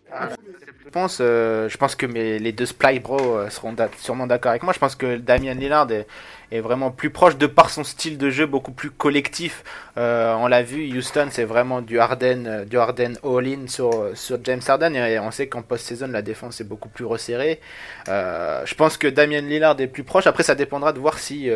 je 0.84 0.90
pense, 0.90 1.18
euh, 1.22 1.70
je 1.70 1.76
pense 1.78 1.94
que 1.94 2.04
les 2.04 2.52
deux 2.52 2.66
Sply 2.66 3.00
Bro 3.00 3.48
seront 3.48 3.74
sûrement 3.96 4.26
d'accord 4.26 4.50
avec 4.50 4.62
moi. 4.62 4.74
Je 4.74 4.78
pense 4.78 4.94
que 4.94 5.16
Damien 5.16 5.54
Lillard 5.54 5.90
est, 5.90 6.06
est 6.52 6.60
vraiment 6.60 6.90
plus 6.90 7.10
proche 7.10 7.36
de 7.38 7.46
par 7.46 7.70
son 7.70 7.82
style 7.82 8.18
de 8.18 8.28
jeu 8.30 8.46
beaucoup 8.46 8.72
plus 8.72 8.90
collectif. 8.90 9.64
Euh, 9.96 10.34
on 10.34 10.46
l'a 10.46 10.62
vu, 10.62 10.96
Houston 10.96 11.28
c'est 11.30 11.44
vraiment 11.44 11.80
du 11.80 11.98
Harden, 11.98 12.44
euh, 12.46 12.64
du 12.64 12.78
Harden 12.78 13.14
all-in 13.24 13.66
sur, 13.66 14.10
sur 14.14 14.38
James 14.44 14.60
Harden 14.66 14.94
et 14.94 15.18
on 15.18 15.30
sait 15.30 15.48
qu'en 15.48 15.62
post-saison 15.62 16.08
la 16.08 16.22
défense 16.22 16.60
est 16.60 16.64
beaucoup 16.64 16.90
plus 16.90 17.06
resserrée. 17.06 17.60
Euh, 18.08 18.62
je 18.66 18.74
pense 18.74 18.98
que 18.98 19.06
Damien 19.06 19.40
Lillard 19.40 19.80
est 19.80 19.86
plus 19.86 20.04
proche. 20.04 20.26
Après 20.26 20.42
ça 20.42 20.54
dépendra 20.54 20.92
de 20.92 21.00
voir 21.00 21.18
si, 21.18 21.50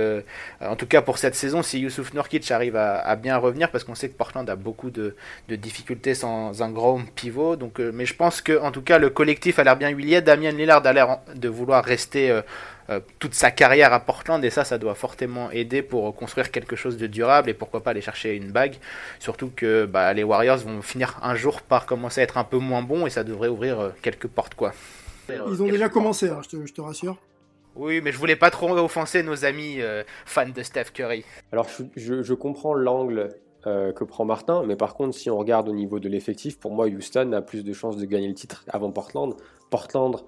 en 0.60 0.76
tout 0.76 0.86
cas 0.86 1.02
pour 1.02 1.18
cette 1.18 1.34
saison, 1.34 1.62
si 1.62 1.80
Yusuf 1.80 2.14
Nurkic 2.14 2.50
arrive 2.50 2.76
à, 2.76 3.16
bien 3.16 3.36
revenir 3.36 3.70
parce 3.70 3.84
qu'on 3.84 3.94
sait 3.94 4.08
que 4.08 4.16
Portland 4.16 4.48
a 4.48 4.56
beaucoup 4.56 4.90
de, 4.90 5.14
de 5.48 5.56
difficultés 5.56 6.14
sans 6.14 6.62
un 6.62 6.70
grand 6.70 7.00
pivot. 7.14 7.56
Donc, 7.56 7.78
mais 7.78 8.06
je 8.06 8.14
pense 8.14 8.40
que, 8.40 8.58
en 8.60 8.70
tout 8.70 8.82
cas, 8.82 8.98
le 8.98 9.10
collectif 9.10 9.58
a 9.58 9.64
l'air 9.64 9.76
bien 9.76 9.90
huilé. 9.90 10.20
Damien 10.20 10.52
Lillard 10.52 10.86
a 10.86 10.92
l'air 10.92 11.18
de 11.34 11.48
vouloir 11.48 11.84
rester 11.84 12.40
toute 13.18 13.34
sa 13.34 13.50
carrière 13.50 13.92
à 13.92 14.00
Portland 14.00 14.44
et 14.44 14.50
ça, 14.50 14.64
ça 14.64 14.78
doit 14.78 14.94
fortement 14.94 15.50
aider 15.50 15.82
pour 15.82 16.14
construire 16.14 16.50
quelque 16.50 16.76
chose 16.76 16.96
de 16.96 17.06
durable 17.06 17.50
et 17.50 17.54
pourquoi 17.54 17.82
pas 17.82 17.90
aller 17.90 18.00
chercher 18.00 18.34
une 18.34 18.52
bague. 18.52 18.76
Surtout 19.18 19.50
que 19.54 19.86
bah, 19.86 20.12
les 20.12 20.24
Warriors 20.24 20.58
vont 20.58 20.82
finir 20.82 21.18
un 21.22 21.34
jour 21.34 21.62
par 21.62 21.86
commencer 21.86 22.20
à 22.20 22.24
être 22.24 22.38
un 22.38 22.44
peu 22.44 22.58
moins 22.58 22.82
bons 22.82 23.06
et 23.06 23.10
ça 23.10 23.24
devrait 23.24 23.48
ouvrir 23.48 23.80
euh, 23.80 23.90
quelques 24.02 24.28
portes, 24.28 24.54
quoi. 24.54 24.72
Ils 25.28 25.62
ont 25.62 25.66
déjà 25.66 25.88
commencé, 25.88 26.28
hein, 26.28 26.40
je, 26.42 26.72
te, 26.72 26.80
rassure. 26.80 27.16
Oui, 27.74 28.00
mais 28.00 28.12
je 28.12 28.18
voulais 28.18 28.36
pas 28.36 28.50
trop 28.50 28.70
offenser 28.78 29.24
nos 29.24 29.44
amis 29.44 29.80
fans 30.24 30.48
de 30.48 30.62
Steph 30.62 30.92
Curry. 30.94 31.24
Alors, 31.50 31.66
je, 31.96 32.22
je 32.22 32.34
comprends 32.34 32.74
l'angle 32.74 33.30
euh, 33.66 33.92
que 33.92 34.04
prend 34.04 34.24
Martin. 34.24 34.62
Mais 34.64 34.76
par 34.76 34.94
contre, 34.94 35.16
si 35.16 35.28
on 35.28 35.36
regarde 35.36 35.68
au 35.68 35.72
niveau 35.72 35.98
de 35.98 36.08
l'effectif, 36.08 36.56
pour 36.56 36.70
moi, 36.70 36.86
Houston 36.86 37.32
a 37.32 37.42
plus 37.42 37.64
de 37.64 37.72
chances 37.72 37.96
de 37.96 38.04
gagner 38.04 38.28
le 38.28 38.34
titre 38.34 38.64
avant 38.68 38.92
Portland. 38.92 39.34
Portland, 39.70 40.20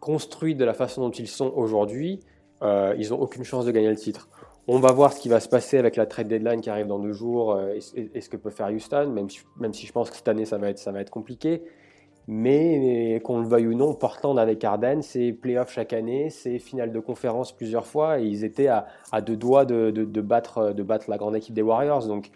construit 0.00 0.54
de 0.54 0.64
la 0.64 0.74
façon 0.74 1.02
dont 1.02 1.10
ils 1.10 1.28
sont 1.28 1.52
aujourd'hui, 1.54 2.20
euh, 2.62 2.94
ils 2.98 3.10
n'ont 3.10 3.20
aucune 3.20 3.44
chance 3.44 3.64
de 3.66 3.70
gagner 3.70 3.90
le 3.90 3.96
titre. 3.96 4.28
On 4.66 4.78
va 4.78 4.92
voir 4.92 5.12
ce 5.12 5.20
qui 5.20 5.28
va 5.28 5.40
se 5.40 5.48
passer 5.48 5.78
avec 5.78 5.96
la 5.96 6.06
trade 6.06 6.28
deadline 6.28 6.60
qui 6.60 6.70
arrive 6.70 6.86
dans 6.86 6.98
deux 6.98 7.12
jours 7.12 7.52
euh, 7.52 7.74
et, 7.74 8.20
ce 8.20 8.28
que 8.28 8.36
peut 8.36 8.50
faire 8.50 8.68
Houston, 8.68 9.10
même 9.10 9.28
si, 9.28 9.40
même 9.58 9.72
si 9.72 9.86
je 9.86 9.92
pense 9.92 10.10
que 10.10 10.16
cette 10.16 10.28
année 10.28 10.44
ça 10.44 10.58
va 10.58 10.70
être, 10.70 10.78
ça 10.78 10.92
va 10.92 11.00
être 11.00 11.10
compliqué. 11.10 11.62
Mais 12.28 13.20
qu'on 13.24 13.40
le 13.40 13.48
veuille 13.48 13.66
ou 13.66 13.74
non, 13.74 13.94
Portland 13.94 14.38
avec 14.38 14.62
Arden, 14.62 15.02
c'est 15.02 15.32
playoff 15.32 15.72
chaque 15.72 15.92
année, 15.92 16.30
c'est 16.30 16.58
finale 16.58 16.92
de 16.92 17.00
conférence 17.00 17.50
plusieurs 17.50 17.86
fois 17.86 18.20
et 18.20 18.24
ils 18.24 18.44
étaient 18.44 18.68
à, 18.68 18.86
deux 19.20 19.36
doigts 19.36 19.64
de, 19.64 19.90
de, 19.90 20.20
battre, 20.20 20.72
de 20.72 20.82
battre 20.84 21.10
la 21.10 21.16
grande 21.16 21.34
équipe 21.34 21.54
des 21.54 21.62
Warriors. 21.62 22.06
Donc 22.06 22.30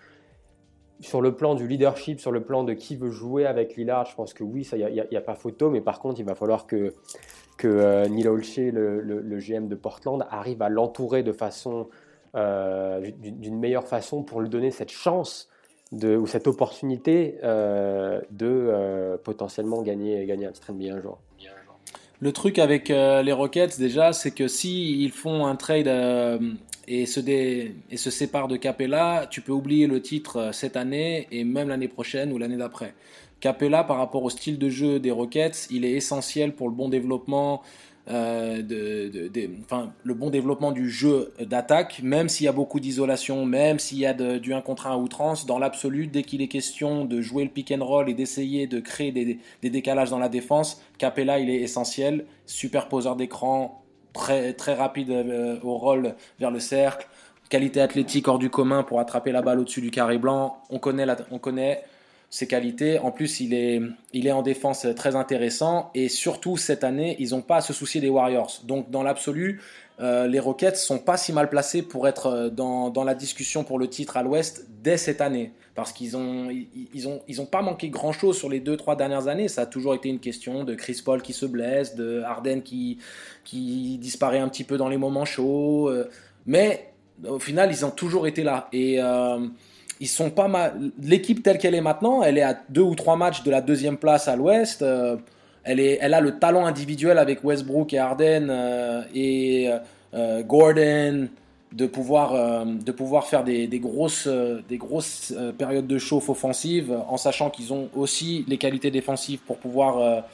sur 1.01 1.20
le 1.20 1.35
plan 1.35 1.55
du 1.55 1.66
leadership, 1.66 2.20
sur 2.20 2.32
le 2.32 2.43
plan 2.43 2.65
de 2.65 2.73
qui 2.73 2.97
veut 2.97 3.11
jouer 3.11 3.47
avec 3.47 3.77
Lillard, 3.77 4.07
je 4.07 4.15
pense 4.15 4.32
que 4.32 4.43
oui, 4.43 4.66
il 4.73 5.07
n'y 5.11 5.16
a, 5.16 5.20
pas 5.20 5.35
photo, 5.35 5.70
mais 5.70 5.81
par 5.81 6.01
contre, 6.01 6.20
il 6.20 6.24
va 6.24 6.35
falloir 6.35 6.66
que, 6.66 6.95
que 7.56 7.68
euh, 7.68 8.09
Neil 8.09 8.28
Olshey, 8.28 8.70
le, 8.70 9.39
GM 9.39 9.68
de 9.68 9.74
Portland, 9.74 10.26
arrive 10.31 10.62
à 10.62 10.68
l'entourer 10.68 11.22
de 11.22 11.32
façon, 11.32 11.89
euh, 12.35 13.10
d'une 13.18 13.59
meilleure 13.59 13.86
façon 13.86 14.22
pour 14.22 14.40
lui 14.40 14.48
donner 14.48 14.70
cette 14.70 14.90
chance 14.90 15.48
ou 15.93 16.26
cette 16.26 16.48
opportunité 16.48 17.39
euh, 17.44 18.20
de 18.32 19.16
potentiellement 19.22 19.82
gagner, 19.82 20.26
gagner 20.26 20.47
un 20.47 20.52
titre 20.52 20.72
NBA 20.72 20.94
un 20.94 21.01
jour. 21.01 21.18
Le 22.20 22.32
truc 22.32 22.59
avec 22.59 22.89
les 22.89 23.32
Rockets, 23.32 23.78
déjà, 23.78 24.12
c'est 24.12 24.31
que 24.31 24.44
ils 24.66 25.12
font 25.12 25.47
un 25.47 25.56
trade 25.56 25.89
et 26.89 27.06
se, 27.06 27.20
et 27.20 27.97
se 27.97 28.10
sépare 28.10 28.48
de 28.48 28.56
Capella, 28.56 29.26
tu 29.31 29.40
peux 29.40 29.52
oublier 29.52 29.86
le 29.86 30.01
titre 30.01 30.51
cette 30.52 30.76
année 30.76 31.28
et 31.31 31.44
même 31.44 31.68
l'année 31.68 31.89
prochaine 31.89 32.32
ou 32.32 32.39
l'année 32.39 32.56
d'après. 32.56 32.94
Capella, 33.40 33.85
par 33.85 33.98
rapport 33.98 34.23
au 34.23 34.31
style 34.31 34.59
de 34.59 34.69
jeu 34.69 34.98
des 34.98 35.11
Rockets, 35.11 35.69
il 35.70 35.85
est 35.85 35.93
essentiel 35.93 36.55
pour 36.55 36.69
le 36.69 36.74
bon 36.74 36.89
développement, 36.89 37.62
euh, 38.11 38.62
de, 38.62 39.31
le 40.02 40.15
bon 40.15 40.31
développement 40.31 40.73
du 40.73 40.90
jeu 40.90 41.32
d'attaque, 41.40 42.01
même 42.02 42.28
s'il 42.28 42.47
y 42.47 42.48
a 42.48 42.52
beaucoup 42.52 42.81
d'isolation, 42.81 43.44
même 43.47 43.78
s'il 43.78 43.98
y 43.98 44.06
a 44.06 44.12
du 44.12 44.55
1 44.55 44.61
contre 44.61 44.86
1 44.86 44.93
à 44.93 44.97
outrance, 44.97 45.47
dans 45.47 45.59
l'absolu, 45.59 46.06
dès 46.06 46.23
qu'il 46.23 46.43
est 46.43 46.48
question 46.48 47.05
de 47.05 47.20
jouer 47.20 47.44
le 47.44 47.51
pick 47.51 47.73
and 47.73 47.85
roll 47.85 48.09
et 48.09 48.15
d'essayer 48.15 48.66
de 48.66 48.81
créer 48.81 49.12
des, 49.12 49.39
des 49.62 49.70
décalages 49.70 50.11
dans 50.11 50.19
la 50.19 50.28
défense, 50.28 50.82
Capella, 50.98 51.39
il 51.39 51.51
est 51.51 51.61
essentiel. 51.61 52.27
Super 52.47 52.89
poseur 52.89 53.16
d'écran, 53.16 53.85
très, 54.15 54.55
très 54.55 54.74
rapide 54.74 55.11
euh, 55.11 55.59
au 55.62 55.77
rôle 55.77 56.15
vers 56.40 56.51
le 56.51 56.61
cercle, 56.61 57.06
qualité 57.51 57.82
athlétique 57.82 58.27
hors 58.28 58.39
du 58.39 58.48
commun 58.48 58.82
pour 58.82 59.01
attraper 59.01 59.32
la 59.32 59.43
balle 59.43 59.59
au-dessus 59.59 59.82
du 59.82 59.90
carré 59.90 60.16
blanc. 60.16 60.62
On 60.70 60.78
connaît, 60.78 61.06
on 61.31 61.39
connaît 61.39 61.82
ses 62.35 62.48
qualités. 62.48 62.98
En 62.98 63.12
plus, 63.12 63.39
il 63.39 63.55
est, 63.55 63.81
il 64.12 64.27
est 64.27 64.32
en 64.32 64.43
défense 64.43 64.89
très 64.97 65.15
intéressant. 65.15 65.93
Et 65.94 66.09
surtout, 66.09 66.56
cette 66.56 66.82
année, 66.82 67.15
ils 67.20 67.31
n'ont 67.31 67.43
pas 67.43 67.59
à 67.59 67.61
se 67.61 67.73
soucier 67.73 68.01
des 68.01 68.09
Warriors. 68.09 68.61
Donc, 68.65 68.90
dans 68.90 69.05
l'absolu, 69.05 69.61
euh, 70.01 70.27
les 70.27 70.40
Rockets 70.40 70.74
sont 70.74 70.98
pas 70.98 71.16
si 71.16 71.32
mal 71.32 71.48
placés 71.48 71.82
pour 71.82 72.09
être 72.09 72.27
euh, 72.27 72.51
dans, 72.51 72.90
dans 72.90 73.05
la 73.05 73.15
discussion 73.15 73.62
pour 73.62 73.78
le 73.78 73.86
titre 73.86 74.16
à 74.16 74.24
l'Ouest 74.24 74.66
dès 74.82 74.97
cette 74.97 75.20
année 75.20 75.52
parce 75.77 75.93
qu'ils 75.93 76.16
ont 76.16 76.51
ils, 76.51 77.06
ont 77.06 77.20
ils 77.28 77.40
ont 77.40 77.47
pas 77.47 77.62
manqué 77.62 77.89
grand 77.90 78.11
chose 78.11 78.36
sur 78.36 78.48
les 78.48 78.59
deux 78.59 78.77
trois 78.77 78.97
dernières 78.97 79.28
années. 79.28 79.47
Ça 79.47 79.62
a 79.62 79.66
toujours 79.66 79.94
été 79.94 80.09
une 80.09 80.19
question 80.19 80.65
de 80.65 80.74
Chris 80.74 81.01
Paul 81.05 81.23
qui 81.23 81.32
se 81.32 81.47
blesse, 81.47 81.94
de 81.94 82.23
Harden 82.23 82.62
qui 82.62 82.98
qui 83.44 83.97
disparaît 83.98 84.40
un 84.40 84.48
petit 84.48 84.65
peu 84.65 84.77
dans 84.77 84.89
les 84.89 84.97
moments 84.97 85.24
chauds, 85.24 85.89
euh, 85.89 86.11
mais 86.47 86.93
au 87.28 87.39
final 87.39 87.70
ils 87.70 87.85
ont 87.85 87.93
toujours 87.93 88.27
été 88.27 88.43
là 88.43 88.69
et 88.73 88.98
ils 90.05 90.09
sont 90.09 90.31
pas 90.31 90.48
mal. 90.48 90.74
L'équipe 91.02 91.43
telle 91.43 91.59
qu'elle 91.59 91.74
est 91.74 91.81
maintenant, 91.81 92.22
elle 92.22 92.39
est 92.39 92.43
à 92.43 92.56
deux 92.68 92.82
ou 92.82 92.94
trois 92.94 93.16
matchs 93.16 93.43
de 93.43 93.51
la 93.51 93.60
deuxième 93.60 93.97
place 93.97 94.28
à 94.28 94.36
l'Ouest. 94.36 94.82
Euh, 94.82 95.16
elle, 95.64 95.81
elle 95.81 96.14
a 96.14 96.20
le 96.20 96.39
talent 96.39 96.66
individuel 96.66 97.18
avec 97.18 97.43
Westbrook 97.43 97.93
et 97.93 97.98
Harden 97.98 99.05
et 99.14 99.70
Gordon, 100.47 101.28
de 101.74 101.86
pouvoir, 101.86 102.35
euh, 102.35 102.64
de 102.64 102.93
pouvoir 102.93 103.26
faire 103.26 103.43
des, 103.43 103.66
grosses, 103.81 104.26
euh, 104.28 104.60
des 104.68 104.78
grosses 104.78 105.35
euh, 105.36 105.52
périodes 105.52 105.86
de 105.86 105.98
chauffe 105.98 106.28
offensive 106.28 106.97
en 107.09 107.16
sachant 107.16 107.51
qu'ils 107.51 107.72
ont 107.72 107.89
aussi 107.94 108.44
les 108.47 108.59
qualités 108.59 108.90
défensives 108.90 109.40
pour 109.40 109.59
pouvoir 109.59 110.24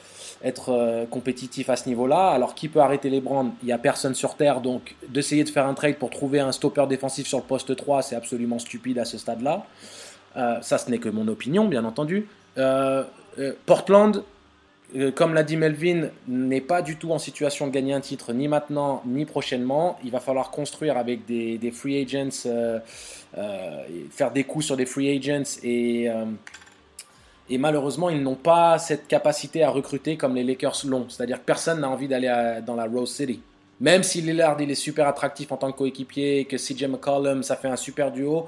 être 0.43 1.05
compétitifs 1.09 1.69
à 1.69 1.75
ce 1.75 1.87
niveau-là. 1.87 2.29
Alors 2.29 2.55
qui 2.55 2.67
peut 2.67 2.79
arrêter 2.79 3.09
les 3.09 3.21
Brands 3.21 3.53
Il 3.61 3.67
n'y 3.67 3.71
a 3.71 3.77
personne 3.77 4.15
sur 4.15 4.35
Terre, 4.35 4.61
donc 4.61 4.95
d'essayer 5.09 5.43
de 5.43 5.49
faire 5.49 5.67
un 5.67 5.73
trade 5.73 5.95
pour 5.95 6.09
trouver 6.09 6.39
un 6.39 6.51
stopper 6.51 6.85
défensif 6.87 7.27
sur 7.27 7.37
le 7.39 7.43
poste 7.43 7.75
3, 7.75 8.01
c'est 8.01 8.15
absolument 8.15 8.59
stupide 8.59 8.99
à 8.99 9.05
ce 9.05 9.17
stade-là. 9.17 9.65
ça, 10.35 10.77
ce 10.77 10.89
n'est 10.89 10.99
que 10.99 11.09
mon 11.09 11.27
opinion, 11.27 11.65
bien 11.65 11.85
entendu. 11.85 12.27
Portland, 13.65 14.23
euh, 14.95 15.11
comme 15.11 15.33
l'a 15.33 15.43
dit 15.43 15.55
Melvin, 15.55 16.09
n'est 16.27 16.61
pas 16.61 16.81
du 16.81 16.97
tout 16.97 17.11
en 17.11 17.19
situation 17.19 17.67
de 17.67 17.71
gagner 17.71 17.93
un 17.93 18.01
titre 18.01 18.33
ni 18.33 18.47
maintenant 18.47 19.01
ni 19.05 19.25
prochainement. 19.25 19.97
Il 20.03 20.11
va 20.11 20.19
falloir 20.19 20.51
construire 20.51 20.97
avec 20.97 21.25
des, 21.25 21.71
free 21.71 22.01
agents, 22.01 22.45
euh, 22.45 22.79
euh, 23.37 23.83
faire 24.11 24.31
des 24.31 24.43
coups 24.43 24.65
sur 24.65 24.77
des 24.77 24.85
free 24.85 25.15
agents 25.15 25.59
et, 25.63 26.09
et 27.51 27.57
malheureusement 27.57 28.09
ils 28.09 28.21
n'ont 28.21 28.35
pas 28.35 28.79
cette 28.79 29.07
capacité 29.07 29.63
à 29.63 29.69
recruter 29.69 30.17
comme 30.17 30.35
les 30.35 30.43
Lakers 30.43 30.81
l'ont. 30.85 31.05
C'est-à-dire 31.09 31.39
que 31.39 31.45
personne 31.45 31.81
n'a 31.81 31.89
envie 31.89 32.07
d'aller 32.07 32.59
dans 32.65 32.75
la 32.75 32.85
Rose 32.85 33.13
City. 33.13 33.41
Même 33.79 34.03
si 34.03 34.21
Lillard 34.21 34.59
il 34.61 34.71
est 34.71 34.75
super 34.75 35.07
attractif 35.07 35.51
en 35.51 35.57
tant 35.57 35.71
que 35.71 35.77
coéquipier, 35.77 36.45
que 36.45 36.57
CJ 36.57 36.85
McCollum 36.85 37.43
ça 37.43 37.55
fait 37.55 37.67
un 37.67 37.75
super 37.75 38.11
duo, 38.11 38.47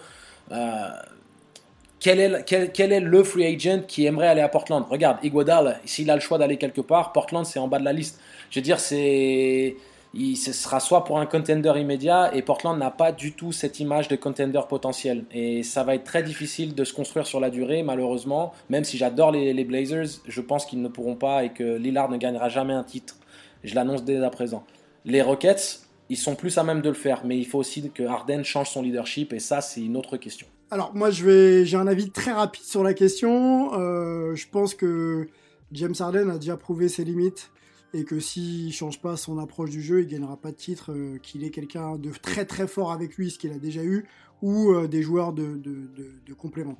quel 2.04 2.20
est, 2.20 3.00
le 3.00 3.24
free 3.24 3.46
agent 3.46 3.84
qui 3.88 4.06
aimerait 4.06 4.28
aller 4.28 4.42
à 4.42 4.50
Portland? 4.50 4.84
Regarde, 4.90 5.20
Iguodala, 5.24 5.78
s'il 5.86 6.12
a 6.12 6.16
le 6.16 6.22
choix 6.22 6.38
d'aller 6.38 6.58
quelque 6.58 6.82
part, 6.82 7.14
Portland 7.14 7.46
c'est 7.46 7.60
en 7.60 7.70
bas 7.70 7.80
de 7.80 7.86
la 7.86 7.94
liste. 7.94 8.20
Je 8.50 8.60
veux 8.60 8.64
dire, 8.64 8.80
c'est, 8.80 9.78
il, 10.14 10.38
ce 10.38 10.54
sera 10.54 10.80
soit 10.80 11.04
pour 11.04 11.20
un 11.20 11.26
contender 11.26 11.74
immédiat 11.76 12.36
et 12.36 12.44
Portland 12.44 12.78
n'a 12.78 12.92
pas 12.92 13.12
du 13.12 13.34
tout 13.34 13.52
cette 13.52 13.80
image 13.80 14.08
de 14.08 14.16
contender 14.16 14.62
potentiel. 14.70 15.26
Et 15.32 15.64
ça 15.64 15.84
va 15.84 15.96
être 15.96 16.04
très 16.04 16.22
difficile 16.22 16.76
de 16.76 16.84
se 16.84 16.94
construire 16.94 17.26
sur 17.26 17.40
la 17.40 17.50
durée, 17.50 17.82
malheureusement. 17.82 18.54
Même 18.70 18.84
si 18.84 18.98
j'adore 18.98 19.32
les, 19.32 19.64
Blazers, 19.64 20.22
je 20.28 20.42
pense 20.42 20.66
qu'ils 20.66 20.82
ne 20.82 20.88
pourront 20.88 21.16
pas 21.16 21.44
et 21.44 21.50
que 21.50 21.78
Lillard 21.78 22.10
ne 22.10 22.18
gagnera 22.18 22.50
jamais 22.50 22.74
un 22.74 22.84
titre. 22.84 23.16
Je 23.64 23.74
l'annonce 23.74 24.04
dès 24.04 24.24
à 24.24 24.30
présent. 24.30 24.64
Les 25.06 25.22
Rockets, 25.22 25.82
ils 26.10 26.18
sont 26.18 26.36
plus 26.36 26.58
à 26.58 26.64
même 26.64 26.82
de 26.82 26.90
le 26.90 26.96
faire, 26.96 27.22
mais 27.26 27.38
il 27.38 27.46
faut 27.46 27.60
aussi 27.60 27.90
que 27.90 28.04
Harden 28.04 28.44
change 28.44 28.70
son 28.70 28.84
leadership 28.84 29.34
et 29.34 29.40
ça, 29.40 29.62
c'est 29.62 29.82
une 29.82 29.98
autre 29.98 30.18
question. 30.18 30.46
Alors 30.70 30.92
moi 30.96 31.12
je 31.12 31.24
vais, 31.24 31.66
j'ai 31.66 31.78
un 31.78 31.86
avis 31.86 32.10
très 32.10 32.32
rapide 32.32 32.64
sur 32.64 32.84
la 32.84 32.94
question. 32.94 33.80
Euh, 33.80 34.34
je 34.36 34.48
pense 34.52 34.74
que 34.74 35.28
James 35.72 35.94
Harden 36.00 36.30
a 36.30 36.38
déjà 36.38 36.58
prouvé 36.58 36.90
ses 36.90 37.04
limites 37.04 37.52
et 37.94 38.04
que 38.06 38.20
s'il 38.20 38.74
change 38.74 39.02
pas 39.02 39.18
son 39.18 39.38
approche 39.38 39.70
du 39.70 39.82
jeu, 39.82 40.02
il 40.02 40.08
gagnera 40.08 40.38
pas 40.38 40.52
de 40.52 40.58
titre. 40.58 40.92
Euh, 40.92 41.18
qu'il 41.20 41.44
ait 41.44 41.52
quelqu'un 41.52 41.98
de 41.98 42.12
très 42.12 42.46
très 42.46 42.68
fort 42.68 42.92
avec 42.92 43.16
lui, 43.16 43.32
ce 43.32 43.40
qu'il 43.40 43.52
a 43.52 43.60
déjà 43.60 43.84
eu, 43.84 44.06
ou 44.42 44.72
euh, 44.72 44.88
des 44.88 45.02
joueurs 45.02 45.34
de, 45.34 45.56
de, 45.56 46.34
complément. 46.34 46.78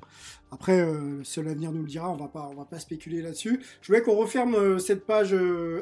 Après, 0.50 0.86
seul 1.22 1.46
l'avenir 1.46 1.72
nous 1.72 1.82
le 1.82 1.88
dira. 1.88 2.10
On 2.10 2.16
va 2.16 2.28
pas 2.28 2.50
on 2.52 2.56
va 2.56 2.64
pas 2.64 2.78
spéculer 2.78 3.22
là-dessus. 3.22 3.60
Je 3.80 3.86
voulais 3.86 4.02
qu'on 4.02 4.16
referme 4.16 4.78
cette 4.78 5.06
page 5.06 5.34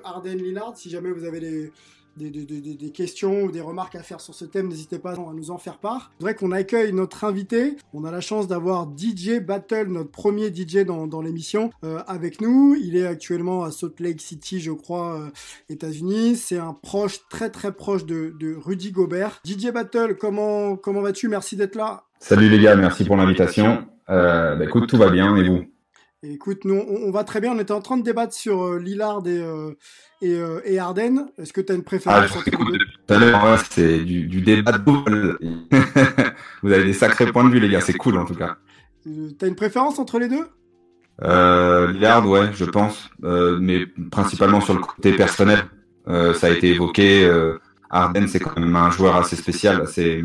Harden 0.04 0.36
Lillard. 0.36 0.76
Si 0.76 0.90
jamais 0.90 1.10
vous 1.10 1.24
avez 1.24 1.40
des 1.40 1.72
des, 2.16 2.90
questions 2.90 3.42
ou 3.44 3.50
des 3.50 3.60
remarques 3.60 3.94
à 3.94 4.02
faire 4.02 4.20
sur 4.20 4.34
ce 4.34 4.44
thème, 4.44 4.68
n'hésitez 4.68 4.98
pas 4.98 5.12
à 5.12 5.32
nous 5.34 5.50
en 5.50 5.58
faire 5.58 5.78
part. 5.78 6.10
Je 6.18 6.24
voudrais 6.24 6.34
qu'on 6.34 6.52
accueille 6.52 6.92
notre 6.92 7.24
invité. 7.24 7.76
On 7.94 8.04
a 8.04 8.10
la 8.10 8.20
chance 8.20 8.48
d'avoir 8.48 8.88
DJ 8.96 9.40
Battle, 9.40 9.86
notre 9.88 10.10
premier 10.10 10.48
DJ 10.54 10.84
dans, 10.84 11.22
l'émission, 11.22 11.70
euh, 11.84 12.00
avec 12.06 12.40
nous. 12.40 12.76
Il 12.80 12.96
est 12.96 13.06
actuellement 13.06 13.64
à 13.64 13.70
Salt 13.70 14.00
Lake 14.00 14.20
City, 14.20 14.60
je 14.60 14.72
crois, 14.72 15.20
euh, 15.20 15.30
États-Unis. 15.68 16.36
C'est 16.36 16.58
un 16.58 16.74
proche, 16.74 17.20
très 17.28 17.50
très 17.50 17.72
proche 17.72 18.04
de, 18.04 18.56
Rudy 18.62 18.92
Gobert. 18.92 19.40
DJ 19.44 19.70
Battle, 19.72 20.16
comment, 20.18 20.76
comment 20.76 21.00
vas-tu? 21.00 21.28
Merci 21.28 21.56
d'être 21.56 21.76
là. 21.76 22.04
Salut 22.18 22.48
les 22.48 22.60
gars, 22.60 22.76
merci 22.76 23.04
pour 23.04 23.16
l'invitation. 23.16 23.86
Euh, 24.10 24.56
bah, 24.56 24.64
écoute, 24.64 24.88
tout 24.88 24.96
va 24.96 25.10
bien, 25.10 25.34
et 25.36 25.48
vous? 25.48 25.64
Écoute, 26.24 26.64
nous, 26.64 26.74
on, 26.74 27.10
va 27.10 27.24
très 27.24 27.40
bien. 27.40 27.52
On 27.52 27.58
était 27.58 27.72
en 27.72 27.80
train 27.80 27.96
de 27.96 28.02
débattre 28.02 28.32
sur 28.32 28.78
Lillard 28.78 29.26
et, 29.26 29.40
et, 30.22 30.34
euh, 30.34 30.60
et 30.64 30.78
Arden. 30.78 31.26
Est-ce 31.36 31.52
que 31.52 31.60
tu 31.60 31.72
as 31.72 31.74
une 31.74 31.82
préférence 31.82 32.30
ah, 32.36 32.50
Tout 32.50 33.14
à 33.14 33.18
l'heure, 33.18 33.58
c'est 33.70 33.98
du, 33.98 34.26
du, 34.28 34.40
débat 34.40 34.72
de 34.72 34.78
Vous 36.62 36.72
avez 36.72 36.84
des 36.84 36.92
sacrés 36.92 37.26
points 37.26 37.44
de 37.44 37.50
vue, 37.50 37.58
les 37.58 37.68
gars. 37.68 37.80
C'est 37.80 37.94
cool, 37.94 38.18
en 38.18 38.24
tout 38.24 38.36
cas. 38.36 38.56
Euh, 39.08 39.30
tu 39.36 39.44
as 39.44 39.48
une 39.48 39.56
préférence 39.56 39.98
entre 39.98 40.20
les 40.20 40.28
deux? 40.28 40.46
Euh, 41.24 41.92
Lillard, 41.92 42.28
ouais, 42.28 42.50
je 42.52 42.64
pense, 42.64 43.10
euh, 43.24 43.58
mais 43.60 43.86
principalement 44.10 44.60
sur 44.60 44.74
le 44.74 44.80
côté 44.80 45.12
personnel. 45.12 45.64
Euh, 46.08 46.34
ça 46.34 46.48
a 46.48 46.50
été 46.50 46.68
évoqué. 46.68 47.24
Euh, 47.24 47.58
Arden, 47.90 48.26
c'est 48.26 48.40
quand 48.40 48.58
même 48.58 48.74
un 48.74 48.90
joueur 48.90 49.16
assez 49.16 49.36
spécial, 49.36 49.82
assez 49.82 50.24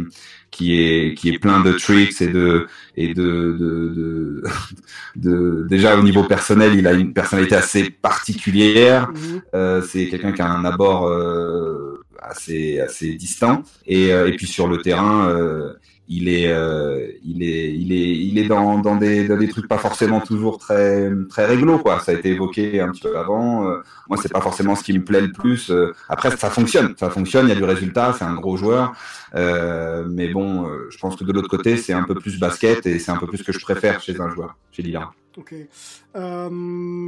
qui 0.51 0.81
est 0.81 1.13
qui 1.15 1.29
est 1.29 1.39
plein 1.39 1.61
de 1.61 1.73
tricks 1.73 2.21
et 2.21 2.27
de 2.27 2.67
et 2.95 3.13
de 3.13 3.55
de, 3.59 3.93
de, 3.95 4.43
de 5.15 5.65
déjà 5.69 5.97
au 5.97 6.03
niveau 6.03 6.23
personnel, 6.23 6.75
il 6.75 6.87
a 6.87 6.93
une 6.93 7.13
personnalité 7.13 7.55
assez 7.55 7.89
particulière. 7.89 9.09
Euh, 9.53 9.81
c'est 9.81 10.07
quelqu'un 10.07 10.31
qui 10.31 10.41
a 10.41 10.49
un 10.49 10.65
abord 10.65 11.07
euh, 11.07 12.03
assez 12.21 12.79
assez 12.79 13.13
distinct 13.13 13.63
et 13.85 14.13
euh, 14.13 14.27
et 14.27 14.35
puis 14.35 14.47
sur 14.47 14.67
le 14.67 14.77
terrain. 14.77 15.29
Euh, 15.29 15.73
il 16.09 16.29
est, 16.29 16.47
euh, 16.47 17.05
il 17.23 17.43
est, 17.43 17.73
il 17.73 17.91
est, 17.91 18.17
il 18.17 18.37
est 18.39 18.47
dans, 18.47 18.79
dans, 18.79 18.95
des, 18.95 19.27
dans 19.27 19.37
des 19.37 19.49
trucs 19.49 19.67
pas 19.67 19.77
forcément 19.77 20.21
toujours 20.21 20.57
très, 20.57 21.11
très 21.29 21.45
réglo, 21.45 21.79
quoi. 21.79 21.99
Ça 21.99 22.11
a 22.11 22.15
été 22.15 22.29
évoqué 22.29 22.79
un 22.79 22.89
petit 22.89 23.01
peu 23.01 23.17
avant. 23.17 23.67
Euh, 23.67 23.81
moi, 24.07 24.17
c'est 24.21 24.31
pas 24.31 24.41
forcément 24.41 24.75
ce 24.75 24.83
qui 24.83 24.93
me 24.93 25.03
plaît 25.03 25.21
le 25.21 25.31
plus. 25.31 25.69
Euh, 25.69 25.93
après, 26.07 26.35
ça 26.37 26.49
fonctionne, 26.49 26.93
ça 26.97 27.09
fonctionne. 27.09 27.47
Il 27.47 27.49
y 27.49 27.51
a 27.51 27.55
du 27.55 27.65
résultat. 27.65 28.15
C'est 28.17 28.25
un 28.25 28.35
gros 28.35 28.55
joueur. 28.55 28.93
Euh, 29.35 30.05
mais 30.09 30.29
bon, 30.29 30.69
je 30.89 30.97
pense 30.97 31.17
que 31.17 31.25
de 31.25 31.33
l'autre 31.33 31.49
côté, 31.49 31.75
c'est 31.75 31.93
un 31.93 32.03
peu 32.03 32.15
plus 32.15 32.39
basket 32.39 32.85
et 32.85 32.99
c'est 32.99 33.11
un 33.11 33.17
peu 33.17 33.27
plus 33.27 33.39
ce 33.39 33.43
que 33.43 33.51
je 33.51 33.59
préfère 33.59 34.01
chez 34.01 34.19
un 34.21 34.29
joueur, 34.29 34.55
chez 34.71 34.83
Lillard. 34.83 35.13
Ok. 35.37 35.53
Euh, 35.53 36.49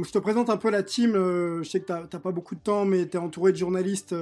je 0.04 0.10
te 0.12 0.18
présente 0.18 0.50
un 0.50 0.56
peu 0.56 0.70
la 0.70 0.84
team. 0.84 1.14
Euh, 1.16 1.64
je 1.64 1.68
sais 1.70 1.80
que 1.80 1.86
tu 1.86 1.92
n'as 1.92 2.20
pas 2.20 2.30
beaucoup 2.30 2.54
de 2.54 2.60
temps, 2.60 2.84
mais 2.84 3.08
tu 3.08 3.16
es 3.16 3.20
entouré 3.20 3.50
de 3.50 3.56
journalistes 3.56 4.14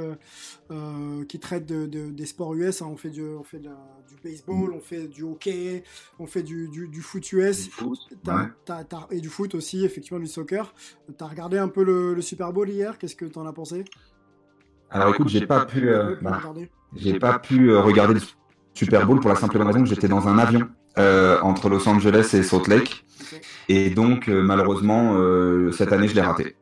euh, 0.70 1.24
qui 1.26 1.38
traitent 1.38 1.66
de, 1.66 1.84
de, 1.84 2.10
des 2.10 2.24
sports 2.24 2.54
US. 2.54 2.80
Hein. 2.80 2.88
On 2.90 2.96
fait, 2.96 3.10
du, 3.10 3.22
on 3.22 3.42
fait 3.44 3.58
de 3.58 3.66
la, 3.66 3.76
du 4.08 4.16
baseball, 4.24 4.72
on 4.72 4.80
fait 4.80 5.08
du 5.08 5.24
hockey, 5.24 5.84
on 6.18 6.26
fait 6.26 6.42
du, 6.42 6.68
du, 6.68 6.88
du 6.88 7.02
foot 7.02 7.30
US. 7.32 7.64
Du 7.64 7.70
foot, 7.70 7.98
T'as- 8.24 8.36
ouais. 8.36 8.48
t'as- 8.64 8.84
t'as- 8.84 9.06
et 9.10 9.20
du 9.20 9.28
foot 9.28 9.54
aussi, 9.54 9.84
effectivement, 9.84 10.20
du 10.20 10.26
soccer. 10.26 10.74
Tu 11.06 11.22
as 11.22 11.26
regardé 11.26 11.58
un 11.58 11.68
peu 11.68 11.84
le, 11.84 12.14
le 12.14 12.22
Super 12.22 12.50
Bowl 12.52 12.68
hier. 12.70 12.96
Qu'est-ce 12.98 13.14
que 13.16 13.26
tu 13.26 13.38
en 13.38 13.46
as 13.46 13.52
pensé? 13.52 13.84
Alors 14.90 15.10
écoute, 15.14 15.28
j'ai 15.28 15.46
pas 15.46 15.66
pu, 15.66 15.86
euh, 15.90 16.16
bah, 16.22 16.38
regarder. 16.38 16.70
j'ai 16.96 17.18
pas 17.18 17.38
pu 17.38 17.70
euh, 17.72 17.82
regarder 17.82 18.14
le 18.14 18.20
Super 18.72 19.06
Bowl 19.06 19.20
pour 19.20 19.28
la 19.28 19.36
simple 19.36 19.58
raison 19.58 19.80
que 19.82 19.88
j'étais 19.88 20.08
dans 20.08 20.28
un 20.28 20.38
avion 20.38 20.66
euh, 20.96 21.38
entre 21.42 21.68
Los 21.68 21.86
Angeles 21.86 22.30
et 22.32 22.42
Salt 22.42 22.68
Lake. 22.68 23.04
Et 23.68 23.90
donc, 23.90 24.28
euh, 24.28 24.42
malheureusement, 24.42 25.14
euh, 25.16 25.70
cette 25.72 25.92
année, 25.92 26.08
je 26.08 26.14
l'ai 26.14 26.20
raté. 26.20 26.56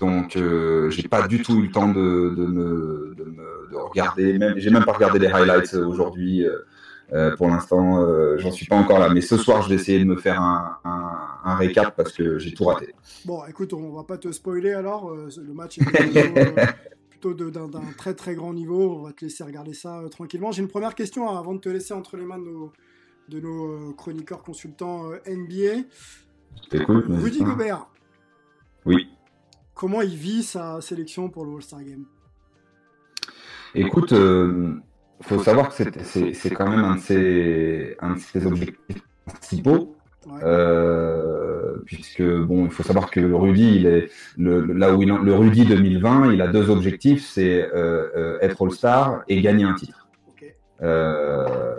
Donc, 0.00 0.36
euh, 0.36 0.90
j'ai 0.90 1.06
pas 1.08 1.28
du 1.28 1.42
tout 1.42 1.58
eu 1.58 1.66
le 1.66 1.70
temps 1.70 1.88
de, 1.88 2.34
de 2.36 2.46
me, 2.46 3.14
de 3.16 3.24
me 3.24 3.68
de 3.70 3.76
regarder. 3.76 4.36
Même, 4.38 4.54
j'ai 4.58 4.70
même 4.70 4.84
pas 4.84 4.92
regardé 4.92 5.18
les 5.20 5.28
highlights 5.28 5.74
euh, 5.74 5.86
aujourd'hui. 5.86 6.44
euh, 7.12 7.34
pour 7.36 7.48
l'instant, 7.48 8.00
euh, 8.02 8.36
j'en 8.38 8.50
suis 8.52 8.66
pas 8.66 8.76
encore 8.76 8.98
là. 8.98 9.08
Mais 9.08 9.20
ce 9.20 9.36
soir, 9.36 9.62
je 9.62 9.68
vais 9.68 9.74
essayer 9.76 9.98
de 9.98 10.04
me 10.04 10.16
faire 10.16 10.40
un, 10.40 10.76
un, 10.84 11.18
un 11.44 11.54
récap 11.56 11.96
parce 11.96 12.12
que 12.12 12.38
j'ai 12.38 12.52
tout 12.52 12.64
raté. 12.64 12.94
Bon, 13.24 13.44
écoute, 13.48 13.72
on 13.72 13.92
va 13.92 14.04
pas 14.04 14.18
te 14.18 14.30
spoiler 14.32 14.72
alors. 14.72 15.14
le 15.14 15.52
match 15.52 15.78
est 15.78 15.84
plutôt, 17.10 17.34
d'un 17.50 17.68
très 17.96 18.14
très 18.14 18.34
grand 18.34 18.52
niveau. 18.52 18.96
On 18.98 19.02
va 19.02 19.12
te 19.12 19.24
laisser 19.24 19.42
regarder 19.44 19.72
ça 19.74 20.02
tranquillement. 20.10 20.52
J'ai 20.52 20.62
une 20.62 20.68
première 20.68 20.94
question 20.94 21.28
avant 21.36 21.54
de 21.54 21.60
te 21.60 21.68
laisser 21.68 21.94
entre 21.94 22.16
les 22.16 22.24
mains 22.24 22.38
de 22.38 22.44
nos, 22.44 22.72
de 23.30 23.40
nos 23.40 23.72
euh, 23.72 23.92
chroniqueurs 23.96 24.42
consultants 24.42 25.10
euh, 25.12 25.18
NBA. 25.26 25.84
Rudy. 26.72 27.38
Gobert, 27.42 27.86
Oui. 28.84 29.08
comment 29.74 30.02
il 30.02 30.14
vit 30.16 30.42
sa 30.42 30.80
sélection 30.80 31.28
pour 31.28 31.44
le 31.44 31.54
All-Star 31.54 31.82
Game? 31.82 32.04
Écoute, 33.74 34.12
euh, 34.12 34.74
faut 35.22 35.38
savoir 35.42 35.68
que 35.68 35.74
c'est- 36.34 36.50
quand 36.50 36.68
même 36.68 36.84
un 36.84 36.96
de 36.96 37.00
ses, 37.00 37.96
un 38.00 38.14
de 38.14 38.18
ses 38.18 38.46
objectifs 38.46 39.02
principaux. 39.26 39.94
Euh, 40.42 41.76
puisque 41.86 42.22
bon, 42.22 42.66
il 42.66 42.70
faut 42.70 42.82
savoir 42.82 43.10
que 43.10 43.20
le 43.20 43.34
Rudy, 43.34 43.76
il 43.76 43.86
est 43.86 44.10
le, 44.36 44.60
là 44.74 44.94
où 44.94 45.02
il 45.02 45.10
en- 45.12 45.18
le 45.18 45.34
Rudy 45.34 45.64
2020, 45.64 46.32
il 46.32 46.42
a 46.42 46.48
deux 46.48 46.68
objectifs, 46.68 47.24
c'est 47.26 47.62
euh, 47.62 48.08
euh, 48.16 48.38
être 48.42 48.62
All-Star 48.62 49.22
et 49.28 49.40
gagner 49.40 49.64
un 49.64 49.74
titre. 49.74 50.08
Euh, 50.82 51.76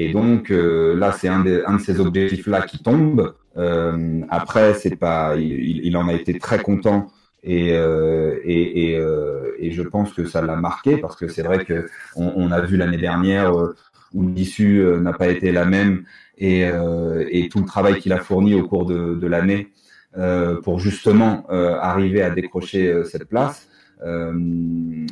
et 0.00 0.08
donc 0.12 0.50
euh, 0.50 0.94
là, 0.96 1.12
c'est 1.12 1.28
un, 1.28 1.44
un 1.66 1.76
de 1.76 1.82
ces 1.82 2.00
objectifs-là 2.00 2.62
qui 2.62 2.78
tombe. 2.82 3.34
Euh, 3.56 4.20
après, 4.30 4.74
c'est 4.74 4.96
pas, 4.96 5.36
il, 5.36 5.84
il- 5.86 5.96
en 5.96 6.08
a 6.08 6.12
été 6.14 6.38
très 6.38 6.60
content 6.62 7.08
et 7.42 7.72
euh, 7.72 8.38
et, 8.44 8.90
et, 8.92 8.96
euh, 8.98 9.52
et 9.58 9.70
je 9.72 9.82
pense 9.82 10.12
que 10.12 10.24
ça 10.26 10.40
l'a 10.42 10.56
marqué 10.56 10.98
parce 10.98 11.16
que 11.16 11.28
c'est 11.28 11.42
vrai 11.42 11.64
que 11.64 11.86
on, 12.16 12.32
on 12.36 12.50
a 12.52 12.60
vu 12.60 12.76
l'année 12.76 12.98
dernière 12.98 13.52
euh, 13.58 13.74
où 14.14 14.22
l'issue 14.28 14.80
euh, 14.80 15.00
n'a 15.00 15.12
pas 15.12 15.28
été 15.28 15.52
la 15.52 15.64
même 15.64 16.04
et, 16.38 16.64
euh, 16.66 17.24
et 17.30 17.48
tout 17.48 17.60
le 17.60 17.66
travail 17.66 17.98
qu'il 18.00 18.12
a 18.12 18.18
fourni 18.18 18.54
au 18.54 18.66
cours 18.68 18.86
de, 18.86 19.14
de 19.16 19.26
l'année 19.26 19.68
euh, 20.16 20.60
pour 20.62 20.78
justement 20.80 21.44
euh, 21.50 21.76
arriver 21.80 22.22
à 22.22 22.30
décrocher 22.30 23.04
cette 23.04 23.24
place. 23.28 23.68
Euh, 24.04 24.32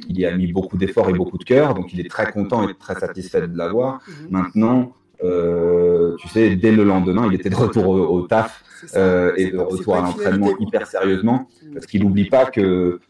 il 0.08 0.18
y 0.18 0.26
a 0.26 0.36
mis 0.36 0.52
beaucoup 0.52 0.76
d'efforts 0.76 1.10
et 1.10 1.12
beaucoup 1.12 1.38
de 1.38 1.44
cœur, 1.44 1.74
donc 1.74 1.92
il 1.92 2.00
est 2.00 2.08
très 2.08 2.30
content 2.30 2.68
et 2.68 2.74
très 2.74 2.94
satisfait 2.94 3.48
de 3.48 3.56
l'avoir. 3.56 4.00
Maintenant, 4.30 4.92
euh, 5.24 6.14
tu 6.18 6.28
sais, 6.28 6.54
dès 6.56 6.70
le 6.70 6.84
lendemain, 6.84 7.26
il 7.28 7.34
était 7.34 7.50
de 7.50 7.56
retour 7.56 7.88
au, 7.88 7.98
au 7.98 8.26
taf 8.26 8.62
euh, 8.94 9.32
et 9.36 9.50
de 9.50 9.58
retour 9.58 9.96
à 9.96 10.02
l'entraînement 10.02 10.50
hyper 10.60 10.86
sérieusement, 10.86 11.48
parce 11.72 11.86
qu'il 11.86 12.02
n'oublie 12.02 12.28
pas 12.28 12.46
que 12.46 13.00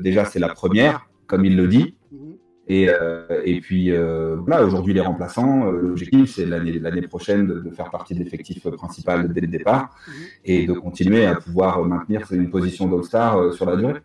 déjà 0.00 0.24
c'est 0.24 0.38
la 0.38 0.48
première, 0.48 1.06
comme 1.26 1.44
il 1.44 1.56
le 1.56 1.66
dit. 1.66 1.94
Et, 2.68 2.88
euh, 2.88 3.42
et 3.44 3.60
puis 3.60 3.90
voilà, 3.90 4.64
aujourd'hui 4.64 4.94
les 4.94 5.00
remplaçants, 5.00 5.70
l'objectif 5.72 6.36
c'est 6.36 6.46
l'année 6.46 7.02
prochaine 7.02 7.48
de, 7.48 7.58
de 7.58 7.70
faire 7.70 7.90
partie 7.90 8.14
de 8.14 8.20
l'effectif 8.20 8.68
principal 8.70 9.32
dès 9.32 9.40
le 9.40 9.48
départ 9.48 9.96
et 10.44 10.66
de 10.66 10.72
continuer 10.72 11.26
à 11.26 11.34
pouvoir 11.34 11.84
maintenir 11.84 12.20
une 12.30 12.50
position 12.50 12.86
d'All-Star 12.86 13.52
sur 13.54 13.66
la 13.66 13.76
durée. 13.76 14.00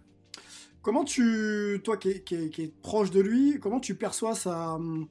Comment 0.88 1.04
tu, 1.04 1.82
toi 1.84 1.98
qui 1.98 2.12
es, 2.12 2.20
qui 2.22 2.50
qui 2.50 2.72
proche 2.82 3.12
de 3.12 3.20
lui, 3.20 3.60
comment 3.62 3.82
tu 3.82 3.94
perçois 3.96 4.36
sa. 4.36 4.76
hum, 4.76 5.06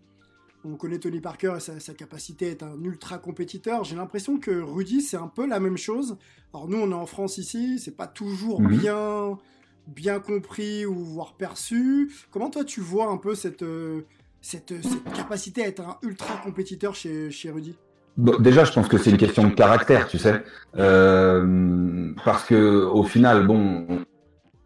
On 0.65 0.75
connaît 0.77 0.99
Tony 0.99 1.21
Parker 1.21 1.53
et 1.59 1.61
sa, 1.61 1.79
sa 1.81 1.93
capacité 1.93 2.47
à 2.47 2.51
être 2.53 2.63
un 2.63 2.83
ultra 2.83 3.19
compétiteur. 3.19 3.85
J'ai 3.85 3.95
l'impression 3.95 4.39
que 4.39 4.51
Rudy, 4.59 5.03
c'est 5.03 5.19
un 5.19 5.27
peu 5.29 5.47
la 5.47 5.61
même 5.61 5.77
chose. 5.77 6.17
Alors 6.55 6.67
nous, 6.67 6.79
on 6.79 6.91
est 6.93 6.95
en 6.95 7.05
France 7.05 7.37
ici, 7.37 7.79
c'est 7.79 7.95
pas 7.95 8.07
toujours 8.07 8.63
Mhm. 8.63 8.79
bien, 8.79 9.39
bien 9.87 10.19
compris 10.19 10.87
ou 10.87 10.95
voire 10.95 11.35
perçu. 11.35 12.11
Comment 12.31 12.49
toi 12.49 12.65
tu 12.65 12.81
vois 12.81 13.09
un 13.11 13.19
peu 13.19 13.35
cette, 13.35 13.63
euh, 13.63 14.01
cette, 14.41 14.73
cette 14.83 15.13
capacité 15.13 15.63
à 15.63 15.69
être 15.69 15.81
un 15.83 15.99
ultra 16.01 16.39
compétiteur 16.39 16.95
chez, 16.95 17.31
chez 17.31 17.51
Rudy? 17.51 17.77
Bon, 18.17 18.39
déjà, 18.41 18.65
je 18.65 18.73
pense 18.73 18.89
que 18.89 18.97
c'est 18.97 19.11
une 19.11 19.19
question 19.19 19.47
de 19.47 19.53
caractère, 19.53 20.09
tu 20.09 20.17
sais, 20.17 20.43
Euh, 20.79 22.15
parce 22.25 22.45
que 22.47 22.83
au 22.87 23.03
final, 23.03 23.47
bon, 23.47 24.07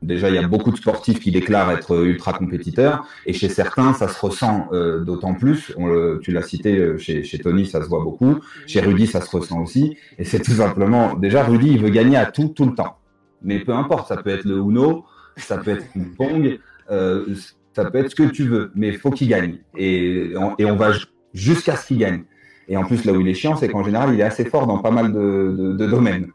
déjà, 0.03 0.29
il 0.29 0.35
y 0.35 0.39
a 0.39 0.47
beaucoup 0.47 0.71
de 0.71 0.77
sportifs 0.77 1.21
qui 1.21 1.31
déclarent 1.31 1.71
être 1.73 2.05
ultra 2.05 2.33
compétiteurs, 2.33 3.05
et 3.27 3.33
chez 3.33 3.49
certains, 3.49 3.93
ça 3.93 4.09
se 4.09 4.19
ressent 4.21 4.69
euh, 4.73 5.01
d'autant 5.05 5.35
plus. 5.35 5.73
On 5.77 5.87
le- 5.87 6.21
tu 6.23 6.33
l'as 6.33 6.43
cité 6.43 6.77
euh, 6.79 6.97
chez, 6.99 7.23
Tony, 7.39 7.67
ça 7.67 7.83
se 7.83 7.89
voit 7.89 8.03
beaucoup. 8.03 8.39
Chez 8.67 8.81
Rudy, 8.81 9.07
ça 9.07 9.21
se 9.21 9.31
ressent 9.37 9.61
aussi, 9.61 9.97
et 10.19 10.25
c'est 10.25 10.41
tout 10.41 10.53
simplement, 10.53 11.15
déjà, 11.15 11.45
Rudy, 11.45 11.73
il 11.73 11.81
veut 11.83 11.91
gagner 11.91 12.17
à 12.17 12.27
tout, 12.27 12.49
tout 12.49 12.65
le 12.67 12.75
temps. 12.75 12.97
Mais 13.43 13.59
peu 13.61 13.73
importe, 13.73 14.09
ça 14.09 14.17
peut 14.17 14.31
être 14.31 14.45
le 14.45 14.57
Uno, 14.59 15.05
ça 15.37 15.59
peut 15.59 15.73
être 15.73 15.87
le 15.97 16.05
pong, 16.17 16.59
euh, 16.91 17.27
ça 17.75 17.85
peut 17.91 17.99
être 17.99 18.11
ce 18.11 18.15
que 18.17 18.25
tu 18.25 18.45
veux, 18.45 18.71
mais 18.75 18.89
il 18.89 18.99
faut 18.99 19.11
qu'il 19.11 19.29
gagne. 19.29 19.59
Et, 19.77 20.33
on- 20.37 20.77
va 20.77 20.93
ju- 20.93 21.07
jusqu'à 21.35 21.77
ce 21.77 21.87
qu'il 21.87 21.99
gagne. 21.99 22.25
Et 22.69 22.77
en 22.77 22.85
plus, 22.85 23.05
là 23.05 23.13
où 23.13 23.21
il 23.21 23.29
est 23.29 23.35
chiant, 23.35 23.57
c'est 23.57 23.69
qu'en 23.69 23.83
général, 23.83 24.15
il 24.15 24.21
est 24.21 24.25
assez 24.25 24.45
fort 24.45 24.67
dans 24.67 24.79
pas 24.79 24.91
mal 24.91 25.13
de 25.13 25.87
domaines. 25.87 26.29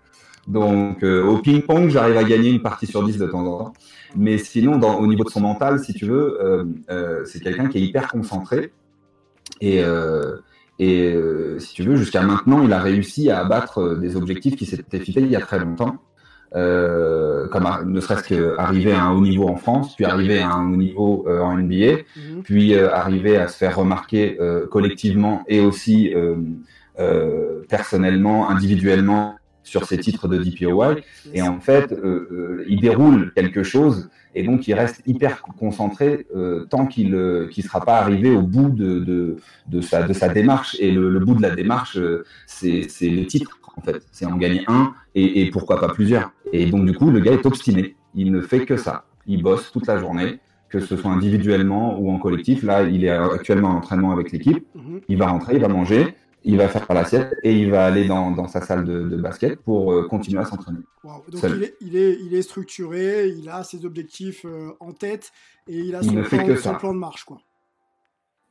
Donc, 0.48 1.04
euh, 1.04 1.24
au 1.24 1.40
ping-pong, 1.40 1.90
j'arrive 1.90 2.18
à 2.18 2.24
gagner 2.24 2.52
une 2.52 2.62
partie 2.62 2.86
sur 2.86 3.04
10 3.04 3.18
de 3.18 3.26
temps 3.26 3.46
en 3.46 3.58
temps. 3.66 3.74
Mais 4.16 4.38
sinon, 4.38 4.78
dans, 4.78 5.00
au 5.00 5.08
niveau 5.08 5.24
de 5.24 5.30
son 5.30 5.42
mental, 5.42 5.80
si 5.80 5.94
tu 5.94 6.06
veux, 6.06 6.38
euh, 6.44 6.64
euh, 6.92 7.26
c'est 7.26 7.40
quelqu'un 7.42 7.68
qui 7.68 7.80
est 7.80 7.82
hyper 7.82 8.08
concentré. 8.08 8.72
Et, 9.62 9.84
euh, 9.84 10.38
et 10.78 11.14
euh, 11.14 11.58
si 11.60 11.74
tu 11.74 11.84
veux, 11.84 11.96
jusqu'à 11.96 12.22
maintenant, 12.22 12.62
il 12.64 12.72
a 12.74 12.80
réussi 12.80 13.32
à 13.32 13.40
abattre 13.40 13.80
euh, 13.82 13.96
des 13.96 14.16
objectifs 14.16 14.56
qui 14.56 14.66
s'étaient 14.66 15.00
fixés 15.00 15.22
il 15.22 15.32
y 15.32 15.36
a 15.36 15.40
très 15.42 15.60
longtemps. 15.60 15.98
Euh, 16.56 17.48
comme 17.50 17.66
à- 17.66 17.84
ne 17.84 18.00
serait-ce 18.00 18.24
qu'arriver 18.34 18.94
à 18.94 19.04
un 19.04 19.12
haut 19.14 19.22
niveau 19.22 19.50
en 19.50 19.58
France, 19.58 19.94
puis 19.96 20.06
arriver 20.06 20.40
à 20.40 20.52
un 20.54 20.72
haut 20.72 20.78
niveau 20.78 21.26
euh, 21.28 21.42
en 21.42 21.58
NBA, 21.58 22.04
puis 22.44 22.76
euh, 22.76 22.94
arriver 22.94 23.36
à 23.36 23.48
se 23.50 23.58
faire 23.58 23.76
remarquer 23.76 24.38
euh, 24.40 24.66
collectivement 24.68 25.44
et 25.50 25.60
aussi 25.60 26.14
euh, 26.14 26.36
euh, 27.00 27.64
personnellement, 27.68 28.50
individuellement 28.50 29.36
sur 29.66 29.84
ses 29.84 29.98
titres 29.98 30.30
de 30.30 30.38
DPOY. 30.38 31.04
Et 31.34 31.42
en 31.42 31.60
fait, 31.60 31.92
euh, 31.92 32.30
euh, 32.32 32.66
il 32.70 32.80
déroule 32.80 33.34
quelque 33.36 33.64
chose 33.64 34.10
et 34.34 34.44
donc 34.44 34.68
il 34.68 34.74
reste 34.74 35.02
hyper 35.06 35.42
concentré 35.42 36.28
euh, 36.36 36.66
tant 36.70 36.86
qu'il 36.86 37.12
ne 37.12 37.50
sera 37.52 37.82
pas 37.82 37.98
arrivé 37.98 38.30
au 38.30 38.44
bout 38.44 38.70
de, 38.70 39.00
de, 39.00 39.38
de, 39.68 39.82
sa, 39.82 40.04
de 40.04 40.14
sa 40.14 40.30
démarche. 40.30 40.78
Et 40.80 40.92
le, 40.92 41.10
le 41.10 41.20
bout 41.20 41.36
de 41.36 41.42
la 41.42 41.54
démarche, 41.54 41.98
c'est 42.46 42.84
c'est 42.88 43.10
les 43.10 43.26
titres, 43.26 43.60
en 43.76 43.82
fait. 43.82 44.02
C'est 44.12 44.26
en 44.26 44.38
gagner 44.38 44.64
un 44.68 44.94
et, 45.16 45.42
et 45.42 45.50
pourquoi 45.50 45.80
pas 45.80 45.90
plusieurs. 45.90 46.32
Et 46.54 46.68
donc, 46.68 46.86
du 46.86 46.94
coup, 46.94 47.10
le 47.10 47.20
gars 47.20 47.34
est 47.34 47.46
obstiné. 47.46 47.96
Il 48.14 48.32
ne 48.32 48.42
fait 48.42 48.66
que 48.66 48.78
ça. 48.78 49.06
Il 49.26 49.42
bosse 49.42 49.72
toute 49.72 49.88
la 49.88 49.98
journée, 49.98 50.40
que 50.70 50.80
ce 50.80 50.96
soit 50.96 51.12
individuellement 51.12 52.00
ou 52.00 52.12
en 52.12 52.20
collectif. 52.20 52.62
Là, 52.64 52.84
il 52.84 53.04
est 53.04 53.10
actuellement 53.10 53.70
en 53.70 53.78
entraînement 53.78 54.12
avec 54.12 54.32
l'équipe. 54.32 54.64
Il 55.10 55.18
va 55.18 55.28
rentrer, 55.28 55.56
il 55.56 55.62
va 55.62 55.70
manger 55.70 56.14
il 56.46 56.58
va 56.58 56.70
faire 56.70 56.86
l'assiette 56.94 57.36
et 57.44 57.54
il 57.58 57.72
va 57.72 57.86
aller 57.86 58.06
dans, 58.06 58.32
dans 58.32 58.48
sa 58.48 58.62
salle 58.62 58.86
de, 58.86 59.02
de 59.02 59.16
basket 59.18 59.60
pour 59.60 59.92
euh, 59.92 60.08
continuer 60.08 60.40
à 60.40 60.46
s'entraîner. 60.46 60.80
Wow. 61.04 61.24
Donc 61.30 61.44
il 61.44 61.64
est, 61.64 61.76
il, 61.82 61.98
est, 61.98 62.18
il 62.22 62.36
est, 62.36 62.44
structuré, 62.44 63.28
il 63.28 63.50
a 63.50 63.64
ses 63.64 63.84
objectifs 63.84 64.46
euh, 64.46 64.72
en 64.80 64.94
tête 64.94 65.32
et 65.68 65.80
il 65.80 65.96
a 65.96 66.04
son, 66.04 66.12
il 66.12 66.24
plan, 66.24 66.56
son 66.56 66.76
plan, 66.76 66.94
de 66.94 67.00
marche. 67.00 67.24
Quoi. 67.24 67.40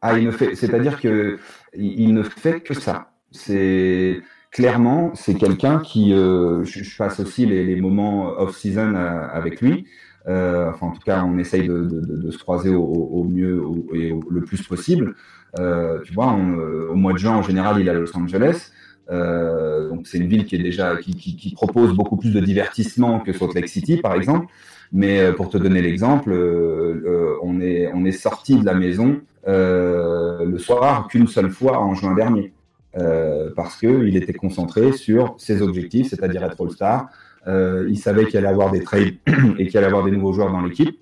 Ah, 0.03 0.19
il 0.19 0.27
ne 0.27 0.33
fait, 0.33 0.57
c'est-à-dire 0.57 1.01
que 1.01 1.39
il, 1.75 2.01
il 2.01 2.15
ne 2.15 2.25
fait 2.25 2.61
que 2.61 2.75
ça. 2.75 3.13
C'est 3.31 4.21
clairement, 4.51 5.13
c'est 5.15 5.35
quelqu'un 5.35 5.79
qui, 5.79 6.13
euh, 6.13 6.65
je, 6.65 6.83
je, 6.83 6.97
passe 6.97 7.21
aussi 7.21 7.47
les, 7.47 7.65
les 7.65 7.81
moments 7.81 8.29
off-season 8.39 8.95
avec 8.95 9.61
lui. 9.61 9.87
Euh, 10.27 10.71
enfin, 10.71 10.87
en 10.87 10.93
tout 10.93 11.03
cas, 11.05 11.25
on 11.25 11.39
essaye 11.39 11.69
de, 11.69 12.31
se 12.31 12.39
croiser 12.39 12.75
au, 12.75 13.25
mieux 13.25 13.63
et 13.93 14.15
le 14.31 14.41
plus 14.41 14.63
possible. 14.63 15.15
Euh, 15.59 16.01
tu 16.05 16.15
vois, 16.15 16.33
on, 16.33 16.59
au 16.91 16.95
mois 16.95 17.13
de 17.13 17.19
juin, 17.19 17.33
en 17.33 17.43
général, 17.43 17.81
il 17.81 17.87
est 17.87 17.91
à 17.91 17.95
Los 17.95 18.17
Angeles. 18.17 18.71
Euh, 19.11 19.91
donc 19.91 20.07
c'est 20.07 20.17
une 20.17 20.29
ville 20.29 20.47
qui 20.47 20.57
est 20.57 20.63
déjà 20.63 20.97
qui, 20.97 21.53
propose 21.55 21.95
beaucoup 21.95 22.17
plus 22.17 22.33
de 22.33 22.41
divertissement 22.41 23.21
que 23.21 23.35
Salt 23.35 23.55
Lake 23.55 23.69
City, 23.69 23.99
par 23.99 24.15
exemple. 24.15 24.47
Mais 24.93 25.33
pour 25.33 25.51
te 25.51 25.59
donner 25.59 25.83
l'exemple, 25.83 26.31
euh, 26.33 27.37
on 27.43 27.61
est 27.61 27.91
on 27.93 28.05
est 28.05 28.13
sorti 28.13 28.59
de 28.59 28.65
la 28.65 28.75
maison 28.75 29.21
le 29.47 30.57
soir 30.59 31.09
qu'une 31.09 31.27
seule 31.27 31.51
fois 31.51 31.79
en 31.81 31.95
juin 31.95 32.15
dernier. 32.15 32.53
Euh, 32.97 33.51
parce 33.57 33.77
qu'il 33.77 34.17
était 34.17 34.33
concentré 34.33 34.93
sur 34.93 35.35
ses 35.39 35.63
objectifs, 35.63 36.11
c'est-à-dire 36.11 36.45
être 36.45 36.63
All-Star. 36.63 37.09
Euh, 37.47 37.87
il 37.89 37.99
savait 37.99 38.27
qu'il 38.27 38.39
allait 38.39 38.49
avoir 38.49 38.71
des 38.71 38.83
trades 38.83 39.17
et 39.59 39.67
qu'il 39.67 39.79
allait 39.79 39.87
avoir 39.87 40.05
des 40.05 40.11
nouveaux 40.11 40.33
joueurs 40.33 40.51
dans 40.51 40.63
l'équipe. 40.63 40.99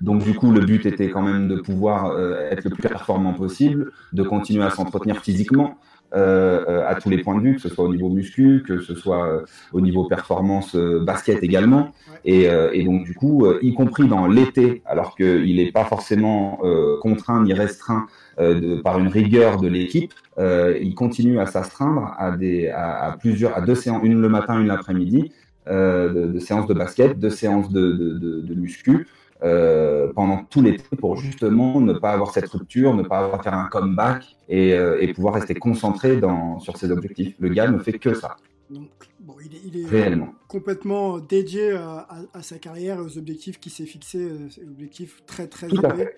Donc 0.00 0.22
du 0.22 0.34
coup, 0.34 0.52
le 0.52 0.60
but 0.60 0.86
était 0.86 1.10
quand 1.10 1.22
même 1.22 1.48
de 1.48 1.56
pouvoir 1.56 2.12
euh, 2.12 2.50
être 2.50 2.64
le 2.64 2.70
plus 2.70 2.82
performant 2.82 3.32
possible, 3.32 3.90
de 4.12 4.22
continuer 4.22 4.64
à 4.64 4.70
s'entretenir 4.70 5.18
physiquement. 5.18 5.78
Euh, 6.14 6.88
à 6.88 6.94
tous 6.94 7.10
les 7.10 7.18
points 7.18 7.34
de 7.34 7.42
vue, 7.42 7.56
que 7.56 7.60
ce 7.60 7.68
soit 7.68 7.84
au 7.84 7.92
niveau 7.92 8.08
muscu, 8.08 8.64
que 8.66 8.80
ce 8.80 8.94
soit 8.94 9.42
au 9.74 9.82
niveau 9.82 10.04
performance 10.04 10.74
basket 10.74 11.42
également. 11.42 11.92
Et, 12.24 12.44
et, 12.44 12.84
donc 12.84 13.04
du 13.04 13.14
coup, 13.14 13.46
y 13.60 13.74
compris 13.74 14.08
dans 14.08 14.26
l'été, 14.26 14.80
alors 14.86 15.14
qu'il 15.14 15.56
n'est 15.56 15.70
pas 15.70 15.84
forcément 15.84 16.60
contraint 17.02 17.42
ni 17.42 17.52
restreint 17.52 18.06
de, 18.38 18.80
par 18.80 18.98
une 18.98 19.08
rigueur 19.08 19.60
de 19.60 19.68
l'équipe, 19.68 20.14
euh, 20.38 20.78
il 20.80 20.94
continue 20.94 21.40
à 21.40 21.46
s'astreindre 21.46 22.14
à, 22.16 22.30
des, 22.30 22.68
à, 22.68 23.04
à, 23.06 23.16
plusieurs, 23.16 23.56
à 23.56 23.60
deux 23.60 23.74
séances, 23.74 24.00
une 24.04 24.20
le 24.20 24.28
matin, 24.28 24.60
une 24.60 24.68
l'après-midi, 24.68 25.32
de, 25.68 26.26
de, 26.26 26.38
séances 26.38 26.66
de 26.66 26.74
basket, 26.74 27.18
deux 27.18 27.30
séances 27.30 27.70
de, 27.70 27.92
de, 27.92 28.40
de 28.40 28.54
muscu. 28.54 29.06
Euh, 29.44 30.12
pendant 30.14 30.38
tout 30.38 30.62
l'été 30.62 30.96
pour 30.96 31.16
justement 31.16 31.80
ne 31.80 31.92
pas 31.92 32.10
avoir 32.10 32.32
cette 32.32 32.48
rupture, 32.48 32.94
ne 32.94 33.04
pas 33.04 33.18
avoir 33.20 33.40
faire 33.44 33.54
un 33.54 33.68
comeback 33.68 34.36
et, 34.48 34.72
euh, 34.74 35.00
et 35.00 35.12
pouvoir 35.12 35.34
rester 35.34 35.54
concentré 35.54 36.16
dans, 36.16 36.58
sur 36.58 36.76
ses 36.76 36.90
objectifs. 36.90 37.36
Le 37.38 37.48
gars 37.50 37.70
ne 37.70 37.78
fait 37.78 38.00
que 38.00 38.14
ça. 38.14 38.36
Donc, 38.68 38.88
bon, 39.20 39.34
il 39.44 39.54
est, 39.54 39.60
il 39.64 39.80
est 39.80 39.86
Réellement. 39.86 40.34
complètement 40.48 41.18
dédié 41.20 41.70
à, 41.72 42.08
à, 42.10 42.16
à, 42.34 42.42
sa 42.42 42.58
carrière 42.58 42.98
et 42.98 43.02
aux 43.02 43.16
objectifs 43.16 43.60
qu'il 43.60 43.70
s'est 43.70 43.86
fixés, 43.86 44.28
objectifs 44.66 45.22
très 45.24 45.46
très 45.46 45.68
élevés. 45.68 46.08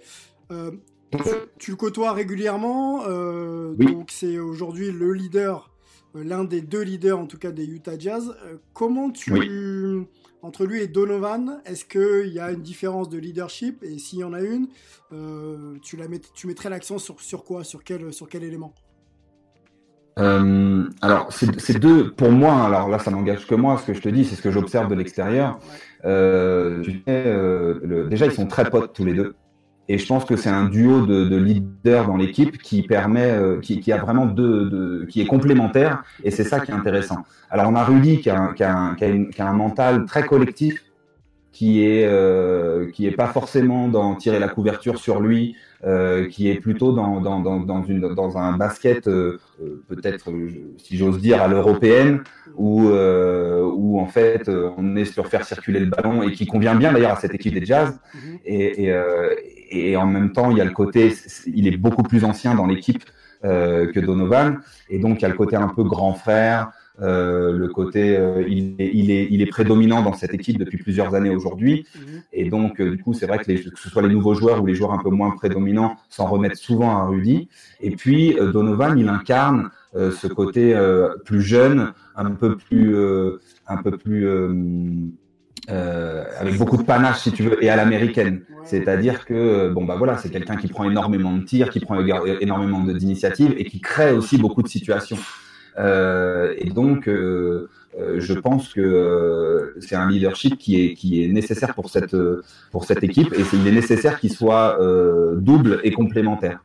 Euh, 0.51 0.71
tu, 1.59 1.73
le 1.73 1.77
côtoies 1.77 2.13
régulièrement, 2.13 3.03
euh, 3.07 3.75
oui. 3.79 3.93
donc 3.93 4.11
c'est 4.11 4.39
aujourd'hui 4.39 4.91
le 4.93 5.13
leader, 5.13 5.69
euh, 5.69 5.80
l'un 6.15 6.45
des 6.45 6.61
deux 6.61 6.83
leaders 6.83 7.19
en 7.19 7.27
tout 7.27 7.39
cas 7.39 7.51
des 7.51 7.67
Utah 7.67 7.99
Jazz. 7.99 8.35
Euh, 8.45 8.57
comment 8.73 9.11
tu, 9.11 9.33
oui. 9.33 10.07
entre 10.43 10.67
lui 10.67 10.81
et 10.83 10.89
Donovan, 10.89 11.61
est-ce 11.65 11.85
qu'il 11.85 12.33
y 12.33 12.39
a 12.39 12.51
une 12.51 12.63
différence 12.63 13.09
de 13.09 13.19
leadership? 13.19 13.83
Et 13.83 13.99
s'il 13.99 14.21
y 14.21 14.25
en 14.25 14.33
a 14.33 14.41
une, 14.41 14.69
euh, 15.13 15.77
tu, 15.83 15.97
la 15.97 16.09
met, 16.09 16.21
tu 16.35 16.47
mettrais 16.47 16.71
l'accent 16.71 16.99
sur, 16.99 17.21
sur 17.21 17.45
quoi? 17.45 17.65
Sur 17.65 17.85
quel, 17.85 18.13
sur 18.13 18.29
quel 18.29 18.43
élément? 18.43 18.75
Euh, 20.19 20.89
alors, 21.01 21.33
c'est 21.33 21.79
deux, 21.79 22.11
pour 22.11 22.31
moi, 22.31 22.65
alors 22.65 22.89
là, 22.89 22.99
ça 22.99 23.11
n'engage 23.11 23.47
que 23.47 23.55
moi, 23.55 23.79
ce 23.79 23.87
que 23.87 23.95
je 23.95 24.03
te 24.03 24.09
dis, 24.09 24.25
c'est 24.25 24.35
ce 24.35 24.43
que 24.43 24.51
j'observe 24.51 24.89
de 24.89 24.95
l'extérieur. 24.95 25.59
Euh, 26.05 26.83
tu 26.83 27.03
sais, 27.07 27.25
le, 27.25 28.09
déjà, 28.11 28.27
ils 28.27 28.33
sont 28.33 28.47
très 28.47 28.69
potes 28.69 28.93
tous 28.93 29.05
les 29.05 29.15
deux. 29.15 29.35
Et 29.93 29.99
je 29.99 30.07
pense 30.07 30.25
que 30.25 30.37
c'est 30.37 30.49
un 30.49 30.67
duo 30.67 31.05
de, 31.05 31.25
de 31.25 31.37
leaders 31.37 32.07
dans 32.07 32.17
l'équipe 32.17 32.59
qui 32.59 32.83
permet, 32.83 33.33
euh, 33.33 33.59
qui, 33.59 33.91
a 33.91 33.97
vraiment 33.97 34.25
deux, 34.25 34.71
de, 34.71 35.05
qui 35.11 35.21
est 35.21 35.27
complémentaire. 35.27 36.05
Et 36.23 36.31
c'est 36.31 36.45
ça 36.45 36.61
qui 36.61 36.71
est 36.71 36.75
intéressant. 36.75 37.25
Alors 37.51 37.69
on 37.69 37.75
a 37.75 37.83
Rudy 37.83 38.21
qui 38.21 38.31
a, 38.31 38.55
qui 38.55 38.63
a 38.63 39.49
un 39.49 39.53
mental 39.53 40.05
très 40.05 40.25
collectif, 40.25 40.85
qui 41.53 41.85
est, 41.85 42.07
euh, 42.07 42.91
qui 42.91 43.07
est 43.07 43.11
pas 43.13 43.27
forcément 43.27 43.89
dans 43.89 44.15
tirer 44.15 44.39
la 44.39 44.49
couverture 44.49 44.99
sur 44.99 45.21
lui, 45.21 45.57
euh, 45.85 46.29
qui 46.29 46.49
est 46.49 46.61
plutôt 46.61 46.93
dans, 46.93 47.21
dans, 47.21 47.41
dans, 47.41 47.59
dans, 47.61 47.83
une, 47.83 48.15
dans 48.15 48.39
un 48.39 48.57
basket, 48.57 49.09
euh, 49.09 49.39
peut-être, 49.89 50.31
si 50.79 50.97
j'ose 50.97 51.21
dire, 51.21 51.43
à 51.43 51.49
l'européenne, 51.49 52.23
où, 52.57 52.89
euh, 52.89 53.63
où 53.63 53.99
en 53.99 54.07
fait 54.07 54.49
on 54.49 54.95
est 54.97 55.07
sur 55.07 55.27
faire 55.27 55.45
circuler 55.45 55.81
le 55.81 55.87
ballon 55.87 56.23
et 56.23 56.33
qui 56.33 56.47
convient 56.47 56.75
bien 56.75 56.93
d'ailleurs 56.93 57.13
à 57.13 57.17
cette 57.17 57.35
équipe 57.35 57.55
des 57.55 57.65
Jazz. 57.65 57.99
Et, 58.45 58.85
et, 58.85 59.91
et 59.91 59.97
en 59.97 60.07
même 60.07 60.33
temps, 60.33 60.51
il 60.51 60.59
y 60.59 60.61
a 60.61 60.65
le 60.65 60.73
côté, 60.73 61.13
il 61.47 61.67
est 61.67 61.77
beaucoup 61.77 62.03
plus 62.03 62.25
ancien 62.25 62.55
dans 62.55 62.67
l'équipe 62.67 63.05
euh, 63.45 63.91
que 63.91 64.01
Donovan, 64.01 64.59
et 64.89 64.99
donc 64.99 65.19
il 65.19 65.23
y 65.23 65.25
a 65.25 65.29
le 65.29 65.37
côté 65.37 65.57
un 65.57 65.69
peu 65.69 65.83
grand 65.83 66.13
frère, 66.13 66.71
euh, 67.01 67.57
le 67.57 67.69
côté, 67.69 68.17
euh, 68.17 68.45
il, 68.49 68.81
est, 68.81 69.29
il, 69.31 69.43
est, 69.43 69.47
prédominant 69.47 70.03
dans 70.03 70.13
cette 70.13 70.35
équipe 70.35 70.59
depuis 70.59 70.79
plusieurs 70.79 71.15
années 71.15 71.31
aujourd'hui, 71.31 71.87
et 72.33 72.49
donc 72.51 72.81
du 72.81 73.03
coup, 73.03 73.15
c'est 73.15 73.27
vrai 73.27 73.39
que, 73.39 73.45
que 73.45 73.79
ce 73.79 73.89
soit 73.89 74.03
les 74.03 74.13
nouveaux 74.13 74.35
joueurs 74.35 74.63
ou 74.63 74.67
les 74.67 74.75
joueurs 74.75 74.93
un 74.93 75.03
peu 75.03 75.11
moins 75.11 75.31
prédominants 75.31 75.97
s'en 76.09 76.27
remettent 76.27 76.57
souvent 76.57 76.99
à 76.99 77.05
Rudy, 77.07 77.49
et 77.81 77.91
puis 77.91 78.37
Donovan, 78.53 78.99
il 78.99 79.09
incarne 79.09 79.71
ce 79.95 80.27
côté 80.27 80.75
plus 81.25 81.43
jeune, 81.43 81.93
un 82.17 82.31
peu 82.33 82.57
plus, 82.57 82.97
un 83.67 83.77
peu 83.83 83.93
plus 83.97 84.27
euh, 85.69 86.25
avec 86.39 86.57
beaucoup 86.57 86.79
de 86.79 86.83
panache 86.83 87.21
si 87.21 87.33
tu 87.33 87.43
veux 87.43 87.63
et 87.63 87.69
à 87.71 87.77
l'américaine. 87.77 88.43
C'est-à-dire 88.65 89.25
que 89.25 89.71
bon 89.71 89.85
bah 89.85 89.95
voilà, 89.97 90.17
c'est 90.17 90.31
quelqu'un 90.31 90.57
qui 90.57 90.69
prend 90.69 90.89
énormément 90.89 91.37
de 91.37 91.45
tirs, 91.45 91.71
qui 91.71 91.81
prend 91.81 92.01
énormément 92.41 92.81
d'initiatives 92.81 93.55
et 93.57 93.65
qui 93.65 93.81
crée 93.81 94.13
aussi 94.13 94.39
beaucoup 94.39 94.63
de 94.63 94.69
situations. 94.69 95.19
Euh, 95.79 96.55
et 96.59 96.71
donc 96.71 97.09
euh, 97.09 97.69
je 98.17 98.35
pense 98.35 98.73
que 98.73 99.75
c'est 99.81 99.97
un 99.97 100.09
leadership 100.09 100.59
qui 100.59 101.25
est 101.25 101.29
nécessaire 101.29 101.75
pour 101.75 101.91
cette 101.91 102.17
pour 102.71 102.85
cette 102.85 103.03
équipe 103.03 103.33
et 103.33 103.43
il 103.53 103.67
est 103.67 103.73
nécessaire 103.73 104.21
qu'il 104.21 104.33
soit 104.33 104.79
double 105.37 105.81
et 105.85 105.93
complémentaire. 105.93 106.63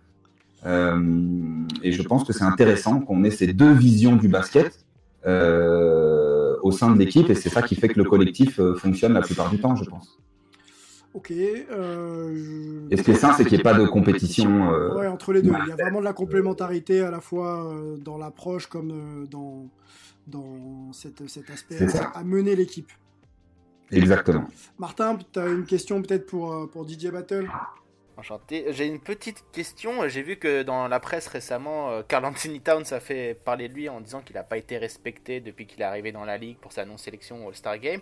et 0.65 1.91
je 1.91 2.01
pense 2.03 2.23
que 2.23 2.33
c'est 2.33 2.43
intéressant 2.43 2.99
qu'on 2.99 3.23
ait 3.23 3.31
ces 3.31 3.53
deux 3.53 3.73
visions 3.73 4.15
du 4.15 4.27
basket. 4.27 4.85
Euh, 5.27 6.55
au 6.61 6.71
sein 6.71 6.91
de 6.91 6.99
l'équipe 6.99 7.29
et 7.31 7.35
c'est 7.35 7.49
ça 7.49 7.63
qui 7.63 7.75
fait 7.75 7.87
que 7.87 7.97
le 7.97 8.03
collectif 8.03 8.59
euh, 8.59 8.75
fonctionne 8.75 9.13
la 9.13 9.21
plupart 9.21 9.49
du 9.49 9.59
temps, 9.59 9.75
je 9.75 9.85
pense. 9.85 10.19
Ok. 11.15 11.31
Euh, 11.31 12.87
et 12.91 12.97
ce 12.97 13.01
qui 13.03 13.11
est 13.11 13.15
sain, 13.15 13.31
c'est 13.31 13.45
qu'il 13.45 13.53
n'y 13.53 13.61
ait 13.61 13.63
pas 13.63 13.73
de 13.73 13.85
compétition. 13.85 14.73
Euh... 14.73 14.95
Ouais, 14.95 15.07
entre 15.07 15.31
les 15.31 15.41
deux. 15.41 15.53
Il 15.63 15.69
y 15.69 15.71
a 15.71 15.75
vraiment 15.75 16.01
de 16.01 16.03
la 16.05 16.11
complémentarité 16.11 17.01
à 17.01 17.09
la 17.09 17.21
fois 17.21 17.65
euh, 17.65 17.95
dans 17.95 18.17
l'approche 18.17 18.67
comme 18.67 18.91
euh, 18.91 19.25
dans, 19.25 19.69
dans 20.27 20.91
cette, 20.91 21.25
cet 21.29 21.49
aspect 21.49 21.77
à, 21.97 22.19
à, 22.19 22.23
mener 22.25 22.57
l'équipe. 22.57 22.91
Exactement. 23.91 24.45
Martin, 24.77 25.17
tu 25.31 25.39
as 25.39 25.47
une 25.47 25.63
question 25.63 26.01
peut-être 26.01 26.25
pour, 26.25 26.69
pour 26.69 26.85
DJ 26.85 27.07
Battle? 27.11 27.47
Enchanté. 28.17 28.65
J'ai 28.69 28.87
une 28.87 28.99
petite 28.99 29.43
question. 29.51 30.07
J'ai 30.07 30.21
vu 30.21 30.37
que 30.37 30.63
dans 30.63 30.87
la 30.87 30.99
presse 30.99 31.27
récemment, 31.27 32.01
Carl 32.03 32.25
Anthony 32.25 32.61
Towns 32.61 32.85
a 32.91 32.99
fait 32.99 33.37
parler 33.43 33.67
de 33.67 33.73
lui 33.73 33.89
en 33.89 34.01
disant 34.01 34.21
qu'il 34.21 34.35
n'a 34.35 34.43
pas 34.43 34.57
été 34.57 34.77
respecté 34.77 35.39
depuis 35.39 35.65
qu'il 35.65 35.81
est 35.81 35.85
arrivé 35.85 36.11
dans 36.11 36.25
la 36.25 36.37
ligue 36.37 36.57
pour 36.57 36.71
sa 36.71 36.85
non-sélection 36.85 37.47
All-Star 37.47 37.79
Game. 37.79 38.01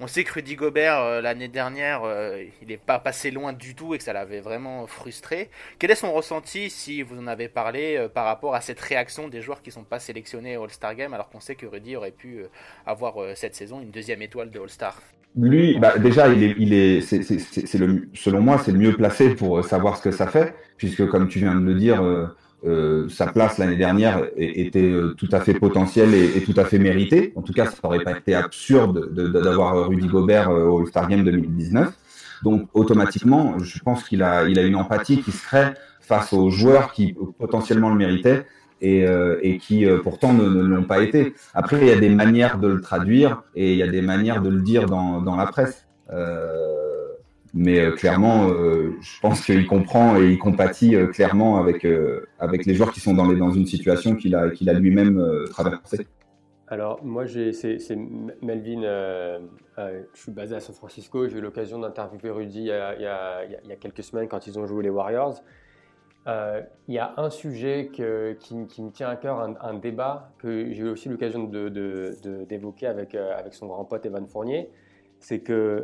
On 0.00 0.06
sait 0.06 0.24
que 0.24 0.32
Rudy 0.32 0.56
Gobert, 0.56 0.98
euh, 0.98 1.20
l'année 1.20 1.48
dernière, 1.48 2.02
euh, 2.04 2.42
il 2.60 2.68
n'est 2.68 2.76
pas 2.76 2.98
passé 2.98 3.30
loin 3.30 3.52
du 3.52 3.74
tout 3.74 3.94
et 3.94 3.98
que 3.98 4.04
ça 4.04 4.12
l'avait 4.12 4.40
vraiment 4.40 4.86
frustré. 4.86 5.50
Quel 5.78 5.90
est 5.90 5.96
son 5.96 6.12
ressenti, 6.12 6.70
si 6.70 7.02
vous 7.02 7.18
en 7.18 7.26
avez 7.26 7.48
parlé, 7.48 7.96
euh, 7.96 8.08
par 8.08 8.24
rapport 8.24 8.54
à 8.54 8.60
cette 8.60 8.80
réaction 8.80 9.28
des 9.28 9.42
joueurs 9.42 9.62
qui 9.62 9.70
ne 9.70 9.74
sont 9.74 9.84
pas 9.84 10.00
sélectionnés 10.00 10.56
au 10.56 10.64
All-Star 10.64 10.94
Game 10.94 11.14
alors 11.14 11.28
qu'on 11.28 11.40
sait 11.40 11.54
que 11.54 11.66
Rudy 11.66 11.96
aurait 11.96 12.10
pu 12.10 12.44
avoir 12.86 13.36
cette 13.36 13.54
saison 13.54 13.80
une 13.80 13.90
deuxième 13.90 14.22
étoile 14.22 14.50
de 14.50 14.60
All-Star? 14.60 15.00
Lui, 15.36 15.78
bah, 15.78 15.98
déjà, 15.98 16.28
il 16.28 16.42
est, 16.42 16.54
il 16.58 16.74
est, 16.74 17.00
c'est, 17.00 17.22
c'est, 17.22 17.38
c'est 17.38 17.78
le, 17.78 18.08
selon 18.14 18.40
moi, 18.40 18.58
c'est 18.62 18.72
le 18.72 18.78
mieux 18.78 18.92
placé 18.92 19.30
pour 19.34 19.64
savoir 19.64 19.96
ce 19.96 20.02
que 20.02 20.10
ça 20.10 20.26
fait, 20.26 20.54
puisque 20.76 21.06
comme 21.08 21.28
tu 21.28 21.38
viens 21.38 21.54
de 21.54 21.64
le 21.64 21.74
dire, 21.74 22.02
euh, 22.02 22.26
euh, 22.64 23.08
sa 23.08 23.26
place 23.26 23.58
l'année 23.58 23.76
dernière 23.76 24.24
était 24.36 24.82
euh, 24.82 25.14
tout 25.14 25.28
à 25.32 25.40
fait 25.40 25.54
potentielle 25.54 26.14
et, 26.14 26.36
et, 26.36 26.42
tout 26.42 26.54
à 26.56 26.64
fait 26.64 26.78
méritée. 26.78 27.32
En 27.34 27.42
tout 27.42 27.52
cas, 27.52 27.66
ça 27.66 27.76
n'aurait 27.82 28.04
pas 28.04 28.18
été 28.18 28.34
absurde 28.34 29.12
de, 29.12 29.28
de, 29.28 29.40
d'avoir 29.40 29.88
Rudy 29.88 30.06
Gobert 30.06 30.50
au 30.50 30.80
All-Star 30.80 31.08
Game 31.08 31.24
2019. 31.24 31.92
Donc, 32.42 32.68
automatiquement, 32.74 33.58
je 33.58 33.78
pense 33.80 34.04
qu'il 34.04 34.22
a, 34.22 34.48
il 34.48 34.58
a 34.58 34.62
une 34.62 34.76
empathie 34.76 35.22
qui 35.22 35.32
se 35.32 35.44
crée 35.44 35.72
face 36.00 36.32
aux 36.32 36.50
joueurs 36.50 36.92
qui 36.92 37.14
potentiellement 37.38 37.88
le 37.88 37.96
méritaient 37.96 38.44
et, 38.82 39.06
euh, 39.06 39.38
et 39.42 39.58
qui 39.58 39.86
euh, 39.86 40.00
pourtant 40.02 40.34
ne, 40.34 40.44
l'ont 40.44 40.84
pas 40.84 41.02
été. 41.02 41.34
Après, 41.54 41.78
il 41.80 41.86
y 41.86 41.92
a 41.92 41.98
des 41.98 42.10
manières 42.10 42.58
de 42.58 42.68
le 42.68 42.80
traduire 42.80 43.44
et 43.54 43.72
il 43.72 43.78
y 43.78 43.82
a 43.82 43.86
des 43.86 44.02
manières 44.02 44.42
de 44.42 44.50
le 44.50 44.60
dire 44.60 44.86
dans, 44.86 45.36
la 45.36 45.46
presse. 45.46 45.88
Euh, 46.10 47.06
Mais 47.54 47.90
clairement, 47.92 48.48
je 48.48 49.20
pense 49.20 49.44
qu'il 49.44 49.66
comprend 49.66 50.20
et 50.20 50.30
il 50.32 50.38
compatit 50.38 50.96
clairement 51.12 51.58
avec, 51.58 51.84
les 51.84 52.74
joueurs 52.74 52.92
qui 52.92 53.00
sont 53.00 53.14
dans, 53.14 53.52
une 53.52 53.66
situation 53.66 54.16
qu'il 54.16 54.34
a, 54.34 54.72
lui-même 54.72 55.24
traversée. 55.50 56.06
Alors, 56.66 57.04
moi, 57.04 57.24
c'est 57.26 57.78
Melvin. 58.42 58.82
je 59.78 60.20
suis 60.20 60.32
basé 60.32 60.56
à 60.56 60.60
San 60.60 60.74
Francisco. 60.74 61.28
J'ai 61.28 61.38
eu 61.38 61.40
l'occasion 61.40 61.78
d'interviewer 61.78 62.30
Rudy 62.30 62.60
il 62.60 62.66
y, 62.66 62.72
a, 62.72 63.76
quelques 63.78 64.02
semaines 64.02 64.26
quand 64.28 64.46
ils 64.48 64.58
ont 64.58 64.66
joué 64.66 64.82
les 64.82 64.90
Warriors. 64.90 65.40
Il 66.26 66.94
y 66.94 66.98
a 66.98 67.14
un 67.16 67.30
sujet 67.30 67.90
qui, 67.92 68.02
me 68.04 68.90
tient 68.90 69.08
à 69.08 69.16
cœur, 69.16 69.40
un, 69.40 69.74
débat 69.74 70.30
que 70.38 70.72
j'ai 70.72 70.82
eu 70.82 70.88
aussi 70.88 71.08
l'occasion 71.08 71.44
d'évoquer 71.44 72.86
de, 72.86 73.18
avec, 73.18 73.54
son 73.54 73.66
grand 73.66 73.84
pote 73.84 74.06
Evan 74.06 74.26
Fournier 74.26 74.70
c'est 75.22 75.40
que 75.40 75.82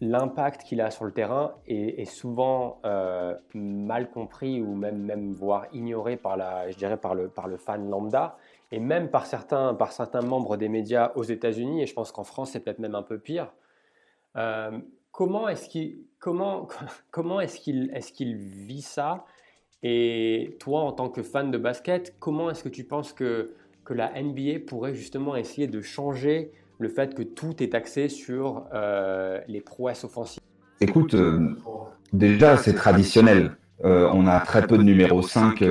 l'impact 0.00 0.62
qu'il 0.62 0.82
a 0.82 0.90
sur 0.90 1.06
le 1.06 1.12
terrain 1.12 1.54
est, 1.66 2.04
souvent 2.04 2.78
euh, 2.84 3.34
mal 3.54 4.10
compris 4.10 4.60
ou 4.60 4.74
même, 4.74 5.32
voire 5.32 5.66
ignoré 5.72 6.18
par, 6.18 6.36
le, 6.36 7.56
fan 7.56 7.88
lambda 7.88 8.36
et 8.70 8.80
même 8.80 9.08
par 9.08 9.24
certains, 9.24 9.72
par 9.72 9.92
certains 9.92 10.20
membres 10.20 10.58
des 10.58 10.68
médias 10.68 11.12
aux 11.14 11.22
États-Unis, 11.22 11.82
et 11.82 11.86
je 11.86 11.94
pense 11.94 12.12
qu'en 12.12 12.24
France 12.24 12.50
c'est 12.50 12.60
peut-être 12.60 12.80
même 12.80 12.94
un 12.94 13.02
peu 13.02 13.18
pire. 13.18 13.50
Euh, 14.36 14.78
comment 15.10 15.48
est-ce 15.48 15.70
qu'il 15.70 16.00
comment, 16.18 16.68
comment 17.10 17.40
est 17.40 17.60
qu'il 17.60 17.90
est 17.94 18.34
vit 18.34 18.82
ça? 18.82 19.24
Et 19.82 20.56
toi, 20.58 20.80
en 20.80 20.92
tant 20.92 21.08
que 21.08 21.22
fan 21.22 21.50
de 21.50 21.58
basket, 21.58 22.16
comment 22.18 22.50
est-ce 22.50 22.64
que 22.64 22.68
tu 22.68 22.84
penses 22.84 23.12
que, 23.12 23.52
que 23.84 23.94
la 23.94 24.10
NBA 24.20 24.60
pourrait 24.66 24.94
justement 24.94 25.36
essayer 25.36 25.68
de 25.68 25.80
changer 25.80 26.50
le 26.80 26.88
fait 26.88 27.14
que 27.14 27.22
tout 27.22 27.62
est 27.62 27.74
axé 27.74 28.08
sur 28.08 28.64
euh, 28.74 29.40
les 29.46 29.60
prouesses 29.60 30.04
offensives? 30.04 30.42
Écoute, 30.80 31.14
euh, 31.14 31.56
déjà 32.12 32.56
c'est 32.56 32.74
traditionnel. 32.74 33.56
Euh, 33.84 34.10
on 34.12 34.26
a 34.26 34.40
très 34.40 34.66
peu 34.66 34.76
de 34.76 34.82
numéros 34.82 35.22
5 35.22 35.62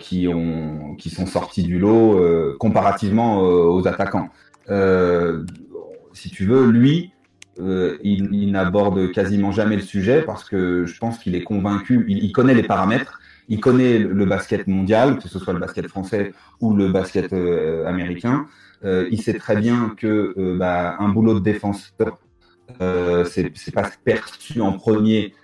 qui, 0.00 0.28
ont, 0.28 0.94
qui 0.96 1.08
sont 1.08 1.24
sortis 1.24 1.62
du 1.62 1.78
lot 1.78 2.56
comparativement 2.58 3.38
aux 3.40 3.88
attaquants. 3.88 4.28
si 6.12 6.30
tu 6.30 6.44
veux, 6.44 6.70
lui, 6.70 7.12
il, 7.60 8.50
n'aborde 8.52 9.10
quasiment 9.12 9.52
jamais 9.52 9.76
le 9.76 9.82
sujet 9.82 10.22
parce 10.22 10.44
que 10.44 10.86
je 10.86 10.98
pense 10.98 11.18
qu'il 11.18 11.34
est 11.34 11.42
convaincu, 11.42 12.04
il, 12.08 12.32
connaît 12.32 12.54
les 12.54 12.62
paramètres, 12.62 13.20
il 13.48 13.60
connaît 13.60 13.98
le 13.98 14.24
basket 14.26 14.66
mondial, 14.66 15.18
que 15.18 15.28
ce 15.28 15.38
soit 15.38 15.52
le 15.52 15.58
basket 15.58 15.88
français 15.88 16.32
ou 16.60 16.74
le 16.74 16.88
basket 16.88 17.32
américain. 17.86 18.46
Euh, 18.84 19.08
il 19.10 19.20
sait 19.20 19.34
très 19.34 19.56
bien 19.56 19.94
que 19.96 20.34
euh, 20.38 20.56
bah, 20.56 20.96
un 21.00 21.08
boulot 21.08 21.34
de 21.34 21.40
défenseur, 21.40 22.18
euh, 22.80 23.24
c'est 23.24 23.74
pas 23.74 23.90
perçu 24.04 24.60
en 24.60 24.72
premier 24.72 25.34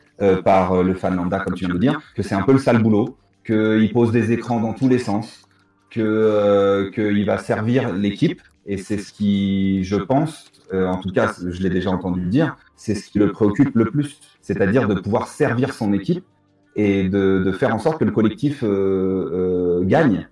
par 0.45 0.85
le 0.85 0.95
fan 0.95 1.16
lambda, 1.16 1.41
comme 1.41 1.55
tu 1.55 1.65
viens 1.65 1.74
de 1.74 1.81
dire, 1.81 2.01
que 2.15 2.23
c'est 2.23 2.36
un 2.36 2.43
peu 2.43 2.53
le 2.53 2.61
sale 2.61 2.81
boulot, 2.81 3.16
qu'il 3.45 3.91
pose 3.93 4.12
des 4.12 4.31
écrans 4.31 4.61
dans 4.61 4.73
tous 4.73 4.89
les 4.89 5.01
sens, 5.01 5.43
qu'il 5.91 7.24
va 7.27 7.39
servir 7.39 7.93
l'équipe, 7.93 8.41
et 8.65 8.77
c'est 8.77 8.97
ce 8.97 9.12
qui, 9.12 9.82
je 9.82 9.97
pense, 9.97 10.53
en 10.73 10.97
tout 10.99 11.11
cas, 11.11 11.32
je 11.47 11.62
l'ai 11.62 11.70
déjà 11.70 11.91
entendu 11.91 12.23
dire, 12.27 12.57
c'est 12.77 12.95
ce 12.95 13.11
qui 13.11 13.19
le 13.19 13.31
préoccupe 13.32 13.74
le 13.74 13.85
plus, 13.86 14.19
c'est-à-dire 14.41 14.89
de 14.89 14.95
pouvoir 14.95 15.28
servir 15.28 15.73
son 15.73 15.93
équipe 15.93 16.24
et 16.74 17.09
de, 17.09 17.43
de, 17.45 17.53
faire 17.53 17.74
en 17.74 17.78
sorte 17.78 17.99
que 17.99 18.05
le 18.05 18.11
collectif 18.11 18.65
gagne 19.85 20.27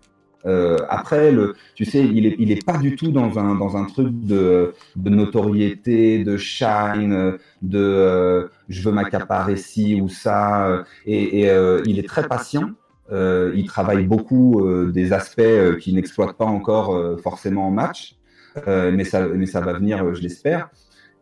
euh, 0.45 0.77
après, 0.89 1.31
le, 1.31 1.55
tu 1.75 1.85
sais, 1.85 2.05
il 2.05 2.27
est, 2.27 2.37
il 2.39 2.51
est 2.51 2.65
pas 2.65 2.79
du 2.79 2.97
tout 2.97 3.11
dans 3.11 3.39
un, 3.39 3.55
dans 3.55 3.77
un 3.77 3.85
truc 3.85 4.09
de, 4.11 4.75
de 4.97 5.11
notoriété, 5.11 6.25
de 6.25 6.37
shine, 6.37 7.39
de 7.63 7.79
euh, 7.79 8.49
je 8.69 8.83
veux 8.83 8.93
m'accaparer 8.93 9.57
ci 9.57 10.01
ou 10.01 10.09
ça. 10.09 10.85
Et, 11.07 11.41
et 11.41 11.51
euh, 11.51 11.83
il 11.87 11.99
est 11.99 12.09
très 12.09 12.27
patient. 12.27 12.71
Euh, 13.11 13.53
il 13.55 13.67
travaille 13.67 14.07
beaucoup 14.07 14.67
des 14.91 15.13
aspects 15.13 15.79
qu'il 15.81 15.95
n'exploite 15.95 16.37
pas 16.37 16.47
encore 16.47 17.21
forcément 17.23 17.67
en 17.67 17.71
match, 17.71 18.17
mais, 18.67 19.05
ça, 19.05 19.27
mais 19.29 19.47
ça 19.47 19.61
va 19.61 19.73
venir, 19.75 20.15
je 20.15 20.23
l'espère. 20.23 20.71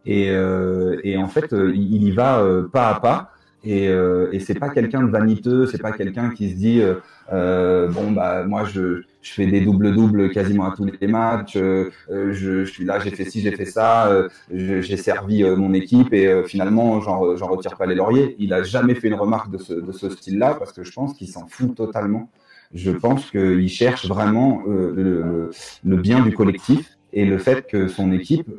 Et, 0.07 0.27
et, 1.05 1.17
en 1.17 1.29
fait, 1.29 1.53
il 1.53 2.03
y 2.03 2.11
va 2.11 2.45
pas 2.73 2.89
à 2.89 3.01
pas. 3.01 3.33
Et, 3.63 3.89
euh, 3.89 4.31
et 4.33 4.41
c'est 4.41 4.55
pas 4.55 4.71
quelqu'un 4.71 5.03
de 5.03 5.11
vaniteux, 5.11 5.67
c'est 5.67 5.81
pas 5.83 5.93
quelqu'un 5.93 6.31
qui 6.31 6.51
se 6.51 6.57
dit 6.57 6.81
euh, 6.81 6.95
euh, 7.31 7.89
bon 7.89 8.11
bah 8.11 8.45
moi 8.45 8.65
je, 8.65 9.03
je 9.21 9.33
fais 9.33 9.47
des 9.47 9.61
doubles 9.61 9.95
doubles 9.95 10.31
quasiment 10.31 10.71
à 10.71 10.75
tous 10.75 10.91
les 10.99 11.07
matchs, 11.07 11.57
euh, 11.57 11.91
je, 12.09 12.33
je, 12.33 12.65
suis 12.65 12.85
là, 12.85 12.99
j'ai 13.01 13.11
fait 13.11 13.27
ci, 13.27 13.43
j'ai 13.43 13.53
fait 13.53 13.67
ça, 13.67 14.09
euh, 14.09 14.29
j'ai 14.51 14.97
servi 14.97 15.45
mon 15.45 15.75
équipe 15.75 16.15
et 16.15 16.43
finalement 16.47 17.01
j'en 17.01 17.19
retire 17.49 17.77
pas 17.77 17.85
les 17.85 17.95
lauriers. 17.95 18.35
Il 18.39 18.55
a 18.55 18.63
jamais 18.63 18.95
fait 18.95 19.09
une 19.09 19.15
remarque 19.15 19.51
de 19.51 19.59
ce, 19.59 19.75
de 19.75 19.93
ce 19.93 20.09
style-là 20.09 20.55
parce 20.55 20.73
que 20.73 20.83
je 20.83 20.93
pense 20.93 21.13
qu'il 21.13 21.29
s'en 21.29 21.47
fout 21.47 21.75
totalement. 21.75 22.31
Je 22.73 22.93
pense 22.93 23.31
qu'il 23.31 23.69
cherche 23.69 24.07
vraiment 24.07 24.63
le, 24.67 25.51
le, 25.85 25.97
bien 25.97 26.21
du 26.23 26.33
collectif 26.33 26.97
et 27.13 27.25
le 27.25 27.39
fait 27.39 27.67
que 27.67 27.89
son 27.89 28.13
équipe 28.13 28.51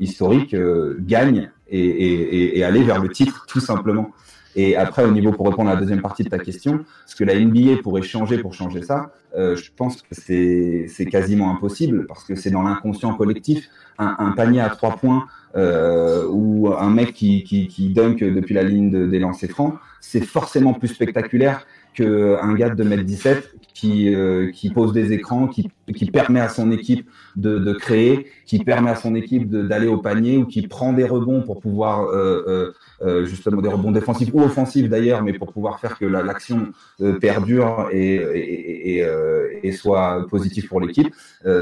historique 0.00 0.56
gagne 1.00 1.50
et, 1.68 1.80
et, 1.80 2.58
et, 2.58 2.64
aller 2.64 2.82
vers 2.82 3.00
le 3.00 3.08
titre 3.08 3.46
tout 3.48 3.60
simplement. 3.60 4.10
Et 4.56 4.74
après, 4.74 5.04
au 5.04 5.10
niveau, 5.10 5.32
pour 5.32 5.46
répondre 5.46 5.68
à 5.68 5.74
la 5.74 5.80
deuxième 5.80 6.00
partie 6.00 6.24
de 6.24 6.30
ta 6.30 6.38
question, 6.38 6.84
ce 7.04 7.14
que 7.14 7.24
la 7.24 7.38
NBA 7.38 7.82
pourrait 7.82 8.02
changer 8.02 8.38
pour 8.38 8.54
changer 8.54 8.82
ça, 8.82 9.12
euh, 9.36 9.54
je 9.54 9.70
pense 9.76 10.00
que 10.00 10.14
c'est 10.14 11.06
quasiment 11.06 11.50
impossible 11.50 12.06
parce 12.06 12.24
que 12.24 12.34
c'est 12.34 12.50
dans 12.50 12.62
l'inconscient 12.62 13.14
collectif. 13.14 13.68
Un, 13.98 14.16
un, 14.18 14.32
panier 14.32 14.60
à 14.60 14.70
trois 14.70 14.96
points 14.96 15.26
euh, 15.56 16.26
ou 16.30 16.68
un 16.68 16.90
mec 16.90 17.12
qui, 17.12 17.44
qui, 17.44 17.68
qui 17.68 17.90
dunk 17.90 18.16
depuis 18.18 18.54
la 18.54 18.62
ligne 18.62 18.90
de, 18.90 19.06
des 19.06 19.18
lancers 19.18 19.50
francs, 19.50 19.74
c'est 20.00 20.24
forcément 20.24 20.72
plus 20.74 20.88
spectaculaire 20.88 21.66
qu'un 21.96 22.54
gars 22.54 22.70
de 22.70 22.84
2m17 22.84 23.42
qui, 23.74 24.14
euh, 24.14 24.50
qui 24.52 24.70
pose 24.70 24.92
des 24.92 25.12
écrans, 25.12 25.48
qui, 25.48 25.70
permet 26.10 26.40
à 26.40 26.48
son 26.48 26.70
équipe 26.72 27.08
de, 27.36 27.72
créer, 27.72 28.26
qui 28.46 28.58
permet 28.58 28.90
à 28.90 28.94
son 28.94 29.14
équipe 29.14 29.50
d'aller 29.50 29.86
au 29.86 29.98
panier 29.98 30.38
ou 30.38 30.46
qui 30.46 30.66
prend 30.66 30.92
des 30.92 31.04
rebonds 31.04 31.42
pour 31.42 31.60
pouvoir 31.60 32.04
euh, 32.04 32.42
euh, 32.48 32.72
justement 33.24 33.60
des 33.60 33.68
rebonds 33.68 33.92
défensifs 33.92 34.30
ou 34.32 34.40
offensifs 34.42 34.88
d'ailleurs, 34.88 35.22
mais 35.22 35.32
pour 35.32 35.52
pouvoir 35.52 35.80
faire 35.80 35.98
que 35.98 36.04
l'action 36.04 36.72
euh, 37.00 37.18
perdure 37.18 37.88
euh, 37.92 39.48
et, 39.62 39.72
soit 39.72 40.26
positive 40.28 40.68
pour 40.68 40.80
l'équipe, 40.80 41.12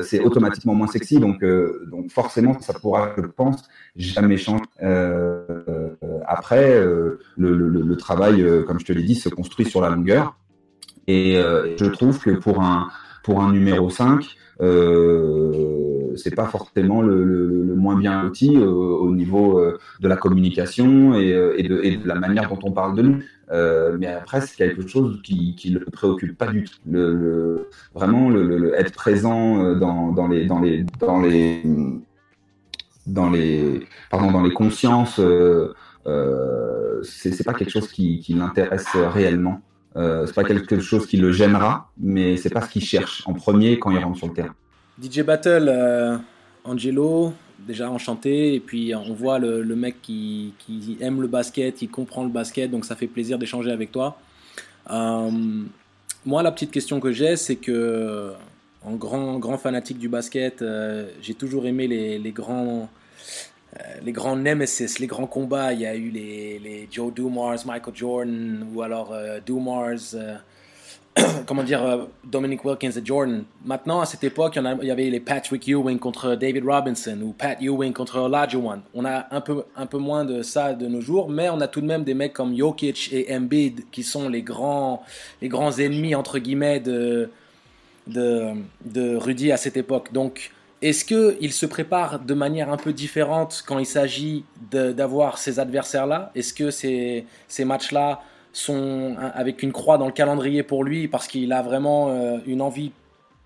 c'est 0.02 0.20
automatiquement 0.20 0.74
moins 0.74 0.86
sexy. 0.86 1.18
Donc, 1.18 1.44
donc 1.44 2.10
forcément, 2.10 2.58
ça 2.60 2.72
pourra, 2.74 3.12
je 3.16 3.26
pense, 3.26 3.64
jamais 3.96 4.36
changer. 4.36 4.62
après, 6.26 6.80
le, 6.80 7.18
le, 7.36 7.96
travail, 7.96 8.46
comme 8.66 8.78
je 8.78 8.84
te 8.84 8.92
l'ai 8.92 9.02
dit, 9.02 9.14
se 9.14 9.28
construit 9.28 9.66
sur 9.66 9.80
la 9.80 9.90
longueur. 9.90 10.36
Et 11.06 11.34
je 11.34 11.86
trouve 11.86 12.18
que 12.20 12.30
pour 12.30 12.62
un, 12.62 12.88
pour 13.24 13.42
un 13.42 13.52
numéro 13.52 13.90
5, 13.90 14.24
euh, 14.60 16.03
c'est 16.16 16.34
pas 16.34 16.46
forcément 16.46 17.02
le, 17.02 17.24
le, 17.24 17.46
le, 17.46 17.74
moins 17.74 17.96
bien 17.96 18.24
outil 18.24 18.56
euh, 18.56 18.66
au 18.66 19.14
niveau 19.14 19.58
euh, 19.58 19.78
de 20.00 20.08
la 20.08 20.16
communication 20.16 21.14
et, 21.14 21.28
et, 21.56 21.62
de, 21.62 21.80
et, 21.82 21.96
de, 21.96 22.06
la 22.06 22.14
manière 22.14 22.48
dont 22.48 22.58
on 22.62 22.72
parle 22.72 22.96
de 22.96 23.02
nous. 23.02 23.18
Euh, 23.50 23.96
mais 23.98 24.06
après, 24.06 24.40
c'est 24.40 24.56
quelque 24.56 24.86
chose 24.86 25.20
qui 25.22 25.56
ne 25.66 25.78
le 25.78 25.86
préoccupe 25.86 26.36
pas 26.36 26.46
du 26.46 26.64
tout. 26.64 26.76
Le, 26.90 27.68
vraiment, 27.94 28.30
être 28.74 28.92
présent 28.92 29.74
dans, 29.74 30.12
dans, 30.12 30.28
les 30.28 30.46
dans 30.46 30.60
les 30.60 30.84
dans 30.98 31.20
les 31.20 31.62
dans 33.06 33.30
les 33.30 33.86
pardon 34.10 34.30
dans 34.32 34.42
les 34.42 34.52
consciences, 34.52 35.20
euh, 36.06 37.02
c'est 37.02 37.44
pas 37.44 37.54
quelque 37.54 37.70
chose 37.70 37.88
qui, 37.88 38.20
qui 38.20 38.34
l'intéresse 38.34 38.88
réellement. 38.94 39.60
Euh, 39.96 40.26
c'est 40.26 40.34
pas 40.34 40.44
quelque 40.44 40.80
chose 40.80 41.06
qui 41.06 41.16
le 41.16 41.30
gênera, 41.30 41.90
mais 41.98 42.36
c'est 42.36 42.50
pas 42.50 42.62
ce 42.62 42.68
qu'il 42.68 42.82
cherche 42.82 43.22
en 43.26 43.32
premier 43.32 43.78
quand 43.78 43.90
il 43.92 43.98
rentre 43.98 44.18
sur 44.18 44.26
le 44.26 44.32
terrain. 44.32 44.54
DJ 45.02 45.22
Battle, 45.22 45.66
euh, 45.68 46.16
Angelo, 46.64 47.32
déjà 47.58 47.90
enchanté, 47.90 48.54
et 48.54 48.60
puis 48.60 48.94
on 48.94 49.12
voit 49.12 49.38
le, 49.38 49.64
mec 49.74 50.00
qui, 50.02 50.54
aime 51.00 51.20
le 51.20 51.26
basket, 51.26 51.74
qui 51.74 51.88
comprend 51.88 52.22
le 52.22 52.30
basket, 52.30 52.70
donc 52.70 52.84
ça 52.84 52.94
fait 52.94 53.06
plaisir 53.06 53.38
d'échanger 53.38 53.72
avec 53.72 53.90
toi. 53.90 54.18
Euh, 54.90 55.30
moi, 56.24 56.42
la 56.42 56.52
petite 56.52 56.70
question 56.70 57.00
que 57.00 57.12
j'ai, 57.12 57.36
c'est 57.36 57.56
que 57.56 58.32
en 58.84 58.94
grand, 58.94 59.38
grand 59.38 59.58
fanatique 59.58 59.98
du 59.98 60.08
basket, 60.08 60.62
euh, 60.62 61.08
j'ai 61.22 61.34
toujours 61.34 61.66
aimé 61.66 61.88
les, 61.88 62.32
grands 62.32 62.88
les 64.04 64.12
grands 64.12 64.36
nemesis, 64.36 65.00
les 65.00 65.08
grands 65.08 65.26
combats, 65.26 65.72
il 65.72 65.80
y 65.80 65.86
a 65.86 65.96
eu 65.96 66.10
les, 66.10 66.60
les 66.60 66.88
Joe 66.88 67.12
Dumars, 67.12 67.66
Michael 67.66 67.96
Jordan, 67.96 68.66
ou 68.72 68.82
alors 68.82 69.12
Dumars, 69.44 70.14
comment 71.46 71.62
dire, 71.62 72.08
Dominic 72.24 72.64
Wilkins 72.64 72.90
et 72.90 73.04
Jordan. 73.04 73.44
Maintenant, 73.64 74.00
à 74.00 74.06
cette 74.06 74.24
époque, 74.24 74.56
il 74.56 74.86
y, 74.86 74.90
avait 74.90 75.10
les 75.10 75.20
Patrick 75.20 75.68
Ewing 75.68 75.98
contre 75.98 76.34
David 76.34 76.64
Robinson, 76.64 77.18
ou 77.22 77.32
Pat 77.32 77.56
Ewing 77.60 77.92
contre 77.92 78.18
Olajuwon. 78.18 78.82
On 78.94 79.04
a 79.04 79.26
un 79.30 79.40
peu, 79.40 79.64
un 79.76 79.86
peu 79.86 79.98
moins 79.98 80.24
de 80.24 80.42
ça 80.42 80.74
de 80.74 80.86
nos 80.86 81.00
jours, 81.00 81.28
mais 81.28 81.48
on 81.48 81.60
a 81.60 81.68
tout 81.68 81.80
de 81.80 81.86
même 81.86 82.04
des 82.04 82.14
mecs 82.14 82.32
comme 82.32 82.56
Jokic 82.56 83.10
et 83.12 83.34
Embiid 83.34 83.84
qui 83.92 84.02
sont 84.02 84.28
les 84.28 84.42
grands, 84.42 85.02
les 85.40 85.48
grands 85.48 85.72
ennemis, 85.72 86.14
entre 86.14 86.38
guillemets, 86.38 86.80
de, 86.80 87.30
de, 88.06 88.48
de 88.84 89.16
Rudy 89.16 89.52
à 89.52 89.56
cette 89.56 89.76
époque. 89.76 90.12
Donc, 90.12 90.50
est-ce 90.82 91.04
qu'il 91.04 91.52
se 91.52 91.64
prépare 91.64 92.18
de 92.18 92.34
manière 92.34 92.70
un 92.70 92.76
peu 92.76 92.92
différente 92.92 93.64
quand 93.66 93.78
il 93.78 93.86
s'agit 93.86 94.44
d'avoir 94.70 95.38
ces 95.38 95.58
adversaires-là? 95.58 96.30
Est-ce 96.34 96.52
que 96.52 96.70
ces, 96.70 97.24
ces 97.48 97.64
matchs-là 97.64 98.20
avec 99.34 99.62
une 99.62 99.72
croix 99.72 99.98
dans 99.98 100.06
le 100.06 100.12
calendrier 100.12 100.62
pour 100.62 100.84
lui 100.84 101.08
parce 101.08 101.26
qu'il 101.26 101.52
a 101.52 101.62
vraiment 101.62 102.10
euh, 102.10 102.38
une 102.46 102.62
envie 102.62 102.92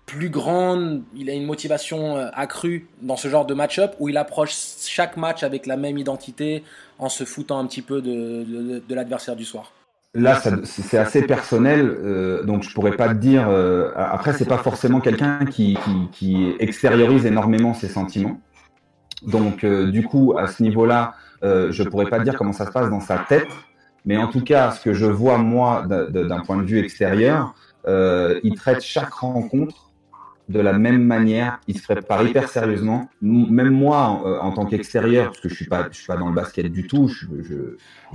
plus 0.09 0.29
grande, 0.29 1.03
il 1.15 1.29
a 1.29 1.33
une 1.33 1.45
motivation 1.45 2.17
euh, 2.17 2.29
accrue 2.33 2.87
dans 3.03 3.15
ce 3.15 3.27
genre 3.27 3.45
de 3.45 3.53
match-up 3.53 3.93
où 3.99 4.09
il 4.09 4.17
approche 4.17 4.55
chaque 4.83 5.17
match 5.17 5.43
avec 5.43 5.67
la 5.67 5.77
même 5.77 5.99
identité 5.99 6.63
en 6.97 7.09
se 7.09 7.25
foutant 7.25 7.59
un 7.59 7.67
petit 7.67 7.83
peu 7.83 8.01
de, 8.01 8.81
de, 8.87 8.95
l'adversaire 8.95 9.35
du 9.35 9.45
soir 9.45 9.71
Là, 10.15 10.41
c'est 10.63 10.97
assez 10.97 11.21
personnel, 11.21 11.95
euh, 12.03 12.43
donc 12.43 12.63
je 12.63 12.73
pourrais 12.73 12.95
pas 12.95 13.09
te 13.09 13.19
dire. 13.19 13.47
Euh, 13.47 13.91
après, 13.95 14.33
c'est 14.33 14.47
pas 14.47 14.57
forcément 14.57 14.99
quelqu'un 14.99 15.45
qui, 15.45 15.77
qui, 16.11 16.55
extériorise 16.57 17.27
énormément 17.27 17.75
ses 17.75 17.89
sentiments. 17.89 18.41
Donc, 19.21 19.63
du 19.63 20.03
coup, 20.03 20.33
à 20.35 20.47
ce 20.47 20.63
niveau-là, 20.63 21.13
je 21.43 21.83
pourrais 21.83 22.07
pas 22.07 22.17
te 22.17 22.23
dire 22.23 22.35
comment 22.35 22.53
ça 22.53 22.65
se 22.65 22.71
passe 22.71 22.89
dans 22.89 23.01
sa 23.01 23.19
tête. 23.19 23.47
Mais 24.05 24.17
en 24.17 24.27
tout 24.27 24.43
cas, 24.43 24.71
ce 24.71 24.81
que 24.81 24.93
je 24.93 25.05
vois 25.05 25.37
moi 25.37 25.85
d'un 25.87 26.39
point 26.41 26.57
de 26.57 26.63
vue 26.63 26.79
extérieur, 26.79 27.53
il 27.87 28.53
traite 28.55 28.81
chaque 28.81 29.13
rencontre 29.13 29.89
de 30.49 30.59
la 30.59 30.73
même 30.73 31.03
manière, 31.03 31.59
il 31.67 31.77
se 31.77 31.83
prépare 31.83 32.25
hyper 32.25 32.49
sérieusement. 32.49 33.07
Même 33.21 33.69
moi, 33.69 34.41
en, 34.41 34.51
tant 34.51 34.65
qu'extérieur, 34.65 35.27
parce 35.27 35.39
que 35.41 35.49
je 35.49 35.53
suis 35.53 35.67
pas, 35.67 35.87
je 35.91 35.97
suis 35.97 36.07
pas 36.07 36.17
dans 36.17 36.27
le 36.27 36.33
basket 36.33 36.71
du 36.71 36.87
tout, 36.87 37.07
je, 37.07 37.27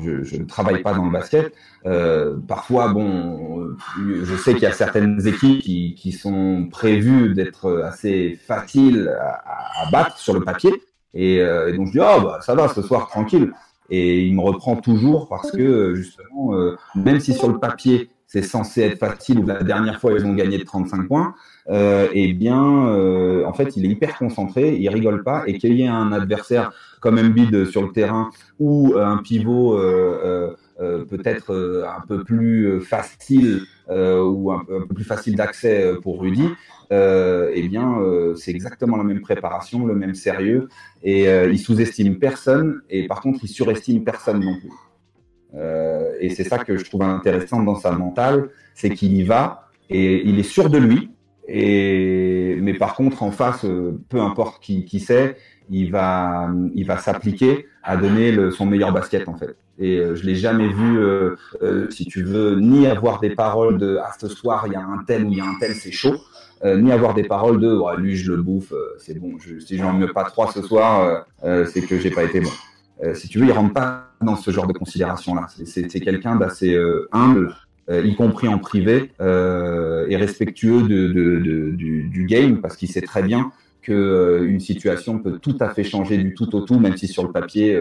je, 0.02 0.36
ne 0.36 0.44
travaille 0.44 0.82
pas 0.82 0.94
dans 0.94 1.04
le 1.04 1.12
basket. 1.12 1.54
Euh, 1.86 2.36
parfois, 2.48 2.88
bon, 2.88 3.76
je 4.04 4.36
sais 4.36 4.54
qu'il 4.54 4.64
y 4.64 4.66
a 4.66 4.72
certaines 4.72 5.24
équipes 5.26 5.62
qui, 5.62 6.12
sont 6.12 6.68
prévues 6.70 7.34
d'être 7.34 7.82
assez 7.84 8.38
faciles 8.46 9.08
à, 9.20 9.90
battre 9.92 10.18
sur 10.18 10.34
le 10.34 10.40
papier, 10.40 10.72
euh, 11.16 11.68
et, 11.68 11.76
donc 11.76 11.86
je 11.88 11.92
dis 11.92 12.00
oh 12.00 12.22
bah 12.22 12.38
ça 12.40 12.54
va 12.54 12.68
ce 12.68 12.82
soir 12.82 13.06
tranquille. 13.08 13.52
Et 13.90 14.24
il 14.24 14.34
me 14.34 14.40
reprend 14.40 14.76
toujours 14.76 15.28
parce 15.28 15.50
que 15.50 15.94
justement, 15.94 16.54
euh, 16.54 16.76
même 16.94 17.20
si 17.20 17.34
sur 17.34 17.48
le 17.48 17.58
papier 17.58 18.10
c'est 18.26 18.42
censé 18.42 18.80
être 18.82 18.98
facile 18.98 19.44
la 19.46 19.62
dernière 19.62 20.00
fois 20.00 20.12
ils 20.12 20.24
ont 20.24 20.34
gagné 20.34 20.58
de 20.58 20.64
35 20.64 21.06
points, 21.06 21.34
euh, 21.70 22.08
eh 22.12 22.32
bien, 22.32 22.88
euh, 22.88 23.44
en 23.46 23.52
fait, 23.52 23.76
il 23.76 23.86
est 23.86 23.88
hyper 23.88 24.18
concentré, 24.18 24.76
il 24.76 24.88
rigole 24.88 25.22
pas, 25.22 25.44
et 25.46 25.58
qu'il 25.58 25.74
y 25.74 25.82
ait 25.82 25.88
un 25.88 26.12
adversaire 26.12 26.72
comme 27.00 27.18
Embiid 27.18 27.66
sur 27.66 27.82
le 27.82 27.92
terrain 27.92 28.30
ou 28.58 28.94
euh, 28.94 29.04
un 29.04 29.18
pivot 29.18 29.78
euh, 29.78 30.56
euh, 30.80 31.04
peut-être 31.04 31.84
un 31.86 32.06
peu 32.06 32.24
plus 32.24 32.80
facile 32.80 33.62
ou 33.88 34.50
un, 34.50 34.64
peu 34.64 34.86
plus 34.94 35.04
facile 35.04 35.36
d'accès 35.36 35.92
pour 36.02 36.22
Rudy, 36.22 36.48
eh 36.90 37.68
bien, 37.68 37.98
c'est 38.36 38.50
exactement 38.50 38.96
la 38.96 39.04
même 39.04 39.20
préparation, 39.20 39.86
le 39.86 39.94
même 39.94 40.14
sérieux, 40.14 40.68
et 41.02 41.24
il 41.24 41.58
sous-estime 41.58 42.18
personne, 42.18 42.82
et 42.90 43.06
par 43.06 43.20
contre, 43.20 43.40
il 43.42 43.48
surestime 43.48 44.04
personne 44.04 44.40
non 44.40 44.56
plus. 44.58 45.60
et 46.20 46.30
c'est 46.30 46.44
ça 46.44 46.58
que 46.58 46.76
je 46.76 46.84
trouve 46.84 47.02
intéressant 47.02 47.62
dans 47.62 47.76
sa 47.76 47.92
mentale, 47.92 48.50
c'est 48.74 48.90
qu'il 48.90 49.14
y 49.14 49.22
va 49.22 49.68
et 49.90 50.26
il 50.26 50.38
est 50.38 50.44
sûr 50.44 50.70
de 50.70 50.78
lui, 50.78 51.10
et, 51.46 52.56
mais 52.60 52.74
par 52.74 52.94
contre, 52.94 53.22
en 53.22 53.30
face, 53.30 53.64
euh, 53.64 54.00
peu 54.08 54.20
importe 54.20 54.62
qui, 54.62 54.84
qui 54.84 55.00
c'est, 55.00 55.36
il 55.70 55.90
va, 55.90 56.50
il 56.74 56.86
va 56.86 56.98
s'appliquer 56.98 57.66
à 57.82 57.96
donner 57.96 58.50
son 58.50 58.66
meilleur 58.66 58.92
basket 58.92 59.28
en 59.28 59.36
fait. 59.36 59.56
Et 59.78 59.98
euh, 59.98 60.14
je 60.14 60.24
l'ai 60.24 60.36
jamais 60.36 60.68
vu, 60.68 60.98
euh, 60.98 61.36
si 61.90 62.06
tu 62.06 62.22
veux, 62.22 62.58
ni 62.60 62.86
avoir 62.86 63.20
des 63.20 63.30
paroles 63.30 63.78
de 63.78 63.98
ah 64.02 64.12
ce 64.18 64.28
soir 64.28 64.64
il 64.66 64.72
y 64.72 64.76
a 64.76 64.80
un 64.80 65.04
tel 65.06 65.24
ou 65.24 65.32
il 65.32 65.38
y 65.38 65.40
a 65.40 65.44
un 65.44 65.58
tel 65.58 65.74
c'est 65.74 65.92
chaud, 65.92 66.16
ni 66.64 66.92
avoir 66.92 67.14
des 67.14 67.24
paroles 67.24 67.60
de 67.60 67.76
ouais, 67.76 67.96
lui 67.98 68.16
je 68.16 68.32
le 68.32 68.42
bouffe, 68.42 68.72
c'est 68.98 69.18
bon. 69.18 69.38
Je, 69.38 69.58
si 69.58 69.76
j'en 69.76 69.92
mets 69.92 70.08
pas 70.08 70.24
trois 70.24 70.50
ce 70.50 70.62
soir, 70.62 71.26
c'est 71.42 71.82
que 71.82 71.98
j'ai 71.98 72.10
pas 72.10 72.24
été 72.24 72.40
bon. 72.40 73.14
si 73.14 73.28
tu 73.28 73.38
veux, 73.38 73.46
il 73.46 73.52
rentre 73.52 73.74
pas 73.74 74.10
dans 74.22 74.36
ce 74.36 74.50
genre 74.50 74.66
de 74.66 74.72
considération 74.72 75.34
là. 75.34 75.46
C'est 75.64 76.00
quelqu'un 76.00 76.36
d'assez 76.36 76.78
humble 77.12 77.54
euh, 77.90 78.02
y 78.02 78.14
compris 78.14 78.48
en 78.48 78.58
privé, 78.58 79.10
euh, 79.20 80.06
et 80.08 80.16
respectueux 80.16 80.84
de, 80.84 81.08
de, 81.08 81.70
du, 81.72 82.08
du, 82.08 82.24
game, 82.24 82.62
parce 82.62 82.76
qu'il 82.76 82.88
sait 82.88 83.02
très 83.02 83.22
bien 83.22 83.52
que 83.82 83.92
euh, 83.92 84.48
une 84.48 84.60
situation 84.60 85.18
peut 85.18 85.38
tout 85.38 85.58
à 85.60 85.68
fait 85.68 85.84
changer 85.84 86.16
du 86.16 86.32
tout 86.32 86.56
au 86.56 86.62
tout, 86.62 86.78
même 86.78 86.96
si 86.96 87.08
sur 87.08 87.24
le 87.24 87.32
papier 87.32 87.78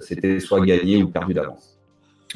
c'était 0.00 0.40
soit 0.40 0.64
gagné 0.64 1.02
ou 1.02 1.08
perdu 1.08 1.34
d'avance. 1.34 1.78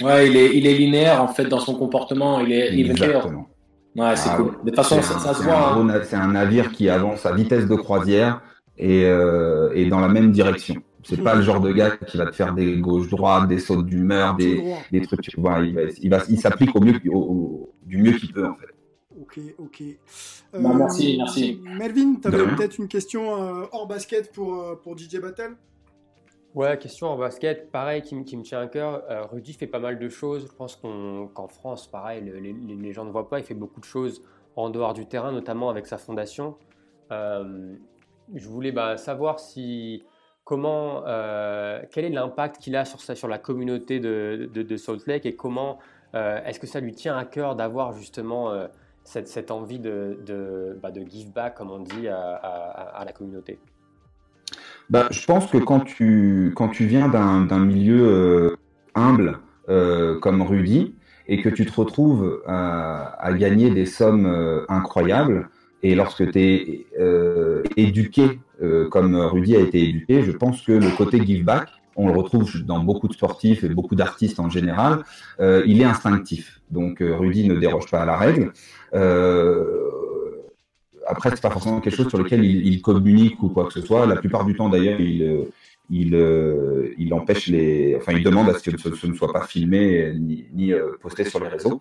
Ouais, 0.03 0.29
il 0.29 0.37
est, 0.37 0.57
il 0.57 0.67
est 0.67 0.75
linéaire 0.75 1.23
en 1.23 1.29
fait 1.29 1.45
dans 1.45 1.61
son 1.61 1.75
comportement, 1.75 2.41
il 2.41 2.53
est 2.53 2.77
Exactement. 2.79 3.49
Ouais, 3.97 4.15
c'est 4.17 4.31
ah, 4.31 4.37
cool. 4.37 4.53
De 4.63 4.71
toute 4.71 4.77
façon, 4.77 5.01
ça, 5.01 5.35
se 5.35 5.43
voit. 5.43 5.75
Hein. 5.75 6.01
C'est 6.05 6.17
un 6.17 6.29
navire 6.29 6.71
qui 6.71 6.89
avance 6.89 7.25
à 7.27 7.33
vitesse 7.33 7.67
de 7.67 7.75
croisière 7.75 8.43
et, 8.77 9.03
et 9.03 9.89
dans 9.89 10.01
la 10.01 10.09
même 10.09 10.33
direction. 10.33 10.77
C'est 11.03 11.23
pas 11.23 11.37
le 11.37 11.43
genre 11.43 11.61
de 11.61 11.73
gars 11.73 11.97
qui 11.97 12.17
va 12.17 12.27
te 12.27 12.35
faire 12.35 12.53
des 12.53 12.79
gauches-droites, 12.79 13.49
des 13.49 13.61
sautes 13.61 13.87
d'humeur, 13.87 14.35
des, 14.35 14.75
des 14.91 15.01
trucs. 15.03 15.23
Tu 15.23 15.41
vois, 15.41 15.61
il, 15.61 15.75
va, 15.75 15.83
il, 16.03 16.11
va, 16.11 16.19
il 16.29 16.39
s'applique 16.39 16.75
au 16.75 16.81
mieux, 16.81 17.01
au, 17.13 17.73
du 17.85 17.99
mieux 17.99 18.13
qu'il 18.13 18.33
peut 18.33 18.47
en 18.47 18.57
fait. 18.57 18.77
Ok, 19.21 19.41
ok. 19.59 19.83
Euh, 20.55 20.73
merci, 20.77 21.17
merci. 21.17 21.61
Melvin, 21.65 22.17
tu 22.21 22.29
avais 22.29 22.47
peut-être 22.55 22.79
une 22.79 22.89
question 22.89 23.43
euh, 23.43 23.67
hors 23.73 23.87
basket 23.87 24.33
pour, 24.33 24.61
euh, 24.61 24.75
pour 24.77 24.97
DJ 24.97 25.21
Battle? 25.21 25.57
Ouais, 26.57 26.77
question 26.79 27.07
hors 27.09 27.19
basket, 27.19 27.71
pareil, 27.71 28.03
qui, 28.03 28.17
me 28.17 28.43
tient 28.43 28.61
à 28.61 28.67
cœur. 28.67 29.05
Rudy 29.31 29.53
fait 29.53 29.69
pas 29.69 29.79
mal 29.79 29.99
de 29.99 30.09
choses. 30.09 30.49
Je 30.51 30.57
pense 30.57 30.75
qu'en 30.75 31.49
France, 31.49 31.87
pareil, 31.87 32.23
les, 32.25 32.93
gens 32.93 33.05
ne 33.05 33.11
voient 33.11 33.29
pas. 33.29 33.39
Il 33.39 33.45
fait 33.45 33.55
beaucoup 33.55 33.79
de 33.79 33.85
choses 33.85 34.23
en 34.57 34.71
dehors 34.71 34.95
du 34.95 35.07
terrain, 35.07 35.33
notamment 35.33 35.69
avec 35.71 35.87
sa 35.87 35.99
fondation. 35.99 36.57
je 37.11 38.49
voulais 38.49 38.73
bah, 38.73 38.97
savoir 38.97 39.39
si 39.39 40.03
comment, 40.47 41.03
euh, 41.07 41.83
quel 41.91 42.05
est 42.05 42.11
l'impact 42.11 42.59
qu'il 42.59 42.77
a 42.77 42.85
sur, 42.85 43.01
sur 43.01 43.29
la 43.29 43.39
communauté 43.39 43.99
de, 43.99 44.77
Salt 44.77 45.07
Lake 45.07 45.27
et 45.27 45.35
comment 45.35 45.79
euh, 46.15 46.41
est-ce 46.45 46.61
que 46.61 46.69
ça 46.69 46.81
lui 46.81 46.93
tient 46.93 47.19
à 47.19 47.25
cœur 47.25 47.57
d'avoir 47.57 47.93
justement 47.93 48.53
euh, 48.53 48.69
cette, 49.03 49.51
envie 49.51 49.81
bah, 49.81 50.91
de, 50.93 51.05
give 51.07 51.33
back, 51.33 51.57
comme 51.57 51.71
on 51.71 51.81
dit, 51.81 52.09
à, 52.09 53.03
la 53.05 53.13
communauté? 53.13 53.59
Bah, 54.91 55.09
Je 55.11 55.25
pense 55.25 55.47
que 55.51 55.59
quand 55.59 55.81
tu, 55.81 56.53
quand 56.57 56.69
tu 56.69 56.87
viens 56.87 57.09
d'un 57.09 57.59
milieu 57.59 58.57
humble 58.95 59.39
comme 59.67 60.43
Rudy 60.43 60.95
et 61.29 61.43
que 61.43 61.49
tu 61.49 61.67
te 61.67 61.73
retrouves 61.75 62.43
à, 62.47 63.17
à 63.21 63.33
gagner 63.33 63.71
des 63.71 63.87
sommes 63.87 64.65
incroyables, 64.69 65.49
et 65.83 65.95
lorsque 65.95 66.31
tu 66.31 66.39
es 66.39 66.87
éduqué 67.77 68.41
euh, 68.63 68.89
comme 68.89 69.15
Rudy 69.17 69.57
a 69.57 69.61
été 69.61 69.83
éduqué, 69.83 70.23
je 70.23 70.33
pense 70.33 70.63
que 70.63 70.73
le 70.73 70.97
côté 70.97 71.25
give 71.25 71.45
back, 71.45 71.69
on 71.97 72.09
le 72.09 72.13
retrouve 72.13 72.63
dans 72.65 72.81
beaucoup 72.81 73.09
de 73.09 73.13
sportifs 73.13 73.65
et 73.65 73.69
beaucoup 73.69 73.95
d'artistes 73.95 74.41
en 74.41 74.51
général, 74.51 75.03
euh, 75.41 75.63
il 75.67 75.81
est 75.81 75.85
instinctif. 75.85 76.61
Donc 76.71 77.01
euh, 77.01 77.17
Rudy 77.17 77.49
ne 77.49 77.55
déroge 77.55 77.91
pas 77.91 78.03
à 78.03 78.07
la 78.07 78.17
règle. 78.17 78.53
Euh, 78.95 79.86
après, 81.07 81.31
c'est 81.31 81.41
pas 81.41 81.51
forcément 81.51 81.81
quelque 81.81 81.97
chose 81.97 82.09
sur 82.09 82.19
lequel 82.19 82.45
il, 82.45 82.67
il, 82.67 82.83
communique 82.83 83.43
ou 83.43 83.49
quoi 83.49 83.67
que 83.67 83.73
ce 83.73 83.81
soit. 83.81 84.07
La 84.07 84.17
plupart 84.17 84.45
du 84.45 84.55
temps, 84.55 84.69
d'ailleurs, 84.69 85.01
il, 85.01 85.47
il, 85.91 86.15
euh, 86.15 86.95
il 86.99 87.15
empêche 87.15 87.47
les, 87.47 87.97
enfin, 87.97 88.13
il 88.13 88.23
demande 88.23 88.49
à 88.51 88.55
ce 88.55 88.71
que 88.71 88.77
ce, 88.77 89.07
ne 89.07 89.15
soit 89.15 89.33
pas 89.33 89.47
filmé 89.47 90.13
ni, 90.19 90.47
ni 90.53 90.73
euh, 90.73 90.93
posté 91.01 91.25
sur 91.25 91.41
les 91.41 91.49
réseaux. 91.49 91.81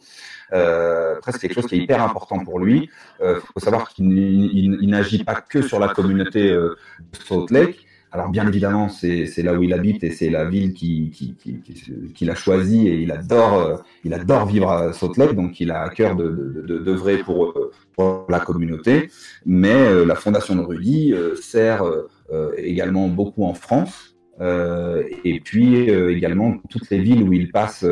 Euh, 0.54 1.16
après, 1.18 1.32
c'est 1.32 1.40
quelque 1.40 1.56
chose 1.56 1.66
qui 1.66 1.76
est 1.76 1.80
hyper 1.80 2.02
important 2.02 2.44
pour 2.44 2.60
lui. 2.60 2.90
Il 3.20 3.26
euh, 3.26 3.40
faut 3.40 3.60
savoir 3.60 3.90
qu'il 3.90 4.80
n'agit 4.88 5.24
pas 5.24 5.36
que 5.36 5.62
sur 5.62 5.80
la 5.80 5.90
communauté 5.90 6.52
de 6.52 6.78
Salt 7.14 7.52
Lake. 7.52 7.86
Alors 8.16 8.30
bien 8.30 8.48
évidemment, 8.48 8.88
c'est 8.88 9.44
là 9.44 9.54
où 9.54 9.62
il 9.62 9.74
habite 9.74 10.02
et 10.06 10.12
c'est 10.12 10.30
la 10.30 10.46
ville 10.46 10.74
qu'il 10.74 11.12
qui, 11.12 12.30
a 12.30 12.34
choisi 12.34 12.88
et 12.88 13.02
il 13.02 13.12
adore, 13.12 13.84
il 14.06 14.14
adore 14.14 14.46
vivre 14.46 14.72
à 14.72 14.94
Salt 14.94 15.18
Lake, 15.18 15.36
donc 15.36 15.60
il 15.60 15.70
a 15.70 15.82
à 15.82 15.90
cœur 15.90 16.16
de 16.16 16.30
d'œuvrer 16.66 17.18
de, 17.18 17.24
pour, 17.24 18.26
la 18.30 18.40
communauté. 18.40 19.10
Mais 19.46 20.06
la 20.06 20.16
fondation 20.16 20.56
de 20.56 20.62
Rudy 20.62 21.14
sert 21.42 21.84
euh, 21.84 22.54
également 22.56 23.10
beaucoup 23.10 23.44
en 23.44 23.54
France, 23.54 24.16
euh, 24.40 25.04
et 25.26 25.42
puis 25.42 25.90
euh, 25.90 26.16
également 26.16 26.56
toutes 26.70 26.90
les 26.90 27.00
villes 27.00 27.22
où 27.22 27.34
il 27.34 27.52
passe 27.52 27.86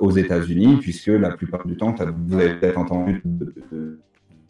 aux 0.00 0.10
États-Unis, 0.10 0.78
puisque 0.80 1.08
la 1.08 1.32
plupart 1.32 1.66
du 1.66 1.76
temps, 1.76 1.94
vous 2.26 2.38
avez 2.38 2.54
peut-être 2.54 2.78
entendu 2.78 3.22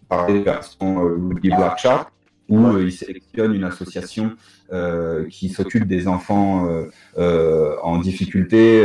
parler 0.08 0.38
de 0.38 0.44
version 0.44 1.02
Ruby 1.02 1.48
Black 1.48 1.78
Shark, 1.78 2.12
où 2.52 2.78
il 2.78 2.92
sélectionne 2.92 3.54
une 3.54 3.64
association 3.64 4.32
euh, 4.72 5.26
qui 5.28 5.48
s'occupe 5.48 5.86
des 5.86 6.06
enfants 6.06 6.68
euh, 6.68 6.84
euh, 7.16 7.76
en 7.82 7.98
difficulté 7.98 8.82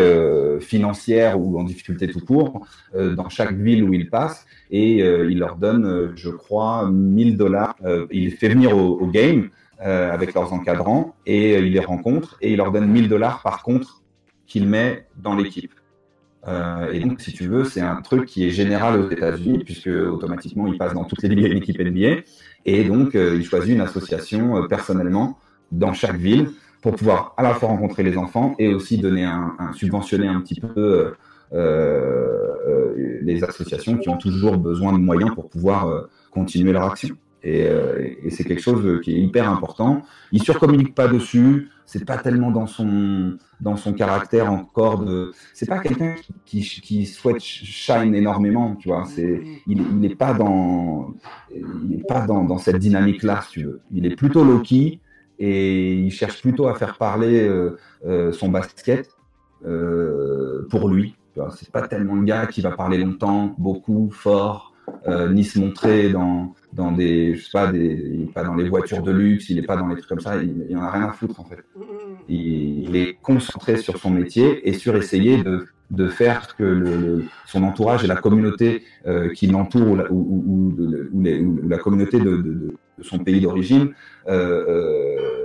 financière 0.61 1.39
ou 1.39 1.60
en 1.60 1.64
difficulté 1.64 2.07
tout 2.07 2.22
court 2.22 2.65
dans 2.94 3.30
chaque 3.30 3.53
ville 3.53 3.84
où 3.84 3.94
il 3.94 4.10
passe 4.10 4.45
et 4.72 4.98
il 4.99 5.39
leur 5.39 5.56
donne, 5.57 6.14
je 6.15 6.30
crois, 6.30 6.89
1000 6.89 7.38
dollars. 7.38 7.76
il 8.11 8.26
les 8.26 8.31
fait 8.31 8.49
venir 8.49 8.76
au, 8.76 8.99
au 8.99 9.07
game 9.07 9.49
avec 9.80 10.34
leurs 10.34 10.53
encadrants 10.53 11.15
et 11.26 11.57
il 11.57 11.72
les 11.72 11.80
rencontre 11.80 12.38
et 12.41 12.52
il 12.52 12.57
leur 12.57 12.72
donne 12.72 12.88
1000 12.88 13.10
dollars 13.10 13.41
par 13.44 13.64
contre 13.64 14.02
qu'il 14.45 14.68
met 14.68 15.06
dans 15.18 15.35
l'équipe. 15.35 15.73
Euh, 16.48 16.91
et 16.91 16.99
donc, 16.99 17.19
si 17.19 17.34
tu 17.34 17.48
veux, 17.48 17.65
c'est 17.65 17.81
un 17.81 18.02
truc 18.02 18.26
qui 18.26 18.45
est 18.45 18.52
général 18.52 18.99
aux 18.99 19.10
États-Unis, 19.10 19.64
puisque 19.64 19.88
automatiquement, 19.88 20.68
il 20.68 20.77
passe 20.77 20.94
dans 20.94 21.03
toutes 21.03 21.23
les 21.23 21.30
l'équipe 21.49 21.80
NBA. 21.80 22.22
Et 22.68 22.84
donc, 22.84 23.15
il 23.15 23.44
choisit 23.44 23.73
une 23.73 23.81
association 23.81 24.68
personnellement 24.68 25.39
dans 25.72 25.94
chaque 25.94 26.18
ville 26.18 26.52
pour 26.81 26.95
pouvoir 26.95 27.34
à 27.38 27.41
la 27.41 27.53
fois 27.56 27.69
rencontrer 27.69 28.03
les 28.03 28.18
enfants 28.18 28.56
et 28.60 28.73
aussi 28.73 28.98
donner 28.98 29.23
un, 29.23 29.56
subventionner 29.73 30.27
un 30.27 30.41
petit 30.41 30.61
peu 30.61 31.14
les 33.22 33.44
associations 33.44 33.98
qui 33.98 34.10
ont 34.10 34.18
toujours 34.18 34.57
besoin 34.57 34.94
de 34.94 34.99
moyens 34.99 35.34
pour 35.34 35.49
pouvoir 35.49 36.07
continuer 36.30 36.73
leur 36.73 36.84
action. 36.84 37.15
Euh, 37.45 38.15
et, 38.23 38.30
c'est 38.30 38.43
quelque 38.43 38.61
chose 38.61 39.01
qui 39.01 39.15
est 39.15 39.19
hyper 39.19 39.49
important. 39.49 40.03
Il 40.31 40.41
surcommunique 40.41 40.95
pas 40.95 41.07
dessus. 41.07 41.69
C'est 41.85 42.03
pas 42.03 42.18
tellement 42.18 42.51
dans 42.51 42.68
son 42.68 43.38
dans 43.61 43.77
son 43.77 43.93
caractère 43.93 44.51
encore 44.51 44.99
de. 44.99 45.31
C'est 45.53 45.68
pas 45.68 45.80
quelqu'un 45.80 46.15
qui, 46.45 46.61
qui, 46.61 47.05
souhaite 47.05 47.39
shine 47.39 48.14
énormément, 48.14 48.76
tu 48.76 48.89
vois. 48.89 49.05
C'est 49.05 49.41
il 49.68 49.81
n'est 49.99 50.15
pas 50.15 50.34
dans 50.34 51.14
il 51.55 51.93
est 51.93 52.07
pas 52.07 52.26
dans, 52.26 52.43
dans 52.43 52.57
cette 52.57 52.77
dynamique 52.77 53.23
là, 53.23 53.41
si 53.43 53.51
tu 53.51 53.64
veux. 53.64 53.81
Il 53.91 54.05
est 54.05 54.15
plutôt 54.15 54.43
low-key 54.43 54.99
et 55.39 55.93
il 55.93 56.11
cherche 56.11 56.41
plutôt 56.41 56.68
à 56.68 56.73
faire 56.76 56.97
parler 56.97 57.47
euh, 57.47 57.77
euh, 58.05 58.31
son 58.34 58.49
basket 58.49 59.09
pour 59.61 60.89
lui. 60.89 61.15
C'est 61.55 61.72
pas 61.72 61.88
tellement 61.88 62.15
le 62.15 62.23
gars 62.23 62.47
qui 62.47 62.61
va 62.61 62.72
parler 62.72 62.97
longtemps, 62.97 63.53
beaucoup, 63.57 64.09
fort, 64.11 64.73
ni 65.31 65.43
se 65.43 65.59
montrer 65.59 66.09
dans 66.09 66.53
dans 66.77 66.91
des, 66.91 67.35
je 67.35 67.43
sais 67.43 67.51
pas, 67.51 67.68
des, 67.72 68.30
pas 68.34 68.43
dans 68.43 68.55
les 68.55 68.69
voitures 68.69 69.01
de 69.01 69.11
luxe, 69.11 69.49
il 69.49 69.57
n'est 69.57 69.64
pas 69.64 69.76
dans 69.76 69.88
les 69.88 69.95
trucs 69.95 70.07
comme 70.07 70.19
ça, 70.19 70.38
il, 70.38 70.65
il 70.69 70.77
en 70.77 70.84
a 70.84 70.91
rien 70.91 71.07
à 71.09 71.11
foutre 71.11 71.39
en 71.39 71.43
fait. 71.43 71.64
Il, 72.30 72.95
est 72.95 73.18
concentré 73.22 73.77
sur 73.77 73.97
son 73.97 74.11
métier 74.11 74.68
et 74.68 74.73
sur 74.73 74.95
essayer 74.95 75.43
de, 75.43 75.68
de 75.91 76.07
faire 76.07 76.55
que 76.55 76.64
le, 76.64 77.26
son 77.45 77.64
entourage 77.64 78.03
et 78.03 78.07
la 78.07 78.15
communauté 78.15 78.84
euh, 79.07 79.34
qui 79.34 79.47
l'entoure 79.47 80.05
ou, 80.11 80.76
la 81.68 81.77
communauté 81.77 82.19
de, 82.19 82.76
son 83.01 83.19
pays 83.19 83.41
d'origine 83.41 83.93
euh, 84.27 84.65
euh, 84.68 85.36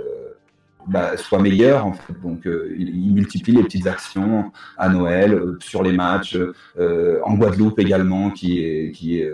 bah, 0.87 1.17
soit 1.17 1.39
meilleure 1.39 1.85
en 1.85 1.93
fait. 1.93 2.13
Donc 2.21 2.45
euh, 2.45 2.75
il, 2.77 3.13
multiplie 3.13 3.53
les 3.53 3.63
petites 3.63 3.87
actions 3.87 4.51
à 4.77 4.89
Noël, 4.89 5.33
euh, 5.33 5.57
sur 5.59 5.83
les 5.83 5.91
matchs, 5.91 6.37
euh, 6.77 7.19
en 7.23 7.35
Guadeloupe 7.35 7.79
également, 7.79 8.31
qui 8.31 8.59
est, 8.59 8.91
qui 8.91 9.19
est 9.19 9.31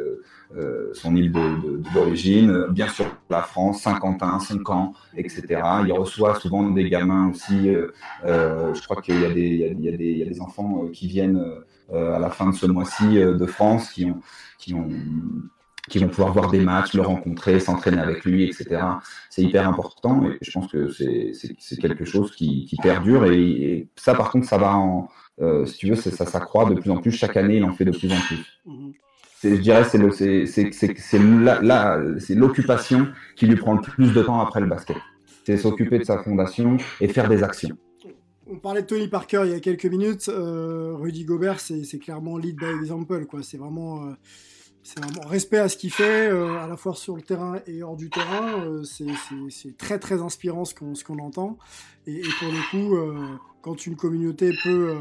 son 0.93 1.15
île 1.15 1.31
d'origine, 1.93 2.65
bien 2.71 2.87
sûr 2.87 3.05
la 3.29 3.43
France, 3.43 3.83
Saint-Quentin, 3.83 4.39
Saint-Camp, 4.39 4.93
etc. 5.15 5.43
Il 5.85 5.93
reçoit 5.93 6.39
souvent 6.39 6.71
des 6.71 6.89
gamins 6.89 7.29
aussi. 7.29 7.71
Je 8.25 8.83
crois 8.83 8.99
qu'il 8.99 9.13
y, 9.13 9.39
y, 9.39 9.75
il 9.79 10.17
y 10.17 10.23
a 10.23 10.25
des 10.25 10.41
enfants 10.41 10.87
qui 10.91 11.05
viennent 11.05 11.39
à 11.93 12.17
la 12.17 12.31
fin 12.31 12.49
de 12.49 12.55
ce 12.55 12.65
mois-ci 12.65 13.13
de 13.13 13.45
France 13.45 13.91
qui 13.91 14.73
ont 14.73 14.89
qui 15.89 15.99
vont 15.99 16.07
pouvoir 16.07 16.31
voir 16.31 16.51
des 16.51 16.59
matchs, 16.59 16.93
le 16.93 17.01
rencontrer, 17.01 17.59
s'entraîner 17.59 17.99
avec 17.99 18.23
lui, 18.23 18.43
etc. 18.45 18.81
C'est 19.29 19.41
hyper 19.41 19.67
important 19.67 20.23
et 20.25 20.37
je 20.41 20.51
pense 20.51 20.67
que 20.71 20.89
c'est 20.89 21.77
quelque 21.77 22.05
chose 22.05 22.33
qui, 22.35 22.65
qui 22.65 22.77
perdure 22.77 23.25
et, 23.25 23.87
ça 23.95 24.13
par 24.13 24.31
contre 24.31 24.47
ça 24.47 24.57
va 24.57 24.75
en, 24.75 25.09
si 25.65 25.77
tu 25.77 25.87
veux, 25.87 25.95
ça 25.95 26.25
s'accroît 26.25 26.69
de 26.69 26.75
plus 26.75 26.91
en 26.91 26.97
plus 26.97 27.11
chaque 27.11 27.37
année, 27.37 27.57
il 27.57 27.63
en 27.63 27.73
fait 27.73 27.85
de 27.85 27.91
plus 27.91 28.11
en 28.11 28.19
plus. 28.19 28.61
Mm-hmm 28.67 28.93
je 29.43 29.55
dirais, 29.55 29.83
c'est 29.85 30.45
c'est 32.17 32.35
l'occupation 32.35 33.07
qui 33.35 33.47
lui 33.47 33.55
prend 33.55 33.73
le 33.73 33.81
plus 33.81 34.13
de 34.13 34.21
temps 34.21 34.39
après 34.39 34.59
le 34.59 34.67
basket. 34.67 34.97
C'est 35.45 35.57
s'occuper 35.57 35.99
de 35.99 36.03
sa 36.03 36.21
fondation 36.21 36.77
et 37.01 37.07
faire 37.07 37.29
des 37.29 37.43
actions. 37.43 37.77
On 38.51 38.57
parlait 38.57 38.81
de 38.81 38.87
Tony 38.87 39.07
Parker 39.07 39.43
il 39.45 39.51
y 39.51 39.53
a 39.53 39.59
quelques 39.59 39.85
minutes. 39.85 40.27
Euh, 40.29 40.93
Rudy 40.95 41.23
Gobert, 41.23 41.59
c'est 41.59 41.99
clairement 41.99 42.37
lead 42.37 42.57
by 42.57 42.65
example. 42.65 43.25
C'est 43.43 43.57
vraiment, 43.57 44.03
euh, 44.03 44.13
vraiment 44.97 45.27
respect 45.27 45.57
à 45.57 45.69
ce 45.69 45.77
qu'il 45.77 45.91
fait, 45.91 46.29
euh, 46.29 46.57
à 46.59 46.67
la 46.67 46.77
fois 46.77 46.95
sur 46.95 47.15
le 47.15 47.21
terrain 47.21 47.59
et 47.67 47.83
hors 47.83 47.95
du 47.95 48.09
terrain. 48.09 48.81
c'est 48.83 49.77
très 49.77 49.99
très 49.99 50.21
inspirant 50.21 50.65
ce 50.65 50.73
qu'on 50.73 51.19
entend. 51.19 51.57
Et, 52.07 52.15
et, 52.15 52.29
pour 52.39 52.47
le 52.47 52.69
coup, 52.71 53.29
quand 53.61 53.85
une 53.85 53.95
communauté 53.95 54.51
peut 54.63 54.95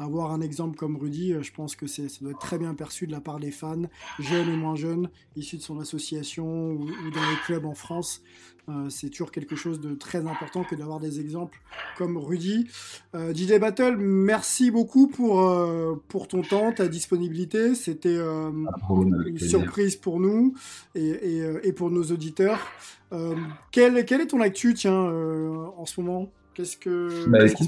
avoir 0.00 0.32
un 0.32 0.40
exemple 0.40 0.76
comme 0.76 0.96
Rudy, 0.96 1.32
euh, 1.32 1.42
je 1.42 1.52
pense 1.52 1.76
que 1.76 1.86
ça 1.86 2.02
doit 2.20 2.30
être 2.30 2.38
très 2.38 2.58
bien 2.58 2.74
perçu 2.74 3.06
de 3.06 3.12
la 3.12 3.20
part 3.20 3.38
des 3.38 3.50
fans, 3.50 3.82
jeunes 4.18 4.48
et 4.48 4.56
moins 4.56 4.74
jeunes, 4.74 5.10
issus 5.36 5.58
de 5.58 5.62
son 5.62 5.78
association 5.78 6.72
ou, 6.72 6.86
dans 6.86 7.30
les 7.30 7.36
clubs 7.44 7.66
en 7.66 7.74
France. 7.74 8.22
Euh, 8.68 8.88
c'est 8.88 9.10
toujours 9.10 9.30
quelque 9.32 9.56
chose 9.56 9.80
de 9.80 9.94
très 9.94 10.26
important 10.26 10.64
que 10.64 10.74
d'avoir 10.74 11.00
des 11.00 11.20
exemples 11.20 11.60
comme 11.98 12.16
Rudy. 12.16 12.68
Euh, 13.14 13.34
DJ 13.34 13.58
Battle, 13.58 13.96
merci 13.98 14.70
beaucoup 14.70 15.08
pour, 15.08 15.52
pour 16.08 16.28
ton 16.28 16.42
temps, 16.42 16.72
ta 16.72 16.88
disponibilité. 16.88 17.74
C'était 17.74 18.18
une 18.18 19.38
surprise 19.38 19.96
pour 19.96 20.20
nous 20.20 20.54
et, 20.94 21.42
et, 21.62 21.72
pour 21.72 21.90
nos 21.90 22.04
auditeurs. 22.04 22.66
quel, 23.72 24.04
quel, 24.04 24.20
est 24.20 24.28
ton 24.28 24.40
actu, 24.40 24.74
tiens, 24.74 24.92
en 24.92 25.84
ce 25.84 26.00
moment? 26.00 26.30
Qu'est-ce 26.54 26.76
que 26.76 27.26
bah, 27.28 27.48
qu 27.48 27.64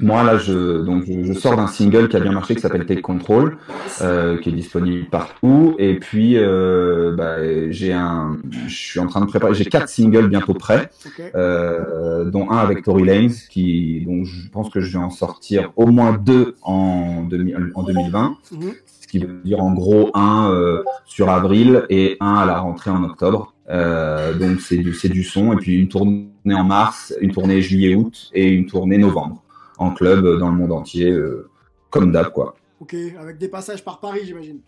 moi, 0.00 0.22
là, 0.22 0.38
je, 0.38 0.82
donc, 0.82 1.04
je, 1.06 1.32
sors 1.32 1.56
d'un 1.56 1.66
single 1.66 2.08
qui 2.08 2.16
a 2.16 2.20
bien 2.20 2.32
marché, 2.32 2.54
qui 2.54 2.60
s'appelle 2.62 2.86
Take 2.86 3.02
Control, 3.02 3.58
euh, 4.00 4.38
qui 4.38 4.48
est 4.48 4.52
disponible 4.52 5.06
partout. 5.10 5.76
Et 5.78 5.96
puis, 5.96 6.38
euh, 6.38 7.14
bah, 7.14 7.36
j'ai 7.70 7.92
un, 7.92 8.38
je 8.66 8.74
suis 8.74 9.00
en 9.00 9.06
train 9.06 9.20
de 9.20 9.26
préparer, 9.26 9.54
j'ai 9.54 9.66
quatre 9.66 9.88
singles 9.88 10.28
bientôt 10.28 10.54
prêts, 10.54 10.90
euh, 11.34 12.24
dont 12.24 12.50
un 12.50 12.56
avec 12.56 12.82
Tory 12.82 13.04
Lanez, 13.04 13.34
qui, 13.50 14.02
donc, 14.06 14.24
je 14.24 14.48
pense 14.48 14.70
que 14.70 14.80
je 14.80 14.96
vais 14.96 15.04
en 15.04 15.10
sortir 15.10 15.72
au 15.76 15.86
moins 15.86 16.14
deux 16.14 16.56
en, 16.62 17.28
en 17.74 17.82
2020. 17.82 18.36
Mhm. 18.50 18.72
Ce 19.00 19.06
qui 19.06 19.18
veut 19.18 19.40
dire, 19.44 19.62
en 19.62 19.72
gros, 19.72 20.10
un 20.14 20.50
euh, 20.50 20.82
sur 21.04 21.28
avril 21.28 21.84
et 21.90 22.16
un 22.20 22.36
à 22.36 22.46
la 22.46 22.60
rentrée 22.60 22.90
en 22.90 23.04
octobre. 23.04 23.52
Euh, 23.68 24.32
donc, 24.34 24.60
c'est 24.60 24.78
du, 24.78 24.94
c'est 24.94 25.10
du 25.10 25.22
son. 25.22 25.52
Et 25.52 25.56
puis, 25.56 25.78
une 25.78 25.88
tournée 25.88 26.30
en 26.46 26.64
mars, 26.64 27.14
une 27.20 27.30
tournée 27.30 27.60
juillet-août 27.60 28.30
et 28.32 28.48
une 28.48 28.66
tournée 28.66 28.96
novembre 28.96 29.41
en 29.82 29.90
club 29.92 30.24
euh, 30.24 30.38
dans 30.38 30.50
le 30.50 30.56
monde 30.56 30.72
entier, 30.72 31.10
euh, 31.10 31.48
comme 31.90 32.12
d'hab, 32.12 32.30
quoi. 32.30 32.54
Ok, 32.80 32.96
avec 33.18 33.38
des 33.38 33.48
passages 33.48 33.84
par 33.84 34.00
Paris, 34.00 34.20
j'imagine. 34.24 34.60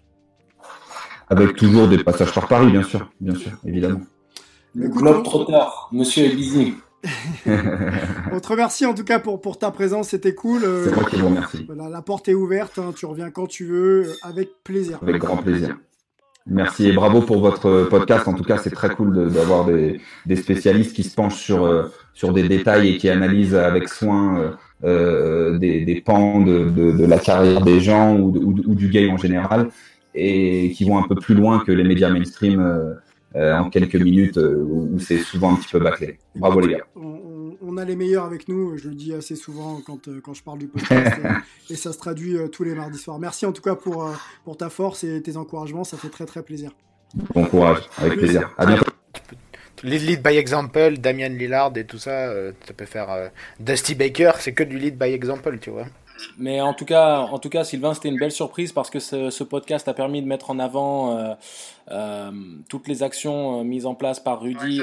Avec 1.29 1.57
toujours 1.57 1.89
des 1.89 1.99
passages 2.03 2.33
par 2.35 2.47
Paris, 2.49 2.71
bien 2.71 2.83
sûr, 2.83 3.11
bien 3.21 3.35
sûr, 3.35 3.53
évidemment. 3.65 4.01
Le 4.75 4.89
club 4.89 5.23
trop 5.23 5.45
tard, 5.45 5.89
monsieur 5.93 6.25
Elizé. 6.25 6.75
on 7.47 8.41
te 8.41 8.49
remercie 8.49 8.87
en 8.87 8.95
tout 8.95 9.05
cas 9.05 9.19
pour, 9.19 9.41
pour 9.41 9.59
ta 9.59 9.71
présence, 9.71 10.09
c'était 10.09 10.35
cool. 10.35 10.65
Euh, 10.65 10.85
C'est 10.89 10.95
moi 10.95 11.05
qui 11.05 11.17
vous 11.17 11.29
remercie. 11.29 11.67
la 11.69 12.03
porte 12.03 12.29
est 12.29 12.35
ouverte, 12.35 12.79
hein, 12.79 12.93
tu 12.97 13.07
reviens 13.07 13.31
quand 13.31 13.47
tu 13.47 13.67
veux, 13.67 14.13
avec 14.23 14.63
plaisir. 14.65 14.99
Avec 15.03 15.19
grand 15.19 15.37
plaisir. 15.37 15.77
Merci 16.47 16.89
et 16.89 16.93
bravo 16.93 17.23
pour 17.23 17.41
votre 17.41 17.85
podcast. 17.85 18.29
En 18.29 18.35
tout 18.35 18.45
cas, 18.45 18.59
c'est 18.59 18.71
très 18.71 18.91
cool 18.91 19.33
d'avoir 19.33 19.65
des, 19.65 20.01
des, 20.27 20.37
spécialistes 20.37 20.95
qui 20.95 21.03
se 21.03 21.15
penchent 21.15 21.41
sur, 21.41 21.91
sur 22.13 22.33
des 22.35 22.47
détails 22.47 22.91
et 22.91 22.97
qui 22.99 23.09
analysent 23.09 23.55
avec 23.55 23.89
soin 23.89 24.57
euh, 24.85 25.57
des, 25.57 26.03
pans 26.05 26.41
de, 26.41 27.07
la 27.07 27.19
carrière 27.19 27.63
des 27.63 27.81
gens 27.81 28.19
ou, 28.19 28.75
du 28.75 28.89
game 28.89 29.11
en 29.11 29.17
général 29.17 29.69
et 30.15 30.73
qui 30.73 30.85
vont 30.85 30.99
un 30.99 31.09
peu 31.09 31.15
plus 31.15 31.35
loin 31.35 31.61
que 31.65 31.73
les 31.73 31.85
médias 31.85 32.11
mainstream 32.11 32.61
euh, 32.61 32.93
euh, 33.35 33.57
en 33.57 33.71
quelques 33.71 33.97
minutes 33.97 34.37
où 34.37 34.99
c'est 34.99 35.19
souvent 35.19 35.55
un 35.55 35.57
petit 35.57 35.71
peu 35.73 35.79
bâclé. 35.79 36.19
Bravo 36.35 36.61
les 36.61 36.75
gars. 36.75 36.85
On, 37.75 37.79
a 37.79 37.85
les 37.85 37.97
meilleurs 37.97 38.25
avec 38.25 38.49
nous, 38.49 38.77
je 38.77 38.89
le 38.89 38.95
dis 38.95 39.13
assez 39.13 39.37
souvent 39.37 39.81
quand, 39.85 40.09
quand 40.23 40.35
je 40.35 40.43
parle 40.43 40.59
du 40.59 40.67
podcast 40.69 41.21
et, 41.71 41.77
ça 41.77 41.93
se 41.93 41.99
traduit 41.99 42.37
tous 42.53 42.65
les 42.65 42.75
mardis 42.75 42.99
soirs. 42.99 43.19
Merci 43.19 43.47
en 43.47 43.53
tout 43.53 43.63
cas 43.63 43.75
pour, 43.75 44.09
pour 44.45 44.57
ta 44.57 44.71
force 44.71 45.05
et 45.05 45.21
tes 45.23 45.37
encouragements, 45.37 45.85
ça 45.85 45.97
fait 45.97 46.09
très 46.09 46.27
très 46.27 46.43
plaisir. 46.43 46.71
Bon 47.35 47.45
courage, 47.45 47.83
avec 47.99 48.19
plaisir. 48.19 48.53
À 48.59 48.67
bientôt. 48.67 48.85
Lead 49.85 50.23
by 50.23 50.37
example, 50.37 50.99
Damian 50.99 51.29
Lillard 51.29 51.73
et 51.77 51.85
tout 51.85 51.99
ça, 51.99 52.29
euh, 52.29 52.53
ça 52.67 52.73
peut 52.73 52.87
faire 52.87 53.11
euh, 53.11 53.29
Dusty 53.61 53.95
Baker, 53.95 54.33
c'est 54.39 54.53
que 54.53 54.63
du 54.63 54.79
lead 54.79 54.97
by 54.97 55.13
example, 55.13 55.59
tu 55.59 55.71
vois. 55.71 55.87
Mais 56.39 56.61
en 56.61 56.75
tout 56.75 56.85
cas, 56.85 57.21
en 57.21 57.39
tout 57.39 57.49
cas, 57.49 57.65
Sylvain, 57.65 57.95
c'était 57.95 58.09
une 58.09 58.19
belle 58.19 58.33
surprise 58.33 58.73
parce 58.73 58.91
que 58.91 58.99
ce, 58.99 59.45
podcast 59.45 59.89
a 59.89 59.95
permis 59.95 60.23
de 60.23 60.27
mettre 60.27 60.51
en 60.51 60.59
avant 60.59 61.37
euh, 61.91 62.31
toutes 62.69 62.89
les 62.89 63.03
actions 63.03 63.63
mises 63.65 63.87
en 63.87 63.95
place 63.95 64.21
par 64.21 64.41
Rudy 64.41 64.83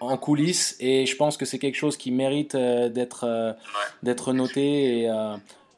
en, 0.00 0.16
coulisses, 0.16 0.76
et 0.80 1.06
je 1.06 1.16
pense 1.16 1.36
que 1.36 1.44
c'est 1.44 1.58
quelque 1.58 1.76
chose 1.76 1.96
qui 1.96 2.10
mérite 2.10 2.56
d'être 2.56 3.56
d'être 4.02 4.32
noté. 4.32 5.02
Et, 5.02 5.10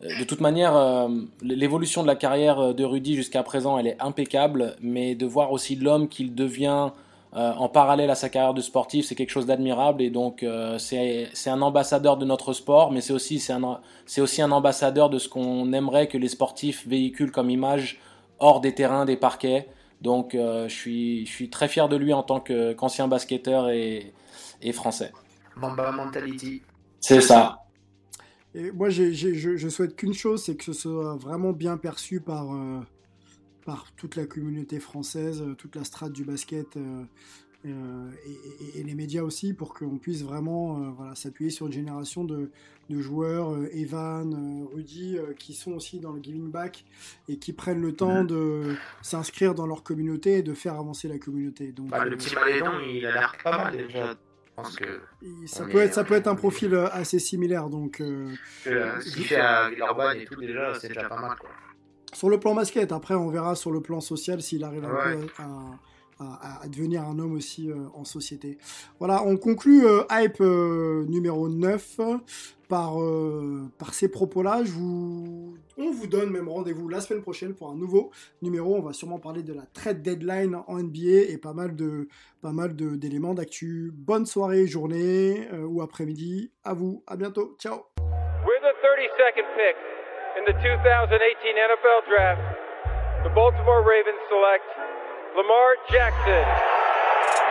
de 0.02 0.24
toute 0.24 0.40
manière, 0.40 1.08
l'évolution 1.42 2.02
de 2.02 2.08
la 2.08 2.16
carrière 2.16 2.74
de 2.74 2.84
Rudy 2.84 3.14
jusqu'à 3.14 3.42
présent, 3.42 3.78
elle 3.78 3.86
est 3.86 3.96
impeccable, 4.00 4.76
mais 4.80 5.14
de 5.14 5.26
voir 5.26 5.52
aussi 5.52 5.76
l'homme 5.76 6.08
qu'il 6.08 6.34
devient 6.34 6.90
euh, 7.34 7.52
en 7.54 7.70
parallèle 7.70 8.10
à 8.10 8.14
sa 8.14 8.28
carrière 8.28 8.52
de 8.52 8.60
sportif, 8.60 9.06
c'est 9.06 9.14
quelque 9.14 9.30
chose 9.30 9.46
d'admirable 9.46 10.02
et 10.02 10.10
donc 10.10 10.42
euh, 10.42 10.76
c'est 10.76 11.30
un 11.46 11.62
ambassadeur 11.62 12.18
de 12.18 12.26
notre 12.26 12.52
sport, 12.52 12.92
mais 12.92 13.00
c'est 13.00 13.14
aussi, 13.14 13.42
un, 13.50 13.80
aussi 14.18 14.42
un 14.42 14.50
ambassadeur 14.50 15.08
de 15.08 15.18
ce 15.18 15.30
qu'on 15.30 15.72
aimerait 15.72 16.08
que 16.08 16.18
les 16.18 16.28
sportifs 16.28 16.86
véhiculent 16.86 17.32
comme 17.32 17.48
image 17.48 18.00
hors 18.38 18.60
des 18.60 18.74
terrains, 18.74 19.06
des 19.06 19.16
parquets. 19.16 19.66
Donc 20.02 20.34
euh, 20.34 20.68
je, 20.68 20.74
suis, 20.74 21.24
je 21.24 21.32
suis 21.32 21.48
très 21.48 21.68
fier 21.68 21.88
de 21.88 21.96
lui 21.96 22.12
en 22.12 22.22
tant 22.22 22.38
qu'ancien 22.38 23.08
basketteur 23.08 23.70
et, 23.70 24.12
et 24.60 24.72
français. 24.72 25.12
Mamba 25.56 25.90
mentality. 25.90 26.60
C'est 27.00 27.22
ça. 27.22 27.60
Et 28.54 28.70
moi, 28.72 28.90
je, 28.90 29.10
je 29.12 29.68
souhaite 29.70 29.96
qu'une 29.96 30.12
chose, 30.12 30.44
c'est 30.44 30.56
que 30.56 30.64
ce 30.64 30.74
soit 30.74 31.16
vraiment 31.16 31.52
bien 31.52 31.78
perçu 31.78 32.20
par, 32.20 32.54
par 33.64 33.92
toute 33.96 34.16
la 34.16 34.26
communauté 34.26 34.80
française, 34.80 35.44
toute 35.58 35.76
la 35.76 35.84
strate 35.84 36.12
du 36.12 36.24
basket 36.24 36.76
euh, 37.64 38.10
et, 38.74 38.82
les 38.82 38.94
médias 38.94 39.22
aussi 39.22 39.54
pour 39.54 39.72
qu'on 39.72 39.98
puisse 39.98 40.24
vraiment 40.24 40.78
euh, 40.78 40.90
voilà, 40.96 41.14
s'appuyer 41.14 41.50
sur 41.50 41.66
une 41.66 41.72
génération 41.72 42.24
de, 42.24 42.50
joueurs, 42.90 43.54
euh, 43.54 43.68
Evan, 43.72 44.66
Rudy, 44.74 45.16
qui 45.38 45.54
sont 45.54 45.72
aussi 45.72 46.00
dans 46.00 46.12
le 46.12 46.22
giving 46.22 46.50
back 46.50 46.84
et 47.28 47.38
qui 47.38 47.52
prennent 47.52 47.80
le 47.80 47.94
temps 47.94 48.24
de 48.24 48.74
s'inscrire 49.00 49.54
dans 49.54 49.66
leur 49.66 49.82
communauté 49.82 50.38
et 50.38 50.42
de 50.42 50.52
faire 50.52 50.74
avancer 50.74 51.08
la 51.08 51.18
communauté. 51.18 51.72
Donc, 51.72 51.88
bah, 51.88 52.04
le 52.04 52.16
petit 52.16 52.34
Malédon, 52.34 52.80
il 52.86 53.06
a 53.06 53.12
l'air 53.12 53.36
pas 53.42 53.56
mal 53.56 53.76
déjà. 53.76 54.14
Que 54.78 55.00
ça 55.46 55.64
peut, 55.64 55.78
être, 55.78 55.94
ça 55.94 56.04
peut 56.04 56.14
être 56.14 56.26
un 56.26 56.34
profil 56.34 56.74
assez 56.92 57.18
similaire. 57.18 57.70
Donc, 57.70 57.96
ce 58.00 59.14
qu'il 59.14 59.24
fait 59.24 59.36
à 59.36 59.70
Villeurbanne 59.70 60.18
et 60.18 60.24
tout, 60.26 60.38
déjà, 60.38 60.74
c'est 60.78 60.88
déjà 60.88 61.08
pas 61.08 61.20
mal. 61.20 61.38
Quoi. 61.38 61.48
Sur 62.12 62.28
le 62.28 62.38
plan 62.38 62.54
basket, 62.54 62.92
après, 62.92 63.14
on 63.14 63.28
verra 63.28 63.54
sur 63.54 63.70
le 63.70 63.80
plan 63.80 64.00
social 64.00 64.42
s'il 64.42 64.64
arrive 64.64 64.84
un 64.84 64.88
peu 64.88 65.26
à 65.38 65.78
à, 66.62 66.68
devenir 66.68 67.02
un 67.02 67.18
homme 67.18 67.34
aussi 67.34 67.70
euh, 67.70 67.76
en 67.94 68.04
société. 68.04 68.58
Voilà, 68.98 69.22
on 69.24 69.36
conclut 69.36 69.86
euh, 69.86 70.02
Hype 70.10 70.40
euh, 70.40 71.04
numéro 71.08 71.48
9 71.48 72.00
par, 72.68 72.94
par 73.78 73.92
ces 73.92 74.08
propos-là. 74.08 74.62
Vous... 74.64 75.54
On 75.76 75.90
vous 75.90 76.06
donne 76.06 76.30
même 76.30 76.48
rendez-vous 76.48 76.88
la 76.88 77.02
semaine 77.02 77.20
prochaine 77.20 77.54
pour 77.54 77.68
un 77.68 77.74
nouveau 77.74 78.10
numéro. 78.40 78.74
On 78.76 78.80
va 78.80 78.94
sûrement 78.94 79.18
parler 79.18 79.42
de 79.42 79.52
la 79.52 79.66
trade 79.74 80.00
deadline 80.00 80.56
en 80.66 80.78
NBA 80.78 81.28
et 81.28 81.36
pas 81.36 81.52
mal 81.52 81.76
de 81.76 82.08
pas 82.40 82.52
mal 82.52 82.74
d'éléments 82.74 83.34
d'actu. 83.34 83.90
Bonne 83.92 84.24
soirée, 84.24 84.66
journée 84.66 85.48
ou 85.52 85.82
après-midi. 85.82 86.50
À 86.64 86.72
vous, 86.72 87.02
à 87.06 87.16
bientôt. 87.16 87.56
Ciao. 87.58 87.82
With 87.98 88.64
a 88.64 88.72
32nd 88.80 89.44
pick 89.54 89.91
in 90.38 90.44
the 90.44 90.52
2018 90.52 91.56
NFL 91.56 92.08
Draft, 92.08 92.40
the 93.24 93.30
Baltimore 93.30 93.84
Ravens 93.86 94.18
select 94.28 94.64
Lamar 95.36 95.76
Jackson, 95.90 96.44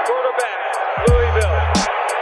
quarterback, 0.06 0.60
Louisville. 1.08 1.58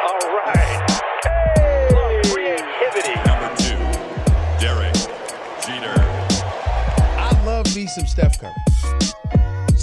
All 0.08 0.26
right. 0.36 0.90
Hey! 1.24 2.22
Creativity. 2.32 3.16
Number 3.26 3.50
two, 3.58 3.80
Derek 4.60 4.96
Jeter. 5.64 5.96
I 7.18 7.42
love 7.46 7.74
me 7.76 7.88
some 7.88 8.06
Steph 8.06 8.40
Curry. 8.40 8.54